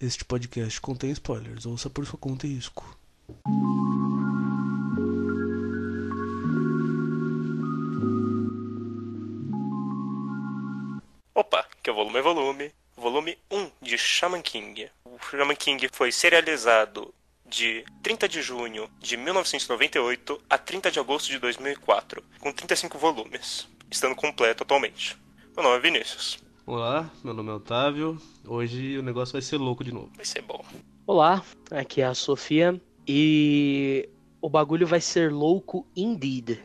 Este 0.00 0.24
podcast 0.24 0.80
contém 0.80 1.10
spoilers. 1.10 1.66
Ouça 1.66 1.90
por 1.90 2.06
sua 2.06 2.16
conta 2.16 2.46
e 2.46 2.54
risco. 2.54 2.96
Opa, 11.34 11.66
que 11.82 11.90
é 11.90 11.92
o 11.92 11.96
volume 11.96 12.16
é 12.16 12.22
volume. 12.22 12.74
Volume 12.96 13.38
1 13.50 13.70
de 13.82 13.98
Shaman 13.98 14.40
King. 14.40 14.88
O 15.04 15.18
Shaman 15.18 15.56
King 15.56 15.88
foi 15.92 16.12
serializado 16.12 17.12
de 17.44 17.84
30 18.00 18.28
de 18.28 18.40
junho 18.40 18.88
de 19.00 19.16
1998 19.16 20.40
a 20.48 20.56
30 20.56 20.92
de 20.92 21.00
agosto 21.00 21.26
de 21.26 21.40
2004, 21.40 22.22
com 22.38 22.52
35 22.52 22.96
volumes, 22.98 23.68
estando 23.90 24.14
completo 24.14 24.62
atualmente. 24.62 25.18
Meu 25.56 25.64
nome 25.64 25.76
é 25.78 25.80
Vinícius. 25.80 26.47
Olá, 26.70 27.10
meu 27.24 27.32
nome 27.32 27.48
é 27.48 27.54
Otávio. 27.54 28.20
Hoje 28.46 28.98
o 28.98 29.02
negócio 29.02 29.32
vai 29.32 29.40
ser 29.40 29.56
louco 29.56 29.82
de 29.82 29.90
novo. 29.90 30.10
Vai 30.14 30.26
ser 30.26 30.42
bom. 30.42 30.62
Olá, 31.06 31.42
aqui 31.70 32.02
é 32.02 32.04
a 32.04 32.12
Sofia 32.12 32.78
e 33.06 34.06
o 34.38 34.50
bagulho 34.50 34.86
vai 34.86 35.00
ser 35.00 35.32
louco 35.32 35.86
indeed. 35.96 36.58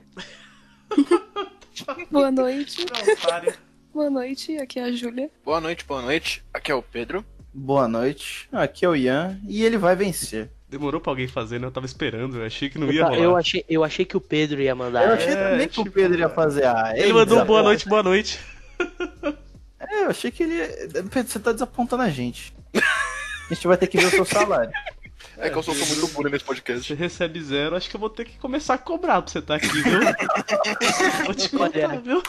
Boa 2.12 2.30
noite. 2.30 2.86
Não. 2.86 3.54
Boa 3.94 4.10
noite, 4.10 4.58
aqui 4.58 4.77
é 4.77 4.84
a 4.84 4.91
Júlia. 4.91 5.32
Boa 5.41 5.62
noite, 5.62 5.86
boa 5.86 6.02
noite. 6.02 6.44
Aqui 6.54 6.70
é 6.70 6.76
o 6.76 6.82
Pedro. 6.84 7.24
Boa 7.54 7.88
noite, 7.88 8.49
aqui 8.52 8.84
é 8.84 8.90
o 8.90 8.98
Ian 8.98 9.40
e 9.48 9.63
ele 9.63 9.77
vai 9.77 9.96
vencer. 9.96 10.52
Demorou 10.68 10.99
pra 10.99 11.13
alguém 11.13 11.30
fazer, 11.30 11.62
né? 11.62 11.68
Eu 11.68 11.72
tava 11.72 11.85
esperando, 11.85 12.40
eu 12.40 12.46
achei 12.46 12.70
que 12.70 12.77
não 12.77 12.91
ia 12.91 13.05
rolar. 13.05 13.18
eu 13.20 13.38
achei, 13.38 13.63
eu 13.70 13.85
achei 13.85 14.04
que 14.04 14.18
o 14.18 14.22
Pedro 14.22 14.60
ia 14.62 14.76
mandar. 14.76 15.08
Eu 15.08 15.13
achei 15.13 15.32
É, 15.32 15.52
também 15.52 15.68
que 15.70 15.76
tipo, 15.76 15.88
o 15.88 15.91
Pedro 15.94 16.20
ia 16.20 16.27
fazer 16.27 16.66
a. 16.66 16.91
Ele 16.94 17.13
mandou 17.13 17.41
um 17.41 17.46
boa 17.46 17.63
noite, 17.63 17.88
boa 17.88 18.04
noite. 18.04 18.38
É, 20.03 20.05
eu 20.05 20.09
achei 20.09 20.30
que 20.30 20.43
ele. 20.43 20.67
Pedro, 21.09 21.27
você 21.27 21.39
tá 21.39 21.52
desapontando 21.52 22.03
a 22.03 22.09
gente. 22.09 22.53
A 23.49 23.53
gente 23.53 23.67
vai 23.67 23.77
ter 23.77 23.88
que 23.88 23.98
ver 23.98 24.07
o 24.07 24.09
seu 24.09 24.26
salário. 24.26 24.71
É, 25.38 25.49
que 25.49 25.57
eu 25.57 25.63
sou, 25.63 25.73
sou 25.73 25.88
muito 25.88 26.07
bullying 26.13 26.32
nesse 26.32 26.43
podcast. 26.43 26.85
Você 26.85 26.93
recebe 26.93 27.41
zero, 27.41 27.76
acho 27.76 27.90
que 27.90 27.95
eu 27.95 27.99
vou 27.99 28.10
ter 28.10 28.26
que 28.26 28.37
começar 28.37 28.76
a 28.76 28.77
cobrar 28.77 29.21
pra 29.21 29.32
você 29.32 29.40
estar 29.40 29.55
aqui, 29.55 29.68
viu? 29.68 29.99
vou 31.26 31.34
te 31.34 31.49
contar, 31.49 32.01
viu? 32.01 32.21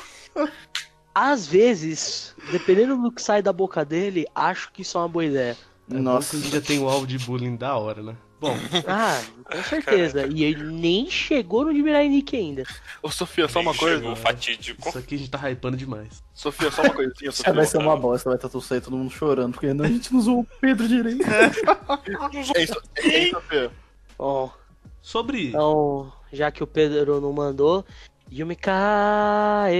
Às 1.14 1.46
vezes, 1.46 2.34
dependendo 2.50 2.96
do 2.96 3.12
que 3.12 3.20
sai 3.20 3.42
da 3.42 3.52
boca 3.52 3.84
dele, 3.84 4.26
acho 4.34 4.72
que 4.72 4.82
isso 4.82 4.96
é 4.96 5.00
uma 5.00 5.08
boa 5.08 5.24
ideia. 5.24 5.56
É 5.90 5.94
Nossa. 5.94 6.30
que 6.30 6.36
a 6.36 6.40
gente 6.40 6.52
já 6.52 6.60
tem 6.60 6.78
o 6.78 6.88
alvo 6.88 7.06
de 7.06 7.18
bullying 7.18 7.56
da 7.56 7.76
hora, 7.76 8.02
né? 8.02 8.16
Bom, 8.44 8.56
Ah, 8.86 9.22
com 9.44 9.62
certeza. 9.62 10.26
E 10.26 10.44
ele 10.44 10.64
nem 10.64 11.08
chegou 11.10 11.64
no 11.64 11.72
Mirai 11.72 12.08
Nick 12.08 12.36
ainda. 12.36 12.62
Ô, 13.02 13.10
Sofia, 13.10 13.48
só 13.48 13.60
uma 13.60 13.70
Nem 13.72 13.80
coisa. 13.80 13.96
chegou 14.00 14.16
fatídico. 14.16 14.88
isso 14.88 14.98
aqui 14.98 15.14
a 15.14 15.18
gente 15.18 15.30
tá 15.30 15.38
hypando 15.50 15.76
demais. 15.76 16.22
Sofia, 16.34 16.70
só 16.70 16.82
uma 16.82 16.92
coisinha, 16.94 17.30
Sofia. 17.32 17.52
vai 17.52 17.64
ser 17.64 17.78
uma 17.78 17.96
bosta, 17.96 18.28
vai 18.30 18.36
estar 18.36 18.48
tudo 18.48 18.62
sair 18.62 18.80
todo 18.80 18.96
mundo 18.96 19.10
chorando, 19.10 19.52
porque 19.52 19.66
a 19.68 19.86
gente 19.88 20.12
não 20.12 20.20
usou 20.20 20.40
o 20.40 20.44
Pedro 20.60 20.86
direito. 20.86 21.22
É 21.26 21.50
isso, 22.40 22.52
é 22.96 23.18
isso, 23.18 23.34
Sofia. 23.34 23.70
Bom, 24.18 24.52
Sobre. 25.00 25.48
então, 25.48 26.12
já 26.32 26.50
que 26.50 26.62
o 26.62 26.66
Pedro 26.66 27.20
não 27.20 27.32
mandou, 27.32 27.84
Yumi 28.30 28.56
Kaere. 28.56 29.74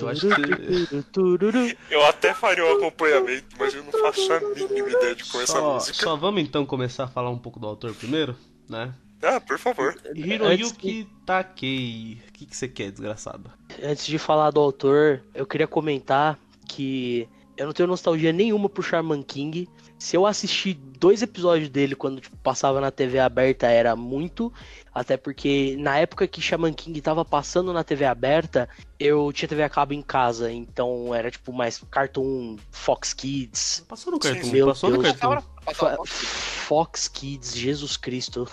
Eu 0.00 0.08
acho 0.08 0.26
que. 0.28 1.78
Eu 1.90 2.04
até 2.06 2.34
faria 2.34 2.64
um 2.64 2.76
acompanhamento, 2.76 3.46
mas 3.58 3.74
eu 3.74 3.82
não 3.84 3.92
faço 3.92 4.32
a 4.32 4.40
mínima 4.40 4.88
ideia 4.88 5.14
de 5.14 5.24
como 5.24 5.40
é 5.40 5.44
essa 5.44 5.52
Só, 5.54 5.74
música. 5.74 6.04
só 6.04 6.16
vamos 6.16 6.42
então 6.42 6.64
começar 6.64 7.04
a 7.04 7.08
falar 7.08 7.30
um 7.30 7.38
pouco 7.38 7.58
do 7.58 7.66
autor 7.66 7.94
primeiro, 7.94 8.36
né? 8.68 8.94
Ah, 9.22 9.40
por 9.40 9.58
favor. 9.58 9.96
Antes 10.06 10.24
Hiroyuki 10.24 11.08
Takei. 11.26 12.20
O 12.28 12.32
que, 12.32 12.46
que 12.46 12.56
você 12.56 12.68
quer, 12.68 12.90
desgraçado? 12.90 13.50
Antes 13.82 14.06
de 14.06 14.18
falar 14.18 14.50
do 14.50 14.60
autor, 14.60 15.22
eu 15.34 15.44
queria 15.44 15.66
comentar 15.66 16.38
que 16.68 17.28
eu 17.56 17.66
não 17.66 17.72
tenho 17.72 17.88
nostalgia 17.88 18.32
nenhuma 18.32 18.68
por 18.68 18.84
Shaman 18.84 19.22
King. 19.22 19.68
Se 19.98 20.16
eu 20.16 20.24
assisti 20.24 20.74
dois 20.74 21.22
episódios 21.22 21.68
dele 21.68 21.96
quando 21.96 22.20
tipo, 22.20 22.36
passava 22.36 22.80
na 22.80 22.92
TV 22.92 23.18
aberta, 23.18 23.66
era 23.66 23.96
muito. 23.96 24.52
Até 24.98 25.16
porque 25.16 25.76
na 25.78 25.96
época 25.98 26.26
que 26.26 26.40
Shaman 26.40 26.72
King 26.72 27.00
tava 27.00 27.24
passando 27.24 27.72
na 27.72 27.84
TV 27.84 28.04
aberta, 28.04 28.68
eu 28.98 29.32
tinha 29.32 29.48
TV 29.48 29.62
a 29.62 29.68
cabo 29.68 29.92
em 29.94 30.02
casa. 30.02 30.50
Então 30.50 31.14
era 31.14 31.30
tipo 31.30 31.52
mais 31.52 31.80
Cartoon, 31.90 32.56
Fox 32.72 33.14
Kids. 33.14 33.84
Passou 33.88 34.12
no 34.12 34.18
cartoon, 34.18 34.50
meu 34.50 34.66
passou 34.66 34.90
no 34.90 35.02
Deus. 35.02 35.16
cartoon. 35.16 35.42
Fo- 35.74 36.04
Fox 36.06 37.06
Kids, 37.08 37.54
Jesus 37.56 37.96
Cristo. 37.96 38.48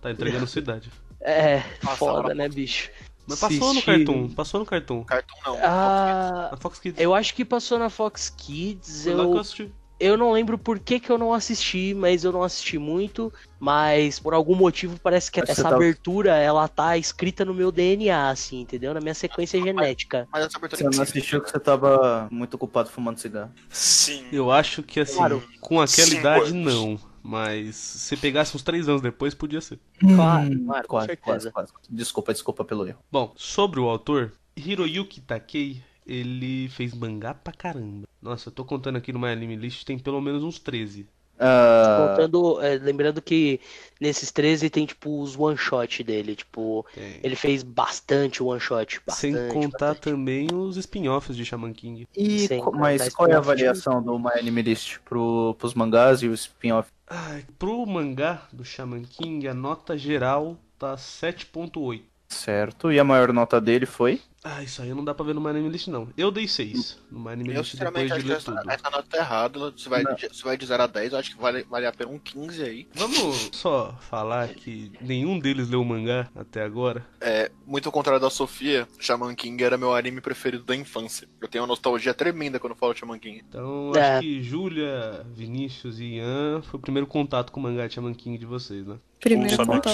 Tá 0.00 0.10
entregando 0.10 0.46
sua 0.46 0.58
idade. 0.60 0.90
É, 1.20 1.60
Passava 1.80 1.96
foda, 1.96 2.34
né, 2.34 2.48
bicho? 2.48 2.90
Mas 3.26 3.38
passou 3.40 3.58
no 3.58 3.70
Assisti- 3.70 3.86
cartoon, 3.86 4.28
passou 4.30 4.60
no 4.60 4.66
cartoon. 4.66 5.04
Cartoon 5.04 5.36
não. 5.46 5.58
Ah, 5.62 6.48
Na 6.50 6.56
Fox 6.56 6.78
Kids. 6.80 7.00
eu 7.00 7.14
acho 7.14 7.34
que 7.34 7.44
passou 7.44 7.78
na 7.78 7.88
Fox 7.88 8.28
Kids. 8.28 9.04
Foi 9.04 9.14
lá 9.14 9.22
que 9.24 9.28
eu 9.30 9.34
Eu, 9.34 9.40
assisti. 9.40 9.72
Eu 10.00 10.16
não 10.16 10.32
lembro 10.32 10.58
por 10.58 10.78
que, 10.78 10.98
que 10.98 11.10
eu 11.10 11.16
não 11.18 11.32
assisti, 11.32 11.94
mas 11.94 12.24
eu 12.24 12.32
não 12.32 12.42
assisti 12.42 12.78
muito. 12.78 13.32
Mas 13.60 14.18
por 14.18 14.34
algum 14.34 14.56
motivo 14.56 14.98
parece 15.00 15.30
que 15.30 15.40
essa 15.40 15.62
tá- 15.62 15.74
abertura 15.76 16.36
ela 16.36 16.66
tá 16.66 16.96
escrita 16.98 17.44
no 17.44 17.54
meu 17.54 17.70
DNA, 17.70 18.28
assim, 18.30 18.60
entendeu? 18.60 18.92
Na 18.92 19.00
minha 19.00 19.14
sequência 19.14 19.60
genética. 19.62 20.26
Mas 20.32 20.46
essa 20.46 20.58
abertura 20.58 20.90
Você 20.90 20.96
não 20.96 21.02
assistiu 21.02 21.40
que 21.40 21.48
você 21.50 21.60
tava 21.60 22.26
muito 22.30 22.54
ocupado 22.54 22.90
fumando 22.90 23.18
cigarro. 23.18 23.52
Sim. 23.68 24.24
Eu 24.32 24.50
acho 24.50 24.82
que 24.82 24.98
assim, 24.98 25.16
Claro. 25.16 25.42
com 25.60 25.80
aquela 25.80 26.06
Cinco 26.08 26.20
idade 26.20 26.50
anos. 26.50 26.74
não. 26.74 27.12
Mas 27.24 27.76
se 27.76 28.16
pegasse 28.16 28.56
uns 28.56 28.62
três 28.64 28.88
anos 28.88 29.00
depois, 29.00 29.32
podia 29.32 29.60
ser. 29.60 29.78
Claro, 30.00 30.50
Hum, 30.52 30.64
claro, 30.66 30.88
com 30.88 30.96
quase, 30.96 31.06
certeza. 31.06 31.50
quase, 31.52 31.72
quase. 31.72 31.88
Desculpa, 31.88 32.32
desculpa 32.32 32.64
pelo 32.64 32.84
erro. 32.84 32.98
Bom, 33.12 33.32
sobre 33.36 33.78
o 33.78 33.84
autor, 33.88 34.32
Hiroyuki 34.56 35.20
Takei, 35.20 35.80
ele 36.06 36.68
fez 36.70 36.94
mangá 36.94 37.34
pra 37.34 37.52
caramba. 37.52 38.06
Nossa, 38.20 38.48
eu 38.48 38.52
tô 38.52 38.64
contando 38.64 38.96
aqui 38.96 39.12
no 39.12 39.18
My 39.18 39.28
Anime 39.28 39.56
List, 39.56 39.84
tem 39.84 39.98
pelo 39.98 40.20
menos 40.20 40.42
uns 40.42 40.58
13. 40.58 41.06
Ah, 41.44 42.14
Contando, 42.14 42.60
é, 42.62 42.76
lembrando 42.76 43.20
que 43.20 43.58
nesses 44.00 44.30
13 44.30 44.70
tem 44.70 44.86
tipo 44.86 45.20
os 45.20 45.36
one 45.36 45.56
shot 45.56 46.04
dele, 46.04 46.36
tipo, 46.36 46.86
Tem. 46.94 47.18
ele 47.20 47.34
fez 47.34 47.64
bastante 47.64 48.40
one 48.40 48.60
shot, 48.60 49.00
Sem 49.08 49.32
contar 49.48 49.88
bastante. 49.94 50.00
também 50.02 50.46
os 50.54 50.76
spin-offs 50.76 51.34
de 51.36 51.44
Shaman 51.44 51.72
King. 51.72 52.06
e 52.16 52.46
Sem 52.46 52.62
mas 52.74 53.08
qual 53.12 53.28
é 53.28 53.34
a 53.34 53.38
avaliação 53.38 54.00
do 54.00 54.16
My 54.20 54.38
Anime 54.38 54.62
List 54.62 54.98
pro, 55.04 55.56
pros 55.58 55.74
mangás 55.74 56.22
e 56.22 56.28
o 56.28 56.34
spin-off? 56.34 56.88
Ai, 57.08 57.44
pro 57.58 57.84
mangá 57.86 58.46
do 58.52 58.64
Shaman 58.64 59.02
King, 59.02 59.48
a 59.48 59.54
nota 59.54 59.98
geral 59.98 60.56
tá 60.78 60.94
7.8. 60.96 62.02
Certo. 62.28 62.92
E 62.92 63.00
a 63.00 63.04
maior 63.04 63.32
nota 63.32 63.60
dele 63.60 63.84
foi? 63.86 64.20
Ah, 64.44 64.60
isso 64.60 64.82
aí 64.82 64.92
não 64.92 65.04
dá 65.04 65.14
pra 65.14 65.24
ver 65.24 65.34
no 65.36 65.40
My 65.40 65.50
Anime 65.50 65.68
List, 65.68 65.86
não. 65.86 66.08
Eu 66.16 66.32
dei 66.32 66.48
6 66.48 66.98
no 67.12 67.20
My 67.20 67.28
Anime 67.30 67.54
Eu, 67.54 67.60
List 67.60 67.76
depois 67.76 68.06
de 68.06 68.12
acho 68.12 68.22
que 68.22 68.28
ler 68.28 68.36
essa, 68.38 68.52
tudo. 68.52 68.70
essa 68.70 68.90
nota 68.90 69.04
tá 69.08 69.18
errada. 69.18 69.70
Você 69.70 69.88
vai, 69.88 70.02
Não. 70.02 70.14
de, 70.16 70.28
você 70.28 70.42
vai 70.42 70.56
de 70.56 70.66
0 70.66 70.82
a 70.82 70.86
10, 70.88 71.12
eu 71.12 71.18
acho 71.20 71.30
que 71.30 71.40
vale, 71.40 71.62
vale 71.70 71.86
a 71.86 71.92
pena 71.92 72.10
um 72.10 72.18
15 72.18 72.60
aí. 72.62 72.88
Vamos 72.94 73.50
só 73.52 73.94
falar 74.00 74.48
que 74.48 74.90
nenhum 75.00 75.38
deles 75.38 75.68
leu 75.68 75.80
o 75.80 75.84
mangá 75.84 76.28
até 76.34 76.62
agora. 76.64 77.06
É, 77.20 77.52
muito 77.64 77.86
ao 77.88 77.92
contrário 77.92 78.20
da 78.20 78.30
Sofia, 78.30 78.88
Shaman 78.98 79.34
King 79.36 79.62
era 79.62 79.78
meu 79.78 79.94
anime 79.94 80.20
preferido 80.20 80.64
da 80.64 80.74
infância. 80.74 81.28
Eu 81.40 81.46
tenho 81.46 81.62
uma 81.62 81.68
nostalgia 81.68 82.12
tremenda 82.12 82.58
quando 82.58 82.74
falo 82.74 82.96
Shaman 82.96 83.20
King. 83.20 83.44
Então, 83.48 83.92
É. 83.94 84.14
acho 84.14 84.22
que 84.22 84.42
Júlia, 84.42 85.24
Vinícius 85.36 86.00
e 86.00 86.16
Ian 86.16 86.62
foi 86.62 86.78
o 86.78 86.82
primeiro 86.82 87.06
contato 87.06 87.52
com 87.52 87.60
o 87.60 87.62
mangá 87.62 87.86
de 87.86 87.94
Shaman 87.94 88.12
King 88.14 88.36
de 88.38 88.46
vocês, 88.46 88.84
né? 88.84 88.96
Primeiro 89.20 89.56
contato. 89.64 89.88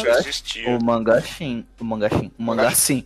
O 0.67 0.83
mangachim. 0.83 1.67
O 1.79 1.85
mangachim. 1.85 2.33
O 2.39 2.43
mangachim. 2.43 3.03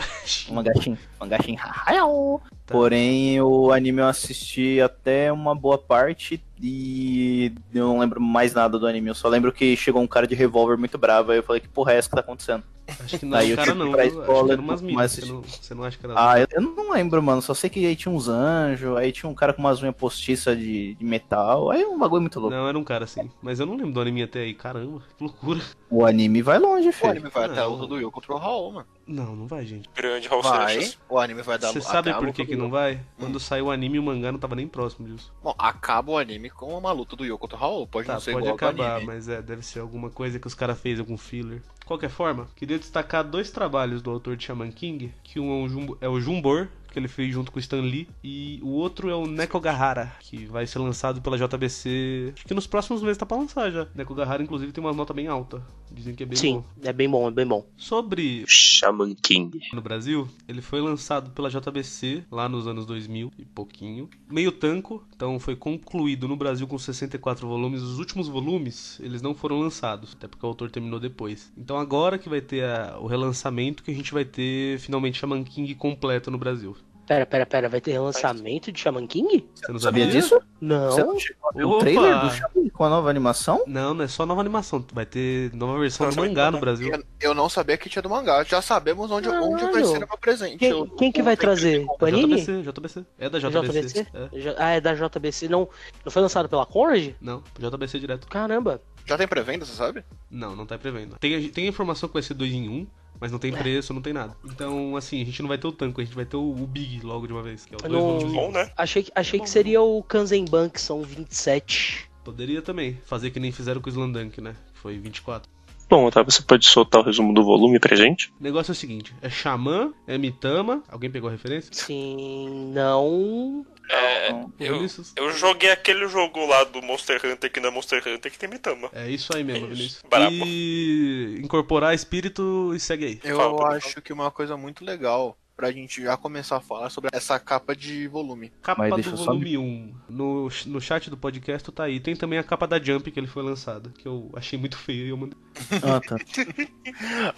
O 0.49 0.55
mangachim. 0.55 0.97
Mangachim. 1.19 1.32
Hayao. 1.57 2.41
Porém, 2.67 3.41
o 3.41 3.71
anime 3.71 4.01
eu 4.01 4.07
assisti 4.07 4.81
até 4.81 5.33
uma 5.33 5.55
boa 5.55 5.79
parte 5.79 6.43
e 6.63 7.53
eu 7.75 7.89
não 7.89 7.99
lembro 7.99 8.21
mais 8.21 8.55
nada 8.55 8.79
do 8.79 8.87
anime. 8.87 9.09
Eu 9.09 9.15
só 9.15 9.29
lembro 9.29 9.53
que 9.53 9.77
chegou 9.77 10.01
um 10.01 10.07
cara 10.07 10.27
de 10.29 10.35
revólver 10.35 10.77
muito 10.77 10.97
bravo. 10.97 11.33
Aí 11.33 11.39
eu 11.39 11.43
falei, 11.43 11.61
que 11.61 11.69
porra 11.69 11.93
é 11.93 11.97
essa 11.97 12.09
que 12.09 12.15
tá 12.15 12.21
acontecendo? 12.21 12.63
Acho 13.01 13.19
que 13.19 13.25
não 13.27 13.39
Aí 13.39 13.53
era 13.53 13.61
o 13.61 13.63
eu 13.63 13.67
cara 13.67 13.75
não, 13.75 13.93
pra? 13.93 14.03
Acho 14.05 14.45
que 14.45 14.53
era 14.53 14.83
minas. 14.83 15.13
Você 15.13 15.27
não, 15.27 15.43
você 15.43 15.75
não 15.75 15.85
acha 15.85 15.99
que 15.99 16.05
era 16.07 16.15
Ah, 16.17 16.41
eu, 16.41 16.47
eu 16.51 16.61
não 16.61 16.93
lembro, 16.93 17.23
mano. 17.23 17.41
Só 17.41 17.55
sei 17.55 17.71
que 17.71 17.87
aí 17.87 17.97
tinha 17.97 18.13
uns 18.13 18.29
anjos, 18.29 18.97
aí 18.97 19.13
tinha 19.13 19.31
um 19.31 19.35
cara 19.35 19.53
com 19.53 19.61
umas 19.61 19.83
unhas 19.83 19.95
postiças 19.95 20.59
de, 20.59 20.95
de 20.95 21.05
metal. 21.05 21.71
Aí 21.71 21.83
é 21.83 21.87
um 21.87 21.99
bagulho 21.99 22.23
muito 22.23 22.39
louco. 22.39 22.55
Não, 22.55 22.69
era 22.69 22.79
um 22.79 22.85
cara 22.85 23.05
assim. 23.05 23.31
Mas 23.41 23.61
eu 23.61 23.67
não 23.67 23.77
lembro 23.77 23.93
do 23.93 24.01
anime 24.01 24.23
até 24.23 24.41
aí. 24.41 24.55
Caramba, 24.55 25.01
que 25.17 25.25
loucura. 25.25 25.61
O 25.89 26.05
anime 26.05 26.43
vai 26.43 26.59
longe, 26.59 26.89
O 26.89 26.93
filho. 26.93 27.11
anime 27.11 27.29
vai 27.31 27.45
até 27.45 27.61
a 27.61 27.65
Não. 27.65 27.71
luta 27.75 27.87
do 27.87 28.01
Yu 28.01 28.11
contra 28.11 28.33
o 28.35 28.39
Raul, 28.39 28.73
mano. 28.73 28.87
Não, 29.07 29.37
não 29.37 29.47
vai, 29.47 29.65
gente. 29.67 29.89
Grande 29.95 30.29
Raul 30.29 30.43
Vai, 30.43 30.75
Seixas. 30.75 30.99
o 31.09 31.19
anime 31.19 31.43
vai 31.43 31.59
dar 31.59 31.73
Você 31.73 31.81
sabe 31.81 32.13
por 32.15 32.33
que, 32.33 32.47
que 32.47 32.57
não 32.57 32.71
vai? 32.71 33.01
Quando 33.19 33.39
saiu 33.41 33.67
o 33.67 33.71
anime, 33.71 33.99
o 33.99 34.03
mangá 34.03 34.31
não 34.31 34.39
tava 34.39 34.55
nem 34.55 34.67
próximo 34.69 35.09
disso. 35.09 35.33
Bom, 35.43 35.55
acaba 35.59 36.13
o 36.13 36.19
anime 36.19 36.51
com 36.55 36.77
uma 36.77 36.93
luta 36.93 37.17
do 37.17 37.25
Yu 37.25 37.39
contra 37.39 37.57
o 37.57 37.61
Raul. 37.61 37.87
Pode 37.87 38.07
Tá, 38.07 38.15
não 38.15 38.21
ser 38.21 38.33
pode 38.33 38.45
igual 38.47 38.57
acabar, 38.57 39.01
mas 39.03 39.29
é, 39.29 39.41
deve 39.43 39.63
ser 39.63 39.81
alguma 39.81 40.11
coisa 40.11 40.39
que 40.39 40.47
os 40.47 40.55
caras 40.55 40.79
fez, 40.79 40.99
algum 40.99 41.17
filler. 41.17 41.63
De 41.81 41.87
qualquer 41.87 42.11
forma, 42.11 42.49
queria 42.55 42.79
destacar 42.79 43.25
dois 43.25 43.51
trabalhos 43.51 44.03
do 44.03 44.11
autor 44.11 44.37
de 44.37 44.45
Shaman 44.45 44.71
King, 44.71 45.13
que 45.23 45.41
um 45.41 45.51
é 45.51 45.65
o, 45.65 45.69
Jumbo, 45.69 45.99
é 46.01 46.09
o 46.09 46.21
Jumbor, 46.21 46.69
que 46.93 46.99
ele 46.99 47.09
fez 47.09 47.33
junto 47.33 47.51
com 47.51 47.59
o 47.59 47.61
Stan 47.61 47.81
Lee, 47.81 48.09
e 48.23 48.61
o 48.63 48.69
outro 48.69 49.09
é 49.11 49.15
o 49.15 49.27
Nekogahara, 49.27 50.13
que 50.21 50.47
vai 50.47 50.67
ser 50.67 50.79
lançado 50.79 51.21
pela 51.21 51.37
JBC, 51.39 52.33
acho 52.35 52.45
que 52.45 52.55
nos 52.55 52.67
próximos 52.67 53.03
meses 53.03 53.19
tá 53.19 53.27
pra 53.27 53.37
lançar 53.37 53.71
já. 53.71 53.87
Nekogahara, 53.95 54.43
inclusive, 54.43 54.73
tem 54.73 54.83
uma 54.83 54.93
nota 54.93 55.13
bem 55.13 55.27
alta 55.27 55.63
Dizem 55.95 56.15
que 56.15 56.23
é 56.23 56.27
bem 56.27 56.37
Sim, 56.39 56.55
bom. 56.57 56.65
é 56.83 56.93
bem 56.93 57.09
bom, 57.09 57.29
é 57.29 57.31
bem 57.31 57.47
bom. 57.47 57.67
Sobre 57.77 58.45
Shaman 58.47 59.15
King. 59.15 59.61
no 59.73 59.81
Brasil, 59.83 60.29
ele 60.49 60.61
foi 60.63 60.81
lançado 60.81 61.31
pela 61.31 61.51
JBC 61.51 62.25
lá 62.31 62.49
nos 62.49 62.67
anos 62.67 62.87
2000 62.87 63.31
e 63.39 63.45
pouquinho. 63.45 64.09
Meio 64.31 64.51
tanco, 64.53 65.05
então 65.15 65.39
foi 65.39 65.55
concluído 65.57 66.27
no 66.27 66.37
Brasil 66.37 66.67
com 66.67 66.79
64 66.79 67.47
volumes. 67.47 67.83
Os 67.83 67.99
últimos 67.99 68.29
volumes, 68.29 68.99
eles 69.01 69.21
não 69.23 69.35
foram 69.35 69.61
lançados, 69.61 70.13
até 70.17 70.27
porque 70.27 70.45
o 70.45 70.49
autor 70.49 70.71
terminou 70.71 70.99
depois. 70.99 71.53
Então 71.57 71.77
agora 71.79 72.19
que 72.19 72.29
vai 72.29 72.41
ter 72.41 72.65
a- 72.65 72.99
o 72.99 73.07
relançamento 73.07 73.83
que 73.83 73.91
a 73.91 73.95
gente 73.95 74.13
vai 74.13 74.25
ter 74.25 74.79
finalmente 74.81 75.19
Shaman 75.19 75.45
King 75.45 75.75
completo 75.75 76.31
no 76.31 76.39
Brasil. 76.39 76.77
Pera, 77.07 77.27
pera, 77.27 77.45
pera, 77.45 77.69
vai 77.69 77.81
ter 77.81 77.93
relançamento 77.93 78.71
de 78.71 78.79
Shaman 78.79 79.07
King? 79.09 79.45
Você 79.55 79.73
não 79.73 79.79
Sabia 79.81 80.05
sabia? 80.05 80.21
disso? 80.21 80.41
Não. 80.61 80.91
Você 80.93 81.03
não 81.03 81.19
chegou 81.19 81.51
a 81.51 81.53
ver 81.53 81.65
o 81.65 81.71
Opa! 81.71 81.81
trailer 81.81 82.21
do 82.21 82.31
Shaman 82.31 82.69
com 82.71 82.85
a 82.85 82.89
nova 82.89 83.11
animação? 83.11 83.65
Não, 83.67 83.93
não 83.93 84.05
é 84.05 84.09
só 84.09 84.25
nova 84.25 84.41
animação, 84.41 84.85
vai 84.93 85.05
ter 85.05 85.53
nova 85.53 85.79
versão 85.81 86.07
do 86.07 86.11
Lançamento 86.11 86.31
mangá 86.31 86.51
no 86.53 86.61
Brasil. 86.61 86.93
Eu- 87.21 87.35
não 87.35 87.49
sabia 87.49 87.77
que 87.77 87.89
tinha 87.89 88.03
do 88.03 88.09
mangá. 88.09 88.45
Já 88.45 88.63
sabemos 88.63 89.11
onde, 89.11 89.29
onde 89.29 89.57
Caralho. 89.63 89.73
vai 89.73 89.85
ser 89.85 89.99
meu 89.99 90.19
presente. 90.19 90.59
Quem, 90.59 90.71
Eu- 90.71 90.87
quem 90.97 91.11
que 91.11 91.23
vai 91.23 91.37
trazer? 91.37 91.85
Panini? 91.99 92.37
JBC, 92.37 92.63
JBC. 92.63 93.05
É 93.19 93.29
da 93.29 93.39
JBC. 93.41 93.81
JBC? 93.83 94.07
É. 94.15 94.55
Ah, 94.59 94.71
é 94.71 94.81
da 94.81 94.95
JBC. 94.95 95.49
Não, 95.49 95.69
não 96.05 96.13
foi 96.13 96.23
lançado 96.23 96.49
pela 96.49 96.65
Conrad? 96.65 97.15
Não, 97.21 97.43
JBC 97.59 97.99
direto. 97.99 98.29
Caramba. 98.29 98.81
Já 99.07 99.17
tem 99.19 99.27
pré-venda, 99.29 99.65
você 99.65 99.73
sabe? 99.75 100.05
Não, 100.31 100.55
não 100.57 100.65
tá 100.67 100.79
prevendo. 100.79 101.17
Tem, 101.19 101.49
tem 101.49 101.65
a 101.67 101.69
informação 101.69 102.09
que 102.09 102.13
vai 102.15 102.23
ser 102.23 102.35
2 102.35 102.53
em 102.53 102.69
1, 102.69 102.73
um, 102.73 102.87
mas 103.21 103.31
não 103.33 103.39
tem 103.39 103.53
preço, 103.53 103.93
não 103.95 104.01
tem 104.03 104.13
nada. 104.13 104.37
Então, 104.45 104.97
assim, 104.97 105.21
a 105.23 105.25
gente 105.25 105.41
não 105.43 105.49
vai 105.49 105.59
ter 105.59 105.67
o 105.67 105.73
tanco, 105.73 106.01
a 106.01 106.05
gente 106.05 106.15
vai 106.15 106.25
ter 106.25 106.37
o, 106.37 106.51
o 106.51 106.67
Big 106.67 107.01
logo 107.05 107.27
de 107.27 107.33
uma 107.33 107.43
vez, 107.43 107.65
que 107.65 107.75
é 107.75 107.77
o 107.77 107.81
dois 107.81 107.93
Não- 107.93 108.01
volumes 108.01 108.33
em 108.33 108.37
Bom, 108.37 108.51
né? 108.53 108.71
Achei, 108.77 109.03
que- 109.03 109.13
achei 109.15 109.39
que 109.41 109.49
seria 109.51 109.81
o 109.83 110.03
Kanzenban, 110.03 110.69
que 110.69 110.81
são 110.81 111.03
27. 111.03 112.09
Poderia 112.25 112.63
também 112.63 112.99
fazer 113.05 113.31
que 113.31 113.41
nem 113.41 113.51
fizeram 113.53 113.81
com 113.81 113.89
o 113.89 113.93
Slandunk, 113.93 114.41
né? 114.41 114.55
Que 114.75 114.79
foi 114.81 114.99
24. 114.99 115.51
Bom, 115.93 116.07
Otávio, 116.07 116.33
você 116.33 116.41
pode 116.41 116.65
soltar 116.65 117.03
o 117.03 117.05
resumo 117.05 117.35
do 117.35 117.45
volume 117.45 117.79
pra 117.79 117.95
gente? 117.95 118.33
O 118.41 118.43
negócio 118.43 118.71
é 118.71 118.73
o 118.73 118.75
seguinte: 118.75 119.15
é 119.21 119.29
Xamã, 119.29 119.93
é 120.07 120.17
Mitama. 120.17 120.83
Alguém 120.89 121.11
pegou 121.11 121.29
a 121.29 121.33
referência? 121.33 121.69
Sim, 121.71 122.73
não. 122.73 123.67
É, 123.91 124.31
Eu- 124.59 124.87
eu, 125.17 125.33
joguei 125.33 125.71
aquele 125.71 126.09
jogo 126.09 126.47
lá 126.47 126.65
do 126.65 126.81
Monster 126.81 127.21
Hunter 127.23 127.53
que 127.53 127.61
não 127.61 127.69
é 127.69 127.73
Monster 127.73 127.99
Hunter 127.99 128.33
que 128.33 128.39
tem 128.39 128.49
Mitama. 128.49 128.89
É 128.91 129.11
isso 129.11 129.37
aí 129.37 129.45
mesmo, 129.45 129.67
É 129.67 129.73
isso. 129.75 130.03
Vinícius. 130.11 130.49
E 130.49 131.41
incorporar 131.45 131.95
espírito 131.95 132.73
e 132.75 132.81
segue 132.81 133.05
aí. 133.05 133.21
Eu 133.23 133.37
Fala, 133.37 133.77
acho 133.77 134.01
que 134.01 134.15
uma 134.15 134.31
coisa 134.31 134.57
muito 134.57 134.83
legal 134.83 135.37
pra 135.57 135.71
gente 135.71 136.03
já 136.03 136.17
começar 136.17 136.57
a 136.57 136.61
falar 136.61 136.91
sobre 136.91 137.11
essa 137.13 137.39
capa 137.39 137.75
de 137.77 138.09
volume. 138.09 138.51
Capa 138.63 138.89
Mas 138.89 139.05
do 139.05 139.11
eu 139.13 139.17
só 139.17 139.25
volume 139.27 139.57
1. 139.59 139.95
No, 140.09 140.49
no 140.67 140.81
chat 140.81 141.09
do 141.11 141.17
podcast 141.17 141.71
tá 141.71 141.85
aí. 141.85 142.01
Tem 142.01 142.17
também 142.17 142.39
a 142.39 142.43
capa 142.43 142.67
da 142.67 142.83
Jump 142.83 143.11
que 143.11 143.21
ele 143.21 143.27
foi 143.27 143.43
lançado, 143.43 143.91
que 143.91 144.07
eu 144.09 144.31
achei 144.35 144.59
muito 144.59 144.77
feio 144.77 145.07
e 145.07 145.09
eu 145.11 145.17
mandei. 145.17 145.39
Ah, 145.85 146.01
tá. 146.01 146.17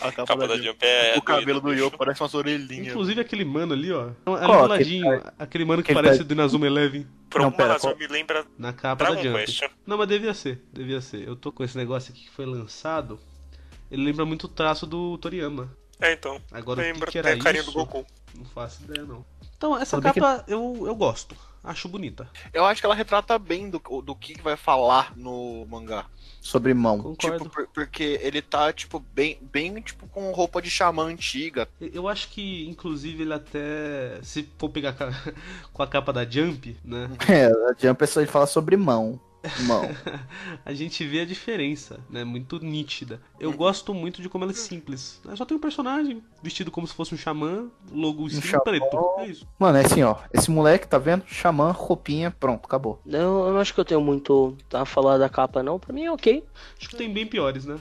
A 0.00 0.12
capa, 0.12 0.26
Capa 0.26 0.49
da 0.49 0.56
Jump 0.56 0.78
é. 0.82 1.16
O 1.19 1.22
cabelo 1.22 1.61
do 1.61 1.66
doido, 1.69 1.84
Yoko 1.87 1.99
parece 1.99 2.22
umas 2.22 2.34
orelhinhas. 2.34 2.88
Inclusive 2.88 3.20
aquele 3.20 3.44
mano 3.44 3.72
ali, 3.72 3.90
ó. 3.93 4.11
Ali 4.26 4.46
do 4.46 4.66
ladinho. 4.69 5.22
Aquele 5.38 5.64
mano 5.64 5.82
que 5.82 5.90
aquele 5.93 6.02
parece 6.05 6.22
tá- 6.22 6.28
do 6.28 6.32
Inazuma 6.32 6.66
Eleven 6.66 7.06
Por 7.28 7.40
Não, 7.40 7.46
alguma 7.49 7.66
razão 7.66 7.90
qual- 7.90 7.99
me 7.99 8.06
lembra 8.06 8.44
na 8.58 8.72
capa 8.72 9.05
da 9.05 9.11
Dragon 9.11 9.22
Jump. 9.31 9.44
Quest. 9.44 9.62
Não, 9.87 9.99
mas 9.99 10.08
devia 10.08 10.32
ser, 10.34 10.62
devia 10.72 11.00
ser. 11.00 11.26
Eu 11.26 11.34
tô 11.37 11.50
com 11.52 11.64
esse 11.64 11.76
negócio 11.76 12.12
aqui 12.12 12.22
que 12.25 12.31
foi 12.31 12.46
lançado. 12.46 13.19
Ele 13.90 14.02
lembra 14.05 14.25
muito 14.25 14.44
o 14.44 14.49
traço 14.49 14.87
do 14.87 15.19
Toriyama. 15.19 15.70
É, 16.00 16.12
então. 16.12 16.41
Agora 16.52 16.81
o 16.81 16.85
que, 16.85 16.93
Lembra 16.93 17.11
que 17.11 17.19
até 17.19 17.31
era 17.31 17.38
a 17.41 17.43
carinha 17.43 17.62
isso? 17.62 17.70
do 17.73 17.75
Goku. 17.79 18.05
Não 18.37 18.44
faço 18.46 18.82
ideia 18.82 19.05
não. 19.06 19.25
Então 19.56 19.76
essa 19.76 19.96
Sabe 20.00 20.12
que- 20.12 20.20
capa 20.20 20.44
eu, 20.49 20.82
eu 20.87 20.94
gosto. 20.94 21.37
Acho 21.62 21.88
bonita. 21.88 22.29
Eu 22.52 22.64
acho 22.67 22.81
que 22.82 22.85
ela 22.87 22.94
retrata 22.94 23.38
bem 23.38 23.70
do, 23.70 23.79
do 24.02 24.14
que 24.14 24.38
vai 24.43 24.55
falar 24.55 25.17
no 25.17 25.64
mangá. 25.67 26.05
Sobre 26.43 26.75
mão. 26.75 26.99
Concordo. 27.00 27.38
Tipo, 27.44 27.49
por- 27.50 27.67
porque 27.69 28.20
ele 28.23 28.43
tá, 28.43 28.70
tipo, 28.70 29.00
bem, 29.14 29.38
bem, 29.50 29.81
tipo, 29.81 30.06
com 30.08 30.31
roupa 30.32 30.61
de 30.61 30.69
xamã 30.69 31.05
antiga. 31.05 31.67
Eu 31.81 32.06
acho 32.06 32.29
que, 32.29 32.69
inclusive, 32.69 33.23
ele 33.23 33.32
até. 33.32 34.19
Se 34.23 34.47
for 34.58 34.69
pegar 34.69 34.94
com 35.73 35.82
a 35.82 35.87
capa 35.87 36.12
da 36.12 36.29
Jump, 36.29 36.76
né? 36.85 37.08
É, 37.26 37.47
a 37.47 37.75
Jump 37.79 38.05
é 38.05 38.06
só 38.06 38.20
ele 38.20 38.31
fala 38.31 38.47
sobre 38.47 38.76
mão. 38.76 39.19
Mão. 39.67 39.82
A 40.64 40.73
gente 40.73 41.05
vê 41.05 41.20
a 41.20 41.25
diferença, 41.25 42.00
né? 42.08 42.25
Muito 42.25 42.58
nítida. 42.58 43.20
Eu 43.38 43.52
gosto 43.52 43.93
muito 43.93 44.23
de 44.23 44.29
como 44.29 44.44
ela 44.44 44.52
é 44.52 44.56
simples. 44.56 45.20
Ela 45.25 45.37
só 45.37 45.44
tem 45.44 45.56
um 45.56 45.61
personagem 45.61 46.23
vestido 46.43 46.70
como 46.70 46.87
se 46.87 46.94
fosse 46.94 47.14
um 47.14 47.19
xamã, 47.19 47.67
logo 47.93 48.29
xamã. 48.29 48.62
preto. 48.64 49.14
É 49.19 49.26
isso. 49.26 49.46
Mano, 49.58 49.79
é 49.79 49.85
assim, 49.85 50.02
ó. 50.02 50.17
Esse 50.32 50.50
moleque, 50.50 50.88
tá 50.88 50.99
vendo? 50.99 51.25
Xamã, 51.26 51.70
roupinha, 51.70 52.31
pronto, 52.31 52.67
acabou. 52.67 53.00
Não, 53.05 53.46
eu 53.46 53.52
não 53.52 53.61
acho 53.61 53.75
que 53.75 53.81
eu 53.81 53.85
tenho 53.85 54.00
muito 54.00 54.56
a 54.73 54.85
falar 54.85 55.19
da 55.19 55.29
capa, 55.29 55.62
não. 55.62 55.79
Pra 55.79 55.93
mim 55.93 56.05
é 56.05 56.12
ok. 56.12 56.44
Acho 56.79 56.88
que 56.88 56.97
tem 56.97 57.12
bem 57.12 57.26
piores, 57.26 57.64
né? 57.64 57.79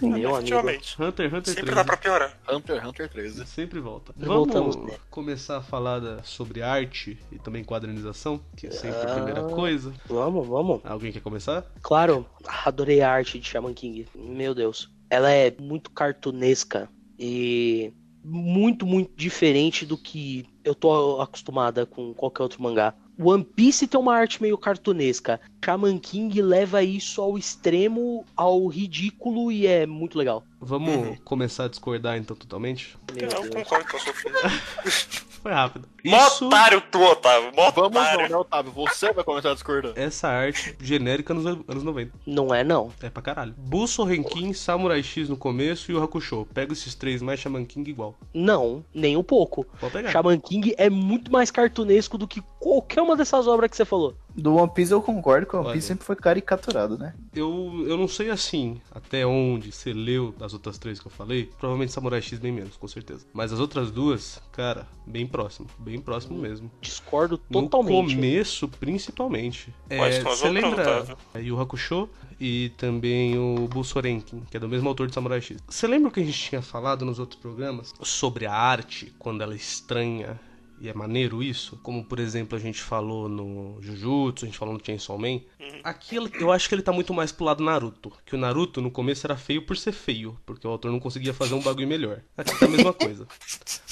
Meu 0.00 0.34
amigo. 0.36 0.58
Hunter, 0.98 1.34
Hunter 1.34 1.44
Sempre 1.44 1.62
13. 1.62 1.74
dá 1.74 1.84
pra 1.84 1.96
piorar. 1.96 2.38
Hunter, 2.50 2.76
x 2.76 2.88
Hunter 2.88 3.08
13. 3.08 3.46
Sempre 3.46 3.80
volta. 3.80 4.12
Voltamos, 4.16 4.74
Vamos 4.76 4.92
né? 4.92 4.98
começar 5.10 5.58
a 5.58 5.62
falar 5.62 5.98
da- 5.98 6.22
sobre 6.22 6.62
arte 6.62 7.18
e 7.30 7.38
também 7.38 7.64
quadrinização, 7.64 8.40
que 8.56 8.66
é 8.66 8.70
sempre 8.70 9.00
a 9.10 9.14
primeira 9.14 9.40
Ah. 9.46 9.50
coisa. 9.54 9.92
Vamos, 10.06 10.46
vamos. 10.46 10.80
Alguém 10.84 11.12
quer 11.12 11.20
começar? 11.20 11.64
Claro, 11.82 12.26
adorei 12.64 13.00
a 13.00 13.10
arte 13.10 13.38
de 13.38 13.46
Shaman 13.48 13.74
King. 13.74 14.06
Meu 14.14 14.54
Deus. 14.54 14.90
Ela 15.08 15.30
é 15.30 15.54
muito 15.58 15.90
cartunesca 15.90 16.88
e 17.18 17.92
muito, 18.24 18.86
muito 18.86 19.12
diferente 19.16 19.84
do 19.84 19.96
que 19.98 20.46
eu 20.64 20.74
tô 20.74 21.20
acostumada 21.20 21.84
com 21.84 22.14
qualquer 22.14 22.42
outro 22.42 22.62
mangá. 22.62 22.94
One 23.18 23.44
Piece 23.44 23.86
tem 23.86 24.00
uma 24.00 24.14
arte 24.14 24.40
meio 24.42 24.56
cartunesca. 24.58 25.40
Shaman 25.64 25.98
King 25.98 26.40
leva 26.42 26.82
isso 26.82 27.20
ao 27.20 27.38
extremo, 27.38 28.24
ao 28.36 28.66
ridículo 28.66 29.52
e 29.52 29.66
é 29.66 29.86
muito 29.86 30.18
legal. 30.18 30.42
Vamos 30.60 30.94
Uhum. 30.94 31.16
começar 31.24 31.64
a 31.64 31.68
discordar 31.68 32.16
então 32.16 32.34
totalmente? 32.36 32.96
Meu 33.14 33.28
Deus. 33.28 33.48
concordo 33.48 33.90
com 33.90 33.96
a 33.96 34.00
Sofia. 34.00 34.32
Foi 35.42 35.50
rápido. 35.50 35.88
Mó 36.04 36.24
Isso, 36.28 36.46
otário 36.46 36.80
tu, 36.88 37.00
Otávio. 37.02 37.52
Mó 37.56 37.68
Vamos 37.72 37.96
otário. 37.98 38.20
não, 38.22 38.28
né, 38.28 38.36
Otávio? 38.36 38.70
Você 38.72 39.12
vai 39.12 39.24
começar 39.24 39.50
a 39.50 39.54
discordar. 39.54 39.92
essa 39.96 40.28
arte 40.28 40.76
genérica 40.80 41.34
nos 41.34 41.44
anos 41.44 41.82
90. 41.82 42.12
Não 42.24 42.54
é 42.54 42.62
não. 42.62 42.92
É 43.02 43.10
pra 43.10 43.20
caralho. 43.20 43.52
Busso, 43.58 44.04
Renkin, 44.04 44.52
Samurai 44.52 45.02
X 45.02 45.28
no 45.28 45.36
começo 45.36 45.90
e 45.90 45.94
o 45.96 46.02
Hakusho. 46.02 46.46
Pega 46.54 46.72
esses 46.72 46.94
três 46.94 47.20
mais 47.20 47.40
Shaman 47.40 47.64
King 47.64 47.90
igual. 47.90 48.14
Não, 48.32 48.84
nem 48.94 49.16
um 49.16 49.22
pouco. 49.24 49.64
Pode 49.80 49.92
pegar. 49.92 50.10
Shaman 50.12 50.38
King 50.38 50.74
é 50.78 50.88
muito 50.88 51.32
mais 51.32 51.50
cartunesco 51.50 52.16
do 52.16 52.28
que 52.28 52.40
qualquer 52.62 53.02
uma 53.02 53.16
dessas 53.16 53.46
obras 53.46 53.68
que 53.70 53.76
você 53.76 53.84
falou. 53.84 54.14
Do 54.34 54.54
One 54.54 54.70
Piece 54.72 54.92
eu 54.92 55.02
concordo 55.02 55.46
que 55.46 55.54
o 55.54 55.58
One 55.58 55.66
Olha. 55.66 55.74
Piece 55.74 55.88
sempre 55.88 56.04
foi 56.06 56.16
caricaturado, 56.16 56.96
né? 56.96 57.14
Eu, 57.34 57.84
eu 57.86 57.96
não 57.98 58.08
sei 58.08 58.30
assim 58.30 58.80
até 58.90 59.26
onde 59.26 59.70
você 59.72 59.92
leu 59.92 60.34
as 60.40 60.52
outras 60.54 60.78
três 60.78 60.98
que 61.00 61.06
eu 61.06 61.10
falei. 61.10 61.50
Provavelmente 61.58 61.92
Samurai 61.92 62.22
X 62.22 62.38
bem 62.38 62.52
menos, 62.52 62.76
com 62.76 62.88
certeza. 62.88 63.26
Mas 63.32 63.52
as 63.52 63.58
outras 63.60 63.90
duas, 63.90 64.40
cara, 64.52 64.86
bem 65.06 65.26
próximo. 65.26 65.66
Bem 65.78 66.00
próximo 66.00 66.38
mesmo. 66.38 66.70
Discordo 66.80 67.38
No 67.50 67.62
totalmente. 67.62 68.14
começo, 68.14 68.68
principalmente. 68.68 69.74
Quais 69.88 70.16
É, 70.16 70.22
você 70.22 70.48
lembra 70.48 71.04
é, 71.34 71.40
Yu 71.42 71.60
Hakusho 71.60 72.08
e 72.40 72.70
também 72.78 73.36
o 73.38 73.68
Busorenkin, 73.68 74.42
que 74.50 74.56
é 74.56 74.60
do 74.60 74.68
mesmo 74.68 74.88
autor 74.88 75.08
de 75.08 75.14
Samurai 75.14 75.40
X. 75.40 75.58
Você 75.68 75.86
lembra 75.86 76.08
o 76.08 76.12
que 76.12 76.20
a 76.20 76.24
gente 76.24 76.38
tinha 76.38 76.62
falado 76.62 77.04
nos 77.04 77.18
outros 77.18 77.40
programas 77.40 77.92
sobre 78.02 78.46
a 78.46 78.54
arte, 78.54 79.12
quando 79.18 79.42
ela 79.42 79.52
é 79.52 79.56
estranha 79.56 80.40
e 80.82 80.88
é 80.88 80.92
maneiro 80.94 81.42
isso? 81.42 81.78
Como, 81.82 82.04
por 82.04 82.18
exemplo, 82.18 82.58
a 82.58 82.60
gente 82.60 82.82
falou 82.82 83.28
no 83.28 83.80
Jujutsu, 83.80 84.44
a 84.44 84.48
gente 84.48 84.58
falou 84.58 84.74
no 84.74 84.80
Chainsaw 84.84 85.16
Man. 85.16 85.40
Aqui 85.84 86.16
ele- 86.16 86.30
eu 86.40 86.50
acho 86.50 86.68
que 86.68 86.74
ele 86.74 86.82
tá 86.82 86.92
muito 86.92 87.14
mais 87.14 87.30
pro 87.30 87.44
lado 87.44 87.62
Naruto. 87.62 88.12
Que 88.26 88.34
o 88.34 88.38
Naruto 88.38 88.80
no 88.82 88.90
começo 88.90 89.26
era 89.26 89.36
feio 89.36 89.62
por 89.62 89.76
ser 89.76 89.92
feio, 89.92 90.36
porque 90.44 90.66
o 90.66 90.70
autor 90.70 90.90
não 90.90 90.98
conseguia 91.00 91.32
fazer 91.32 91.54
um 91.54 91.62
bagulho 91.62 91.86
melhor. 91.86 92.20
Aqui 92.36 92.58
tá 92.58 92.66
a 92.66 92.68
mesma 92.68 92.92
coisa. 92.92 93.26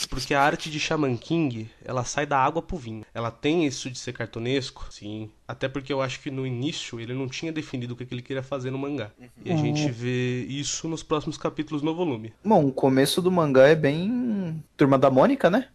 Porque 0.08 0.34
a 0.34 0.42
arte 0.42 0.68
de 0.70 0.80
Shaman 0.80 1.16
King, 1.16 1.70
ela 1.84 2.02
sai 2.04 2.26
da 2.26 2.38
água 2.38 2.60
pro 2.60 2.76
vinho. 2.76 3.04
Ela 3.14 3.30
tem 3.30 3.64
isso 3.64 3.88
de 3.88 3.98
ser 3.98 4.12
cartunesco, 4.12 4.86
sim. 4.90 5.30
Até 5.46 5.68
porque 5.68 5.92
eu 5.92 6.02
acho 6.02 6.20
que 6.20 6.30
no 6.30 6.46
início 6.46 6.98
ele 7.00 7.14
não 7.14 7.28
tinha 7.28 7.52
definido 7.52 7.94
o 7.94 7.96
que 7.96 8.04
que 8.04 8.14
ele 8.14 8.22
queria 8.22 8.42
fazer 8.42 8.70
no 8.70 8.78
mangá. 8.78 9.10
E 9.44 9.52
a 9.52 9.56
gente 9.56 9.88
vê 9.90 10.42
isso 10.48 10.88
nos 10.88 11.02
próximos 11.02 11.36
capítulos 11.38 11.82
no 11.82 11.94
volume. 11.94 12.32
Bom, 12.44 12.66
o 12.66 12.72
começo 12.72 13.22
do 13.22 13.30
mangá 13.30 13.68
é 13.68 13.74
bem. 13.76 14.62
Turma 14.76 14.98
da 14.98 15.10
Mônica, 15.10 15.48
né? 15.50 15.68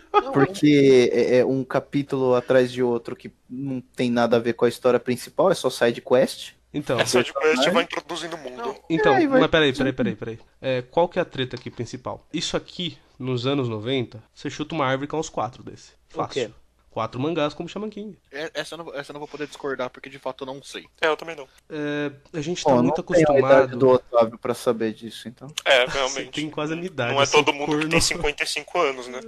Porque 0.32 1.10
é 1.12 1.38
é 1.38 1.44
um 1.44 1.64
capítulo 1.64 2.34
atrás 2.34 2.70
de 2.72 2.82
outro 2.82 3.14
que 3.16 3.30
não 3.48 3.80
tem 3.80 4.10
nada 4.10 4.36
a 4.36 4.40
ver 4.40 4.52
com 4.54 4.64
a 4.64 4.68
história 4.68 4.98
principal, 5.00 5.50
é 5.50 5.54
só 5.54 5.68
side 5.70 6.00
quest. 6.00 6.52
Então, 6.74 6.98
Essa 6.98 7.22
de 7.22 7.32
quest 7.32 7.68
vai 7.70 7.84
introduzindo 7.84 8.34
o 8.36 8.38
mundo. 8.38 8.74
então, 8.88 9.14
aí 9.14 9.26
vai- 9.26 9.40
mas 9.40 9.50
peraí, 9.50 9.72
peraí, 9.74 9.92
peraí, 9.92 10.16
peraí. 10.16 10.38
É, 10.60 10.80
qual 10.82 11.06
que 11.08 11.18
é 11.18 11.22
a 11.22 11.24
treta 11.24 11.56
aqui 11.56 11.70
principal? 11.70 12.26
Isso 12.32 12.56
aqui, 12.56 12.96
nos 13.18 13.46
anos 13.46 13.68
90, 13.68 14.22
você 14.34 14.48
chuta 14.48 14.74
uma 14.74 14.86
árvore 14.86 15.06
com 15.08 15.18
uns 15.18 15.28
quatro 15.28 15.62
desse. 15.62 15.90
O 16.14 16.26
quê? 16.28 16.46
Fácil. 16.48 16.54
Quatro 16.92 17.18
mangás 17.18 17.54
como 17.54 17.68
Shaman 17.68 17.88
King. 17.88 18.16
É- 18.30 18.50
Essa 18.54 18.74
eu, 18.74 18.78
não, 18.84 18.94
essa 18.94 19.10
eu 19.10 19.14
não 19.14 19.20
vou 19.20 19.26
poder 19.28 19.46
discordar, 19.46 19.88
porque 19.90 20.10
de 20.10 20.18
fato 20.18 20.42
eu 20.44 20.46
não 20.46 20.62
sei. 20.62 20.84
É, 21.00 21.08
eu 21.08 21.16
também 21.16 21.34
não. 21.34 21.48
É, 21.70 22.12
a 22.34 22.40
gente 22.42 22.62
tá 22.62 22.70
Bom, 22.70 22.82
muito 22.82 22.98
não 22.98 23.14
tenho 23.14 23.30
a 23.30 23.38
idade 23.38 23.54
acostumado. 23.54 23.78
do 23.78 23.88
Otávio 23.88 24.38
pra 24.38 24.52
saber 24.54 24.92
disso, 24.92 25.26
então. 25.26 25.48
É, 25.64 25.86
Você 25.86 25.96
realmente. 25.98 26.30
tem 26.30 26.50
quase 26.50 26.74
a 26.74 26.76
minha 26.76 26.86
idade. 26.88 27.14
Não 27.14 27.22
é 27.22 27.26
sou 27.26 27.42
todo 27.42 27.54
mundo 27.54 27.70
que 27.70 27.74
corno. 27.76 27.88
tem 27.88 28.00
55 28.00 28.78
anos, 28.78 29.08
né? 29.08 29.20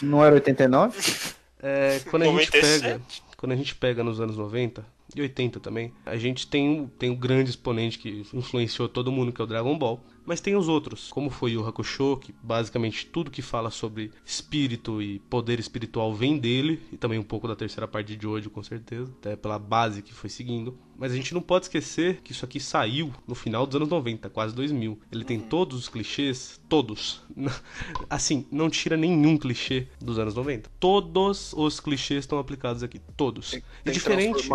Não 0.00 0.24
era 0.24 0.34
89? 0.34 0.98
É, 1.62 2.00
quando 2.10 2.22
a 2.22 2.26
gente 2.26 2.34
97. 2.46 2.80
pega, 2.82 3.00
quando 3.36 3.52
a 3.52 3.56
gente 3.56 3.74
pega 3.74 4.02
nos 4.02 4.18
anos 4.18 4.36
90, 4.38 4.82
e 5.14 5.20
80 5.20 5.60
também. 5.60 5.92
A 6.06 6.16
gente 6.16 6.46
tem, 6.46 6.86
tem 6.98 7.10
um 7.10 7.16
grande 7.16 7.50
exponente 7.50 7.98
que 7.98 8.24
influenciou 8.32 8.88
todo 8.88 9.10
mundo, 9.12 9.32
que 9.32 9.40
é 9.40 9.44
o 9.44 9.46
Dragon 9.46 9.76
Ball. 9.76 10.00
Mas 10.30 10.40
tem 10.40 10.54
os 10.54 10.68
outros, 10.68 11.10
como 11.10 11.28
foi 11.28 11.56
o 11.56 11.66
Hakusho, 11.66 12.16
que 12.18 12.32
basicamente 12.40 13.04
tudo 13.04 13.32
que 13.32 13.42
fala 13.42 13.68
sobre 13.68 14.12
espírito 14.24 15.02
e 15.02 15.18
poder 15.18 15.58
espiritual 15.58 16.14
vem 16.14 16.38
dele, 16.38 16.80
e 16.92 16.96
também 16.96 17.18
um 17.18 17.24
pouco 17.24 17.48
da 17.48 17.56
terceira 17.56 17.88
parte 17.88 18.14
de 18.14 18.22
Jojo, 18.22 18.48
com 18.48 18.62
certeza, 18.62 19.12
até 19.18 19.34
pela 19.34 19.58
base 19.58 20.02
que 20.02 20.14
foi 20.14 20.30
seguindo. 20.30 20.78
Mas 21.00 21.12
a 21.12 21.16
gente 21.16 21.32
não 21.32 21.40
pode 21.40 21.64
esquecer 21.64 22.20
que 22.22 22.32
isso 22.32 22.44
aqui 22.44 22.60
saiu 22.60 23.10
no 23.26 23.34
final 23.34 23.66
dos 23.66 23.74
anos 23.74 23.88
90, 23.88 24.28
quase 24.28 24.54
2000. 24.54 25.00
Ele 25.10 25.24
tem 25.24 25.40
todos 25.40 25.78
os 25.78 25.88
clichês, 25.88 26.60
todos. 26.68 27.22
Assim, 28.10 28.44
não 28.52 28.68
tira 28.68 28.98
nenhum 28.98 29.38
clichê 29.38 29.88
dos 29.98 30.18
anos 30.18 30.34
90. 30.34 30.70
Todos 30.78 31.54
os 31.54 31.80
clichês 31.80 32.20
estão 32.20 32.38
aplicados 32.38 32.82
aqui, 32.82 33.00
todos. 33.16 33.52
Tem, 33.52 33.62
e 33.86 33.90
diferente, 33.90 34.46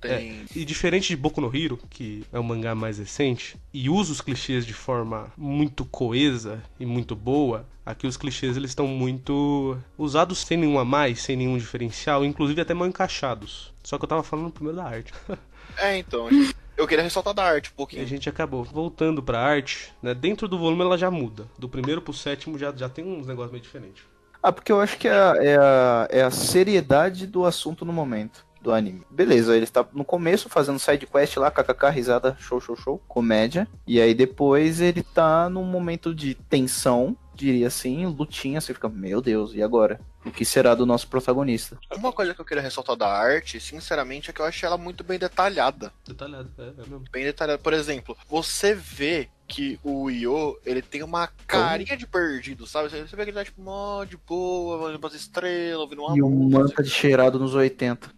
tem. 0.00 0.10
é, 0.10 0.44
e 0.54 0.64
diferente 0.64 1.08
de 1.08 1.16
Boku 1.16 1.42
no 1.42 1.54
Hero, 1.54 1.78
que 1.90 2.24
é 2.32 2.38
o 2.38 2.44
mangá 2.44 2.74
mais 2.74 2.96
recente, 2.96 3.58
e 3.70 3.90
usa 3.90 4.12
os 4.12 4.22
clichês 4.22 4.64
de 4.64 4.72
forma 4.72 5.30
muito 5.36 5.84
coesa 5.84 6.62
e 6.80 6.86
muito 6.86 7.14
boa, 7.14 7.68
aqui 7.86 8.06
os 8.06 8.16
clichês 8.16 8.56
eles 8.56 8.72
estão 8.72 8.86
muito 8.88 9.78
usados 9.96 10.38
sem 10.38 10.58
nenhum 10.58 10.78
a 10.78 10.84
mais, 10.84 11.22
sem 11.22 11.36
nenhum 11.36 11.56
diferencial, 11.56 12.24
inclusive 12.24 12.60
até 12.60 12.74
mal 12.74 12.88
encaixados. 12.88 13.72
Só 13.82 13.96
que 13.96 14.04
eu 14.04 14.08
tava 14.08 14.24
falando 14.24 14.50
primeiro 14.50 14.76
da 14.76 14.84
arte. 14.84 15.12
É, 15.78 15.98
então. 15.98 16.28
Eu 16.76 16.86
queria 16.86 17.02
ressaltar 17.02 17.34
da 17.34 17.42
arte 17.44 17.68
um 17.68 17.72
E 17.72 17.74
a 17.74 17.76
pouquinho. 17.76 18.06
gente 18.06 18.28
acabou 18.28 18.64
voltando 18.64 19.22
pra 19.22 19.40
arte, 19.40 19.92
né? 20.02 20.14
Dentro 20.14 20.46
do 20.48 20.58
volume 20.58 20.82
ela 20.82 20.96
já 20.96 21.10
muda. 21.10 21.46
Do 21.58 21.68
primeiro 21.68 22.00
pro 22.00 22.14
sétimo 22.14 22.56
já, 22.56 22.72
já 22.74 22.88
tem 22.88 23.04
uns 23.04 23.26
negócios 23.26 23.50
meio 23.52 23.62
diferentes. 23.62 24.02
Ah, 24.42 24.52
porque 24.52 24.70
eu 24.70 24.80
acho 24.80 24.96
que 24.96 25.08
é 25.08 25.12
a, 25.12 25.34
é, 25.38 25.56
a, 25.56 26.08
é 26.10 26.22
a 26.22 26.30
seriedade 26.30 27.26
do 27.26 27.44
assunto 27.44 27.84
no 27.84 27.92
momento 27.92 28.46
do 28.62 28.72
anime. 28.72 29.02
Beleza, 29.10 29.54
ele 29.54 29.64
está 29.64 29.84
no 29.92 30.04
começo 30.04 30.48
fazendo 30.48 30.78
side 30.78 31.06
quest 31.06 31.36
lá, 31.36 31.50
kkk, 31.50 31.90
risada, 31.90 32.36
show, 32.38 32.60
show, 32.60 32.76
show, 32.76 33.02
comédia. 33.08 33.68
E 33.86 34.00
aí 34.00 34.14
depois 34.14 34.80
ele 34.80 35.02
tá 35.02 35.48
num 35.48 35.64
momento 35.64 36.14
de 36.14 36.34
tensão, 36.34 37.16
diria 37.36 37.66
assim, 37.66 38.06
lutinha, 38.06 38.60
você 38.60 38.72
fica, 38.72 38.88
meu 38.88 39.20
Deus, 39.20 39.54
e 39.54 39.62
agora? 39.62 40.00
O 40.24 40.30
que 40.30 40.44
será 40.44 40.74
do 40.74 40.84
nosso 40.86 41.06
protagonista? 41.06 41.78
Uma 41.94 42.12
coisa 42.12 42.34
que 42.34 42.40
eu 42.40 42.44
queria 42.44 42.62
ressaltar 42.62 42.96
da 42.96 43.06
arte, 43.06 43.60
sinceramente, 43.60 44.30
é 44.30 44.32
que 44.32 44.40
eu 44.40 44.46
achei 44.46 44.66
ela 44.66 44.76
muito 44.76 45.04
bem 45.04 45.18
detalhada. 45.18 45.92
Detalhado, 46.04 46.50
é, 46.58 46.62
é 46.62 46.72
mesmo. 46.76 47.04
Bem 47.12 47.24
detalhada. 47.24 47.58
Por 47.58 47.72
exemplo, 47.72 48.16
você 48.28 48.74
vê 48.74 49.28
que 49.46 49.78
o 49.84 50.10
Io, 50.10 50.58
ele 50.64 50.82
tem 50.82 51.02
uma 51.02 51.28
carinha 51.46 51.96
de 51.96 52.06
perdido, 52.06 52.66
sabe? 52.66 52.88
Você 52.88 53.02
vê 53.02 53.24
que 53.24 53.30
ele 53.30 53.32
tá 53.32 53.44
tipo, 53.44 53.62
mó 53.62 54.04
de 54.04 54.16
boa, 54.16 54.78
olhando 54.78 54.98
pras 54.98 55.14
estrelas, 55.14 55.78
ouvindo 55.78 56.02
uma 56.02 56.16
E 56.16 56.22
um 56.22 56.50
manta 56.50 56.82
de 56.82 56.90
cheirado 56.90 57.38
nos 57.38 57.54
80. 57.54 58.10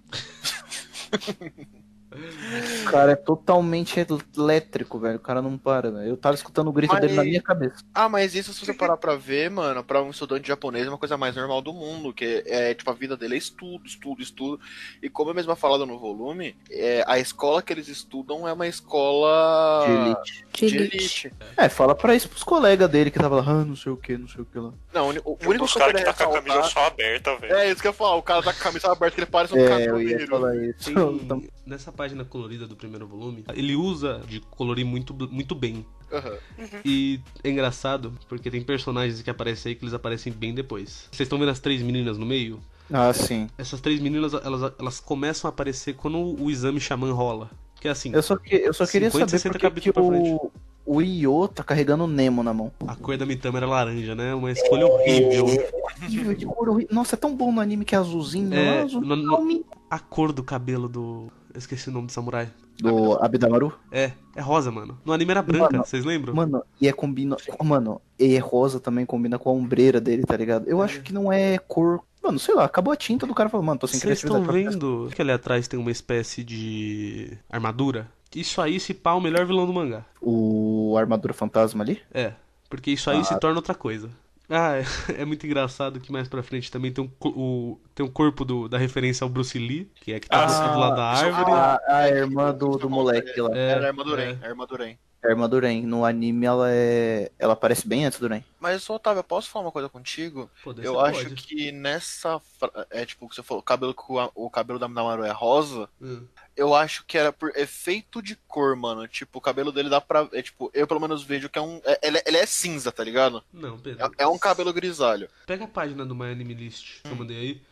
O 2.11 2.91
cara 2.91 3.13
é 3.13 3.17
totalmente 3.17 3.99
elétrico, 4.37 4.99
velho. 4.99 5.17
O 5.17 5.21
cara 5.21 5.43
não 5.43 5.59
para, 5.59 5.91
velho. 5.91 6.09
Eu 6.09 6.17
tava 6.17 6.35
escutando 6.35 6.69
o 6.69 6.73
grito 6.73 6.93
Mas- 6.93 7.01
dele 7.03 7.15
na 7.15 7.25
minha 7.25 7.43
cabeça. 7.43 7.85
Ah, 7.95 8.09
mas 8.09 8.35
isso 8.35 8.53
se 8.55 8.65
você 8.65 8.73
parar 8.73 8.97
pra 8.97 9.15
ver, 9.15 9.51
mano, 9.51 9.85
pra 9.85 10.03
um 10.03 10.11
estudante 10.11 10.49
japonês 10.49 10.87
é 10.87 10.89
uma 10.89 10.97
coisa 10.99 11.17
mais 11.19 11.37
normal 11.37 11.61
do 11.61 11.73
mundo, 11.75 12.13
que 12.13 12.43
é, 12.47 12.73
tipo, 12.75 12.91
a 12.91 12.95
vida 12.95 13.17
dele 13.17 13.35
é 13.35 13.39
estudo, 13.39 13.87
estudo, 13.87 14.23
estudo. 14.23 14.59
E 15.03 15.09
como 15.11 15.31
eu 15.31 15.35
mesma 15.35 15.55
falado 15.55 15.85
no 15.85 15.99
volume, 15.99 16.57
é, 16.71 17.05
a 17.07 17.19
escola 17.19 17.61
que 17.61 17.73
eles 17.73 17.89
estudam 17.89 18.49
é 18.49 18.53
uma 18.53 18.67
escola 18.67 19.85
De 19.87 19.93
elite. 19.93 20.45
de 20.67 20.77
elite. 20.77 21.33
É, 21.57 21.69
fala 21.69 21.95
pra 21.95 22.15
isso 22.15 22.29
pros 22.29 22.43
colegas 22.43 22.89
dele 22.91 23.11
que 23.11 23.19
tava 23.19 23.37
lá, 23.37 23.45
ah, 23.47 23.65
não 23.65 23.77
sei 23.77 23.93
o 23.93 23.97
que, 23.97 24.17
não 24.17 24.29
sei 24.29 24.41
o 24.43 24.45
que 24.47 24.59
lá. 24.59 24.73
Não, 24.93 25.11
o 25.11 25.11
o 25.11 25.39
único 25.47 25.65
dos 25.65 25.75
que 25.75 25.83
eu 25.83 25.93
tá 25.93 26.13
com 26.15 26.25
a 26.25 26.41
camisa 26.43 26.63
só 26.65 26.87
aberta, 26.87 27.37
velho. 27.37 27.55
É 27.55 27.71
isso 27.71 27.81
que 27.81 27.89
eu 27.89 27.91
ia 27.91 27.95
falar, 27.95 28.17
o 28.17 28.23
cara 28.23 28.43
tá 28.43 28.53
com 28.53 28.61
a 28.61 28.63
camisa 28.63 28.91
aberta, 28.91 29.15
que 29.15 29.21
ele 29.21 29.31
parece 29.31 29.55
um 29.55 29.59
É, 29.59 29.69
caminhoneiro. 29.69 30.75
Então, 30.89 31.19
Tem, 31.41 31.51
nessa 31.67 31.93
página 31.93 32.25
colorida 32.25 32.67
do 32.67 32.75
primeiro 32.75 33.07
volume, 33.07 33.45
ele 33.55 33.77
usa 33.77 34.23
de 34.27 34.41
colorir 34.41 34.87
muito, 34.87 35.15
muito 35.31 35.55
bem. 35.55 35.85
Aham. 36.11 36.39
E 36.85 37.21
é 37.45 37.51
engraçado, 37.51 38.15
porque 38.29 38.51
tem 38.51 38.63
personagens 38.63 39.21
que 39.21 39.29
aparecem 39.29 39.71
aí 39.71 39.77
que 39.77 39.85
eles 39.85 39.95
aparecem 39.95 40.33
bem 40.33 40.55
depois. 40.55 41.07
Vocês 41.13 41.27
estão 41.27 41.39
vendo 41.39 41.51
as 41.51 41.61
três 41.61 41.83
meninas 41.83 42.17
no 42.17 42.25
meio? 42.25 42.61
Ah, 42.91 43.13
sim. 43.13 43.49
Essas 43.59 43.81
três 43.83 44.01
meninas, 44.01 44.33
elas, 44.33 44.73
elas 44.79 45.01
começam 45.01 45.49
a 45.49 45.53
aparecer 45.53 45.95
quando 45.95 46.19
o 46.43 46.51
exame 46.51 46.81
xamã 46.81 47.13
rola. 47.13 47.51
Que 47.81 47.87
é 47.87 47.91
assim, 47.91 48.13
Eu 48.13 48.23
só, 48.23 48.37
que, 48.37 48.57
eu 48.57 48.73
só 48.73 48.87
queria 48.87 49.11
50, 49.11 49.29
saber 49.29 49.39
60 49.39 49.71
por 49.71 49.81
que 49.81 49.91
o, 49.91 50.51
o 50.89 51.03
Io 51.03 51.49
tá 51.49 51.63
carregando 51.63 52.05
o 52.05 52.07
Nemo 52.09 52.43
na 52.43 52.53
mão. 52.55 52.73
a 52.87 52.97
cor 52.97 53.17
da 53.17 53.27
Mitama 53.27 53.59
era 53.59 53.67
laranja, 53.67 54.15
né? 54.15 54.35
Uma 54.35 54.51
escolha 54.51 54.87
horrível. 54.87 55.45
Horrível, 55.47 56.35
de 56.35 56.47
cor 56.47 56.69
horrível. 56.71 56.95
Nossa, 56.95 57.15
é 57.15 57.19
tão 57.19 57.35
bom 57.37 57.53
no 57.53 57.61
anime 57.61 57.85
que 57.85 57.95
é 57.95 57.99
azulzinho. 57.99 58.53
É, 58.55 58.79
É, 58.79 58.83
azul, 58.83 59.01
no- 59.01 59.17
no-. 59.17 59.65
A 59.91 59.99
cor 59.99 60.33
do 60.33 60.43
cabelo 60.43 60.89
do. 60.89 61.29
Eu 61.53 61.59
esqueci 61.59 61.89
o 61.89 61.93
nome 61.93 62.07
do 62.07 62.13
samurai. 62.13 62.49
Do 62.79 63.15
Abidamaru. 63.23 63.73
É, 63.91 64.13
é 64.37 64.41
rosa, 64.41 64.71
mano. 64.71 64.99
No 65.05 65.13
anime 65.13 65.33
era 65.33 65.43
branca, 65.43 65.73
Mano, 65.73 65.85
vocês 65.85 66.05
lembram? 66.05 66.33
Mano, 66.35 66.63
e 66.81 66.87
é 66.87 66.93
combina. 66.93 67.37
Mano, 67.65 68.01
e 68.19 68.35
é 68.37 68.39
rosa 68.39 68.79
também 68.79 69.05
combina 69.05 69.39
com 69.39 69.49
a 69.51 69.53
ombreira 69.53 70.01
dele, 70.01 70.23
tá 70.25 70.37
ligado? 70.37 70.69
Eu 70.69 70.81
acho 70.81 71.01
que 71.03 71.13
não 71.13 71.33
é 71.33 71.59
cor. 71.59 72.01
Mano, 72.23 72.39
sei 72.39 72.55
lá, 72.55 72.65
acabou 72.65 72.93
a 72.93 72.97
tinta 72.97 73.27
do 73.27 73.35
cara 73.35 73.49
falou, 73.49 73.65
mano, 73.67 73.79
tô 73.81 73.87
sem 73.87 73.99
Vocês 73.99 74.19
estão 74.23 74.43
vendo 74.45 75.09
que 75.15 75.21
ali 75.23 75.33
atrás 75.33 75.67
tem 75.67 75.79
uma 75.81 75.91
espécie 75.91 76.45
de 76.45 77.37
armadura? 77.51 78.09
Isso 78.35 78.61
aí 78.61 78.79
se 78.79 78.93
pá 78.95 79.13
o 79.15 79.21
melhor 79.21 79.47
vilão 79.47 79.67
do 79.67 79.73
mangá. 79.73 80.05
O 80.21 80.95
armadura 80.99 81.33
fantasma 81.35 81.83
ali? 81.83 82.01
É, 82.13 82.33
porque 82.69 82.91
isso 82.91 83.11
aí 83.11 83.21
Ah. 83.21 83.25
se 83.25 83.39
torna 83.41 83.57
outra 83.59 83.75
coisa. 83.75 84.11
Ah, 84.51 84.77
é, 84.77 84.83
é 85.23 85.25
muito 85.27 85.45
engraçado 85.47 86.01
que 86.01 86.11
mais 86.11 86.27
pra 86.29 86.43
frente 86.43 86.71
também 86.71 86.91
tem 86.91 87.05
um, 87.05 87.11
o, 87.29 87.79
tem 87.95 88.05
um 88.05 88.11
corpo 88.11 88.45
do- 88.47 88.67
da 88.69 88.79
referência 88.79 89.23
ao 89.25 89.29
Bruce 89.29 89.59
Lee, 89.59 89.91
que 89.97 90.13
é 90.13 90.21
que 90.21 90.29
tá 90.29 90.45
Ah, 90.45 90.69
do 90.73 90.79
lado 90.79 90.97
da 90.97 91.13
isso- 91.15 91.25
árvore. 91.25 91.53
A, 91.53 91.81
a 91.87 92.09
irmã 92.09 92.55
do, 92.55 92.71
do 92.79 92.89
moleque 92.89 93.39
lá. 93.41 93.51
É, 93.57 93.71
Era 93.73 93.85
a 93.85 93.89
Armaduren, 93.89 94.39
é. 94.43 94.47
a 94.47 94.49
Armaduren. 94.49 94.99
A 95.21 95.31
irmã 95.31 95.49
do 95.49 95.59
Ren. 95.59 95.83
No 95.83 96.05
anime 96.05 96.47
ela 96.47 96.71
é. 96.71 97.33
Ela 97.41 97.55
aparece 97.55 97.89
bem 97.89 98.05
antes 98.05 98.21
do 98.21 98.29
Ren. 98.29 98.41
Mas, 98.61 98.89
Otávio, 98.89 99.19
eu 99.19 99.25
posso 99.25 99.51
falar 99.51 99.65
uma 99.65 99.73
coisa 99.73 99.89
contigo? 99.89 100.49
Poder 100.63 100.87
Eu 100.87 101.01
acho 101.01 101.25
pode. 101.25 101.35
que 101.43 101.73
nessa. 101.73 102.41
É 102.89 103.05
tipo 103.05 103.27
o 103.27 103.29
que 103.29 103.35
você 103.35 103.43
falou, 103.43 103.61
o 103.61 103.65
cabelo, 103.65 103.93
o, 104.37 104.49
cabelo 104.49 104.79
da 104.79 104.87
Maru 104.87 105.25
é 105.25 105.33
rosa. 105.33 105.89
Hum. 106.01 106.23
Eu 106.59 106.75
acho 106.75 107.05
que 107.07 107.17
era 107.17 107.33
por 107.33 107.57
efeito 107.57 108.21
de 108.21 108.35
cor, 108.49 108.75
mano. 108.77 109.07
Tipo, 109.07 109.39
o 109.39 109.41
cabelo 109.41 109.71
dele 109.71 109.89
dá 109.89 110.01
pra. 110.01 110.29
É, 110.33 110.43
tipo, 110.43 110.71
eu 110.75 110.87
pelo 110.87 110.99
menos 111.01 111.23
vejo 111.23 111.49
que 111.49 111.59
é 111.59 111.63
um. 111.63 111.81
é- 111.85 112.01
ele, 112.03 112.19
é- 112.19 112.25
ele 112.27 112.37
é 112.37 112.45
cinza, 112.47 112.91
tá 112.91 113.05
ligado? 113.05 113.43
Não, 113.53 113.79
Pedro. 113.79 114.05
É, 114.19 114.25
é 114.25 114.27
um 114.27 114.37
cabelo 114.39 114.73
grisalho. 114.73 115.29
Pega 115.47 115.65
a 115.65 115.69
página 115.69 116.05
do 116.05 116.15
My 116.15 116.33
Anime 116.33 116.55
List 116.55 117.01
que 117.03 117.09
eu 117.11 117.17
mandei 117.17 117.39
aí. 117.39 117.63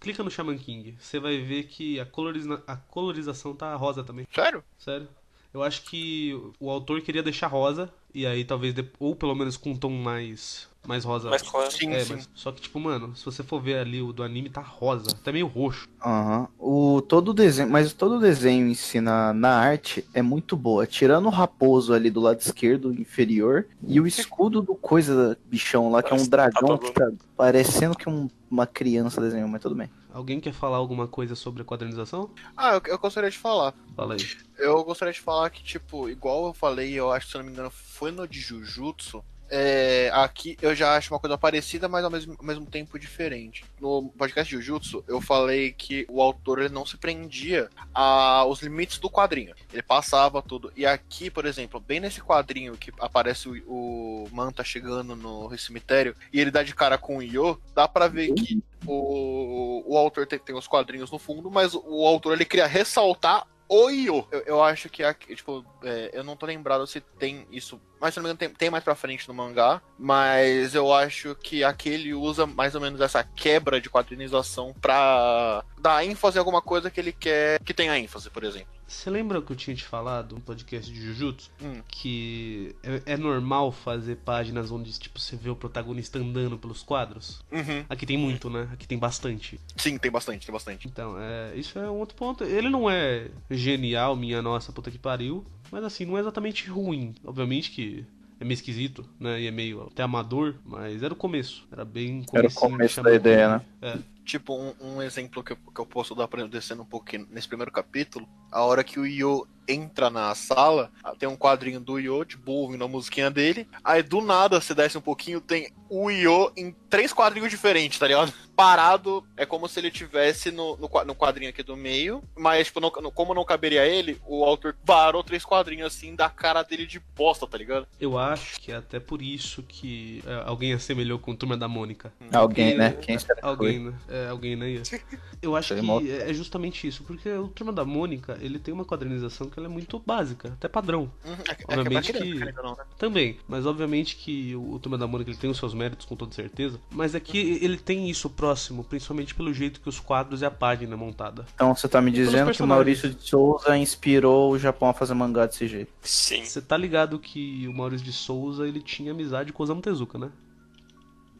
Clica 0.00 0.22
no 0.22 0.30
Shaman 0.30 0.56
King. 0.56 0.96
Você 1.00 1.18
vai 1.18 1.38
ver 1.38 1.64
que 1.64 1.98
a, 1.98 2.06
coloriza- 2.06 2.62
a 2.66 2.76
colorização 2.76 3.52
tá 3.56 3.74
rosa 3.74 4.04
também. 4.04 4.26
Sério? 4.32 4.62
Sério. 4.78 5.08
Eu 5.52 5.62
acho 5.62 5.82
que 5.82 6.32
o 6.60 6.70
autor 6.70 7.00
queria 7.00 7.22
deixar 7.22 7.48
rosa. 7.48 7.92
E 8.14 8.24
aí 8.24 8.44
talvez. 8.44 8.72
de- 8.72 8.88
Ou 9.00 9.16
pelo 9.16 9.34
menos 9.34 9.56
com 9.56 9.70
um 9.72 9.76
tom 9.76 9.90
mais. 9.90 10.67
Mais 10.86 11.04
rosa. 11.04 11.28
Mas 11.28 11.42
claro. 11.42 11.70
Sim, 11.70 11.92
É, 11.92 12.04
sim. 12.04 12.14
mas 12.14 12.28
só 12.34 12.50
que, 12.50 12.62
tipo, 12.62 12.78
mano, 12.80 13.14
se 13.14 13.24
você 13.24 13.42
for 13.42 13.60
ver 13.60 13.78
ali 13.78 14.00
o 14.00 14.12
do 14.12 14.22
anime, 14.22 14.48
tá 14.48 14.60
rosa. 14.62 15.10
Até 15.10 15.32
meio 15.32 15.46
roxo. 15.46 15.86
Aham. 16.04 16.48
O 16.58 17.02
todo 17.02 17.30
o 17.30 17.34
desenho, 17.34 17.68
mas 17.68 17.92
todo 17.92 18.16
o 18.16 18.20
desenho 18.20 18.68
em 18.68 18.74
si 18.74 19.00
na, 19.00 19.32
na 19.34 19.50
arte 19.58 20.06
é 20.14 20.22
muito 20.22 20.56
boa. 20.56 20.86
Tirando 20.86 21.26
o 21.26 21.30
raposo 21.30 21.92
ali 21.92 22.08
do 22.10 22.20
lado 22.20 22.40
esquerdo 22.40 22.92
inferior 22.92 23.66
e 23.86 24.00
o 24.00 24.06
escudo 24.06 24.62
do 24.62 24.74
coisa 24.76 25.36
bichão 25.44 25.90
lá 25.90 26.02
que 26.02 26.12
é 26.12 26.16
um 26.16 26.26
dragão 26.28 26.78
tá 26.78 26.86
que 26.86 26.92
tá 26.92 27.10
parecendo 27.36 27.96
que 27.96 28.08
um- 28.08 28.30
uma 28.50 28.66
criança 28.66 29.20
desenhou, 29.20 29.48
mas 29.48 29.60
tudo 29.60 29.74
bem. 29.74 29.90
Alguém 30.10 30.40
quer 30.40 30.54
falar 30.54 30.78
alguma 30.78 31.06
coisa 31.06 31.34
sobre 31.34 31.62
a 31.62 31.64
quadrinização? 31.64 32.30
Ah, 32.56 32.74
eu, 32.74 32.82
eu 32.86 32.98
gostaria 32.98 33.30
de 33.30 33.36
falar. 33.38 33.74
Fala 33.94 34.14
aí. 34.14 34.20
Eu 34.56 34.82
gostaria 34.84 35.12
de 35.12 35.20
falar 35.20 35.50
que, 35.50 35.62
tipo, 35.62 36.08
igual 36.08 36.46
eu 36.46 36.54
falei, 36.54 36.94
eu 36.94 37.12
acho 37.12 37.26
que, 37.26 37.32
se 37.32 37.36
eu 37.36 37.40
não 37.40 37.46
me 37.46 37.52
engano, 37.52 37.70
foi 37.70 38.10
no 38.10 38.26
de 38.26 38.40
Jujutsu. 38.40 39.22
É, 39.50 40.10
aqui 40.12 40.56
eu 40.60 40.74
já 40.74 40.96
acho 40.96 41.12
uma 41.12 41.20
coisa 41.20 41.38
parecida, 41.38 41.88
mas 41.88 42.04
ao 42.04 42.10
mesmo, 42.10 42.36
ao 42.38 42.44
mesmo 42.44 42.66
tempo 42.66 42.98
diferente. 42.98 43.64
No 43.80 44.10
podcast 44.10 44.54
de 44.54 44.62
Jujutsu, 44.62 45.04
eu 45.08 45.20
falei 45.20 45.72
que 45.72 46.06
o 46.08 46.20
autor 46.20 46.60
ele 46.60 46.68
não 46.68 46.84
se 46.84 46.96
prendia 46.96 47.68
aos 47.94 48.62
limites 48.62 48.98
do 48.98 49.10
quadrinho. 49.10 49.54
Ele 49.72 49.82
passava 49.82 50.42
tudo. 50.42 50.72
E 50.76 50.84
aqui, 50.84 51.30
por 51.30 51.46
exemplo, 51.46 51.80
bem 51.80 52.00
nesse 52.00 52.20
quadrinho 52.20 52.76
que 52.76 52.92
aparece 53.00 53.48
o, 53.48 53.54
o 53.66 54.28
Manta 54.32 54.62
chegando 54.62 55.16
no 55.16 55.56
cemitério 55.56 56.14
e 56.32 56.40
ele 56.40 56.50
dá 56.50 56.62
de 56.62 56.74
cara 56.74 56.98
com 56.98 57.18
o 57.18 57.22
Io, 57.22 57.60
dá 57.74 57.88
pra 57.88 58.08
ver 58.08 58.32
que 58.34 58.62
o, 58.86 59.82
o 59.86 59.96
autor 59.96 60.26
tem, 60.26 60.38
tem 60.38 60.56
os 60.56 60.66
quadrinhos 60.66 61.10
no 61.10 61.18
fundo, 61.18 61.50
mas 61.50 61.74
o 61.74 62.06
autor 62.06 62.34
ele 62.34 62.44
queria 62.44 62.66
ressaltar 62.66 63.46
o 63.68 63.90
Io. 63.90 64.26
Eu, 64.30 64.40
eu 64.40 64.62
acho 64.62 64.88
que, 64.88 65.02
aqui, 65.02 65.34
tipo, 65.36 65.64
é, 65.82 66.10
eu 66.12 66.24
não 66.24 66.36
tô 66.36 66.46
lembrado 66.46 66.86
se 66.86 67.00
tem 67.00 67.46
isso, 67.50 67.80
mas 68.00 68.14
se 68.14 68.20
não 68.20 68.24
me 68.24 68.28
engano 68.28 68.38
tem, 68.38 68.48
tem 68.48 68.70
mais 68.70 68.82
pra 68.82 68.94
frente 68.94 69.28
no 69.28 69.34
mangá, 69.34 69.82
mas 69.98 70.74
eu 70.74 70.92
acho 70.92 71.34
que 71.36 71.62
aquele 71.62 72.14
usa 72.14 72.46
mais 72.46 72.74
ou 72.74 72.80
menos 72.80 73.00
essa 73.00 73.22
quebra 73.22 73.80
de 73.80 73.90
quadrinização 73.90 74.74
pra 74.80 75.64
dar 75.78 76.04
ênfase 76.04 76.38
em 76.38 76.40
alguma 76.40 76.62
coisa 76.62 76.90
que 76.90 77.00
ele 77.00 77.12
quer 77.12 77.62
que 77.62 77.74
tenha 77.74 77.98
ênfase, 77.98 78.30
por 78.30 78.44
exemplo. 78.44 78.77
Você 78.88 79.10
lembra 79.10 79.42
que 79.42 79.52
eu 79.52 79.56
tinha 79.56 79.76
te 79.76 79.84
falado 79.84 80.34
no 80.34 80.40
podcast 80.40 80.90
de 80.90 80.98
Jujutsu? 80.98 81.50
Hum. 81.62 81.82
Que 81.86 82.74
é, 82.82 83.12
é 83.12 83.16
normal 83.18 83.70
fazer 83.70 84.16
páginas 84.16 84.70
onde 84.70 84.98
tipo, 84.98 85.20
você 85.20 85.36
vê 85.36 85.50
o 85.50 85.54
protagonista 85.54 86.18
andando 86.18 86.56
pelos 86.56 86.82
quadros? 86.82 87.44
Uhum. 87.52 87.84
Aqui 87.86 88.06
tem 88.06 88.16
muito, 88.16 88.48
né? 88.48 88.66
Aqui 88.72 88.88
tem 88.88 88.98
bastante. 88.98 89.60
Sim, 89.76 89.98
tem 89.98 90.10
bastante, 90.10 90.46
tem 90.46 90.52
bastante. 90.52 90.88
Então, 90.88 91.16
é, 91.20 91.54
isso 91.54 91.78
é 91.78 91.90
um 91.90 91.98
outro 91.98 92.16
ponto. 92.16 92.42
Ele 92.44 92.70
não 92.70 92.90
é 92.90 93.28
genial, 93.50 94.16
minha 94.16 94.40
nossa, 94.40 94.72
puta 94.72 94.90
que 94.90 94.98
pariu. 94.98 95.44
Mas 95.70 95.84
assim, 95.84 96.06
não 96.06 96.16
é 96.16 96.20
exatamente 96.20 96.66
ruim. 96.70 97.14
Obviamente 97.22 97.70
que 97.70 98.06
é 98.40 98.44
meio 98.44 98.54
esquisito, 98.54 99.04
né? 99.18 99.40
E 99.40 99.46
é 99.46 99.50
meio 99.50 99.82
até 99.82 100.02
amador, 100.02 100.54
mas 100.64 101.02
era 101.02 101.12
o 101.12 101.16
começo. 101.16 101.66
Era 101.70 101.84
bem 101.84 102.24
Era 102.32 102.46
o 102.46 102.54
começo 102.54 102.94
Shaman 102.94 103.10
da 103.10 103.16
ideia, 103.16 103.48
né? 103.48 103.64
É. 103.82 103.98
Tipo, 104.24 104.54
um, 104.54 104.74
um 104.80 105.02
exemplo 105.02 105.42
que 105.42 105.52
eu, 105.52 105.56
que 105.56 105.80
eu 105.80 105.86
posso 105.86 106.14
dar 106.14 106.28
pra 106.28 106.46
descendo 106.46 106.82
um 106.82 106.86
pouquinho 106.86 107.26
nesse 107.30 107.48
primeiro 107.48 107.72
capítulo, 107.72 108.28
a 108.50 108.62
hora 108.62 108.82
que 108.84 108.98
o 109.00 109.06
Yo 109.06 109.46
entra 109.70 110.08
na 110.08 110.34
sala, 110.34 110.90
tem 111.18 111.28
um 111.28 111.36
quadrinho 111.36 111.78
do 111.78 111.98
Yo, 111.98 112.24
de 112.24 112.38
boa, 112.38 112.62
ouvindo 112.62 112.84
a 112.84 112.88
musiquinha 112.88 113.30
dele, 113.30 113.68
aí 113.84 114.02
do 114.02 114.22
nada, 114.22 114.58
você 114.60 114.74
desce 114.74 114.96
um 114.96 115.00
pouquinho, 115.02 115.42
tem 115.42 115.70
o 115.90 116.10
Yo 116.10 116.50
em 116.56 116.74
três 116.88 117.12
quadrinhos 117.12 117.50
diferentes, 117.50 117.98
tá 117.98 118.06
ligado? 118.06 118.32
Parado, 118.56 119.24
é 119.36 119.44
como 119.46 119.68
se 119.68 119.78
ele 119.78 119.90
tivesse 119.90 120.50
no, 120.50 120.76
no, 120.78 120.88
qua- 120.88 121.04
no 121.04 121.14
quadrinho 121.14 121.50
aqui 121.50 121.62
do 121.62 121.76
meio, 121.76 122.22
mas 122.36 122.66
tipo, 122.68 122.80
não- 122.80 122.90
como 122.90 123.34
não 123.34 123.44
caberia 123.44 123.86
ele, 123.86 124.18
o 124.26 124.42
autor 124.42 124.74
parou 124.86 125.22
três 125.22 125.44
quadrinhos 125.44 125.86
assim, 125.86 126.14
da 126.16 126.30
cara 126.30 126.62
dele 126.62 126.86
de 126.86 126.98
bosta, 127.14 127.46
tá 127.46 127.58
ligado? 127.58 127.86
Eu 128.00 128.16
acho 128.18 128.58
que 128.60 128.72
é 128.72 128.76
até 128.76 128.98
por 128.98 129.20
isso 129.20 129.62
que 129.62 130.22
é, 130.26 130.42
alguém 130.46 130.72
assemelhou 130.72 131.18
com 131.18 131.36
Turma 131.36 131.58
da 131.58 131.68
Mônica. 131.68 132.10
Alguém, 132.32 132.70
Porque- 132.70 132.78
né? 132.78 132.92
Quem 133.02 133.18
será 133.18 133.36
que 133.40 133.46
Alguém, 133.46 133.82
foi? 133.82 133.90
né? 133.90 133.98
É, 134.08 134.28
alguém, 134.28 134.56
né? 134.56 134.82
Eu 135.40 135.54
acho 135.54 135.72
que 135.74 136.10
é 136.10 136.34
justamente 136.34 136.88
isso, 136.88 137.04
porque 137.04 137.28
o 137.30 137.46
Turma 137.46 137.72
da 137.72 137.84
Mônica, 137.84 138.36
ele 138.40 138.58
tem 138.58 138.72
uma 138.74 138.84
quadrinização 138.84 139.48
que 139.48 139.58
ela 139.58 139.68
é 139.68 139.70
muito 139.70 139.98
básica, 139.98 140.48
até 140.54 140.68
padrão. 140.68 141.10
Uhum, 141.24 141.32
é, 141.48 141.52
é, 141.52 141.54
que 141.54 141.62
é 141.62 141.64
Obviamente 141.68 142.12
que- 142.12 142.44
ou 142.58 142.64
não, 142.64 142.76
né? 142.76 142.84
Também, 142.98 143.38
mas 143.48 143.66
obviamente 143.66 144.16
que 144.16 144.54
o, 144.56 144.74
o 144.74 144.78
Turma 144.78 144.96
da 144.98 145.06
Mônica 145.06 145.30
ele 145.30 145.38
tem 145.38 145.50
os 145.50 145.56
seus 145.58 145.74
méritos 145.74 146.06
com 146.06 146.16
toda 146.16 146.34
certeza, 146.34 146.80
mas 146.90 147.14
é 147.14 147.20
que 147.20 147.38
ele 147.62 147.76
tem 147.76 148.08
isso 148.10 148.28
próximo, 148.30 148.84
principalmente 148.84 149.34
pelo 149.34 149.52
jeito 149.52 149.80
que 149.80 149.88
os 149.88 150.00
quadros 150.00 150.42
e 150.42 150.44
a 150.44 150.50
página 150.50 150.94
é 150.94 150.96
montada. 150.96 151.44
Então 151.54 151.74
você 151.74 151.88
tá 151.88 152.00
me 152.00 152.10
dizendo 152.10 152.50
que 152.52 152.62
o. 152.62 152.66
Maurício 152.66 153.10
de 153.10 153.22
Souza 153.22 153.76
inspirou 153.76 154.52
o 154.52 154.58
Japão 154.58 154.88
a 154.88 154.94
fazer 154.94 155.14
mangá 155.14 155.46
desse 155.46 155.66
jeito. 155.66 155.92
Sim. 156.02 156.44
Você 156.44 156.60
tá 156.62 156.76
ligado 156.76 157.18
que 157.18 157.66
o 157.68 157.72
Maurício 157.72 158.04
de 158.04 158.12
Souza, 158.12 158.66
ele 158.66 158.80
tinha 158.80 159.12
amizade 159.12 159.52
com 159.52 159.62
o 159.62 159.64
Osamu 159.64 159.80
Tezuka, 159.82 160.18
né? 160.18 160.30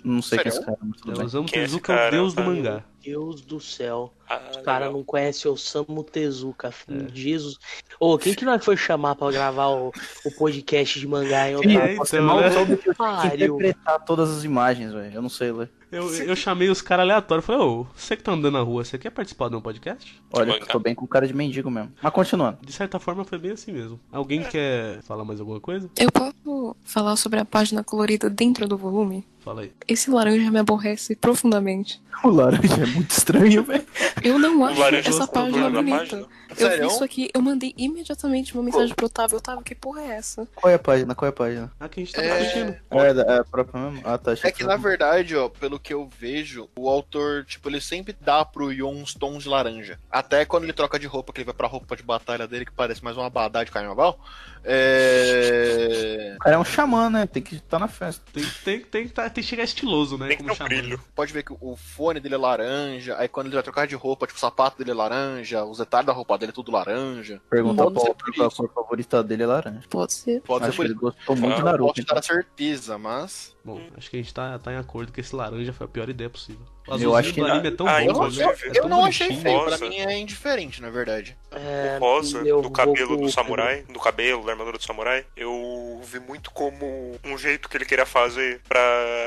Não 0.04 0.22
sei 0.22 0.38
quem 0.38 0.48
é 0.48 0.50
Sério? 0.50 0.58
esse 0.60 0.64
cara, 0.64 0.78
mas 0.82 1.00
É, 1.00 1.00
tudo 1.02 1.12
o 1.14 1.16
bem. 1.16 1.26
Osamu 1.26 1.46
Quem 1.46 1.62
é 1.62 1.64
Tezuka 1.64 1.92
é 1.92 1.96
o 1.96 1.98
cara, 1.98 2.10
deus 2.10 2.34
do 2.34 2.42
Otávio? 2.42 2.56
mangá. 2.56 2.84
Deus 3.02 3.40
do 3.40 3.60
céu. 3.60 4.12
Ah, 4.28 4.40
Os 4.50 4.56
caras 4.58 4.92
não 4.92 5.02
conhecem 5.02 5.50
o 5.50 5.56
Samu 5.56 6.04
Tezuka, 6.04 6.70
filho. 6.70 7.08
Jesus. 7.14 7.56
Ô, 7.98 8.18
quem 8.18 8.34
que 8.34 8.44
nós 8.44 8.62
foi 8.64 8.76
chamar 8.76 9.14
pra 9.14 9.30
gravar 9.30 9.68
o, 9.68 9.88
o 10.24 10.30
podcast 10.36 11.00
de 11.00 11.06
mangá, 11.06 11.48
hein, 11.48 11.54
É, 11.54 11.58
Otávio? 11.58 11.96
Você 11.96 12.16
então, 12.16 12.26
mal 12.26 12.40
né? 12.40 12.50
soube 12.50 12.76
que 12.76 12.88
eu 12.90 12.92
interpretar 12.92 14.04
todas 14.04 14.30
as 14.30 14.44
imagens, 14.44 14.92
velho. 14.92 15.14
Eu 15.14 15.22
não 15.22 15.30
sei 15.30 15.50
ler. 15.52 15.70
Eu, 15.90 16.14
eu 16.14 16.36
chamei 16.36 16.68
os 16.68 16.82
caras 16.82 17.04
aleatórios, 17.04 17.46
falei, 17.46 17.62
ô, 17.62 17.86
você 17.96 18.14
que 18.14 18.22
tá 18.22 18.32
andando 18.32 18.52
na 18.52 18.60
rua, 18.60 18.84
você 18.84 18.98
quer 18.98 19.08
participar 19.08 19.48
de 19.48 19.56
um 19.56 19.60
podcast? 19.62 20.22
Olha, 20.30 20.50
eu 20.52 20.66
tô 20.66 20.78
bem 20.78 20.94
com 20.94 21.06
cara 21.06 21.26
de 21.26 21.32
mendigo 21.32 21.70
mesmo. 21.70 21.90
Mas 22.02 22.12
continuando. 22.12 22.58
De 22.60 22.70
certa 22.72 22.98
forma 22.98 23.24
foi 23.24 23.38
bem 23.38 23.52
assim 23.52 23.72
mesmo. 23.72 23.98
Alguém 24.12 24.42
quer 24.42 25.00
falar 25.04 25.24
mais 25.24 25.40
alguma 25.40 25.60
coisa? 25.60 25.88
Eu 25.98 26.12
posso 26.12 26.76
falar 26.84 27.16
sobre 27.16 27.40
a 27.40 27.44
página 27.46 27.82
colorida 27.82 28.28
dentro 28.28 28.68
do 28.68 28.76
volume? 28.76 29.26
Fala 29.40 29.62
aí. 29.62 29.72
Esse 29.86 30.10
laranja 30.10 30.50
me 30.50 30.58
aborrece 30.58 31.16
profundamente. 31.16 32.02
O 32.24 32.28
laranja 32.30 32.82
é 32.82 32.86
muito 32.86 33.10
estranho, 33.10 33.62
velho. 33.62 33.86
Eu 34.22 34.38
não 34.38 34.64
acho 34.64 34.82
essa 34.96 35.26
página 35.26 35.70
bonita. 35.70 35.98
página? 35.98 36.26
Eu 36.50 36.56
Sério? 36.56 36.88
vi 36.88 36.94
isso 36.94 37.04
aqui, 37.04 37.30
eu 37.32 37.40
mandei 37.42 37.74
imediatamente 37.76 38.54
uma 38.54 38.62
mensagem 38.62 38.94
pro 38.94 39.06
Otávio. 39.06 39.36
Otávio, 39.36 39.62
que 39.62 39.74
porra 39.74 40.00
é 40.02 40.06
essa? 40.16 40.48
Qual 40.54 40.70
é 40.70 40.74
a 40.74 40.78
página? 40.78 41.14
Qual 41.14 41.26
é 41.26 41.28
a 41.28 41.32
página? 41.32 41.72
Ah, 41.78 41.88
que 41.88 42.00
a 42.00 42.04
gente 42.04 42.14
tá 42.14 42.22
É. 42.22 42.38
discutindo. 42.40 42.76
É, 42.90 43.34
é 43.34 43.38
a 43.38 43.44
própria 43.44 43.80
mesmo? 43.80 44.00
Ah, 44.04 44.18
tá. 44.18 44.32
É 44.42 44.50
que 44.50 44.64
na 44.64 44.76
verdade, 44.76 45.36
ó, 45.36 45.48
pelo 45.48 45.78
que 45.78 45.92
eu 45.94 46.08
vejo, 46.18 46.68
o 46.76 46.88
autor, 46.88 47.44
tipo, 47.44 47.68
ele 47.68 47.80
sempre 47.80 48.16
dá 48.20 48.44
pro 48.44 48.72
Yon 48.72 48.92
uns 48.94 49.14
tons 49.14 49.42
de 49.44 49.48
laranja. 49.48 50.00
Até 50.10 50.44
quando 50.44 50.64
ele 50.64 50.72
troca 50.72 50.98
de 50.98 51.06
roupa, 51.06 51.32
que 51.32 51.38
ele 51.40 51.44
vai 51.44 51.54
pra 51.54 51.68
roupa 51.68 51.94
de 51.96 52.02
batalha 52.02 52.48
dele, 52.48 52.64
que 52.64 52.72
parece 52.72 53.04
mais 53.04 53.16
uma 53.16 53.26
abadá 53.26 53.62
de 53.62 53.70
carnaval. 53.70 54.18
É... 54.64 56.34
O 56.36 56.38
cara 56.40 56.56
é 56.56 56.58
um 56.58 56.64
xamã, 56.64 57.08
né? 57.10 57.26
Tem 57.26 57.42
que 57.42 57.56
estar 57.56 57.78
na 57.78 57.88
festa. 57.88 58.22
Tem, 58.32 58.44
tem, 58.64 58.80
tem, 58.80 59.06
que 59.06 59.12
tá- 59.12 59.28
tem 59.30 59.42
que 59.42 59.48
chegar 59.48 59.64
estiloso, 59.64 60.16
né? 60.18 60.28
Tem 60.28 60.36
que 60.38 60.44
ter 60.44 60.52
um 60.62 60.66
brilho. 60.66 61.00
Pode 61.14 61.32
ver 61.32 61.42
que 61.44 61.52
o 61.52 61.76
fone 62.08 62.20
dele 62.20 62.34
é 62.36 62.38
laranja, 62.38 63.16
aí 63.18 63.28
quando 63.28 63.48
ele 63.48 63.54
vai 63.54 63.62
trocar 63.62 63.86
de 63.86 63.94
roupa, 63.94 64.26
tipo, 64.26 64.38
o 64.38 64.40
sapato 64.40 64.78
dele 64.78 64.92
é 64.92 64.94
laranja, 64.94 65.62
os 65.64 65.76
detalhes 65.78 66.06
da 66.06 66.12
roupa 66.12 66.38
dele 66.38 66.50
é 66.50 66.54
tudo 66.54 66.72
laranja. 66.72 67.40
Pergunta 67.50 67.82
Pode 67.84 67.94
qual 68.34 68.48
a 68.48 68.50
cor 68.50 68.70
favorita 68.74 69.22
dele 69.22 69.42
é 69.42 69.46
laranja. 69.46 69.82
Pode 69.90 70.14
ser. 70.14 70.40
Pode 70.40 70.64
Acho 70.64 70.72
ser 70.72 70.76
por 70.78 70.84
ele 70.86 70.94
gostou 70.94 71.36
muito 71.36 71.52
Ah, 71.52 71.56
de 71.56 71.60
Eu 71.60 71.64
não 71.66 71.72
Naruto. 71.72 72.00
então. 72.00 72.14
dar 72.14 72.20
a 72.20 72.22
certeza, 72.22 72.96
mas. 72.96 73.54
Bom, 73.62 73.82
acho 73.98 74.08
que 74.08 74.16
a 74.16 74.22
gente 74.22 74.32
tá, 74.32 74.58
tá 74.58 74.72
em 74.72 74.76
acordo 74.76 75.12
que 75.12 75.20
esse 75.20 75.36
laranja 75.36 75.72
foi 75.74 75.84
a 75.84 75.88
pior 75.88 76.08
ideia 76.08 76.30
possível. 76.30 76.64
O 76.86 76.96
Eu 76.96 77.14
acho 77.14 77.34
que 77.34 77.40
do 77.40 77.46
não. 77.46 77.52
anime 77.54 77.68
é 77.68 77.70
tão 77.70 77.86
Ah, 77.86 78.00
bom, 78.00 78.10
inclusive, 78.12 78.50
velho. 78.54 78.72
É 78.74 78.78
Eu 78.78 78.80
tão 78.82 78.88
não 78.88 79.04
achei 79.04 79.36
feio, 79.36 79.64
pra 79.66 79.76
mim 79.76 79.96
é 79.98 80.18
indiferente, 80.18 80.80
na 80.80 80.88
verdade. 80.88 81.36
É, 81.52 81.98
O 82.00 82.00
rosa 82.00 82.38
eu 82.38 82.56
do 82.56 82.62
vou 82.62 82.70
cabelo 82.70 83.16
com- 83.18 83.24
do 83.26 83.30
samurai, 83.30 83.82
do 83.82 84.00
cabelo, 84.00 84.42
da 84.46 84.52
armadura 84.52 84.78
do 84.78 84.82
samurai, 84.84 85.26
eu 85.36 86.00
vi 86.02 86.18
muito 86.18 86.50
como 86.50 87.18
um 87.22 87.36
jeito 87.36 87.68
que 87.68 87.76
ele 87.76 87.84
queria 87.84 88.06
fazer 88.06 88.62
pra 88.66 88.80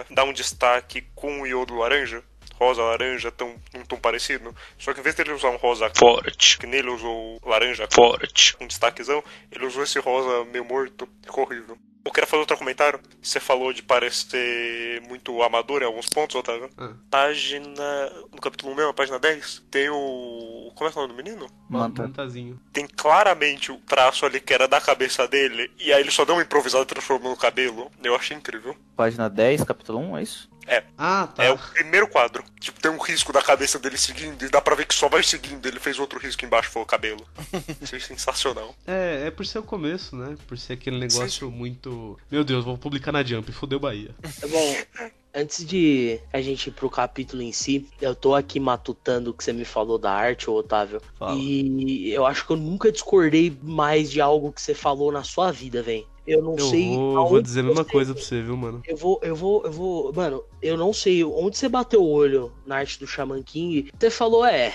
dar 0.10 0.24
um 0.24 0.34
destaque 0.34 1.04
com 1.14 1.42
o 1.42 1.46
iodo 1.46 1.76
laranja. 1.76 2.24
Rosa, 2.62 2.84
laranja, 2.84 3.32
tão, 3.32 3.56
um 3.74 3.84
tom 3.84 3.98
parecido. 3.98 4.56
Só 4.78 4.94
que 4.94 5.00
em 5.00 5.04
vez 5.04 5.16
dele 5.16 5.32
usar 5.32 5.50
um 5.50 5.58
rosa 5.58 5.92
forte, 5.98 6.60
que 6.60 6.68
nele 6.68 6.92
usou 6.92 7.40
laranja 7.44 7.88
forte, 7.92 8.56
um 8.62 8.68
destaquezão, 8.68 9.24
ele 9.52 9.66
usou 9.66 9.82
esse 9.82 9.98
rosa 9.98 10.46
meio 10.46 10.64
morto. 10.64 11.10
Ficou 11.24 11.44
horrível. 11.44 11.76
Eu 12.06 12.12
quero 12.12 12.28
fazer 12.28 12.40
outro 12.40 12.58
comentário. 12.58 13.00
Você 13.22 13.40
falou 13.40 13.74
de 13.74 13.82
parecer 13.82 15.02
muito 15.08 15.42
amador 15.42 15.82
em 15.82 15.86
alguns 15.86 16.08
pontos, 16.08 16.36
Otávio. 16.36 16.70
Ah. 16.78 16.92
Página. 17.10 18.10
No 18.32 18.40
capítulo 18.40 18.74
1 18.74 18.76
mesmo, 18.76 18.94
página 18.94 19.18
10, 19.18 19.64
tem 19.72 19.90
o. 19.90 20.72
Como 20.76 20.88
é 20.88 20.92
que 20.92 21.00
é 21.00 21.02
o 21.02 21.08
nome 21.08 21.20
do 21.20 21.24
menino? 21.24 21.48
Manta. 21.68 22.04
Mantazinho. 22.04 22.60
tem 22.72 22.88
claramente 22.88 23.72
o 23.72 23.78
traço 23.78 24.26
ali 24.26 24.40
que 24.40 24.54
era 24.54 24.68
da 24.68 24.80
cabeça 24.80 25.28
dele, 25.28 25.72
e 25.80 25.92
aí 25.92 26.02
ele 26.02 26.12
só 26.12 26.26
deu 26.26 26.36
uma 26.36 26.42
improvisada 26.42 26.84
e 26.84 26.88
transformou 26.88 27.32
no 27.32 27.38
cabelo. 27.38 27.92
Eu 28.04 28.16
achei 28.16 28.38
incrível. 28.38 28.76
Página 28.96 29.30
10, 29.30 29.64
capítulo 29.64 30.00
1, 30.00 30.18
é 30.18 30.24
isso? 30.24 30.51
Ah, 30.98 31.28
tá. 31.28 31.44
É 31.44 31.52
o 31.52 31.58
primeiro 31.58 32.08
quadro. 32.08 32.44
Tipo, 32.60 32.80
tem 32.80 32.92
um 32.92 33.00
risco 33.00 33.34
da 33.34 33.42
cabeça 33.42 33.80
dele 33.80 33.98
seguindo, 33.98 34.44
e 34.44 34.50
dá 34.50 34.62
pra 34.62 34.76
ver 34.76 34.86
que 34.86 34.94
só 34.94 35.10
vai 35.10 35.24
seguindo. 35.24 35.66
Ele 35.66 35.80
fez 35.80 36.00
outro 36.00 36.20
risco 36.20 36.46
embaixo, 36.46 36.70
foi 36.70 36.82
o 36.82 36.86
cabelo. 36.86 37.26
Achei 37.82 38.00
sensacional. 38.00 38.76
É, 38.86 39.24
é 39.28 39.32
por 39.32 39.46
ser 39.46 39.60
o 39.60 39.64
começo, 39.64 40.16
né? 40.16 40.38
Por 40.48 40.58
ser 40.58 40.74
aquele 40.74 41.00
negócio 41.00 41.50
muito. 41.50 42.20
Meu 42.30 42.44
Deus, 42.44 42.64
vou 42.64 42.78
publicar 42.78 43.12
na 43.12 43.24
Jump, 43.24 43.52
fudeu 43.52 43.80
Bahia. 43.80 44.16
É 44.42 44.48
bom, 44.48 45.12
antes 45.34 45.66
de 45.66 46.20
a 46.32 46.42
gente 46.42 46.68
ir 46.68 46.72
pro 46.72 46.90
capítulo 46.90 47.42
em 47.42 47.52
si, 47.52 47.88
eu 48.02 48.14
tô 48.16 48.36
aqui 48.36 48.60
matutando 48.60 49.32
o 49.32 49.34
que 49.34 49.44
você 49.44 49.54
me 49.54 49.66
falou 49.66 49.98
da 49.98 50.12
arte, 50.12 50.50
ô 50.50 50.56
Otávio. 50.56 51.02
Fala. 51.18 51.38
E 51.38 52.12
eu 52.12 52.26
acho 52.26 52.46
que 52.46 52.52
eu 52.52 52.58
nunca 52.58 52.92
discordei 52.92 53.56
mais 53.62 54.12
de 54.12 54.22
algo 54.22 54.52
que 54.52 54.62
você 54.62 54.74
falou 54.74 55.12
na 55.12 55.24
sua 55.24 55.52
vida, 55.52 55.82
velho. 55.82 56.08
Eu 56.26 56.42
não 56.42 56.56
Eu 56.56 56.66
sei. 56.70 56.96
vou, 56.96 57.18
aonde 57.18 57.30
vou 57.32 57.42
dizer 57.42 57.60
a 57.62 57.64
mesma 57.64 57.84
você- 57.84 57.92
coisa 57.92 58.14
pra 58.14 58.24
você, 58.24 58.42
viu, 58.42 58.56
mano? 58.56 58.82
Eu 58.86 58.96
vou, 58.98 59.20
eu 59.24 59.36
vou, 59.36 59.64
eu 59.66 59.72
vou. 59.72 60.14
Mano, 60.14 60.44
eu 60.62 60.78
não 60.78 60.94
sei 60.94 61.24
onde 61.24 61.58
você 61.58 61.68
bateu 61.68 62.04
o 62.04 62.10
olho 62.10 62.52
na 62.66 62.78
arte 62.78 63.00
do 63.00 63.08
Shaman 63.08 63.42
King. 63.44 63.90
Você 64.00 64.10
falou, 64.10 64.46
é. 64.46 64.74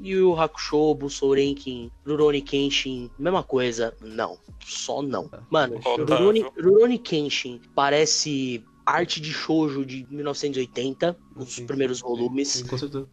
Yu 0.00 0.18
Yu 0.18 0.40
Hakusho, 0.40 0.94
Busorenkin, 0.94 1.90
Rurouni 2.06 2.40
Kenshin, 2.40 3.10
mesma 3.18 3.42
coisa. 3.42 3.92
Não, 4.00 4.38
só 4.64 5.02
não. 5.02 5.28
Mano, 5.50 5.76
Otávio. 5.78 6.04
Rurouni, 6.06 6.46
Rurouni 6.56 6.98
Kenshin 6.98 7.60
parece 7.74 8.62
arte 8.86 9.20
de 9.20 9.32
shoujo 9.32 9.84
de 9.84 10.06
1980, 10.08 11.16
os 11.36 11.54
Sim, 11.54 11.66
primeiros 11.66 11.98
sim, 11.98 12.04
volumes. 12.04 12.48
sim, 12.48 12.66
com 12.66 12.78
certeza. 12.78 13.06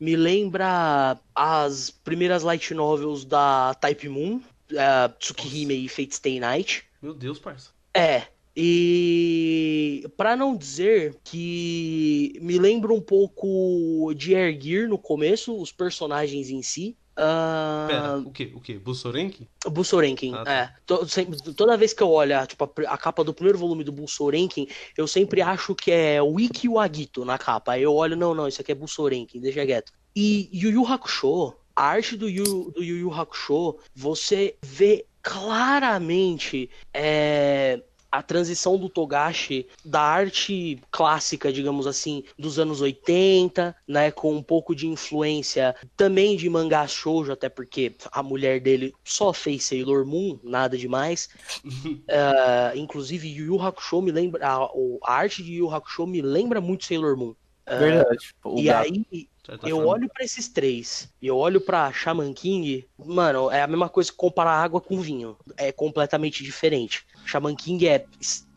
Me 0.00 0.16
lembra 0.16 1.20
as 1.34 1.90
primeiras 1.90 2.42
light 2.42 2.72
novels 2.74 3.24
da 3.24 3.74
Type 3.74 4.08
Moon, 4.08 4.40
uh, 4.74 5.12
Tsukihime 5.18 5.74
e 5.84 5.88
Fate 5.88 6.14
Stay 6.14 6.38
Night. 6.40 6.84
Meu 7.02 7.14
Deus, 7.14 7.38
parça. 7.38 7.70
É. 7.94 8.22
E 8.56 10.08
pra 10.16 10.36
não 10.36 10.56
dizer 10.56 11.16
que 11.24 12.38
me 12.40 12.58
lembra 12.58 12.92
um 12.92 13.00
pouco 13.00 14.12
de 14.14 14.30
Gear 14.60 14.88
no 14.88 14.98
começo, 14.98 15.60
os 15.60 15.72
personagens 15.72 16.50
em 16.50 16.62
si. 16.62 16.96
Ah, 17.16 17.86
Pera, 17.88 18.18
o 18.18 18.30
que? 18.32 18.52
O 18.56 18.60
que? 18.60 18.74
Busorenki? 18.76 19.48
Busorenkin, 19.68 20.34
Ah, 20.34 20.42
tá. 20.44 20.52
é. 20.52 21.06
Sempre- 21.06 21.38
toda 21.54 21.76
vez 21.76 21.92
que 21.92 22.02
eu 22.02 22.10
olho 22.10 22.36
a, 22.36 22.44
tipo, 22.44 22.64
a, 22.64 22.68
a 22.92 22.98
capa 22.98 23.22
do 23.22 23.32
primeiro 23.32 23.56
volume 23.58 23.84
do 23.84 23.92
Busorenkin, 23.92 24.66
eu 24.96 25.06
sempre 25.06 25.40
acho 25.40 25.74
que 25.76 25.92
é 25.92 26.20
Wiki 26.20 26.68
Wagito 26.68 27.24
na 27.24 27.38
capa. 27.38 27.72
Aí 27.72 27.82
eu 27.84 27.94
olho, 27.94 28.16
não, 28.16 28.34
não, 28.34 28.48
isso 28.48 28.60
aqui 28.60 28.72
é 28.72 28.74
Busorenkin, 28.74 29.40
deixa 29.40 29.64
quieto. 29.64 29.92
E 30.16 30.48
Yu 30.52 30.70
Yu 30.70 30.86
Hakusho, 30.86 31.54
a 31.74 31.84
arte 31.84 32.16
do 32.16 32.28
Yu, 32.28 32.72
do 32.72 32.82
Yu 32.82 32.98
Yu 32.98 33.12
Hakusho, 33.12 33.76
você 33.94 34.56
vê 34.62 35.04
claramente 35.22 36.70
é, 36.92 37.80
a 38.14 38.22
transição 38.22 38.78
do 38.78 38.88
Togashi 38.88 39.66
da 39.84 40.00
arte 40.00 40.78
clássica, 40.88 41.52
digamos 41.52 41.84
assim, 41.84 42.22
dos 42.38 42.60
anos 42.60 42.80
80, 42.80 43.74
né, 43.88 44.12
com 44.12 44.32
um 44.32 44.42
pouco 44.42 44.72
de 44.72 44.86
influência 44.86 45.74
também 45.96 46.36
de 46.36 46.48
mangá 46.48 46.86
shoujo, 46.86 47.32
até 47.32 47.48
porque 47.48 47.92
a 48.12 48.22
mulher 48.22 48.60
dele 48.60 48.94
só 49.02 49.32
fez 49.32 49.64
Sailor 49.64 50.06
Moon, 50.06 50.38
nada 50.44 50.78
demais. 50.78 51.28
uh, 51.64 52.70
inclusive, 52.78 53.26
Yu 53.26 53.46
Yu 53.46 53.60
Hakusho 53.60 54.00
me 54.00 54.12
lembra, 54.12 54.46
a, 54.46 54.58
a, 54.62 55.12
arte 55.12 55.42
de 55.42 55.54
Yu 55.54 55.64
Yu 55.64 55.74
Hakusho 55.74 56.06
me 56.06 56.22
lembra 56.22 56.60
muito 56.60 56.84
Sailor 56.84 57.16
Moon. 57.16 57.34
Uh, 57.66 57.78
Verdade. 57.78 58.34
O 58.44 58.60
e 58.60 58.64
gato. 58.64 58.92
aí, 58.92 59.28
eu 59.62 59.86
olho 59.86 60.08
para 60.08 60.24
esses 60.24 60.48
três 60.48 61.08
e 61.20 61.26
eu 61.26 61.36
olho 61.36 61.60
para 61.60 61.92
Shaman 61.92 62.32
King, 62.32 62.86
mano, 62.98 63.50
é 63.50 63.62
a 63.62 63.66
mesma 63.66 63.88
coisa 63.88 64.10
que 64.10 64.16
comparar 64.16 64.62
água 64.62 64.80
com 64.80 65.00
vinho. 65.00 65.36
É 65.56 65.70
completamente 65.70 66.42
diferente. 66.42 67.04
Shaman 67.24 67.54
King 67.54 67.88
é 67.88 68.06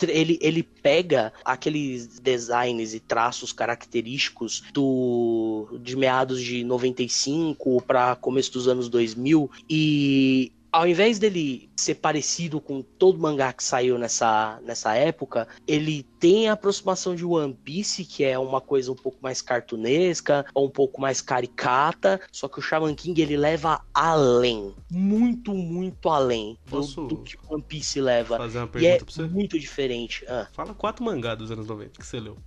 ele, 0.08 0.38
ele 0.42 0.64
pega 0.64 1.34
aqueles 1.44 2.20
designs 2.20 2.94
e 2.94 3.00
traços 3.00 3.52
característicos 3.52 4.64
do 4.74 5.78
de 5.82 5.96
meados 5.96 6.42
de 6.42 6.64
95 6.64 7.82
para 7.82 8.16
começo 8.16 8.52
dos 8.54 8.68
anos 8.68 8.90
2000 8.90 9.50
e 9.70 10.52
ao 10.72 10.88
invés 10.88 11.20
dele 11.20 11.70
ser 11.76 11.96
parecido 11.96 12.60
com 12.60 12.82
todo 12.82 13.20
mangá 13.20 13.54
que 13.54 13.64
saiu 13.64 13.98
nessa, 13.98 14.60
nessa 14.64 14.96
época, 14.96 15.48
ele 15.68 16.04
tem 16.20 16.50
a 16.50 16.54
aproximação 16.54 17.16
de 17.16 17.26
One 17.26 17.54
Piece, 17.54 18.04
que 18.06 18.24
é 18.24 18.38
uma 18.38 18.60
coisa 18.60 18.92
um 18.92 18.96
pouco 18.96 19.18
mais 19.22 19.42
cartunesca, 19.42 20.46
ou 20.54 20.68
um 20.68 20.70
pouco 20.70 21.00
mais 21.00 21.22
caricata, 21.22 22.20
só 22.32 22.48
que 22.48 22.60
o 22.60 22.62
Shaman 22.62 22.96
King 22.96 23.22
ele 23.22 23.38
leva 23.38 23.82
além, 23.94 24.74
muito, 24.92 25.54
muito 25.54 26.10
além 26.10 26.58
do, 26.66 26.82
do 27.08 27.18
que 27.24 27.38
o 27.38 27.54
One 27.54 27.64
Piece 27.64 28.02
leva. 28.02 28.38
Fazer 28.38 28.60
uma 28.60 28.68
pergunta 28.68 28.94
e 28.94 28.96
é 28.96 28.98
pra 28.98 29.12
você? 29.12 29.24
muito 29.24 29.60
diferente. 29.60 30.26
Ah. 30.28 30.48
Fala 30.52 30.74
quatro 30.74 31.04
mangá 31.04 31.36
dos 31.36 31.52
anos 31.52 31.68
90 31.68 32.00
que 32.00 32.06
você 32.06 32.20
leu. 32.20 32.38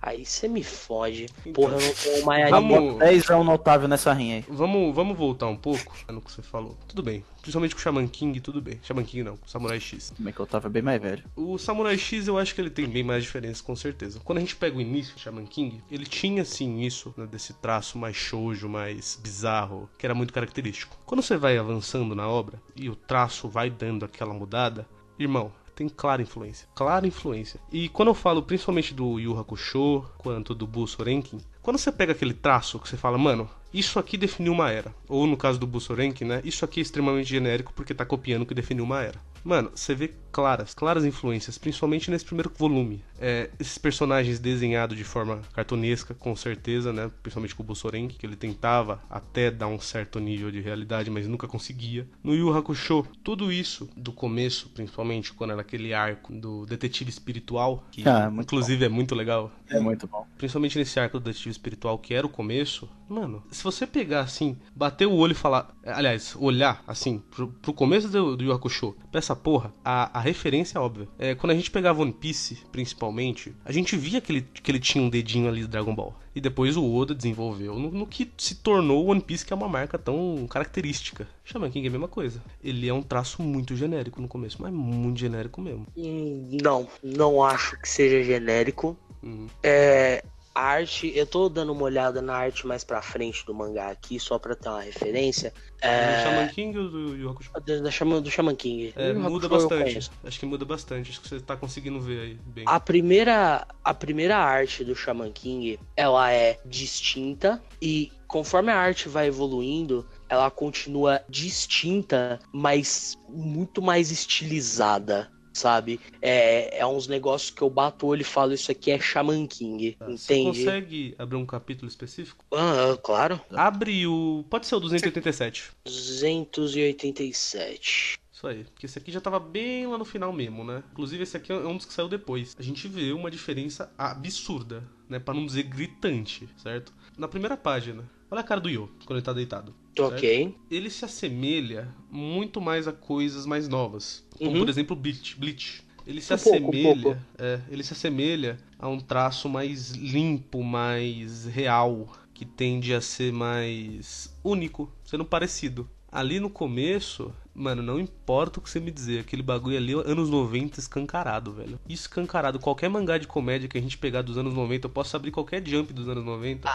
Aí 0.00 0.24
você 0.24 0.46
me 0.46 0.62
fode. 0.62 1.26
Então, 1.40 1.52
Porra, 1.52 1.74
eu 1.74 1.80
não 1.80 1.94
tenho 1.94 2.26
mais 2.26 2.50
Vamos 2.50 2.98
10 2.98 3.28
no 3.28 3.52
Otávio 3.52 3.88
nessa 3.88 4.12
rinha 4.12 4.36
aí. 4.36 4.44
Vamos, 4.48 4.94
vamos 4.94 5.16
voltar 5.16 5.46
um 5.48 5.56
pouco 5.56 5.94
no 6.08 6.20
que 6.20 6.30
você 6.30 6.42
falou. 6.42 6.76
Tudo 6.86 7.02
bem. 7.02 7.24
Principalmente 7.40 7.74
com 7.74 7.80
o 7.80 7.82
Shaman 7.82 8.06
King, 8.06 8.40
tudo 8.40 8.60
bem. 8.60 8.78
Shaman 8.82 9.04
King 9.04 9.24
não, 9.24 9.36
com 9.36 9.46
o 9.46 9.48
Samurai 9.48 9.80
X. 9.80 10.12
Como 10.16 10.28
é 10.28 10.32
que 10.32 10.40
o 10.40 10.44
Otávio 10.44 10.68
é 10.68 10.70
bem 10.70 10.82
mais 10.82 11.00
velho. 11.00 11.24
O 11.34 11.58
Samurai 11.58 11.98
X 11.98 12.28
eu 12.28 12.38
acho 12.38 12.54
que 12.54 12.60
ele 12.60 12.70
tem 12.70 12.86
bem 12.86 13.02
mais 13.02 13.24
diferença, 13.24 13.62
com 13.62 13.74
certeza. 13.74 14.20
Quando 14.22 14.38
a 14.38 14.40
gente 14.40 14.54
pega 14.54 14.76
o 14.76 14.80
início 14.80 15.14
do 15.14 15.20
Shaman 15.20 15.46
King, 15.46 15.82
ele 15.90 16.06
tinha 16.06 16.44
sim 16.44 16.80
isso, 16.80 17.12
né, 17.16 17.26
desse 17.26 17.54
traço 17.54 17.98
mais 17.98 18.16
shoujo, 18.16 18.68
mais 18.68 19.18
bizarro, 19.22 19.88
que 19.98 20.06
era 20.06 20.14
muito 20.14 20.32
característico. 20.32 20.96
Quando 21.04 21.22
você 21.22 21.36
vai 21.36 21.58
avançando 21.58 22.14
na 22.14 22.28
obra 22.28 22.60
e 22.76 22.88
o 22.88 22.94
traço 22.94 23.48
vai 23.48 23.70
dando 23.70 24.04
aquela 24.04 24.34
mudada, 24.34 24.86
irmão, 25.18 25.52
tem 25.78 25.88
clara 25.88 26.20
influência. 26.20 26.68
Clara 26.74 27.06
influência. 27.06 27.60
E 27.70 27.88
quando 27.88 28.08
eu 28.08 28.14
falo 28.14 28.42
principalmente 28.42 28.92
do 28.92 29.20
Yu 29.20 29.38
Hakusho, 29.38 30.04
quanto 30.18 30.52
do 30.52 30.66
Busorenkin, 30.66 31.38
quando 31.62 31.78
você 31.78 31.92
pega 31.92 32.10
aquele 32.10 32.34
traço 32.34 32.80
que 32.80 32.88
você 32.88 32.96
fala, 32.96 33.16
mano, 33.16 33.48
isso 33.72 33.96
aqui 33.96 34.16
definiu 34.16 34.52
uma 34.52 34.72
era. 34.72 34.92
Ou 35.08 35.24
no 35.24 35.36
caso 35.36 35.56
do 35.56 35.68
Busorenkin, 35.68 36.24
né? 36.24 36.40
Isso 36.42 36.64
aqui 36.64 36.80
é 36.80 36.82
extremamente 36.82 37.30
genérico 37.30 37.72
porque 37.72 37.94
tá 37.94 38.04
copiando 38.04 38.42
o 38.42 38.46
que 38.46 38.54
definiu 38.54 38.82
uma 38.82 39.00
era. 39.02 39.20
Mano, 39.44 39.70
você 39.72 39.94
vê 39.94 40.12
claras, 40.30 40.74
claras 40.74 41.04
influências, 41.04 41.58
principalmente 41.58 42.10
nesse 42.10 42.24
primeiro 42.24 42.50
volume. 42.56 43.02
É, 43.20 43.50
esses 43.58 43.78
personagens 43.78 44.38
desenhados 44.38 44.96
de 44.96 45.04
forma 45.04 45.40
cartunesca, 45.52 46.14
com 46.14 46.34
certeza, 46.36 46.92
né? 46.92 47.10
Principalmente 47.22 47.54
com 47.54 47.62
o 47.62 47.66
Bussorenki, 47.66 48.16
que 48.16 48.24
ele 48.26 48.36
tentava 48.36 49.02
até 49.10 49.50
dar 49.50 49.66
um 49.66 49.80
certo 49.80 50.20
nível 50.20 50.50
de 50.50 50.60
realidade, 50.60 51.10
mas 51.10 51.26
nunca 51.26 51.48
conseguia. 51.48 52.06
No 52.22 52.34
Yu 52.34 52.54
Hakusho, 52.54 53.04
tudo 53.24 53.52
isso, 53.52 53.88
do 53.96 54.12
começo, 54.12 54.68
principalmente, 54.70 55.32
quando 55.32 55.50
era 55.52 55.60
aquele 55.60 55.92
arco 55.92 56.32
do 56.32 56.64
detetive 56.66 57.10
espiritual, 57.10 57.84
que 57.90 58.08
Ah, 58.08 58.30
é 58.32 58.40
inclusive 58.40 58.84
é 58.84 58.88
muito 58.88 59.14
legal. 59.14 59.50
É 59.68 59.80
muito 59.80 60.06
bom. 60.06 60.26
Principalmente 60.36 60.78
nesse 60.78 60.98
arco 61.00 61.18
do 61.18 61.24
detetive 61.24 61.50
espiritual, 61.50 61.98
que 61.98 62.14
era 62.14 62.26
o 62.26 62.30
começo, 62.30 62.88
mano, 63.08 63.42
se 63.50 63.62
você 63.62 63.86
pegar 63.86 64.20
assim, 64.20 64.56
bater 64.74 65.06
o 65.06 65.14
olho 65.14 65.32
e 65.32 65.34
falar. 65.34 65.74
Aliás, 65.84 66.36
olhar 66.38 66.82
assim, 66.86 67.18
pro, 67.30 67.48
pro 67.48 67.72
começo 67.72 68.08
do, 68.08 68.36
do 68.36 68.44
Yu 68.44 68.52
Hakusho, 68.52 68.94
pra 69.10 69.18
essa 69.18 69.34
porra, 69.34 69.72
a, 69.84 70.17
a 70.18 70.20
referência 70.20 70.78
é 70.78 70.80
óbvia. 70.80 71.08
É, 71.18 71.34
quando 71.34 71.52
a 71.52 71.54
gente 71.54 71.70
pegava 71.70 72.02
One 72.02 72.12
Piece, 72.12 72.58
principalmente, 72.72 73.54
a 73.64 73.70
gente 73.70 73.96
via 73.96 74.20
que 74.20 74.32
ele, 74.32 74.42
que 74.42 74.70
ele 74.70 74.80
tinha 74.80 75.02
um 75.02 75.08
dedinho 75.08 75.48
ali 75.48 75.62
do 75.62 75.68
Dragon 75.68 75.94
Ball. 75.94 76.14
E 76.34 76.40
depois 76.40 76.76
o 76.76 76.94
Oda 76.94 77.14
desenvolveu 77.14 77.78
no, 77.78 77.90
no 77.90 78.06
que 78.06 78.30
se 78.36 78.56
tornou 78.56 79.04
o 79.06 79.10
One 79.10 79.20
Piece, 79.20 79.46
que 79.46 79.52
é 79.52 79.56
uma 79.56 79.68
marca 79.68 79.96
tão 79.98 80.46
característica. 80.50 81.28
Shaman 81.44 81.70
King 81.70 81.86
é 81.86 81.88
a 81.88 81.92
mesma 81.92 82.08
coisa. 82.08 82.42
Ele 82.62 82.88
é 82.88 82.92
um 82.92 83.02
traço 83.02 83.42
muito 83.42 83.76
genérico 83.76 84.20
no 84.20 84.28
começo, 84.28 84.60
mas 84.60 84.72
muito 84.72 85.18
genérico 85.18 85.60
mesmo. 85.60 85.86
Hum, 85.96 86.58
Não, 86.62 86.88
não 87.02 87.42
acho 87.42 87.80
que 87.80 87.88
seja 87.88 88.22
genérico. 88.22 88.96
Uhum. 89.22 89.46
É, 89.62 90.24
a 90.58 90.62
arte, 90.62 91.12
eu 91.14 91.24
tô 91.26 91.48
dando 91.48 91.72
uma 91.72 91.84
olhada 91.84 92.20
na 92.20 92.34
arte 92.34 92.66
mais 92.66 92.82
pra 92.82 93.00
frente 93.00 93.46
do 93.46 93.54
mangá 93.54 93.90
aqui, 93.90 94.18
só 94.18 94.38
pra 94.38 94.54
ter 94.56 94.68
uma 94.68 94.80
referência. 94.82 95.52
Do 95.80 95.86
É, 95.86 96.22
Shaman 96.24 96.48
King 96.48 96.76
ou 96.78 96.88
do 96.90 97.16
Yu 97.16 97.30
Hakusho? 97.30 97.50
da- 97.64 97.80
da 97.80 97.90
Shaman- 97.90 98.20
do 98.20 98.30
Shaman 98.30 98.56
King. 98.56 98.92
É, 98.96 99.12
muda 99.12 99.48
bastante. 99.48 100.10
Acho 100.24 100.40
que 100.40 100.46
muda 100.46 100.64
bastante. 100.64 101.10
Acho 101.10 101.20
que 101.20 101.28
você 101.28 101.38
tá 101.40 101.56
conseguindo 101.56 102.00
ver 102.00 102.20
aí 102.20 102.34
bem. 102.44 102.64
A 102.66 102.80
primeira, 102.80 103.64
a 103.84 103.94
primeira 103.94 104.36
arte 104.36 104.82
do 104.84 104.96
Shaman 104.96 105.30
King, 105.30 105.78
ela 105.96 106.32
é 106.32 106.58
distinta 106.66 107.62
e 107.80 108.10
conforme 108.26 108.70
a 108.72 108.76
arte 108.76 109.08
vai 109.08 109.28
evoluindo, 109.28 110.06
ela 110.28 110.50
continua 110.50 111.22
distinta, 111.28 112.40
mas 112.52 113.16
muito 113.28 113.80
mais 113.80 114.10
estilizada, 114.10 115.30
sabe? 115.58 116.00
É, 116.22 116.78
é 116.78 116.86
uns 116.86 117.06
negócios 117.06 117.50
que 117.50 117.62
eu 117.62 117.70
bato 117.70 118.06
o 118.06 118.10
olho 118.10 118.22
e 118.22 118.24
falo, 118.24 118.52
isso 118.52 118.70
aqui 118.70 118.90
é 118.90 118.98
Shaman 118.98 119.46
King, 119.46 119.96
Você 120.00 120.36
entende? 120.36 120.64
consegue 120.64 121.14
abrir 121.18 121.36
um 121.36 121.46
capítulo 121.46 121.88
específico? 121.88 122.44
Ah, 122.52 122.96
claro. 123.02 123.40
Abre 123.50 124.06
o. 124.06 124.44
Pode 124.48 124.66
ser 124.66 124.76
o 124.76 124.80
287. 124.80 125.70
287. 125.84 128.18
Isso 128.32 128.46
aí. 128.46 128.64
Porque 128.64 128.86
esse 128.86 128.98
aqui 128.98 129.10
já 129.10 129.20
tava 129.20 129.40
bem 129.40 129.86
lá 129.86 129.98
no 129.98 130.04
final 130.04 130.32
mesmo, 130.32 130.62
né? 130.62 130.82
Inclusive, 130.92 131.24
esse 131.24 131.36
aqui 131.36 131.50
é 131.50 131.56
um 131.56 131.76
dos 131.76 131.86
que 131.86 131.92
saiu 131.92 132.08
depois. 132.08 132.54
A 132.58 132.62
gente 132.62 132.86
vê 132.86 133.12
uma 133.12 133.30
diferença 133.30 133.92
absurda, 133.98 134.84
né? 135.08 135.18
Pra 135.18 135.34
não 135.34 135.44
dizer 135.44 135.64
gritante, 135.64 136.48
certo? 136.56 136.92
Na 137.16 137.26
primeira 137.26 137.56
página. 137.56 138.08
Olha 138.30 138.42
a 138.42 138.44
cara 138.44 138.60
do 138.60 138.68
Yo, 138.68 138.88
quando 139.06 139.16
ele 139.18 139.24
tá 139.24 139.32
deitado. 139.32 139.74
Ok. 140.06 140.54
Ele 140.70 140.90
se 140.90 141.04
assemelha 141.04 141.88
muito 142.10 142.60
mais 142.60 142.86
a 142.88 142.92
coisas 142.92 143.44
mais 143.46 143.68
novas. 143.68 144.24
Como, 144.38 144.50
Uhum. 144.52 144.58
por 144.60 144.68
exemplo, 144.68 144.94
Bleach. 144.96 145.36
Bleach. 145.38 145.82
Ele 146.06 146.20
se 146.22 146.32
Um 146.32 146.38
pouco, 146.38 146.58
um 146.58 146.68
assemelha. 146.68 147.02
pouco. 147.02 147.20
é, 147.38 147.60
ele 147.70 147.82
se 147.82 147.92
assemelha 147.92 148.58
a 148.78 148.88
um 148.88 148.98
traço 148.98 149.48
mais 149.48 149.90
limpo, 149.90 150.62
mais 150.64 151.44
real, 151.46 152.10
que 152.32 152.44
tende 152.46 152.94
a 152.94 153.00
ser 153.00 153.32
mais 153.32 154.34
único, 154.42 154.90
sendo 155.04 155.24
parecido. 155.24 155.88
Ali 156.10 156.40
no 156.40 156.48
começo, 156.48 157.30
mano, 157.58 157.82
não 157.82 157.98
importa 157.98 158.58
o 158.58 158.62
que 158.62 158.70
você 158.70 158.78
me 158.80 158.90
dizer, 158.90 159.20
aquele 159.20 159.42
bagulho 159.42 159.76
ali, 159.76 159.92
anos 159.92 160.30
90 160.30 160.78
escancarado, 160.80 161.52
velho. 161.52 161.78
Escancarado. 161.88 162.58
Qualquer 162.58 162.88
mangá 162.88 163.18
de 163.18 163.26
comédia 163.26 163.68
que 163.68 163.76
a 163.76 163.80
gente 163.80 163.98
pegar 163.98 164.22
dos 164.22 164.38
anos 164.38 164.54
90, 164.54 164.86
eu 164.86 164.90
posso 164.90 165.14
abrir 165.16 165.30
qualquer 165.30 165.66
jump 165.66 165.92
dos 165.92 166.08
anos 166.08 166.24
90, 166.24 166.68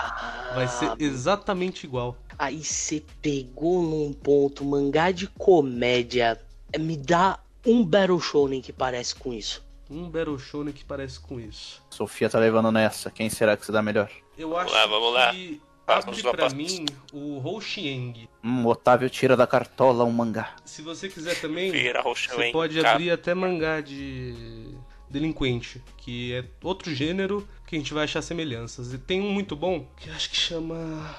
vai 0.54 0.68
ser 0.68 0.90
Ah, 0.92 0.96
exatamente 1.00 1.86
igual. 1.86 2.18
Aí 2.38 2.64
você 2.64 3.04
pegou 3.22 3.82
num 3.82 4.12
ponto, 4.14 4.66
mangá 4.66 5.12
de 5.12 5.28
comédia. 5.28 6.40
Me 6.80 6.98
dá 6.98 7.40
um 7.66 7.86
Battle 7.86 8.20
Shonen 8.20 8.62
que 8.62 8.74
parece 8.74 9.16
com 9.16 9.32
isso. 9.34 9.64
Um 9.90 10.10
Battle 10.10 10.38
Shonen 10.40 10.74
que 10.74 10.84
parece 10.84 11.20
com 11.20 11.40
isso. 11.40 11.82
Sofia 11.90 12.30
tá 12.30 12.40
levando 12.40 12.72
nessa. 12.72 13.12
Quem 13.12 13.30
será 13.30 13.56
que 13.56 13.66
se 13.66 13.72
dá 13.72 13.82
melhor? 13.82 14.10
Eu 14.38 14.58
acho 14.58 14.74
lá, 14.74 14.86
vamos 14.88 15.14
lá. 15.14 15.32
que 15.32 15.62
abre 15.88 16.24
pra 16.24 16.50
mim 16.50 16.86
o 17.12 17.40
Hoshieng. 17.46 18.28
Hum, 18.44 18.66
Otávio 18.66 19.10
tira 19.10 19.36
da 19.36 19.48
cartola 19.48 20.04
um 20.04 20.12
mangá. 20.12 20.56
Se 20.66 20.82
você 20.82 21.10
quiser 21.10 21.40
também, 21.40 21.72
Vira 21.72 22.02
você 22.02 22.52
pode 22.52 22.84
abrir 22.86 23.12
até 23.12 23.34
mangá 23.34 23.82
de 23.82 24.76
delinquente, 25.10 25.82
que 25.98 26.34
é 26.34 26.46
outro 26.64 26.94
gênero 26.94 27.48
que 27.68 27.76
a 27.76 27.80
gente 27.80 27.94
vai 27.94 28.06
achar 28.06 28.22
semelhanças. 28.22 28.94
E 28.94 28.98
tem 28.98 29.22
um 29.22 29.32
muito 29.32 29.56
bom 29.56 29.88
que 29.98 30.10
eu 30.10 30.14
acho 30.14 30.30
que 30.30 30.36
chama 30.36 31.16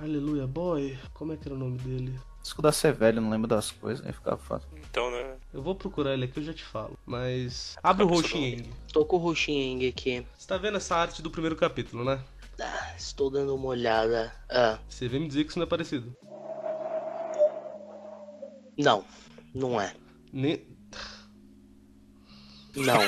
Aleluia 0.00 0.46
Boy. 0.46 0.98
Como 1.14 1.32
é 1.32 1.36
que 1.36 1.46
era 1.46 1.54
o 1.54 1.58
nome 1.58 1.78
dele? 1.78 2.18
Escuda 2.42 2.70
ser 2.70 2.92
velho, 2.92 3.20
não 3.20 3.28
lembro 3.28 3.48
das 3.48 3.72
coisas, 3.72 4.06
aí 4.06 4.12
ficava 4.12 4.36
fácil. 4.36 4.68
Então, 4.88 5.10
né? 5.10 5.34
Eu 5.52 5.60
vou 5.60 5.74
procurar 5.74 6.14
ele 6.14 6.26
aqui, 6.26 6.38
eu 6.38 6.44
já 6.44 6.54
te 6.54 6.62
falo. 6.62 6.96
Mas 7.04 7.76
abre 7.82 8.04
o 8.04 8.08
Hoshieng. 8.08 8.70
Tô 8.92 9.04
com 9.04 9.16
o 9.16 9.18
Roxinheng 9.18 9.88
aqui. 9.88 10.24
Você 10.38 10.46
tá 10.46 10.56
vendo 10.56 10.76
essa 10.76 10.94
arte 10.94 11.20
do 11.20 11.30
primeiro 11.30 11.56
capítulo, 11.56 12.04
né? 12.04 12.20
Ah, 12.60 12.94
estou 12.96 13.30
dando 13.30 13.54
uma 13.54 13.66
olhada. 13.68 14.32
Ah, 14.50 14.78
Você 14.88 15.08
vem 15.08 15.20
me 15.20 15.28
dizer 15.28 15.44
que 15.44 15.50
isso 15.50 15.58
não 15.58 15.66
é 15.66 15.68
parecido. 15.68 16.16
não, 18.78 19.04
não 19.54 19.80
é. 19.80 19.94
Nem... 20.32 20.66
Não. 22.76 23.00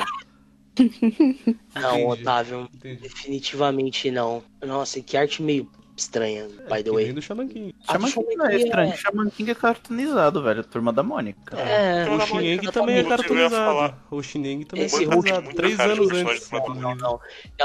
Não, 1.75 1.99
Entendi. 1.99 2.23
Otávio. 2.23 2.69
Entendi. 2.73 3.01
Definitivamente 3.03 4.11
não. 4.13 4.45
Nossa, 4.65 5.01
que 5.03 5.17
arte 5.17 5.43
meio 5.43 5.69
estranha, 6.01 6.47
by 6.71 6.83
the 6.83 6.91
É, 6.91 6.93
way. 6.93 7.13
do 7.13 7.21
Shaman 7.23 7.49
King. 7.49 7.75
A 7.87 7.93
Shaman 7.93 8.09
do 8.09 8.15
King 8.25 8.37
não 8.37 8.47
é 8.47 8.57
estranho. 8.57 8.97
Shaman 8.97 9.31
King 9.31 9.51
é 9.51 9.55
cartoonizado, 9.55 10.43
velho. 10.43 10.65
Turma 10.65 10.93
da 10.93 11.03
Mônica. 11.03 11.57
É, 11.59 12.05
Turma 12.05 12.25
O 12.25 12.29
Mônica 12.29 12.73
também 12.73 12.99
é 12.99 13.05
cartoonizado. 13.05 13.95
O 14.11 14.23
também 14.65 14.83
é 14.83 14.87
Esse 14.87 15.05
cartoonizado. 15.05 15.43
Hulk- 15.45 15.55
Três 15.57 15.81
anos 15.81 16.11
antes. 16.11 16.51
não, 16.51 16.95
não. 16.97 17.21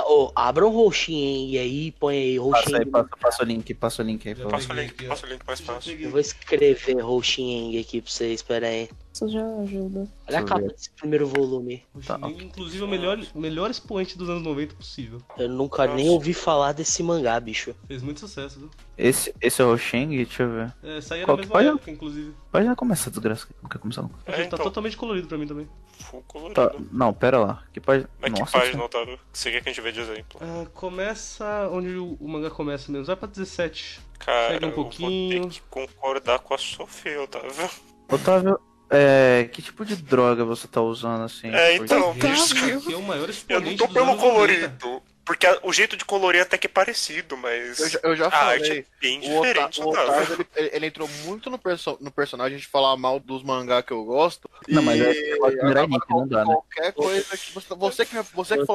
Ô, 0.05 0.31
abra 0.35 0.65
um 0.67 0.69
Roxinha 0.69 1.61
aí, 1.61 1.91
põe 1.99 2.17
aí 2.17 2.39
Passa 2.51 2.77
aí, 2.77 2.85
passa, 2.85 3.09
passa 3.19 3.43
o 3.43 3.45
link, 3.45 3.73
passa 3.73 4.01
o 4.01 4.05
link 4.05 4.27
aí. 4.27 4.35
Passa 4.35 4.73
o 4.73 4.75
link, 4.75 5.03
passa 5.05 5.25
o 5.25 5.29
link 5.29 5.41
mais 5.45 5.59
fácil. 5.59 5.99
Eu 5.99 6.09
vou 6.09 6.19
escrever 6.19 6.99
Roxinha 7.01 7.79
aqui 7.81 8.01
pra 8.01 8.11
vocês, 8.11 8.41
pera 8.41 8.67
aí. 8.67 8.89
Isso 9.13 9.30
já 9.30 9.45
ajuda. 9.62 10.08
Olha 10.28 10.39
a 10.39 10.41
eu 10.41 10.45
capa 10.45 10.62
desse 10.62 10.89
primeiro 10.89 11.28
volume. 11.28 11.84
Tá, 12.06 12.17
inclusive, 12.23 12.82
é 12.82 12.86
o 12.86 12.89
melhor, 12.89 13.19
melhor 13.36 13.69
expoente 13.69 14.17
dos 14.17 14.28
anos 14.28 14.41
90 14.41 14.73
possível. 14.73 15.21
Eu 15.38 15.47
nunca 15.49 15.86
nem 15.86 16.06
Nossa. 16.06 16.12
ouvi 16.15 16.34
falar 16.34 16.71
desse 16.71 17.04
mangá, 17.04 17.39
bicho. 17.39 17.76
Fez 17.88 18.02
muito 18.02 18.21
sucesso, 18.21 18.60
viu? 18.60 18.71
Esse, 18.97 19.32
esse 19.39 19.62
é 19.62 19.65
o 19.65 19.78
Sheng, 19.78 20.15
deixa 20.17 20.41
eu 20.43 20.49
ver. 20.49 20.73
É, 20.84 20.99
Qual 21.26 21.38
na 21.38 21.43
que 21.43 21.49
mesma 21.49 21.71
época, 21.73 21.91
inclusive. 21.91 22.34
Pode 22.52 22.65
já 22.65 22.76
começar, 22.76 23.10
desgraça. 23.12 23.47
Não 23.62 23.69
quer 23.69 23.78
começar 23.78 24.02
não. 24.02 24.10
Tá 24.10 24.34
É, 24.34 24.43
então. 24.45 24.58
totalmente 24.58 24.97
colorido 24.97 25.28
pra 25.28 25.38
mim 25.38 25.45
também. 25.45 25.69
Full 25.99 26.23
colorido. 26.28 26.56
Tá, 26.56 26.76
não, 26.91 27.13
pera 27.13 27.38
lá. 27.38 27.63
Que 27.71 27.80
página? 27.80 28.10
Mas 28.19 28.34
que 28.34 28.39
Nossa, 28.39 28.52
página, 28.52 28.71
senhora. 28.71 28.86
Otávio? 28.88 29.19
Você 29.32 29.52
quer 29.52 29.62
que 29.62 29.69
a 29.69 29.71
gente 29.71 29.82
vê 29.82 29.91
de 29.91 29.99
exemplo? 29.99 30.39
Ah, 30.41 30.65
começa 30.73 31.69
onde 31.71 31.95
o, 31.95 32.17
o 32.19 32.28
mangá 32.28 32.49
começa 32.49 32.91
mesmo. 32.91 33.06
Vai 33.06 33.15
pra 33.15 33.28
17. 33.28 34.02
Cara, 34.17 34.54
Segue 34.54 34.65
um 34.65 34.69
eu 34.69 34.76
vou 34.76 34.84
pouquinho. 34.86 35.43
ter 35.43 35.49
que 35.49 35.62
concordar 35.69 36.39
com 36.39 36.56
a 36.56 36.58
Sofia, 36.58 37.21
Otávio. 37.21 37.69
Otávio, 38.10 38.60
é, 38.93 39.49
que 39.51 39.62
tipo 39.62 39.84
de 39.86 39.95
droga 39.95 40.45
você 40.45 40.67
tá 40.67 40.82
usando 40.82 41.23
assim? 41.23 41.49
É, 41.53 41.77
Porque- 41.77 41.93
então, 41.93 42.15
Esse 42.34 42.56
isso. 42.56 42.58
aqui 42.79 42.93
é 42.93 42.95
o 42.97 43.01
maior 43.01 43.29
Eu 43.49 43.62
não 43.62 43.75
tô 43.75 43.88
pelo 43.88 44.06
anos 44.12 44.21
90. 44.21 44.34
colorido. 44.34 45.03
Porque 45.25 45.47
a- 45.47 45.58
o 45.63 45.71
jeito 45.71 45.95
de 45.95 46.03
colorir 46.03 46.41
até 46.41 46.58
que 46.58 46.67
é 46.67 46.69
parecido, 46.69 47.38
mas. 47.38 47.79
Eu 47.79 47.89
já, 47.89 47.99
eu 48.03 48.15
já 48.15 48.27
a 48.27 48.45
arte 48.45 48.65
falei. 48.67 48.79
é 48.79 48.86
bem 48.99 49.17
O, 49.19 49.21
diferente, 49.21 49.82
o. 49.82 49.88
Otávio, 49.88 50.34
ele, 50.34 50.47
ele- 50.58 50.69
ele 50.73 50.86
entrou 50.88 51.10
muito 51.23 51.49
no, 51.49 51.58
perso 51.58 51.97
no 52.01 52.12
personagem 52.12 52.58
de 52.58 52.67
falar 52.67 52.97
mal 52.97 53.21
dos 53.21 53.41
mangá 53.41 53.82
que 53.82 53.93
eu 53.93 54.03
gosto. 54.03 54.49
Não, 54.67 54.82
mas 54.84 54.99
e 54.99 55.03
é 55.03 55.38
gosto 55.38 55.58
de 55.58 55.65
Mirai 55.65 55.88
Nikki, 55.88 56.06
não 56.10 56.27
dá, 56.27 56.39
né? 56.43 56.53
Qualquer 56.53 56.91
coisa 56.91 57.38
que 57.38 57.51
você, 57.53 57.73
você 57.73 58.06
que, 58.06 58.15
você 58.34 58.58
que. 58.58 58.65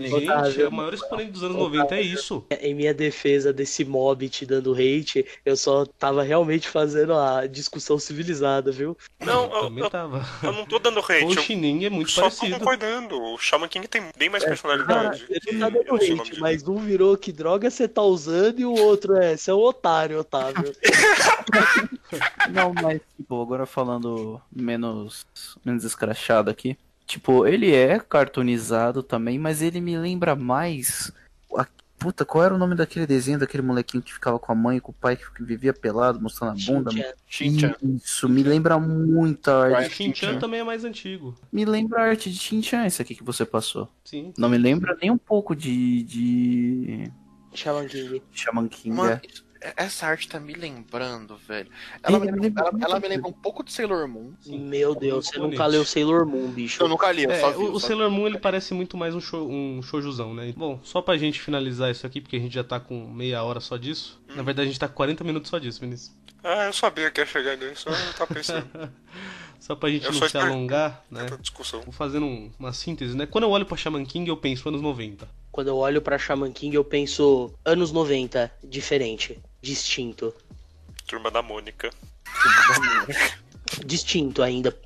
Gente, 0.00 0.24
Otávio. 0.24 0.64
é 0.64 0.68
o 0.68 0.72
maior 0.72 0.94
exponente 0.94 1.30
dos 1.30 1.42
anos 1.44 1.56
90, 1.56 1.94
é 1.96 2.00
isso. 2.00 2.44
em 2.60 2.74
minha 2.74 2.92
defesa 2.94 3.52
desse 3.52 3.84
mob 3.84 4.28
te 4.28 4.44
dando 4.44 4.72
hate, 4.74 5.24
eu 5.44 5.56
só 5.56 5.84
tava 5.86 6.22
realmente 6.22 6.68
fazendo 6.68 7.14
a 7.14 7.46
discussão 7.46 7.98
civilizada, 7.98 8.72
viu? 8.72 8.96
Não, 9.20 9.44
eu, 9.44 9.60
também 9.62 9.84
eu, 9.84 9.90
tava. 9.90 10.24
eu 10.42 10.52
não 10.52 10.64
tô 10.66 10.78
dando 10.78 11.00
hate. 11.00 11.24
O 11.24 11.32
Eu 11.32 11.40
Shineng 11.42 11.84
é 11.84 11.90
muito 11.90 12.10
só 12.10 12.22
tô 12.30 12.36
parecido. 12.36 12.58
concordando. 12.58 13.20
O 13.22 13.38
Shaman 13.38 13.68
King 13.68 13.86
tem 13.88 14.02
bem 14.16 14.28
mais 14.28 14.42
Cara, 14.42 14.56
personalidade. 14.56 15.26
ele 15.28 15.58
tá 15.58 15.68
dando 15.68 15.94
hate, 15.94 16.40
mas 16.40 16.66
um 16.66 16.76
virou 16.76 17.16
que 17.16 17.32
droga 17.32 17.70
você 17.70 17.86
tá 17.88 18.02
usando 18.02 18.58
e 18.60 18.64
o 18.64 18.72
outro 18.74 19.16
é, 19.16 19.36
você 19.36 19.50
é 19.50 19.54
um 19.54 19.58
otário, 19.58 20.18
Otávio. 20.20 20.72
Não, 22.50 22.72
mas, 22.74 23.00
tipo, 23.16 23.42
agora 23.42 23.66
falando 23.66 24.40
menos, 24.54 25.26
menos 25.64 25.84
escrachado 25.84 26.50
aqui. 26.50 26.76
Tipo, 27.06 27.46
ele 27.46 27.72
é 27.74 27.98
cartoonizado 28.00 29.02
também, 29.02 29.38
mas 29.38 29.60
ele 29.62 29.80
me 29.80 29.96
lembra 29.96 30.34
mais. 30.34 31.12
a- 31.56 31.66
Puta, 31.98 32.24
qual 32.24 32.44
era 32.44 32.54
o 32.54 32.58
nome 32.58 32.74
daquele 32.74 33.06
desenho 33.06 33.38
daquele 33.38 33.62
molequinho 33.62 34.02
que 34.02 34.12
ficava 34.12 34.38
com 34.38 34.52
a 34.52 34.54
mãe 34.54 34.76
e 34.76 34.80
com 34.80 34.90
o 34.90 34.94
pai 34.94 35.16
que 35.16 35.24
vivia 35.42 35.72
pelado, 35.72 36.20
mostrando 36.20 36.50
a 36.60 36.66
bunda? 36.66 36.90
Shin-chan. 37.26 37.74
Isso, 37.82 38.28
me 38.28 38.42
lembra 38.42 38.78
muito 38.78 39.48
a 39.48 39.76
arte. 39.78 39.94
Shin-Chan 39.94 40.38
também 40.38 40.60
é 40.60 40.64
mais 40.64 40.84
antigo. 40.84 41.34
Me 41.52 41.64
lembra 41.64 42.00
a 42.02 42.04
arte 42.08 42.30
de 42.30 42.38
Shin-Chan, 42.38 42.84
esse 42.86 43.00
aqui 43.00 43.14
que 43.14 43.22
você 43.24 43.46
passou. 43.46 43.88
Sim. 44.04 44.34
Não 44.36 44.48
me 44.50 44.58
lembra 44.58 44.96
nem 45.00 45.10
um 45.10 45.16
pouco 45.16 45.54
de. 45.56 46.02
de. 46.02 47.12
Shaman 47.54 47.86
King. 47.86 48.22
Shaman 48.32 48.68
King. 48.68 48.96
Mano, 48.96 49.10
é. 49.12 49.20
Isso- 49.64 49.74
essa 49.76 50.06
arte 50.06 50.28
tá 50.28 50.38
me 50.40 50.52
lembrando, 50.54 51.36
velho. 51.36 51.70
Ela, 52.02 52.18
me, 52.18 52.30
lembra, 52.30 52.64
ela, 52.68 52.78
ela 52.84 53.00
me 53.00 53.08
lembra 53.08 53.28
um 53.28 53.32
pouco 53.32 53.62
de 53.64 53.72
Sailor 53.72 54.06
Moon. 54.08 54.32
Meu 54.46 54.94
Deus, 54.94 55.26
você 55.26 55.38
Bonito. 55.38 55.52
nunca 55.52 55.66
leu 55.66 55.84
Sailor 55.84 56.26
Moon, 56.26 56.48
bicho. 56.50 56.82
Eu 56.82 56.88
nunca 56.88 57.10
li, 57.12 57.24
eu 57.24 57.30
É, 57.30 57.40
só 57.40 57.50
vi. 57.50 57.58
o, 57.58 57.62
eu 57.66 57.72
o 57.72 57.80
só- 57.80 57.86
Sailor 57.88 58.10
Moon 58.10 58.26
ele 58.26 58.38
parece 58.38 58.74
muito 58.74 58.96
mais 58.96 59.14
um, 59.14 59.20
show, 59.20 59.48
um 59.50 59.80
shoujuzão, 59.82 60.34
né? 60.34 60.52
Bom, 60.56 60.78
só 60.82 61.00
pra 61.02 61.16
gente 61.16 61.40
finalizar 61.40 61.90
isso 61.90 62.06
aqui, 62.06 62.20
porque 62.20 62.36
a 62.36 62.40
gente 62.40 62.54
já 62.54 62.64
tá 62.64 62.78
com 62.78 63.06
meia 63.08 63.42
hora 63.42 63.60
só 63.60 63.76
disso. 63.76 64.20
Na 64.34 64.42
verdade, 64.42 64.68
a 64.68 64.70
gente 64.70 64.80
tá 64.80 64.88
com 64.88 64.94
40 64.94 65.24
minutos 65.24 65.48
só 65.50 65.58
disso, 65.58 65.80
Vinícius. 65.80 66.14
Ah, 66.42 66.66
eu 66.66 66.72
sabia 66.74 67.10
que 67.10 67.20
ia 67.20 67.26
chegar 67.26 67.56
nisso. 67.56 67.88
Eu 67.88 68.14
tava 68.18 68.34
pensando 68.34 68.68
Só 69.58 69.74
pra 69.74 69.88
gente 69.88 70.04
Eu 70.04 70.12
não 70.12 70.28
se 70.28 70.36
alongar, 70.36 71.02
né? 71.10 71.24
Vou 71.84 71.92
fazendo 71.92 72.26
um- 72.26 72.50
uma 72.58 72.70
síntese, 72.74 73.16
né? 73.16 73.24
Quando 73.24 73.44
eu 73.44 73.50
olho 73.50 73.64
pra 73.64 73.78
Shaman 73.78 74.04
King, 74.04 74.28
eu 74.28 74.36
penso 74.36 74.68
anos 74.68 74.82
90. 74.82 75.26
Quando 75.50 75.68
eu 75.68 75.76
olho 75.78 76.02
pra 76.02 76.18
Shaman 76.18 76.52
King, 76.52 76.76
eu 76.76 76.84
penso 76.84 77.54
anos 77.64 77.90
90, 77.90 78.52
diferente, 78.62 79.38
distinto. 79.64 80.32
Turma 81.06 81.30
da 81.30 81.42
Mônica. 81.42 81.90
Distinto 83.84 84.42
ainda, 84.42 84.76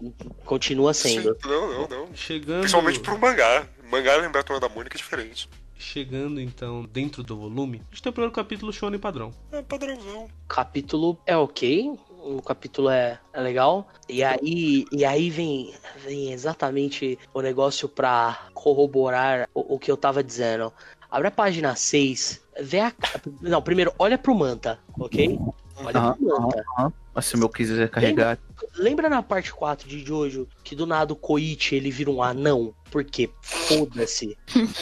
continua 0.45 0.95
sendo. 0.95 1.35
Sim, 1.35 1.49
não, 1.49 1.69
não, 1.69 1.88
não. 1.88 2.14
Chegando, 2.14 2.61
Principalmente 2.61 3.01
pro 3.01 3.19
mangá. 3.19 3.67
Mangá 3.91 4.17
lembrar 4.17 4.41
a 4.41 4.45
Turma 4.45 4.61
da 4.61 4.69
Mônica 4.69 4.97
é 4.97 4.99
diferente. 4.99 5.49
chegando 5.77 6.41
então 6.41 6.85
dentro 6.85 7.23
do 7.23 7.37
volume, 7.37 7.83
a 7.91 7.95
gente 7.95 8.03
tem 8.03 8.11
o 8.11 8.12
primeiro 8.12 8.35
capítulo 8.35 8.73
Shonen 8.73 8.99
padrão. 8.99 9.33
É 9.53 9.62
padrãozão. 9.62 10.29
capítulo 10.49 11.19
é 11.27 11.37
ok, 11.37 11.99
o 12.23 12.43
capítulo 12.43 12.88
é, 12.91 13.19
é 13.33 13.41
legal. 13.41 13.88
E 14.09 14.23
aí, 14.23 14.85
e 14.93 15.05
aí 15.05 15.31
vem, 15.31 15.75
vem 16.05 16.33
exatamente 16.33 17.19
o 17.33 17.41
negócio 17.41 17.88
pra 17.88 18.49
corroborar 18.55 19.49
o, 19.55 19.75
o 19.75 19.79
que 19.79 19.91
eu 19.91 19.97
tava 19.97 20.23
dizendo. 20.23 20.73
Abre 21.11 21.29
a 21.29 21.31
página 21.31 21.75
6, 21.75 22.40
vê 22.61 22.81
a. 22.81 22.92
Não, 23.40 23.62
primeiro, 23.62 23.92
olha 23.99 24.18
pro 24.18 24.35
Manta, 24.35 24.79
ok? 24.99 25.38
Olha 25.77 25.99
Aham, 25.99 26.14
pro 26.14 26.40
Manta. 26.42 26.92
Mas 27.14 27.25
se 27.25 27.35
o 27.35 27.38
meu 27.38 27.49
quiser 27.49 27.88
carregar. 27.88 28.38
Lembra 28.77 29.09
na 29.09 29.23
parte 29.23 29.53
4 29.53 29.88
de 29.88 30.05
Jojo 30.05 30.47
que 30.62 30.77
do 30.77 30.87
nada 30.87 31.12
o 31.12 31.16
Koichi 31.16 31.75
ele 31.77 31.90
vira 31.90 32.11
um 32.11 32.23
anão? 32.23 32.75
Porque 32.90 33.31
foda-se. 33.42 34.37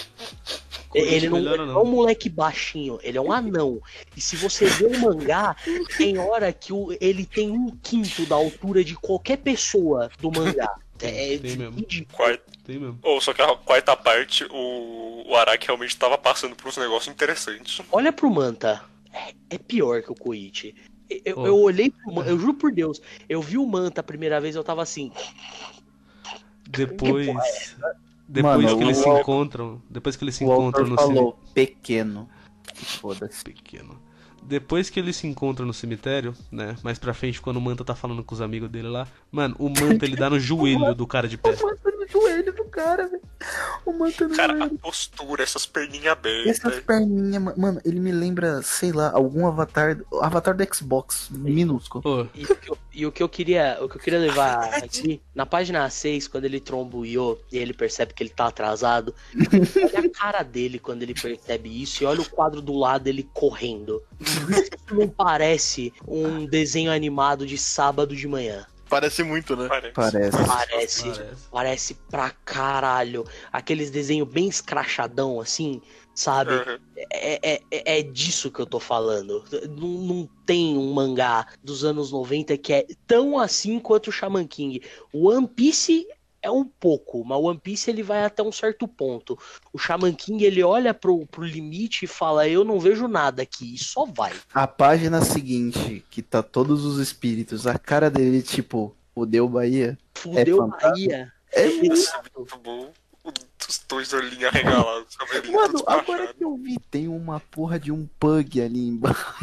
Ele 0.94 1.28
não 1.28 1.36
melhor 1.38 1.58
é 1.58 1.62
anão. 1.62 1.82
um 1.82 1.84
moleque 1.84 2.26
baixinho, 2.30 2.98
ele 3.02 3.18
é 3.18 3.20
um 3.20 3.30
anão. 3.30 3.82
E 4.16 4.20
se 4.20 4.34
você 4.34 4.64
vê 4.66 4.86
o 4.86 4.98
mangá, 4.98 5.54
tem 5.98 6.16
hora 6.16 6.50
que 6.54 6.72
o- 6.72 6.96
ele 6.98 7.26
tem 7.26 7.50
um 7.50 7.66
quinto 7.82 8.24
da 8.24 8.34
altura 8.34 8.82
de 8.82 8.94
qualquer 8.94 9.36
pessoa 9.38 10.08
do 10.18 10.30
mangá. 10.32 10.74
É, 11.00 11.38
Tem 11.38 11.56
mesmo. 11.56 11.84
Quarta. 12.12 12.44
Tem 12.64 12.78
mesmo. 12.78 12.98
Ou 13.02 13.20
só 13.20 13.32
que 13.32 13.42
a 13.42 13.56
quarta 13.56 13.96
parte, 13.96 14.44
o, 14.50 15.24
o 15.28 15.36
Araki 15.36 15.66
realmente 15.66 15.96
tava 15.96 16.16
passando 16.16 16.54
por 16.56 16.68
uns 16.68 16.76
negócios 16.76 17.12
interessantes. 17.12 17.80
Olha 17.92 18.12
pro 18.12 18.30
Manta. 18.30 18.82
É, 19.12 19.34
é 19.50 19.58
pior 19.58 20.02
que 20.02 20.12
o 20.12 20.14
Koichi. 20.14 20.74
Eu, 21.24 21.38
Oh. 21.38 21.46
eu 21.46 21.58
olhei 21.60 21.90
pro 21.90 22.12
Manta, 22.12 22.30
eu 22.30 22.38
juro 22.38 22.54
por 22.54 22.72
Deus, 22.72 23.00
eu 23.28 23.40
vi 23.40 23.56
o 23.56 23.64
Manta 23.66 24.00
a 24.00 24.04
primeira 24.04 24.40
vez, 24.40 24.56
eu 24.56 24.64
tava 24.64 24.82
assim. 24.82 25.12
Depois. 26.68 27.26
porra 27.26 27.94
Depois 28.28 28.64
Mano, 28.64 28.78
que 28.78 28.84
eles 28.84 28.96
se 28.96 29.08
encontram. 29.08 29.82
Depois 29.88 30.16
que 30.16 30.24
eles 30.24 30.34
se 30.34 30.44
encontram 30.44 30.86
no 30.86 30.96
falou 30.96 31.38
pequeno. 31.54 32.28
Foda-se. 32.74 33.44
pequeno. 33.44 34.00
Depois 34.48 34.88
que 34.88 35.00
eles 35.00 35.16
se 35.16 35.26
encontram 35.26 35.66
no 35.66 35.74
cemitério, 35.74 36.34
né? 36.52 36.76
Mais 36.82 36.98
pra 36.98 37.12
frente, 37.12 37.40
quando 37.40 37.56
o 37.56 37.60
Manta 37.60 37.84
tá 37.84 37.94
falando 37.94 38.22
com 38.22 38.34
os 38.34 38.40
amigos 38.40 38.70
dele 38.70 38.88
lá. 38.88 39.06
Mano, 39.30 39.56
o 39.58 39.68
Manta 39.68 40.04
ele 40.04 40.14
dá 40.16 40.30
no 40.30 40.38
joelho 40.40 40.94
do 40.94 41.06
cara 41.06 41.26
de 41.26 41.36
pé. 41.36 41.50
manta 41.60 41.95
no 42.14 42.20
joelho 42.20 42.52
do 42.52 42.64
cara, 42.64 43.06
velho. 43.08 43.22
O 43.84 43.92
manta 43.92 44.26
no 44.28 44.34
Cara, 44.36 44.64
a 44.64 44.68
postura, 44.70 45.42
essas 45.42 45.66
perninhas 45.66 46.06
abertas. 46.08 46.58
Essas 46.64 46.80
perninhas, 46.80 47.42
ma- 47.42 47.54
mano, 47.56 47.80
ele 47.84 48.00
me 48.00 48.10
lembra, 48.12 48.62
sei 48.62 48.92
lá, 48.92 49.10
algum 49.12 49.46
avatar. 49.46 49.98
Avatar 50.20 50.56
do 50.56 50.74
Xbox 50.74 51.28
minúsculo. 51.30 52.02
Pô, 52.02 52.26
E, 52.34 52.44
o 52.44 52.56
que 52.56 52.70
eu- 52.70 52.78
e 52.92 53.06
o 53.06 53.12
que 53.12 53.22
eu 53.22 53.28
queria, 53.28 53.78
o 53.80 53.88
que 53.88 53.96
eu 53.96 54.00
queria 54.00 54.18
levar 54.18 54.60
aqui, 54.82 55.20
na 55.34 55.44
página 55.46 55.88
6, 55.90 56.26
quando 56.28 56.44
ele 56.46 56.60
tromba 56.60 56.96
o 56.96 57.04
Yo 57.06 57.38
e 57.52 57.58
ele 57.58 57.72
percebe 57.74 58.14
que 58.14 58.22
ele 58.22 58.30
tá 58.30 58.46
atrasado, 58.46 59.14
olha 59.36 60.06
a 60.06 60.10
cara 60.10 60.42
dele 60.42 60.78
quando 60.78 61.02
ele 61.02 61.14
percebe 61.14 61.82
isso 61.82 62.02
e 62.02 62.06
olha 62.06 62.20
o 62.22 62.28
quadro 62.30 62.60
do 62.62 62.74
lado 62.74 63.04
dele 63.04 63.28
correndo. 63.34 64.02
Isso 64.20 64.94
não 64.94 65.08
parece 65.08 65.92
um 66.06 66.46
desenho 66.46 66.90
animado 66.90 67.46
de 67.46 67.58
sábado 67.58 68.16
de 68.16 68.26
manhã. 68.26 68.66
Parece 68.88 69.22
muito, 69.22 69.56
né? 69.56 69.68
Parece. 69.68 69.92
Parece. 69.92 70.36
Parece. 70.46 71.02
parece. 71.02 71.36
Parece 71.50 71.94
pra 72.10 72.30
caralho. 72.44 73.24
Aqueles 73.52 73.90
desenhos 73.90 74.28
bem 74.28 74.48
escrachadão, 74.48 75.40
assim, 75.40 75.82
sabe? 76.14 76.52
Uhum. 76.52 76.78
É, 77.12 77.54
é, 77.54 77.62
é- 77.70 77.98
é 77.98 78.02
disso 78.02 78.50
que 78.50 78.60
eu 78.60 78.66
tô 78.66 78.78
falando. 78.78 79.44
Não, 79.76 79.88
não 79.88 80.28
tem 80.44 80.76
um 80.78 80.92
mangá 80.92 81.46
dos 81.62 81.84
anos 81.84 82.12
90 82.12 82.56
que 82.56 82.72
é 82.72 82.86
tão 83.06 83.38
assim 83.38 83.78
quanto 83.78 84.08
o 84.08 84.12
Shaman 84.12 84.46
King. 84.46 84.80
O 85.12 85.28
One 85.30 85.48
Piece 85.48 86.06
é 86.46 86.50
um 86.50 86.64
pouco, 86.64 87.24
mas 87.24 87.38
o 87.38 87.42
One 87.42 87.58
Piece 87.58 87.90
ele 87.90 88.02
vai 88.02 88.24
até 88.24 88.42
um 88.42 88.52
certo 88.52 88.86
ponto. 88.86 89.38
O 89.72 89.78
Shaman 89.78 90.14
King 90.14 90.44
ele 90.44 90.62
olha 90.62 90.94
pro, 90.94 91.26
pro 91.26 91.44
limite 91.44 92.04
e 92.04 92.08
fala: 92.08 92.48
Eu 92.48 92.64
não 92.64 92.78
vejo 92.78 93.08
nada 93.08 93.42
aqui, 93.42 93.74
e 93.74 93.78
só 93.78 94.06
vai. 94.06 94.32
A 94.54 94.66
página 94.66 95.20
seguinte, 95.22 96.04
que 96.10 96.22
tá 96.22 96.42
todos 96.42 96.84
os 96.84 96.98
espíritos, 96.98 97.66
a 97.66 97.78
cara 97.78 98.08
dele, 98.10 98.42
tipo, 98.42 98.96
fudeu 99.14 99.48
Bahia. 99.48 99.98
Fudeu 100.14 100.62
a 100.62 100.70
fantástico. 100.70 101.08
Bahia. 101.10 101.32
É 101.52 101.66
muito. 101.68 101.94
Muito 102.36 102.58
bom. 102.58 102.92
Os 103.68 103.84
dois 103.88 104.12
olhinhos 104.12 104.44
arregalados, 104.44 105.16
cabelinho 105.16 105.52
Mano, 105.52 105.82
agora 105.88 106.32
que 106.32 106.44
eu 106.44 106.56
vi, 106.56 106.78
tem 106.88 107.08
uma 107.08 107.40
porra 107.40 107.80
de 107.80 107.90
um 107.90 108.06
pug 108.20 108.60
ali 108.60 108.86
embaixo. 108.86 109.34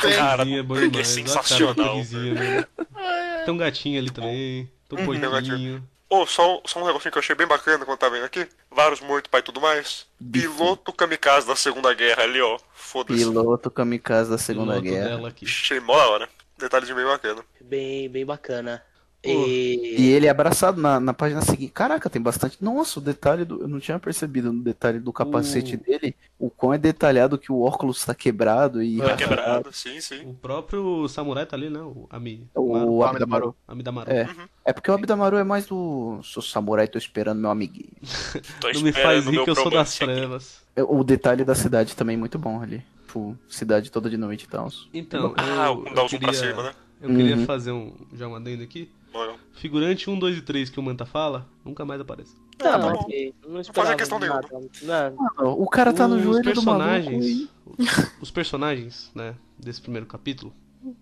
Cara, 0.00 0.48
é 0.48 0.62
bom 0.62 0.76
Pug 0.76 1.00
é 1.00 1.02
sensacional, 1.02 1.96
né? 1.96 2.64
Tem 3.44 3.52
um 3.52 3.56
gatinho 3.56 3.98
ali 3.98 4.10
também. 4.10 4.70
Tem 4.88 4.98
um 4.98 5.02
Uhum, 5.02 5.18
tem 5.18 5.28
um 5.28 5.30
porquinho. 5.32 5.88
Ô, 6.14 6.26
só, 6.26 6.60
só 6.64 6.80
um 6.80 6.86
negocinho 6.86 7.10
que 7.10 7.18
eu 7.18 7.20
achei 7.20 7.34
bem 7.34 7.46
bacana 7.46 7.84
quando 7.84 7.98
tá 7.98 8.08
vendo 8.08 8.24
aqui. 8.24 8.46
Vários 8.70 9.00
mortos, 9.00 9.28
pai 9.28 9.40
e 9.40 9.42
tudo 9.44 9.60
mais. 9.60 10.06
Bife. 10.20 10.46
Piloto 10.46 10.92
kamikaze 10.92 11.44
da 11.44 11.56
Segunda 11.56 11.92
Guerra 11.92 12.22
ali, 12.22 12.40
ó. 12.40 12.56
Foda-se. 12.72 13.18
Piloto 13.18 13.68
kamikaze 13.68 14.30
da 14.30 14.38
Segunda 14.38 14.74
Piloto 14.74 14.90
Guerra. 14.90 15.08
dela 15.16 15.28
aqui. 15.28 15.44
Achei 15.44 15.80
mó 15.80 15.96
da 15.96 16.08
hora. 16.08 16.28
Detalhezinho 16.56 16.96
bem 16.96 17.04
bacana. 17.04 17.44
Bem, 17.60 18.08
bem 18.08 18.24
bacana. 18.24 18.80
E... 19.24 19.94
E 19.98 20.06
ele 20.10 20.26
é 20.26 20.30
abraçado 20.30 20.80
na, 20.80 20.98
na 21.00 21.14
página 21.14 21.40
seguinte. 21.42 21.72
Caraca, 21.72 22.10
tem 22.10 22.20
bastante. 22.20 22.62
Nossa, 22.62 22.98
o 22.98 23.02
detalhe 23.02 23.44
do. 23.44 23.62
Eu 23.62 23.68
não 23.68 23.80
tinha 23.80 23.98
percebido 23.98 24.52
no 24.52 24.62
detalhe 24.62 24.98
do 24.98 25.12
capacete 25.12 25.76
O- 25.76 25.78
dele. 25.78 26.14
O 26.38 26.50
quão 26.50 26.74
é 26.74 26.78
detalhado 26.78 27.38
que 27.38 27.50
o 27.50 27.60
óculos 27.62 28.04
tá 28.04 28.14
quebrado 28.14 28.82
e. 28.82 28.98
Tá 28.98 29.16
quebrado, 29.16 29.72
sim, 29.72 30.00
sim. 30.00 30.20
O 30.26 30.34
próprio 30.34 31.08
samurai 31.08 31.46
tá 31.46 31.56
ali, 31.56 31.70
né? 31.70 31.80
O 31.80 32.06
Ami. 32.10 32.46
O 32.54 33.02
Abidamaru. 33.04 33.54
Amidamaru. 33.66 34.10
É. 34.10 34.28
É 34.64 34.72
porque 34.72 34.90
o 34.90 34.94
Abidamaru 34.94 35.36
é 35.36 35.44
mais 35.44 35.66
do. 35.66 36.18
Sou 36.22 36.42
samurai, 36.42 36.86
tô 36.88 36.98
esperando 36.98 37.40
meu 37.40 37.50
amiguinho. 37.50 37.92
Tô 38.60 38.70
Não 38.72 38.80
me 38.82 38.90
esperando 38.90 38.94
faz 38.94 39.26
o 39.26 39.30
rir 39.30 39.36
meu 39.36 39.44
que 39.44 39.50
eu 39.50 39.54
sou 39.54 39.70
das 39.70 39.96
trevas. 39.96 40.62
É, 40.76 40.82
O 40.82 41.02
detalhe 41.04 41.44
da 41.44 41.54
cidade 41.54 41.94
também 41.96 42.14
é 42.16 42.18
muito 42.18 42.38
bom 42.38 42.60
ali. 42.60 42.82
Tipo, 43.06 43.38
cidade 43.48 43.90
toda 43.92 44.10
de 44.10 44.16
noite 44.16 44.42
e 44.44 44.48
tal. 44.48 44.68
Então, 44.92 45.34
Ah, 45.36 45.66
eu, 45.68 45.78
o 45.78 45.86
eu 45.86 45.92
o 46.04 46.08
zoom 46.08 46.18
pra 46.18 46.32
queria, 46.32 46.32
cima, 46.32 46.62
né? 46.64 46.72
eu 47.00 47.08
queria 47.10 47.36
Uhum. 47.36 47.44
fazer 47.46 47.70
um, 47.70 47.92
já 48.12 48.26
um 48.26 48.34
adendo 48.34 48.62
aqui. 48.64 48.90
Figurante 49.54 50.08
1, 50.10 50.18
2 50.18 50.38
e 50.38 50.42
3 50.42 50.70
que 50.70 50.78
o 50.80 50.82
Manta 50.82 51.06
fala, 51.06 51.46
nunca 51.64 51.84
mais 51.84 52.00
aparece. 52.00 52.34
Não, 52.58 52.70
tá 52.70 52.78
bom. 52.78 53.00
ok. 53.00 53.34
Não 53.42 53.50
fazer 53.50 53.60
esperava 53.60 53.96
questão 53.96 54.18
nenhuma. 54.18 54.40
Não, 54.82 55.52
O 55.60 55.68
cara 55.68 55.92
tá 55.92 56.06
no 56.06 56.16
os 56.16 56.22
joelho 56.22 56.54
do 56.54 56.62
maluco. 56.62 56.84
personagens, 56.84 57.48
os 58.20 58.30
personagens, 58.30 59.10
né, 59.14 59.34
desse 59.58 59.80
primeiro 59.80 60.06
capítulo, 60.06 60.52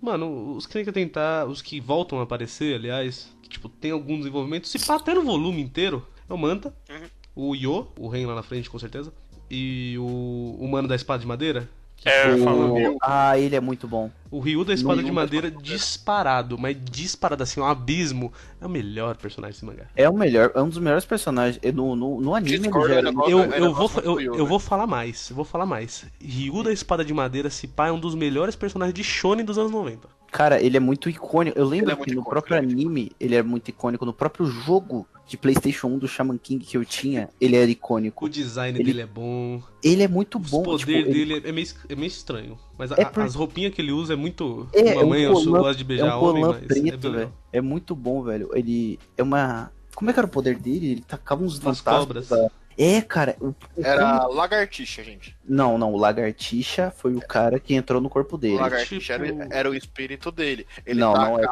mano, 0.01 0.57
os 0.57 0.66
que 0.66 0.72
tem 0.72 0.85
que 0.85 0.92
tentar, 0.92 1.46
os 1.46 1.61
que 1.61 1.81
voltam 1.81 2.20
a 2.20 2.22
aparecer, 2.22 2.77
aliás, 2.77 3.35
que 3.42 3.48
tipo 3.48 3.68
tem 3.68 3.90
algum 3.90 4.16
desenvolvimento, 4.18 4.68
se 4.68 4.79
pá 4.79 4.94
até 4.96 5.14
no 5.14 5.22
volume 5.22 5.61
inteiro, 5.61 6.07
é 6.29 6.33
o 6.33 6.38
Manta, 6.38 6.75
Uhum. 6.90 7.51
o 7.51 7.55
Yo, 7.57 7.88
o 7.98 8.09
Ren 8.09 8.27
lá 8.27 8.35
na 8.35 8.42
frente 8.42 8.70
com 8.70 8.79
certeza, 8.79 9.12
e 9.51 9.96
o, 9.98 10.57
o 10.61 10.68
mano 10.70 10.88
da 10.88 10.94
espada 10.96 11.20
de 11.20 11.27
madeira, 11.27 11.68
É. 12.05 12.35
O- 12.35 12.97
Ah, 13.01 13.38
ele 13.38 13.55
é 13.55 13.61
muito 13.61 13.87
bom. 13.87 14.11
o 14.31 14.41
Ryu 14.41 14.65
da 14.65 14.73
espada 14.75 14.97
Ryu 14.97 15.07
de 15.07 15.12
madeira 15.12 15.51
disparado, 15.51 16.57
mas 16.59 16.77
disparado 16.91 17.43
assim, 17.43 17.61
um 17.61 17.67
abismo, 17.67 18.33
é 18.61 18.67
o 18.67 18.69
melhor 18.69 19.17
personagem 19.17 19.53
desse 19.55 19.65
mangá. 19.65 19.85
É 19.95 20.09
o 20.09 20.15
melhor, 20.15 20.51
é 20.55 20.61
um 20.62 20.69
dos 20.69 20.79
melhores 20.79 21.05
personagens. 21.05 21.59
E 21.62 21.71
No, 21.71 21.95
no, 21.95 22.21
no 22.21 22.35
anime 22.35 22.55
ele 22.55 22.59
Discord 22.62 22.88
já 22.88 22.95
é 22.97 22.99
Eu, 23.31 23.41
é 23.41 23.45
eu, 23.59 23.67
negócio 23.67 24.03
vou, 24.03 24.21
eu, 24.21 24.35
eu 24.35 24.43
né? 24.45 24.49
vou 24.49 24.59
falar 24.59 24.87
mais, 24.87 25.31
eu 25.31 25.37
vou 25.37 25.45
falar 25.45 25.67
mais. 25.67 26.05
Ryu 26.21 26.62
da 26.62 26.73
Espada 26.73 27.05
de 27.05 27.12
Madeira, 27.12 27.51
se 27.51 27.67
pá, 27.69 27.88
é 27.88 27.93
um 27.93 28.01
dos 28.01 28.15
melhores 28.15 28.57
personagens 28.57 28.95
de 28.95 29.05
Shonen 29.05 29.45
dos 29.45 29.59
anos 29.59 29.71
90. 29.71 30.09
Cara, 30.31 30.62
ele 30.62 30.79
é 30.79 30.81
muito 30.81 31.11
icônico. 31.11 31.59
Eu 31.59 31.67
lembro 31.67 31.91
é 31.91 31.95
que 31.95 32.01
no 32.01 32.23
icônico, 32.23 32.31
próprio 32.31 32.57
é 32.57 32.62
muito 32.62 32.73
anime 32.73 33.12
ele 33.21 33.35
é 33.35 33.43
muito 33.43 33.69
icônico. 33.69 34.07
No 34.07 34.15
próprio 34.15 34.47
jogo 34.47 35.07
de 35.33 35.38
PlayStation 35.38 35.87
1 35.88 35.99
do 35.99 36.07
Shaman 36.07 36.37
King 36.37 36.62
que 36.62 36.77
eu 36.77 36.85
tinha, 36.85 37.31
ele 37.40 37.57
era 37.57 37.71
icônico. 37.71 38.27
O 38.27 38.29
design 38.29 38.77
Ele- 38.79 38.85
dele 38.85 39.01
é 39.01 39.07
bom, 39.07 39.62
Ele 39.83 40.03
é 40.03 40.09
muito 40.09 40.37
o 40.37 40.38
bom. 40.38 40.62
poder 40.62 40.79
tipo, 40.81 40.90
ele- 40.92 41.05
dele 41.35 41.42
é 41.49 41.51
meio, 41.53 41.66
é 41.88 41.95
meio 41.97 42.07
estranho. 42.07 42.59
Mas 42.77 42.92
a- 42.92 42.97
É 42.99 43.05
por- 43.07 43.23
as 43.23 43.35
roupinhas 43.35 43.73
que 43.73 43.81
ele 43.81 43.92
usa 43.92 44.12
é 44.12 44.16
muito. 44.16 44.68
É, 44.75 44.90
é 44.90 44.99
um 44.99 45.03
Mamãe, 45.05 45.23
eu 45.23 45.35
sou- 45.37 45.45
colã- 45.47 45.61
gosto 45.61 45.79
de 45.79 45.85
é 45.85 45.87
beijar 45.87 46.18
um 46.18 46.23
homem, 46.25 46.42
colã 46.42 46.55
mas 46.55 46.62
é 46.62 46.66
preto, 46.83 47.12
velho. 47.12 47.33
É 47.51 47.61
muito 47.62 47.95
bom, 47.97 48.23
velho. 48.23 48.51
Ele 48.53 48.99
é 49.16 49.23
uma. 49.23 49.73
Como 49.95 50.11
é 50.11 50.12
que 50.12 50.21
era 50.21 50.27
o 50.27 50.31
poder 50.31 50.59
dele? 50.59 50.92
Ele 50.92 51.01
tacava 51.01 51.42
uns 51.42 51.59
Umas 51.59 51.79
fantasmas. 51.81 52.29
cobras. 52.29 52.29
da- 52.29 52.51
É, 52.79 53.01
cara. 53.01 53.37
o- 53.41 53.49
o 53.49 53.55
Era 53.85 54.27
lagartixa, 54.27 55.03
gente. 55.05 55.37
Não, 55.45 55.77
não, 55.77 55.93
o 55.93 55.97
Lagartixa 55.97 56.91
foi 56.97 57.15
o 57.15 57.21
cara 57.21 57.59
que 57.61 57.75
entrou 57.75 58.01
no 58.01 58.09
corpo 58.09 58.37
O 58.37 58.39
dele. 58.39 58.57
lagartixa 58.57 59.19
tipo- 59.19 59.43
era, 59.43 59.49
era 59.55 59.71
o 59.71 59.75
espírito 59.75 60.31
dele. 60.31 60.67
Ele 60.87 61.01
não, 61.01 61.13
taca- 61.13 61.27
não 61.27 61.39
é. 61.41 61.47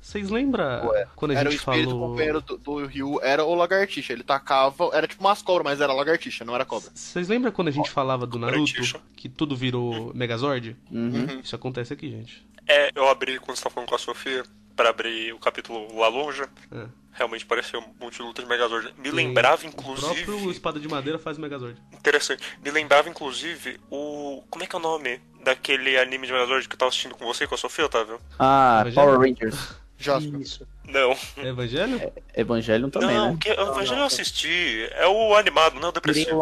Vocês 0.00 0.30
lembram 0.30 0.88
Ué, 0.88 1.06
quando 1.16 1.32
a 1.32 1.34
Era 1.34 1.48
o 1.48 1.52
gente 1.52 1.60
espírito 1.60 1.90
falou. 1.90 2.08
companheiro 2.10 2.40
do, 2.40 2.56
do 2.58 2.86
Ryu, 2.86 3.20
era 3.22 3.44
o 3.44 3.54
lagartixa. 3.54 4.12
Ele 4.12 4.22
tacava, 4.22 4.90
era 4.92 5.06
tipo 5.06 5.22
umas 5.24 5.42
cobras, 5.42 5.64
mas 5.64 5.80
era 5.80 5.92
lagartixa, 5.92 6.44
não 6.44 6.54
era 6.54 6.64
cobra. 6.64 6.90
Vocês 6.94 7.28
lembram 7.28 7.50
quando 7.52 7.68
a 7.68 7.72
gente 7.72 7.90
falava 7.90 8.26
do 8.26 8.38
Naruto? 8.38 8.60
Lagartixa. 8.60 9.00
Que 9.16 9.28
tudo 9.28 9.56
virou 9.56 10.12
Megazord? 10.14 10.76
Uhum. 10.90 11.26
Uhum. 11.28 11.40
Isso 11.42 11.54
acontece 11.56 11.92
aqui, 11.92 12.10
gente. 12.10 12.46
É, 12.68 12.90
eu 12.94 13.08
abri 13.08 13.38
quando 13.38 13.56
você 13.56 13.64
tá 13.64 13.70
falando 13.70 13.88
com 13.88 13.94
a 13.94 13.98
Sofia 13.98 14.44
pra 14.76 14.90
abrir 14.90 15.32
o 15.32 15.38
capítulo 15.38 15.98
La 15.98 16.08
Lonja. 16.08 16.48
É. 16.72 16.84
Realmente 17.12 17.44
pareceu 17.44 17.80
um 17.80 17.94
multiluta 18.00 18.42
de 18.42 18.48
Megazord. 18.48 18.94
Me 18.98 19.10
lembrava, 19.10 19.66
O 19.66 19.72
próprio 19.72 19.98
inclusive. 19.98 20.50
Espada 20.50 20.78
de 20.78 20.88
Madeira 20.88 21.18
faz 21.18 21.36
Megazord. 21.38 21.76
Interessante. 21.92 22.42
Me 22.64 22.70
lembrava, 22.70 23.08
inclusive, 23.08 23.80
o. 23.90 24.42
Como 24.48 24.64
é 24.64 24.66
que 24.66 24.74
é 24.74 24.78
o 24.78 24.82
nome 24.82 25.20
daquele 25.44 25.98
anime 25.98 26.26
de 26.26 26.32
Megazord 26.32 26.68
que 26.68 26.74
eu 26.74 26.78
tava 26.78 26.88
assistindo 26.88 27.14
com 27.14 27.24
você, 27.24 27.46
com 27.46 27.54
a 27.54 27.58
Sofia, 27.58 27.86
Otávio? 27.86 28.20
Ah? 28.38 28.84
Power 28.94 29.18
Rangers. 29.18 29.74
Jasper. 29.98 30.40
Isso. 30.40 30.66
Não. 30.90 31.16
É 31.36 31.48
Evangelho? 31.48 32.12
Evangelion 32.34 32.90
também, 32.90 33.16
não, 33.16 33.32
né? 33.32 33.38
que, 33.40 33.48
eu 33.48 33.86
já 33.86 33.96
não 33.96 34.04
assisti. 34.04 34.88
É 34.92 35.06
o 35.06 35.34
animado, 35.34 35.74
não 35.74 35.86
é 35.86 35.88
o 35.88 35.92
depressivo. 35.92 36.40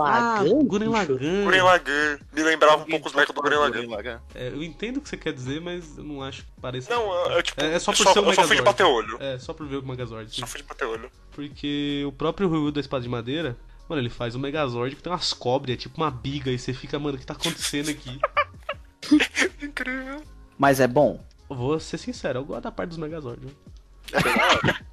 Gurren 0.64 0.88
bicho? 0.88 0.92
Lagann. 0.92 1.44
Gurren 1.44 1.62
Lagann. 1.62 2.18
Me 2.32 2.42
lembrava 2.42 2.82
um 2.82 2.86
pouco 2.86 3.08
os 3.08 3.14
mechas 3.14 3.34
do 3.34 3.42
Gurren 3.42 3.58
Lagann. 3.58 3.86
Lagann. 3.88 4.20
É, 4.34 4.48
eu 4.48 4.62
entendo 4.62 4.98
o 4.98 5.00
que 5.00 5.08
você 5.08 5.16
quer 5.16 5.32
dizer, 5.32 5.60
mas 5.60 5.98
eu 5.98 6.04
não 6.04 6.22
acho 6.22 6.44
que 6.44 6.50
pareça. 6.60 6.92
Não, 6.94 7.30
é, 7.30 7.38
é 7.38 7.42
tipo. 7.42 7.62
É, 7.62 7.74
é 7.74 7.78
só 7.78 7.92
por 7.92 7.98
só, 7.98 8.12
ser 8.12 8.20
o 8.20 8.24
eu 8.24 8.34
só 8.34 8.42
fui 8.44 8.56
de 8.56 8.62
Megazord. 8.62 8.64
bater 8.64 8.84
olho. 8.84 9.18
É, 9.20 9.38
só 9.38 9.52
por 9.52 9.66
ver 9.66 9.76
o 9.76 9.86
Megazord. 9.86 10.34
sim. 10.34 10.40
Só 10.40 10.46
fui 10.46 10.60
de 10.62 10.66
bater 10.66 10.86
olho. 10.86 11.10
Porque 11.32 12.04
o 12.06 12.12
próprio 12.12 12.48
Ryu 12.48 12.72
da 12.72 12.80
Espada 12.80 13.02
de 13.02 13.08
Madeira, 13.08 13.56
mano, 13.88 14.00
ele 14.00 14.10
faz 14.10 14.34
um 14.34 14.38
Megazord 14.38 14.96
que 14.96 15.02
tem 15.02 15.12
umas 15.12 15.32
cobras, 15.32 15.74
é 15.74 15.76
tipo 15.76 15.96
uma 15.96 16.10
biga, 16.10 16.50
e 16.50 16.58
você 16.58 16.72
fica, 16.72 16.98
mano, 16.98 17.16
o 17.16 17.20
que 17.20 17.26
tá 17.26 17.34
acontecendo 17.34 17.90
aqui? 17.90 18.18
Incrível. 19.62 20.22
Mas 20.58 20.80
é 20.80 20.88
bom. 20.88 21.22
Eu 21.48 21.56
vou 21.56 21.80
ser 21.80 21.96
sincero, 21.98 22.40
eu 22.40 22.44
gosto 22.44 22.64
da 22.64 22.72
parte 22.72 22.90
dos 22.90 22.98
Megazord. 22.98 23.46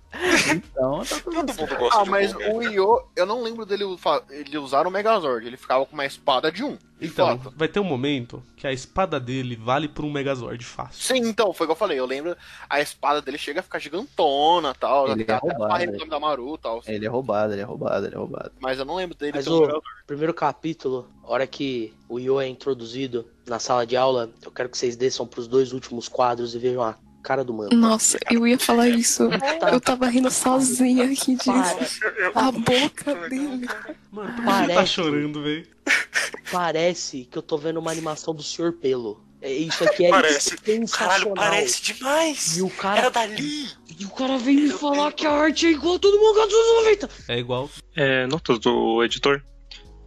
Então, 0.49 1.03
tá 1.03 1.19
tudo 1.19 1.45
Todo 1.45 1.53
mundo 1.59 1.75
gosta 1.77 1.99
Ah, 1.99 2.03
de 2.03 2.09
mas 2.09 2.33
o? 2.33 2.61
Io, 2.63 3.03
eu 3.15 3.25
não 3.25 3.43
lembro 3.43 3.65
dele 3.65 3.83
ele 4.29 4.57
usar 4.57 4.87
o 4.87 4.91
Megazord. 4.91 5.45
Ele 5.45 5.57
ficava 5.57 5.85
com 5.85 5.93
uma 5.93 6.05
espada 6.05 6.51
de 6.51 6.63
um. 6.63 6.77
De 6.99 7.07
Então, 7.07 7.37
fato. 7.37 7.53
vai 7.57 7.67
ter 7.67 7.79
um 7.79 7.83
momento 7.83 8.41
que 8.55 8.65
a 8.65 8.71
espada 8.71 9.19
dele 9.19 9.55
vale 9.55 9.87
por 9.89 10.05
um 10.05 10.11
Megazord 10.11 10.63
fácil. 10.63 11.03
Sim, 11.03 11.27
então, 11.27 11.53
foi 11.53 11.65
o 11.65 11.67
que 11.67 11.71
eu 11.73 11.75
falei. 11.75 11.99
Eu 11.99 12.05
lembro, 12.05 12.35
a 12.69 12.79
espada 12.79 13.21
dele 13.21 13.37
chega 13.37 13.59
a 13.59 13.63
ficar 13.63 13.79
gigantona 13.79 14.71
e 14.71 14.79
tal. 14.79 15.11
Ele 15.11 15.23
até 15.23 15.33
é 15.33 15.37
roubado, 15.37 15.67
barriga 15.67 15.91
né? 15.91 16.05
da 16.05 16.19
Maru 16.19 16.57
tal. 16.57 16.81
Ele 16.87 17.05
é 17.05 17.09
roubado, 17.09 17.53
ele 17.53 17.61
é 17.61 17.65
roubado, 17.65 18.05
ele 18.05 18.15
é 18.15 18.17
roubado. 18.17 18.51
Mas 18.59 18.79
eu 18.79 18.85
não 18.85 18.95
lembro 18.95 19.17
dele 19.17 19.33
Mas 19.35 19.47
o 19.47 19.81
primeiro 20.07 20.33
capítulo, 20.33 21.09
a 21.23 21.31
hora 21.31 21.47
que 21.47 21.93
o 22.07 22.19
Yo 22.19 22.39
é 22.39 22.47
introduzido 22.47 23.27
na 23.45 23.59
sala 23.59 23.85
de 23.85 23.97
aula, 23.97 24.29
eu 24.41 24.51
quero 24.51 24.69
que 24.69 24.77
vocês 24.77 24.95
desçam 24.95 25.27
pros 25.27 25.47
dois 25.47 25.73
últimos 25.73 26.07
quadros 26.07 26.55
e 26.55 26.59
vejam 26.59 26.81
a 26.83 26.95
cara 27.25 27.43
do 27.43 27.53
mano. 27.53 27.69
Nossa, 27.75 28.17
eu 28.31 28.45
ia 28.47 28.57
falar 28.59 28.87
isso. 28.87 29.23
Eu 29.71 29.81
tava 29.81 30.07
rindo 30.07 30.29
sozinha 30.29 31.05
aqui 31.05 31.35
disso. 31.35 31.51
Para- 32.31 32.47
A 32.47 32.51
boca 32.51 33.15
dele. 33.29 33.67
Mano, 34.11 34.33
por 34.33 34.35
que 34.35 34.41
você 34.41 34.67
tá 34.67 34.73
Parece. 34.73 34.93
chorando, 34.93 35.43
velho? 35.43 35.67
Parece 36.51 37.27
que 37.29 37.37
eu 37.37 37.41
tô 37.41 37.57
vendo 37.57 37.79
uma 37.79 37.91
animação 37.91 38.33
do 38.33 38.43
Sr. 38.43 38.71
Pelo. 38.73 39.23
É, 39.41 39.51
Isso 39.51 39.83
aqui 39.83 40.05
é 40.05 40.09
Parece. 40.09 40.55
Caralho, 40.57 40.87
sensacional. 40.87 41.33
parece 41.35 41.81
demais. 41.81 42.57
E 42.57 42.61
o 42.61 42.69
cara, 42.69 42.97
Era 42.99 43.09
dali. 43.11 43.67
e 43.99 44.05
o 44.05 44.09
cara 44.09 44.37
vem 44.37 44.55
me 44.55 44.69
falar 44.69 45.11
que 45.11 45.25
a 45.25 45.31
arte 45.31 45.67
é 45.67 45.71
igual 45.71 45.95
a 45.95 45.99
todo 45.99 46.17
mundo 46.17 46.33
dos 46.47 46.53
anos 46.53 46.83
90. 46.85 47.09
É 47.27 47.37
igual. 47.39 47.69
É, 47.95 48.25
notas 48.27 48.57
do 48.59 49.03
editor. 49.03 49.41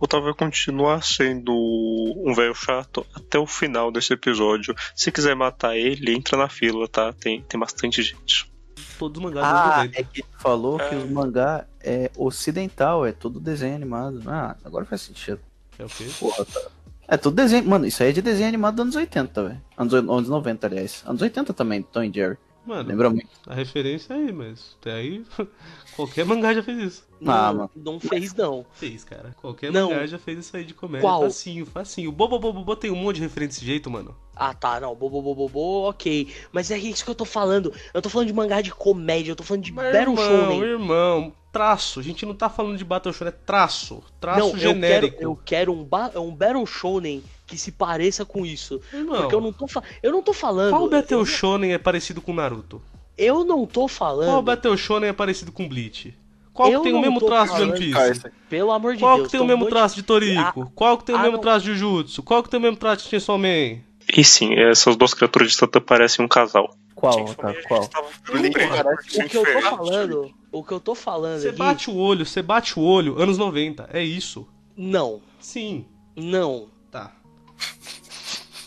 O 0.01 0.05
Otávio 0.05 0.27
vai 0.27 0.35
continuar 0.35 1.03
sendo 1.03 1.53
um 1.53 2.33
velho 2.35 2.55
chato 2.55 3.05
até 3.15 3.39
o 3.39 3.47
final 3.47 3.91
desse 3.91 4.13
episódio. 4.13 4.75
Se 4.95 5.11
quiser 5.11 5.35
matar 5.35 5.77
ele, 5.77 6.15
entra 6.15 6.37
na 6.39 6.49
fila, 6.49 6.87
tá? 6.87 7.13
Tem, 7.13 7.43
tem 7.43 7.59
bastante 7.59 8.01
gente. 8.03 8.51
Todos 8.99 9.19
os 9.19 9.23
mangás 9.25 9.45
Ah, 9.47 9.77
90. 9.85 10.01
é 10.01 10.05
que 10.05 10.21
ele 10.21 10.29
falou 10.39 10.79
que 10.79 10.95
É. 10.95 10.99
os 10.99 11.11
mangá 11.11 11.67
é 11.81 12.11
ocidental, 12.17 13.05
é 13.07 13.13
tudo 13.13 13.41
desenho 13.41 13.75
animado. 13.75 14.23
Ah, 14.27 14.57
agora 14.65 14.85
faz 14.85 15.01
sentido. 15.03 15.41
É 15.79 15.85
o 15.85 15.89
quê? 15.89 16.07
Porra, 16.19 16.45
tá. 16.45 16.61
É 17.09 17.17
tudo 17.17 17.35
desenho. 17.37 17.65
Mano, 17.69 17.87
isso 17.87 18.03
aí 18.03 18.11
é 18.11 18.13
de 18.13 18.23
desenho 18.23 18.49
animado 18.49 18.75
dos 18.77 18.83
anos 18.83 18.97
80, 18.97 19.43
velho. 19.49 19.61
Anos, 19.77 19.95
anos 19.95 20.29
90, 20.29 20.67
aliás. 20.67 21.03
Anos 21.07 21.23
80 21.23 21.53
também, 21.53 21.83
Tom 21.83 22.03
e 22.05 22.13
Jerry. 22.13 22.37
Mano, 22.67 22.89
Lembra 22.89 23.09
muito? 23.09 23.29
a 23.47 23.55
referência 23.55 24.13
é 24.13 24.17
aí, 24.17 24.33
mas 24.33 24.77
até 24.81 24.93
aí 24.93 25.25
qualquer 25.99 26.25
mangá 26.25 26.55
já 26.55 26.63
fez 26.63 26.79
isso. 26.79 27.09
Ah, 27.27 27.53
não, 27.53 27.55
mano. 27.55 27.71
não 27.75 28.01
fez 28.01 28.33
não. 28.35 28.65
Fez, 28.73 29.03
cara. 29.03 29.35
Qualquer 29.41 29.73
Não. 29.73 29.91
mangá 29.91 30.07
já 30.07 30.19
fez 30.19 30.39
isso 30.39 30.57
aí 30.57 30.65
de 30.65 30.73
comédia. 30.73 31.03
Qual? 31.07 31.23
Facinho, 31.23 31.67
facinho. 31.67 32.13
Bobo, 32.13 32.39
bobo, 32.39 32.61
bobo 32.61 32.77
tem 32.77 32.91
um 32.91 32.97
monte 32.97 33.17
de 33.17 33.23
referência 33.23 33.57
desse 33.59 33.65
jeito, 33.67 33.91
mano. 33.91 34.15
Ah, 34.37 34.55
tá, 34.55 34.79
não, 34.79 34.95
bobo, 34.95 35.21
bobo, 35.21 35.49
bobo, 35.49 35.89
ok. 35.89 36.33
Mas 36.53 36.71
é 36.71 36.79
isso 36.79 37.05
que 37.05 37.11
eu 37.11 37.15
tô 37.15 37.25
falando. 37.25 37.73
Eu 37.93 38.01
tô 38.01 38.09
falando 38.09 38.29
de 38.29 38.33
mangá 38.33 38.61
de 38.61 38.71
comédia, 38.71 39.33
eu 39.33 39.37
tô 39.37 39.43
falando 39.43 39.65
de 39.65 39.73
Mas, 39.73 39.93
Battle 39.93 40.13
irmão, 40.15 40.27
Shonen. 40.47 40.63
irmão, 40.63 41.33
traço. 41.53 41.99
A 41.99 42.03
gente 42.05 42.25
não 42.25 42.35
tá 42.35 42.49
falando 42.49 42.79
de 42.79 42.85
Battle 42.85 43.13
Shonen, 43.13 43.33
é 43.33 43.37
traço. 43.45 44.01
Traço 44.21 44.41
Não, 44.41 44.51
eu 44.51 44.57
genérico. 44.59 45.17
quero, 45.17 45.29
eu 45.31 45.39
quero 45.45 45.73
um, 45.73 45.83
ba 45.85 46.13
um 46.17 46.33
Battle 46.35 46.65
Shonen 46.67 47.23
que 47.49 47.59
se 47.59 47.73
pareça 47.73 48.25
com 48.25 48.47
isso. 48.47 48.81
Irmão, 48.93 49.23
Porque 49.23 49.35
eu 49.35 49.41
não 49.41 49.53
tô, 49.53 49.67
fa 49.67 49.83
eu 50.03 50.13
não 50.13 50.23
tô 50.23 50.33
falando. 50.33 50.71
qual 50.71 50.89
Battle 50.89 51.21
eu, 51.21 51.27
Shonen 51.27 51.73
é 51.73 51.79
parecido 51.79 52.21
com 52.23 52.33
Naruto? 52.33 52.81
Eu 53.19 53.45
não 53.45 53.67
tô 53.67 53.89
falando. 53.89 54.29
Qual 54.29 54.43
Battle 54.43 54.77
Shonen 54.77 55.11
é 55.11 55.13
parecido 55.13 55.53
com 55.53 55.69
Bleach? 55.69 56.15
Qual 56.55 56.73
Eu 56.73 56.81
que 56.81 56.89
tem 56.89 56.99
o 56.99 57.01
mesmo 57.01 57.21
traço 57.21 57.55
de 57.55 57.63
One 57.63 57.79
Piece? 57.79 57.93
Carson. 57.93 58.29
Pelo 58.49 58.73
amor 58.73 58.95
de 58.95 59.01
Qual 59.01 59.17
Deus. 59.17 59.27
que 59.27 59.33
tem 59.33 59.41
o 59.41 59.45
um 59.45 59.47
mesmo 59.47 59.67
traço 59.67 59.95
de 59.95 60.03
Toriko? 60.03 60.73
Qual 60.75 60.99
que 60.99 61.05
tem 61.05 61.15
o 61.15 61.19
ah, 61.19 61.23
mesmo 61.23 61.37
não. 61.37 61.41
traço 61.41 61.65
de 61.65 61.77
Jujutsu? 61.77 62.23
Qual 62.23 62.43
que 62.43 62.51
tem 62.51 62.59
o 62.59 62.63
mesmo 62.63 62.77
traço 62.77 63.05
de 63.05 63.11
Chainsaw 63.11 63.39
Man? 63.39 63.79
E 64.13 64.25
sim, 64.25 64.55
essas 64.55 64.97
duas 64.97 65.15
criaturas 65.15 65.51
de 65.51 65.57
Satã 65.57 65.81
parecem 65.81 66.25
um 66.25 66.29
casal. 66.29 66.75
Qual, 66.97 67.27
tá? 67.35 67.55
Qual? 67.69 67.87
tava 67.87 68.09
O 68.09 69.29
que 69.29 69.37
eu 69.37 69.45
tô 69.45 69.61
falando, 69.61 70.35
o 70.51 70.65
que 70.65 70.73
eu 70.73 70.81
tô 70.81 70.95
falando 70.97 71.41
Você 71.41 71.49
aqui, 71.51 71.59
bate 71.59 71.91
o 71.91 71.97
olho, 71.97 72.27
você 72.27 72.43
bate 72.43 72.77
o 72.77 72.83
olho, 72.83 73.23
anos 73.23 73.39
90. 73.39 73.91
É 73.93 74.03
isso. 74.03 74.49
não, 74.77 75.21
Sim. 75.39 75.85
não. 76.17 76.67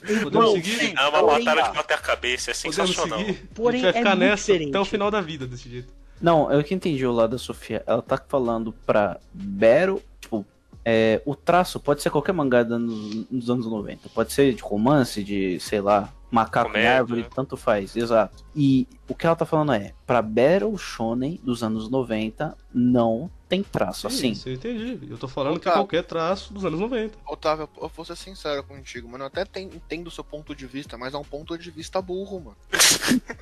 Podemos 0.02 0.34
Não, 0.34 0.52
seguir? 0.54 0.94
É 0.98 1.08
uma 1.08 1.20
Porém, 1.20 1.46
batalha 1.46 1.70
de 1.70 1.76
bater 1.78 1.94
a 1.94 1.98
cabeça, 1.98 2.52
é 2.52 2.54
sensacional. 2.54 3.20
seguir? 3.20 3.50
Porém, 3.54 3.82
a 3.82 3.84
gente 3.86 3.92
vai 3.94 4.02
é 4.02 4.04
ficar 4.04 4.16
muito 4.16 4.30
nessa 4.30 4.46
diferente. 4.54 4.70
até 4.70 4.80
o 4.80 4.86
final 4.86 5.12
da 5.12 5.22
vida 5.22 5.46
desse 5.48 5.70
jeito. 5.70 5.94
Não, 6.22 6.52
eu 6.52 6.64
que 6.64 6.74
entendi 6.74 7.06
o 7.06 7.12
lado 7.12 7.32
da 7.32 7.38
Sofia. 7.38 7.84
Ela 7.88 8.02
tá 8.02 8.22
falando 8.28 8.72
pra 8.86 9.20
Battle, 9.34 10.02
tipo, 10.20 10.46
é, 10.86 11.22
o 11.26 11.36
traço 11.36 11.80
pode 11.80 12.02
ser 12.02 12.10
qualquer 12.10 12.32
mangá 12.34 12.64
dos, 12.64 13.26
dos 13.26 13.50
anos 13.50 13.66
90. 13.66 14.10
Pode 14.10 14.32
ser 14.34 14.54
de 14.54 14.62
romance, 14.62 15.24
de, 15.24 15.60
sei 15.60 15.82
lá, 15.82 16.12
macaco 16.30 16.70
em 16.70 16.74
Comédia. 16.74 16.92
árvore, 16.98 17.26
tanto 17.34 17.58
faz, 17.58 17.96
exato. 17.96 18.44
E 18.56 18.88
o 19.08 19.16
que 19.16 19.26
ela 19.26 19.36
tá 19.36 19.46
falando 19.46 19.74
é, 19.74 19.94
pra 20.06 20.22
Battle 20.22 20.78
Shonen 20.78 21.40
dos 21.44 21.64
anos 21.64 21.90
90, 21.90 22.56
não 22.74 23.30
tem 23.52 23.62
traço 23.64 24.08
assim. 24.08 24.32
Isso, 24.32 24.48
eu 24.48 24.54
entendi. 24.54 24.98
Eu 25.12 25.18
tô 25.18 25.28
falando 25.28 25.60
que 25.60 25.68
é 25.68 25.72
Tá. 25.72 25.78
qualquer 25.78 26.04
traço 26.04 26.54
dos 26.54 26.64
anos 26.64 26.80
90. 26.80 27.18
Otávio, 27.28 27.68
eu 27.82 27.92
vou 27.94 28.06
ser 28.06 28.16
sincero 28.16 28.64
contigo, 28.64 29.10
mano. 29.10 29.26
Eu 29.26 29.28
até 29.28 29.44
ten- 29.44 29.66
entendo 29.74 30.08
o 30.08 30.12
seu 30.12 30.24
ponto 30.24 30.56
de 30.56 30.66
vista, 30.66 30.98
mas 30.98 31.14
é 31.14 31.18
um 31.18 31.24
ponto 31.24 31.58
de 31.58 31.70
vista 31.70 32.02
burro, 32.02 32.40
mano. 32.40 32.58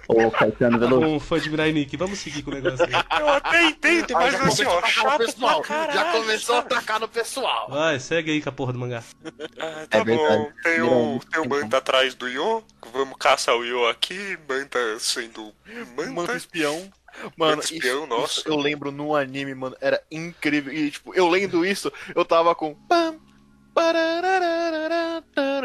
Ô, 0.07 0.31
Caetano 0.31 0.79
Veloso. 0.79 1.05
Com 1.05 1.15
um 1.15 1.19
fã 1.19 1.39
de 1.39 1.49
Mirai 1.49 1.71
Nikki. 1.71 1.95
Vamos 1.95 2.17
seguir 2.17 2.41
com 2.41 2.49
o 2.49 2.53
negócio 2.55 2.83
aí. 2.85 2.91
Eu 3.21 3.29
até 3.29 3.65
entendo, 3.67 4.13
mas 4.13 4.33
já 4.33 4.43
assim, 4.43 4.65
ó, 4.65 4.81
chato 4.87 5.17
pessoal. 5.19 5.61
pra 5.61 5.67
caralho. 5.67 5.93
já 5.93 6.11
começou 6.11 6.55
a 6.55 6.59
atacar 6.59 6.99
no 6.99 7.07
pessoal. 7.07 7.69
Vai, 7.69 7.99
segue 7.99 8.31
aí 8.31 8.41
com 8.41 8.49
a 8.49 8.51
porra 8.51 8.73
do 8.73 8.79
mangá. 8.79 9.03
Ah, 9.59 9.85
tá 9.89 9.99
É 9.99 10.03
bom. 10.03 10.51
Tem 10.63 10.81
o, 10.81 11.19
tem 11.19 11.39
o 11.39 11.43
tempo. 11.43 11.49
Manta 11.49 11.77
atrás 11.77 12.15
do 12.15 12.27
Yo. 12.27 12.63
Vamos 12.91 13.15
caçar 13.19 13.55
o 13.55 13.63
Yo 13.63 13.87
aqui. 13.87 14.37
Manta 14.49 14.79
sendo 14.99 15.53
Mano, 15.95 16.13
Manta. 16.13 16.35
espião. 16.35 16.91
Mano, 17.37 17.61
isso, 17.61 18.05
nossa. 18.07 18.39
isso 18.39 18.47
eu 18.49 18.55
lembro 18.57 18.91
no 18.91 19.15
anime, 19.15 19.53
mano. 19.55 19.75
Era 19.81 20.01
incrível. 20.11 20.73
E, 20.73 20.91
tipo, 20.91 21.13
eu 21.13 21.27
lendo 21.27 21.65
isso, 21.65 21.91
eu 22.15 22.23
tava 22.25 22.53
com. 22.55 22.75